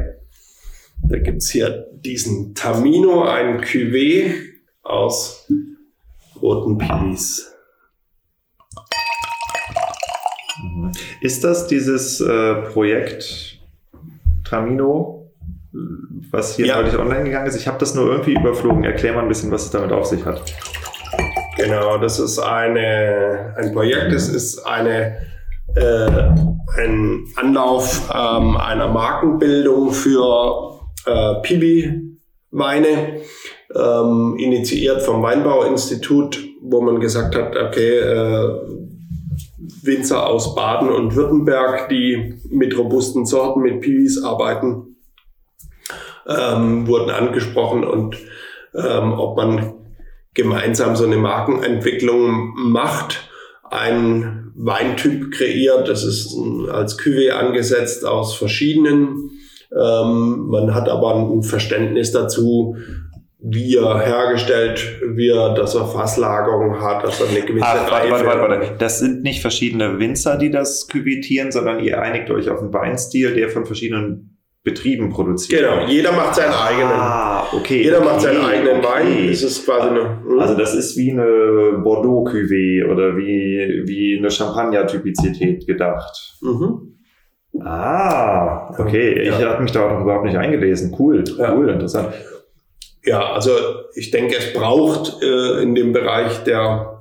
Da 1.03 1.19
gibt's 1.19 1.51
hier 1.51 1.87
diesen 1.93 2.55
Tamino, 2.55 3.25
ein 3.25 3.61
Cuvée 3.61 4.35
aus 4.83 5.49
roten 6.41 6.79
Pilis. 6.79 7.53
Ist 11.21 11.43
das 11.45 11.67
dieses 11.67 12.21
äh, 12.21 12.55
Projekt 12.73 13.59
Tramino, 14.45 15.16
was 16.31 16.57
hier 16.57 16.67
Ja. 16.67 16.77
neulich 16.81 16.99
online 16.99 17.25
gegangen 17.25 17.47
ist? 17.47 17.57
Ich 17.57 17.67
habe 17.67 17.79
das 17.79 17.95
nur 17.95 18.11
irgendwie 18.11 18.35
überflogen. 18.35 18.85
Erklär 18.85 19.15
mal 19.15 19.23
ein 19.23 19.29
bisschen, 19.29 19.51
was 19.51 19.65
es 19.67 19.71
damit 19.71 19.93
auf 19.93 20.07
sich 20.07 20.25
hat. 20.25 20.43
Genau, 21.57 21.97
das 21.99 22.19
ist 22.19 22.39
eine, 22.39 23.55
ein 23.57 23.73
Projekt, 23.73 24.13
es 24.13 24.29
ist 24.29 24.59
eine, 24.67 25.17
äh, 25.75 26.29
ein 26.79 27.25
Anlauf 27.37 28.11
ähm, 28.15 28.57
einer 28.59 28.89
Markenbildung 28.89 29.93
für 29.93 30.81
äh, 31.07 31.35
Pibi-Weine, 31.43 33.21
ähm, 33.75 34.37
initiiert 34.39 35.03
vom 35.03 35.23
Weinbauinstitut, 35.23 36.45
wo 36.63 36.83
man 36.83 37.01
gesagt 37.01 37.35
hat, 37.35 37.57
okay, 37.57 37.99
äh, 38.01 38.49
Winzer 39.83 40.27
aus 40.27 40.55
Baden 40.55 40.91
und 40.91 41.15
Württemberg, 41.15 41.89
die 41.89 42.35
mit 42.51 42.77
robusten 42.77 43.25
Sorten, 43.25 43.63
mit 43.63 43.81
Piwis 43.81 44.23
arbeiten, 44.23 44.86
ähm, 46.29 46.87
wurden 46.87 47.11
angesprochen 47.11 47.85
und 47.85 48.17
ähm, 48.75 49.13
ob 49.13 49.37
man 49.37 49.75
gemeinsam 50.35 50.97
so 50.97 51.05
eine 51.05 51.17
Markenentwicklung 51.17 52.53
macht, 52.57 53.31
einen 53.71 54.53
Weintyp 54.55 55.33
kreiert, 55.33 55.89
das 55.89 56.05
ist 56.05 56.35
ein- 56.37 56.69
als 56.71 56.99
Cuvée 56.99 57.31
angesetzt 57.31 58.05
aus 58.05 58.35
verschiedenen. 58.35 59.31
Ähm, 59.73 60.47
man 60.49 60.75
hat 60.75 60.89
aber 60.89 61.15
ein 61.17 61.43
Verständnis 61.43 62.13
dazu, 62.13 62.77
wie 63.39 63.77
er 63.77 64.01
hergestellt 64.01 65.01
wird, 65.05 65.59
dass 65.59 65.75
er 65.75 65.87
Fasslagerung 65.87 66.81
hat, 66.81 67.05
dass 67.05 67.21
er 67.21 67.29
eine 67.29 67.43
gewisse 67.43 67.67
Ach, 67.67 67.91
warte, 67.91 68.11
warte, 68.11 68.27
warte, 68.27 68.41
warte. 68.61 68.75
Das 68.79 68.99
sind 68.99 69.23
nicht 69.23 69.41
verschiedene 69.41 69.99
Winzer, 69.99 70.37
die 70.37 70.51
das 70.51 70.89
küvetieren, 70.89 71.53
sondern 71.53 71.81
ihr 71.81 72.01
einigt 72.01 72.31
euch 72.31 72.49
auf 72.51 72.61
einen 72.61 72.73
Weinstil, 72.73 73.35
der 73.35 73.49
von 73.51 73.67
verschiedenen 73.67 74.36
Betrieben 74.67 75.11
produziert 75.11 75.61
Genau, 75.63 75.87
jeder 75.87 76.11
macht 76.11 76.35
seinen 76.35 76.53
eigenen. 76.53 76.91
Ah, 76.93 77.47
okay. 77.53 77.85
Jeder 77.85 77.99
okay, 77.99 78.07
macht 78.07 78.21
seinen 78.21 78.45
eigenen 78.45 78.79
okay. 78.79 78.89
Wein. 78.89 79.29
Es 79.31 79.43
ist 79.45 79.65
quasi 79.65 79.89
eine. 79.91 80.19
hm? 80.25 80.41
Also 80.41 80.55
das 80.57 80.75
ist 80.75 80.97
wie 80.97 81.13
eine 81.13 81.79
Bordeaux-Cuvée 81.85 82.85
oder 82.91 83.17
wie, 83.17 83.85
wie 83.87 84.19
eine 84.19 84.29
Champagner-Typizität 84.31 85.67
gedacht. 85.69 86.35
mhm. 86.43 86.93
Ah, 87.61 88.75
okay. 88.79 89.13
Ich 89.23 89.39
Ja. 89.39 89.51
habe 89.53 89.63
mich 89.63 89.73
da 89.73 89.89
noch 89.91 90.03
überhaupt 90.03 90.25
nicht 90.27 90.37
eingelesen. 90.37 90.95
Cool, 90.99 91.25
Ja. 91.39 91.55
cool, 91.55 91.69
interessant. 91.71 92.09
Ja, 93.05 93.33
also 93.33 93.53
ich 93.95 94.11
denke, 94.11 94.37
es 94.37 94.53
braucht 94.53 95.23
äh, 95.23 95.63
in 95.63 95.75
dem 95.77 95.93
Bereich 95.93 96.43
der 96.45 96.96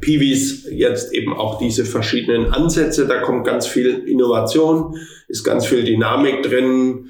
Piwis 0.00 0.66
jetzt 0.70 1.12
eben 1.12 1.32
auch 1.34 1.58
diese 1.58 1.84
verschiedenen 1.84 2.52
Ansätze. 2.52 3.06
Da 3.06 3.20
kommt 3.20 3.46
ganz 3.46 3.66
viel 3.66 4.04
Innovation, 4.06 4.96
ist 5.28 5.44
ganz 5.44 5.66
viel 5.66 5.84
Dynamik 5.84 6.42
drin. 6.42 7.08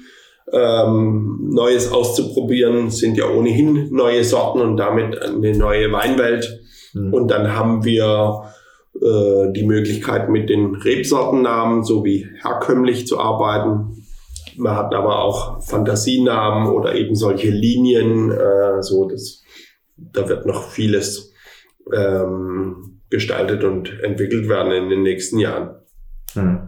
Ähm, 0.51 1.49
Neues 1.53 1.91
auszuprobieren 1.91 2.89
sind 2.89 3.17
ja 3.17 3.29
ohnehin 3.29 3.89
neue 3.91 4.23
Sorten 4.23 4.59
und 4.59 4.77
damit 4.77 5.21
eine 5.21 5.57
neue 5.57 5.91
Weinwelt. 5.91 6.61
Hm. 6.91 7.13
Und 7.13 7.31
dann 7.31 7.55
haben 7.55 7.85
wir 7.85 8.51
äh, 8.95 9.51
die 9.53 9.65
Möglichkeit, 9.65 10.29
mit 10.29 10.49
den 10.49 10.75
Rebsortennamen 10.75 11.83
sowie 11.83 12.27
herkömmlich 12.41 13.07
zu 13.07 13.19
arbeiten. 13.19 14.05
Man 14.57 14.75
hat 14.75 14.93
aber 14.93 15.23
auch 15.23 15.63
Fantasienamen 15.63 16.73
oder 16.73 16.95
eben 16.95 17.15
solche 17.15 17.49
Linien, 17.49 18.31
äh, 18.31 18.81
so 18.81 19.07
das, 19.07 19.43
da 19.95 20.27
wird 20.27 20.45
noch 20.45 20.69
vieles 20.69 21.30
ähm, 21.95 23.01
gestaltet 23.09 23.63
und 23.63 24.01
entwickelt 24.01 24.47
werden 24.49 24.71
in 24.71 24.89
den 24.89 25.03
nächsten 25.03 25.39
Jahren. 25.39 25.75
Hm. 26.33 26.59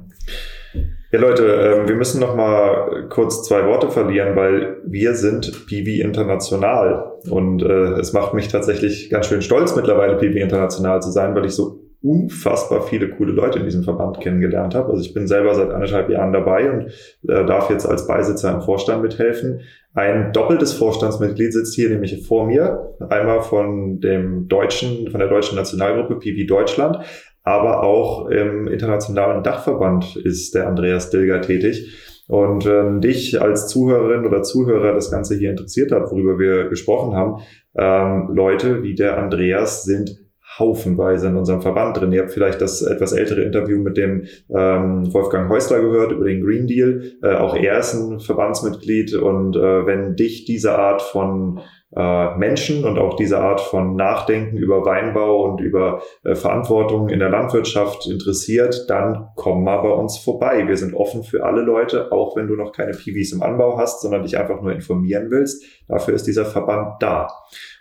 Ja, 1.12 1.20
Leute, 1.20 1.46
ähm, 1.46 1.88
wir 1.88 1.96
müssen 1.96 2.20
noch 2.20 2.36
mal 2.36 3.08
kurz 3.10 3.44
zwei 3.48 3.68
Worte 3.68 3.92
verlieren, 3.92 4.36
weil 4.36 4.78
wir 4.84 5.14
sind 5.14 5.68
Piwi 5.68 6.02
International 6.02 7.20
und 7.30 7.62
äh, 7.62 8.00
es 8.00 8.14
macht 8.14 8.34
mich 8.34 8.48
tatsächlich 8.48 9.12
ganz 9.12 9.28
schön 9.28 9.44
stolz, 9.44 9.76
mittlerweile 9.76 10.18
Piwi 10.18 10.42
International 10.42 11.04
zu 11.04 11.12
sein, 11.12 11.36
weil 11.36 11.46
ich 11.46 11.54
so 11.54 11.83
unfassbar 12.04 12.82
viele 12.82 13.10
coole 13.10 13.32
Leute 13.32 13.60
in 13.60 13.66
diesem 13.66 13.84
Verband 13.84 14.20
kennengelernt 14.20 14.76
habe. 14.76 14.92
Also 14.92 15.02
ich 15.02 15.14
bin 15.14 15.26
selber 15.26 15.56
seit 15.56 15.72
anderthalb 15.72 16.10
Jahren 16.10 16.34
dabei 16.34 16.70
und 16.70 16.88
äh, 17.30 17.46
darf 17.46 17.70
jetzt 17.70 17.86
als 17.86 18.06
Beisitzer 18.06 18.54
im 18.54 18.62
Vorstand 18.62 19.02
mithelfen. 19.02 19.62
Ein 19.94 20.34
doppeltes 20.34 20.74
Vorstandsmitglied 20.74 21.54
sitzt 21.54 21.76
hier 21.76 21.90
nämlich 21.90 22.28
vor 22.28 22.46
mir, 22.46 22.96
einmal 23.10 23.42
von 23.42 24.02
dem 24.02 24.48
deutschen, 24.50 25.10
von 25.12 25.20
der 25.20 25.30
deutschen 25.30 25.56
Nationalgruppe 25.56 26.18
Piwi 26.18 26.46
Deutschland, 26.46 26.98
aber 27.44 27.84
auch 27.84 28.28
im 28.30 28.68
internationalen 28.68 29.44
Dachverband 29.44 30.18
ist 30.18 30.56
der 30.56 30.68
Andreas 30.68 31.10
Dilger 31.10 31.42
tätig. 31.42 32.00
Und 32.28 32.66
wenn 32.66 33.02
dich 33.02 33.42
als 33.42 33.68
Zuhörerin 33.68 34.26
oder 34.26 34.44
Zuhörer 34.44 34.94
das 34.94 35.12
Ganze 35.12 35.36
hier 35.36 35.52
interessiert 35.52 35.92
hat, 35.92 36.10
worüber 36.10 36.40
wir 36.40 36.70
gesprochen 36.70 37.16
haben, 37.16 37.42
ähm, 37.78 38.34
Leute 38.34 38.82
wie 38.84 38.96
der 38.96 39.18
Andreas 39.18 39.84
sind 39.84 40.23
haufenweise 40.60 41.28
in 41.28 41.38
unserem 41.38 41.62
Verband 41.62 41.98
drin. 41.98 42.12
Ihr 42.12 42.22
habt 42.22 42.32
vielleicht 42.32 42.62
das 42.62 42.82
etwas 42.82 43.14
ältere 43.14 43.42
Interview 43.42 43.80
mit 43.80 43.98
dem 43.98 44.26
ähm, 44.50 45.14
Wolfgang 45.14 45.50
Häusler 45.50 45.82
gehört 45.82 46.12
über 46.12 46.26
den 46.26 46.44
Green 46.44 46.68
Deal. 46.68 47.04
Äh, 47.22 47.36
auch 47.36 47.56
er 47.56 47.80
ist 47.80 47.94
ein 47.94 48.20
Verbandsmitglied 48.20 49.16
und 49.16 49.56
äh, 49.56 49.86
wenn 49.86 50.16
dich 50.16 50.46
diese 50.46 50.78
Art 50.78 51.02
von 51.02 51.60
äh, 51.96 52.38
Menschen 52.38 52.86
und 52.86 52.98
auch 52.98 53.16
diese 53.16 53.40
Art 53.40 53.62
von 53.62 53.96
Nachdenken 53.96 54.58
über 54.58 54.86
Weinbau 54.86 55.44
und 55.44 55.62
über 55.62 56.02
äh, 56.24 56.36
Verantwortung 56.36 57.10
in 57.10 57.20
der 57.20 57.30
Landwirtschaft 57.30 58.08
interessiert, 58.08 58.90
dann 58.90 59.28
komm 59.36 59.64
mal 59.64 59.78
bei 59.78 59.92
uns 59.92 60.18
vorbei. 60.18 60.68
Wir 60.68 60.78
sind 60.78 60.96
offen 60.96 61.24
für 61.24 61.44
alle 61.46 61.62
Leute, 61.62 62.12
auch 62.12 62.36
wenn 62.36 62.48
du 62.48 62.56
noch 62.56 62.72
keine 62.72 62.94
Piwis 62.94 63.32
im 63.34 63.44
Anbau 63.44 63.78
hast, 63.78 64.02
sondern 64.02 64.24
dich 64.24 64.38
einfach 64.38 64.62
nur 64.62 64.72
informieren 64.72 65.30
willst. 65.30 65.64
Dafür 65.88 66.16
ist 66.16 66.26
dieser 66.26 66.46
Verband 66.46 67.02
da. 67.02 67.28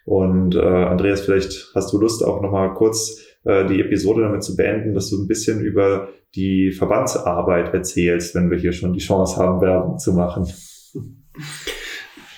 Und 0.04 0.56
äh, 0.56 0.60
Andreas, 0.60 1.22
vielleicht 1.22 1.72
hast 1.74 1.92
du 1.92 1.98
Lust, 1.98 2.24
auch 2.24 2.42
nochmal 2.42 2.74
kurz 2.74 3.18
äh, 3.44 3.64
die 3.66 3.80
Episode 3.80 4.22
damit 4.22 4.42
zu 4.42 4.56
beenden, 4.56 4.94
dass 4.94 5.10
du 5.10 5.22
ein 5.22 5.28
bisschen 5.28 5.60
über 5.60 6.08
die 6.34 6.72
Verbandsarbeit 6.72 7.72
erzählst, 7.72 8.34
wenn 8.34 8.50
wir 8.50 8.58
hier 8.58 8.72
schon 8.72 8.92
die 8.92 9.00
Chance 9.00 9.36
haben, 9.36 9.60
Werbung 9.60 9.98
zu 9.98 10.12
machen. 10.12 10.46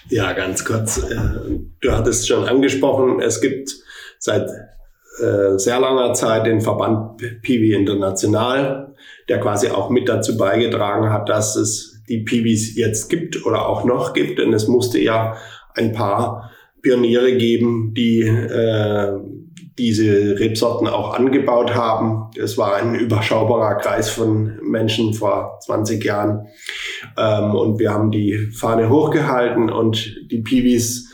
Ja, 0.08 0.32
ganz 0.32 0.64
kurz. 0.64 0.98
äh, 0.98 1.58
Du 1.80 1.92
hattest 1.92 2.28
schon 2.28 2.44
angesprochen, 2.44 3.20
es 3.20 3.40
gibt 3.40 3.70
seit 4.18 4.48
äh, 5.20 5.58
sehr 5.58 5.80
langer 5.80 6.14
Zeit 6.14 6.46
den 6.46 6.60
Verband 6.60 7.22
Piwi 7.42 7.72
International, 7.74 8.94
der 9.28 9.40
quasi 9.40 9.68
auch 9.68 9.90
mit 9.90 10.08
dazu 10.08 10.36
beigetragen 10.36 11.10
hat, 11.10 11.28
dass 11.28 11.56
es 11.56 12.02
die 12.08 12.18
Piwis 12.18 12.76
jetzt 12.76 13.08
gibt 13.08 13.44
oder 13.46 13.66
auch 13.66 13.84
noch 13.84 14.12
gibt. 14.12 14.38
Denn 14.38 14.52
es 14.52 14.68
musste 14.68 14.98
ja 14.98 15.36
ein 15.74 15.92
paar 15.92 16.50
Pioniere 16.82 17.36
geben, 17.36 17.94
die 17.94 18.22
äh, 18.22 19.12
diese 19.78 20.38
Rebsorten 20.38 20.86
auch 20.86 21.14
angebaut 21.14 21.74
haben. 21.74 22.30
Es 22.40 22.56
war 22.56 22.76
ein 22.76 22.94
überschaubarer 22.94 23.76
Kreis 23.76 24.08
von 24.08 24.58
Menschen 24.62 25.14
vor 25.14 25.58
20 25.64 26.04
Jahren. 26.04 26.46
Ähm, 27.16 27.54
und 27.54 27.78
wir 27.78 27.92
haben 27.92 28.10
die 28.10 28.50
Fahne 28.54 28.88
hochgehalten 28.88 29.70
und 29.70 30.16
die 30.30 30.42
Piwis 30.42 31.12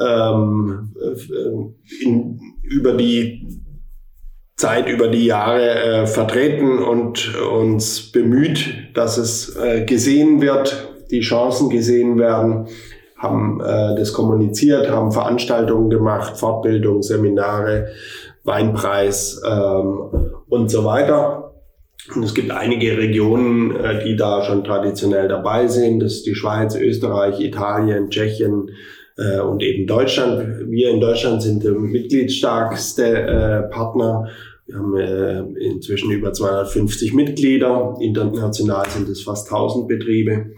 ähm, 0.00 0.92
äh, 1.00 2.04
in, 2.04 2.40
über 2.62 2.94
die 2.94 3.46
Zeit, 4.56 4.88
über 4.88 5.08
die 5.08 5.24
Jahre 5.24 6.02
äh, 6.02 6.06
vertreten 6.06 6.78
und 6.80 7.34
uns 7.36 8.12
bemüht, 8.12 8.90
dass 8.94 9.16
es 9.16 9.56
äh, 9.56 9.84
gesehen 9.84 10.42
wird, 10.42 10.88
die 11.10 11.20
Chancen 11.20 11.70
gesehen 11.70 12.18
werden, 12.18 12.68
haben 13.20 13.60
äh, 13.60 13.94
das 13.96 14.12
kommuniziert, 14.12 14.90
haben 14.90 15.12
Veranstaltungen 15.12 15.90
gemacht, 15.90 16.38
Fortbildung, 16.38 17.02
Seminare, 17.02 17.88
Weinpreis 18.44 19.40
ähm, 19.46 20.40
und 20.48 20.70
so 20.70 20.84
weiter. 20.84 21.52
Und 22.14 22.22
es 22.22 22.34
gibt 22.34 22.50
einige 22.50 22.96
Regionen, 22.96 23.76
äh, 23.76 24.02
die 24.02 24.16
da 24.16 24.42
schon 24.42 24.64
traditionell 24.64 25.28
dabei 25.28 25.66
sind. 25.68 26.00
Das 26.00 26.14
ist 26.14 26.26
die 26.26 26.34
Schweiz, 26.34 26.74
Österreich, 26.74 27.40
Italien, 27.40 28.08
Tschechien 28.08 28.70
äh, 29.18 29.40
und 29.40 29.62
eben 29.62 29.86
Deutschland. 29.86 30.70
Wir 30.70 30.90
in 30.90 31.00
Deutschland 31.00 31.42
sind 31.42 31.62
der 31.62 31.72
mitgliedsstarkste 31.72 33.04
äh, 33.04 33.62
Partner. 33.70 34.28
Wir 34.64 34.76
haben 34.76 34.96
äh, 34.96 35.40
inzwischen 35.62 36.10
über 36.10 36.32
250 36.32 37.12
Mitglieder. 37.12 37.96
International 38.00 38.88
sind 38.88 39.10
es 39.10 39.22
fast 39.22 39.52
1000 39.52 39.88
Betriebe. 39.88 40.52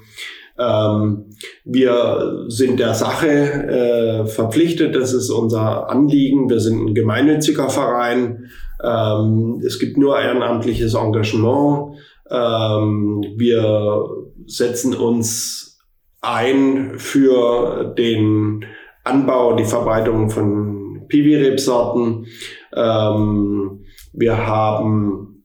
Ähm, 0.62 1.30
wir 1.64 2.44
sind 2.48 2.78
der 2.78 2.94
Sache 2.94 3.28
äh, 3.28 4.26
verpflichtet, 4.26 4.94
das 4.94 5.12
ist 5.12 5.30
unser 5.30 5.90
Anliegen. 5.90 6.48
Wir 6.48 6.60
sind 6.60 6.86
ein 6.86 6.94
gemeinnütziger 6.94 7.68
Verein. 7.68 8.50
Ähm, 8.82 9.62
es 9.64 9.78
gibt 9.78 9.96
nur 9.96 10.18
ehrenamtliches 10.20 10.94
Engagement. 10.94 11.96
Ähm, 12.30 13.24
wir 13.36 14.04
setzen 14.46 14.94
uns 14.94 15.80
ein 16.20 16.98
für 16.98 17.94
den 17.96 18.64
Anbau, 19.04 19.56
die 19.56 19.64
Verbreitung 19.64 20.30
von 20.30 21.06
Piwi-Rebsorten. 21.08 22.26
Ähm, 22.74 23.84
wir 24.12 24.46
haben 24.46 25.44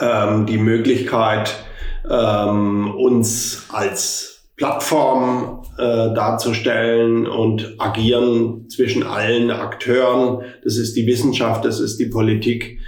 ähm, 0.00 0.46
die 0.46 0.58
Möglichkeit, 0.58 1.65
ähm, 2.10 2.94
uns 2.94 3.66
als 3.70 4.36
Plattform 4.56 5.64
äh, 5.76 5.82
darzustellen 5.82 7.26
und 7.26 7.74
agieren 7.78 8.68
zwischen 8.70 9.02
allen 9.02 9.50
Akteuren. 9.50 10.44
Das 10.64 10.78
ist 10.78 10.96
die 10.96 11.06
Wissenschaft, 11.06 11.64
das 11.64 11.78
ist 11.78 11.98
die 11.98 12.06
Politik, 12.06 12.78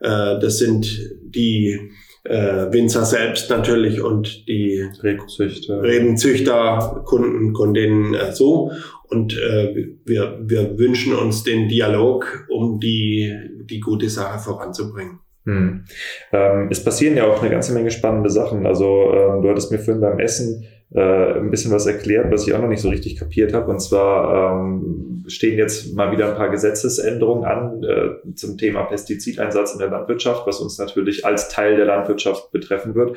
äh, 0.00 0.38
das 0.38 0.58
sind 0.58 0.86
die 1.22 1.90
äh, 2.22 2.72
Winzer 2.72 3.04
selbst 3.04 3.50
natürlich 3.50 4.00
und 4.00 4.46
die 4.48 4.84
Rebenzüchter, 5.02 5.82
Rebenzüchter 5.82 7.02
Kunden, 7.04 7.52
Kundinnen 7.52 8.14
äh, 8.14 8.32
so. 8.32 8.70
Und 9.08 9.36
äh, 9.36 9.88
wir, 10.04 10.40
wir 10.42 10.78
wünschen 10.78 11.14
uns 11.14 11.44
den 11.44 11.68
Dialog, 11.68 12.46
um 12.48 12.80
die, 12.80 13.32
die 13.64 13.80
gute 13.80 14.08
Sache 14.08 14.38
voranzubringen. 14.38 15.20
Hm. 15.46 15.84
Ähm, 16.32 16.68
es 16.70 16.82
passieren 16.82 17.16
ja 17.16 17.24
auch 17.24 17.40
eine 17.40 17.50
ganze 17.50 17.72
Menge 17.72 17.92
spannende 17.92 18.30
Sachen. 18.30 18.66
Also 18.66 19.12
ähm, 19.14 19.42
du 19.42 19.48
hattest 19.48 19.70
mir 19.70 19.78
vorhin 19.78 20.00
beim 20.00 20.18
Essen 20.18 20.66
äh, 20.94 21.38
ein 21.38 21.50
bisschen 21.50 21.72
was 21.72 21.86
erklärt, 21.86 22.30
was 22.30 22.46
ich 22.46 22.54
auch 22.54 22.60
noch 22.60 22.68
nicht 22.68 22.80
so 22.80 22.88
richtig 22.88 23.16
kapiert 23.16 23.52
habe. 23.52 23.70
Und 23.70 23.80
zwar 23.80 24.54
ähm, 24.54 25.24
stehen 25.26 25.58
jetzt 25.58 25.94
mal 25.94 26.12
wieder 26.12 26.28
ein 26.28 26.36
paar 26.36 26.50
Gesetzesänderungen 26.50 27.44
an 27.44 27.82
äh, 27.82 28.34
zum 28.34 28.56
Thema 28.56 28.84
Pestizideinsatz 28.84 29.72
in 29.72 29.80
der 29.80 29.90
Landwirtschaft, 29.90 30.46
was 30.46 30.60
uns 30.60 30.78
natürlich 30.78 31.24
als 31.24 31.48
Teil 31.48 31.76
der 31.76 31.86
Landwirtschaft 31.86 32.52
betreffen 32.52 32.94
wird, 32.94 33.16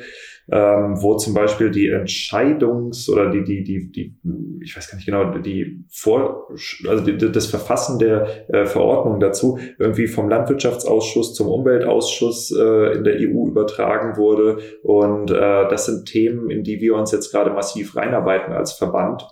ähm, 0.50 1.00
wo 1.00 1.16
zum 1.16 1.34
Beispiel 1.34 1.70
die 1.70 1.92
Entscheidungs- 1.92 3.08
oder 3.08 3.30
die, 3.30 3.44
die, 3.44 3.62
die, 3.62 3.90
die, 3.90 4.14
ich 4.62 4.76
weiß 4.76 4.90
gar 4.90 4.96
nicht 4.96 5.06
genau, 5.06 5.38
die 5.38 5.84
Vor, 5.90 6.48
also 6.88 7.04
die, 7.04 7.16
das 7.16 7.46
Verfassen 7.46 7.98
der 8.00 8.50
äh, 8.52 8.66
Verordnung 8.66 9.20
dazu 9.20 9.58
irgendwie 9.78 10.08
vom 10.08 10.28
Landwirtschaftsausschuss 10.28 11.34
zum 11.34 11.46
Umweltausschuss 11.46 12.50
äh, 12.50 12.96
in 12.96 13.04
der 13.04 13.16
EU 13.20 13.46
übertragen 13.46 14.16
wurde. 14.16 14.58
Und 14.82 15.30
äh, 15.30 15.68
das 15.68 15.86
sind 15.86 16.06
Themen, 16.06 16.50
in 16.50 16.64
die 16.64 16.80
wir 16.80 16.96
uns 16.96 17.12
jetzt 17.12 17.30
gerade 17.30 17.54
massiv 17.60 17.94
reinarbeiten 17.94 18.54
als 18.54 18.72
Verband, 18.72 19.28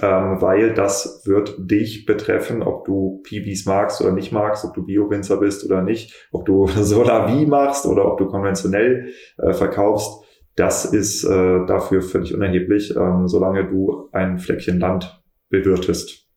ähm, 0.00 0.40
weil 0.40 0.74
das 0.74 1.22
wird 1.26 1.56
dich 1.58 2.06
betreffen, 2.06 2.62
ob 2.62 2.84
du 2.84 3.20
PBs 3.24 3.66
magst 3.66 4.00
oder 4.00 4.12
nicht 4.12 4.30
magst, 4.30 4.64
ob 4.64 4.74
du 4.74 4.86
Bio-Winzer 4.86 5.38
bist 5.38 5.64
oder 5.64 5.82
nicht, 5.82 6.28
ob 6.30 6.46
du 6.46 6.66
Solar-Wie 6.68 7.46
machst 7.46 7.84
oder 7.84 8.04
ob 8.04 8.18
du 8.18 8.26
konventionell 8.26 9.12
äh, 9.38 9.52
verkaufst. 9.52 10.24
Das 10.54 10.84
ist 10.84 11.24
äh, 11.24 11.66
dafür 11.66 12.02
völlig 12.02 12.32
unerheblich, 12.32 12.94
ähm, 12.96 13.26
solange 13.26 13.68
du 13.68 14.08
ein 14.12 14.38
Fleckchen 14.38 14.78
Land 14.78 15.20
bewirtest. 15.50 16.28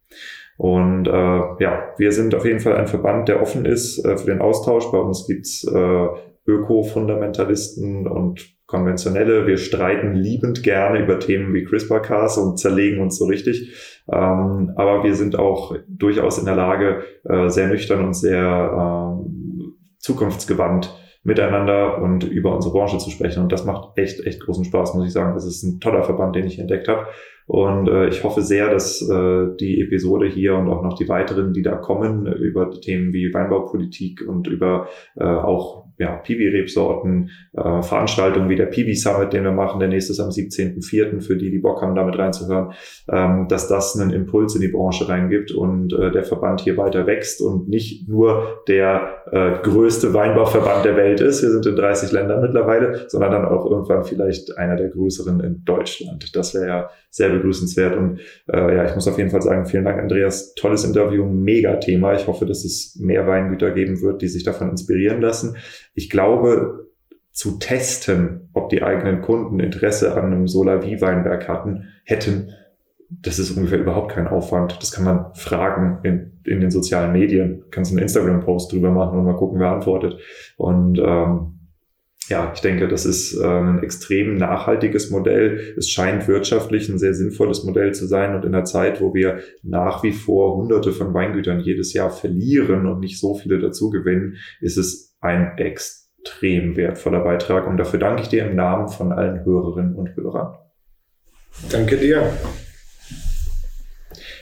Und 0.58 1.08
äh, 1.08 1.12
ja, 1.12 1.94
wir 1.98 2.12
sind 2.12 2.36
auf 2.36 2.46
jeden 2.46 2.60
Fall 2.60 2.78
ein 2.78 2.88
Verband, 2.88 3.28
der 3.28 3.42
offen 3.42 3.66
ist 3.66 4.04
äh, 4.06 4.18
für 4.18 4.28
den 4.28 4.42
Austausch. 4.42 4.92
Bei 4.92 5.00
uns 5.00 5.28
gibt's 5.28 5.64
äh, 5.64 6.08
Öko-Fundamentalisten 6.48 8.08
und 8.08 8.48
konventionelle. 8.72 9.46
Wir 9.46 9.58
streiten 9.58 10.16
liebend 10.16 10.64
gerne 10.64 11.04
über 11.04 11.20
Themen 11.20 11.54
wie 11.54 11.66
CRISPR-Cas 11.66 12.38
und 12.38 12.58
zerlegen 12.58 13.02
uns 13.02 13.18
so 13.18 13.26
richtig. 13.26 14.02
Ähm, 14.12 14.72
aber 14.76 15.04
wir 15.04 15.14
sind 15.14 15.38
auch 15.38 15.76
durchaus 15.88 16.40
in 16.40 16.46
der 16.46 16.56
Lage, 16.56 17.04
äh, 17.26 17.50
sehr 17.50 17.68
nüchtern 17.68 18.04
und 18.04 18.16
sehr 18.16 19.20
äh, 19.20 19.72
zukunftsgewandt 20.00 20.98
miteinander 21.24 22.02
und 22.02 22.24
über 22.24 22.56
unsere 22.56 22.74
Branche 22.74 22.98
zu 22.98 23.12
sprechen. 23.12 23.44
Und 23.44 23.52
das 23.52 23.66
macht 23.66 23.98
echt, 23.98 24.26
echt 24.26 24.40
großen 24.40 24.66
Spaß, 24.66 24.96
muss 24.96 25.06
ich 25.06 25.14
sagen. 25.14 25.36
Das 25.36 25.46
ist 25.46 25.62
ein 25.62 25.80
toller 25.80 26.04
Verband, 26.04 26.36
den 26.36 26.48
ich 26.48 26.58
entdeckt 26.58 26.88
habe. 26.88 27.08
Und 27.46 27.90
äh, 27.90 28.08
ich 28.08 28.24
hoffe 28.24 28.42
sehr, 28.42 28.70
dass 28.70 29.02
äh, 29.08 29.48
die 29.60 29.82
Episode 29.82 30.28
hier 30.28 30.56
und 30.56 30.70
auch 30.70 30.82
noch 30.82 30.96
die 30.96 31.10
weiteren, 31.10 31.54
die 31.54 31.62
da 31.62 31.76
kommen, 31.76 32.26
über 32.26 32.72
Themen 32.72 33.14
wie 33.14 33.34
Weinbaupolitik 33.34 34.26
und 34.28 34.48
über 34.48 34.88
äh, 35.16 35.26
auch 35.26 35.86
ja, 36.02 36.18
Piwi-Rebsorten, 36.18 37.30
äh, 37.54 37.82
Veranstaltungen 37.84 38.50
wie 38.50 38.56
der 38.56 38.66
Piwi 38.66 38.96
Summit, 38.96 39.34
den 39.34 39.44
wir 39.44 39.52
machen, 39.52 39.80
der 39.80 39.88
nächste 39.88 40.14
ist 40.14 40.20
am 40.20 40.30
17.04. 40.30 41.22
für 41.22 41.38
die, 41.38 41.52
die 41.52 41.60
Bock 41.60 41.82
haben, 41.82 41.94
damit 41.94 42.18
reinzuhören, 42.18 42.74
ähm, 43.08 43.48
dass 43.48 43.68
das 43.68 43.98
einen 43.98 44.12
Impuls 44.12 44.56
in 44.56 44.62
die 44.62 44.68
Branche 44.68 45.08
reingibt 45.08 45.52
und 45.52 45.94
äh, 45.94 46.12
der 46.12 46.24
Verband 46.24 46.62
hier 46.62 46.76
weiter 46.78 47.06
wächst 47.06 47.40
und 47.42 47.70
nicht 47.70 48.10
nur 48.10 48.64
der 48.68 49.22
äh, 49.32 49.62
größte 49.62 50.14
Weinbauverband 50.14 50.86
der 50.86 50.98
Welt 50.98 51.22
ist, 51.22 51.44
wir 51.44 51.52
sind 51.52 51.68
in 51.68 51.76
30 51.76 52.12
Ländern 52.12 52.42
mittlerweile, 52.42 53.06
sondern 53.08 53.32
dann 53.32 53.46
auch 53.46 53.70
irgendwann 53.70 54.04
vielleicht 54.04 54.58
einer 54.58 54.76
der 54.76 54.90
größeren 54.90 55.40
in 55.42 55.64
Deutschland. 55.64 56.36
Das 56.36 56.56
wäre 56.56 56.68
ja 56.68 56.90
sehr 57.12 57.30
begrüßenswert 57.30 57.98
und 57.98 58.22
äh, 58.48 58.76
ja, 58.76 58.86
ich 58.86 58.96
muss 58.96 59.08
auf 59.08 59.18
jeden 59.18 59.30
Fall 59.30 59.42
sagen, 59.42 59.66
vielen 59.66 59.84
Dank, 59.84 60.00
Andreas. 60.00 60.56
Tolles 60.56 60.86
Interview, 60.86 61.26
mega 61.26 61.76
Thema. 61.76 62.16
Ich 62.16 62.26
hoffe, 62.26 62.46
dass 62.46 62.64
es 62.64 62.98
mehr 63.02 63.28
Weingüter 63.28 63.72
geben 63.72 64.02
wird, 64.02 64.22
die 64.22 64.30
sich 64.30 64.44
davon 64.44 64.70
inspirieren 64.70 65.22
lassen. 65.22 65.58
Ich 65.94 66.10
glaube, 66.10 66.90
zu 67.32 67.58
testen, 67.60 68.50
ob 68.54 68.70
die 68.70 68.84
eigenen 68.84 69.22
Kunden 69.22 69.60
Interesse 69.60 70.16
an 70.16 70.26
einem 70.26 70.48
Solar-Wie-Weinberg 70.48 71.48
hatten, 71.48 71.88
hätten, 72.04 72.52
das 73.10 73.40
ist 73.40 73.52
ungefähr 73.52 73.80
überhaupt 73.80 74.12
kein 74.12 74.28
Aufwand. 74.28 74.78
Das 74.82 74.92
kann 74.92 75.04
man 75.04 75.34
fragen 75.34 76.00
in, 76.04 76.40
in 76.46 76.62
den 76.62 76.72
sozialen 76.72 77.12
Medien. 77.12 77.64
Kannst 77.72 77.92
einen 77.92 78.02
Instagram-Post 78.02 78.72
drüber 78.72 78.92
machen 78.92 79.18
und 79.18 79.26
mal 79.26 79.36
gucken, 79.36 79.60
wer 79.60 79.72
antwortet. 79.72 80.18
Und 80.58 80.98
ähm, 81.00 81.60
ja, 82.30 82.52
ich 82.54 82.62
denke, 82.62 82.88
das 82.88 83.06
ist 83.06 83.38
äh, 83.38 83.46
ein 83.46 83.84
extrem 83.84 84.38
nachhaltiges 84.38 85.10
Modell. 85.10 85.74
Es 85.78 85.90
scheint 85.90 86.30
wirtschaftlich 86.30 86.88
ein 86.88 87.00
sehr 87.00 87.14
sinnvolles 87.14 87.66
Modell 87.66 87.94
zu 87.94 88.08
sein. 88.08 88.34
Und 88.34 88.46
in 88.46 88.56
einer 88.56 88.64
Zeit, 88.64 89.02
wo 89.02 89.14
wir 89.14 89.40
nach 89.64 90.04
wie 90.04 90.14
vor 90.14 90.56
hunderte 90.56 90.94
von 90.94 91.14
Weingütern 91.14 91.60
jedes 91.60 91.92
Jahr 91.92 92.12
verlieren 92.12 92.86
und 92.86 93.02
nicht 93.02 93.20
so 93.20 93.36
viele 93.36 93.60
dazu 93.60 93.90
gewinnen, 93.90 94.38
ist 94.62 94.78
es 94.78 95.11
ein 95.22 95.58
extrem 95.58 96.76
wertvoller 96.76 97.22
Beitrag. 97.22 97.68
Und 97.68 97.78
dafür 97.78 98.00
danke 98.00 98.24
ich 98.24 98.30
dir 98.30 98.46
im 98.46 98.56
Namen 98.56 98.90
von 98.90 99.12
allen 99.12 99.46
Hörerinnen 99.46 99.96
und 99.96 100.16
Hörern. 100.16 100.56
Danke 101.72 101.98
dir. 101.98 102.32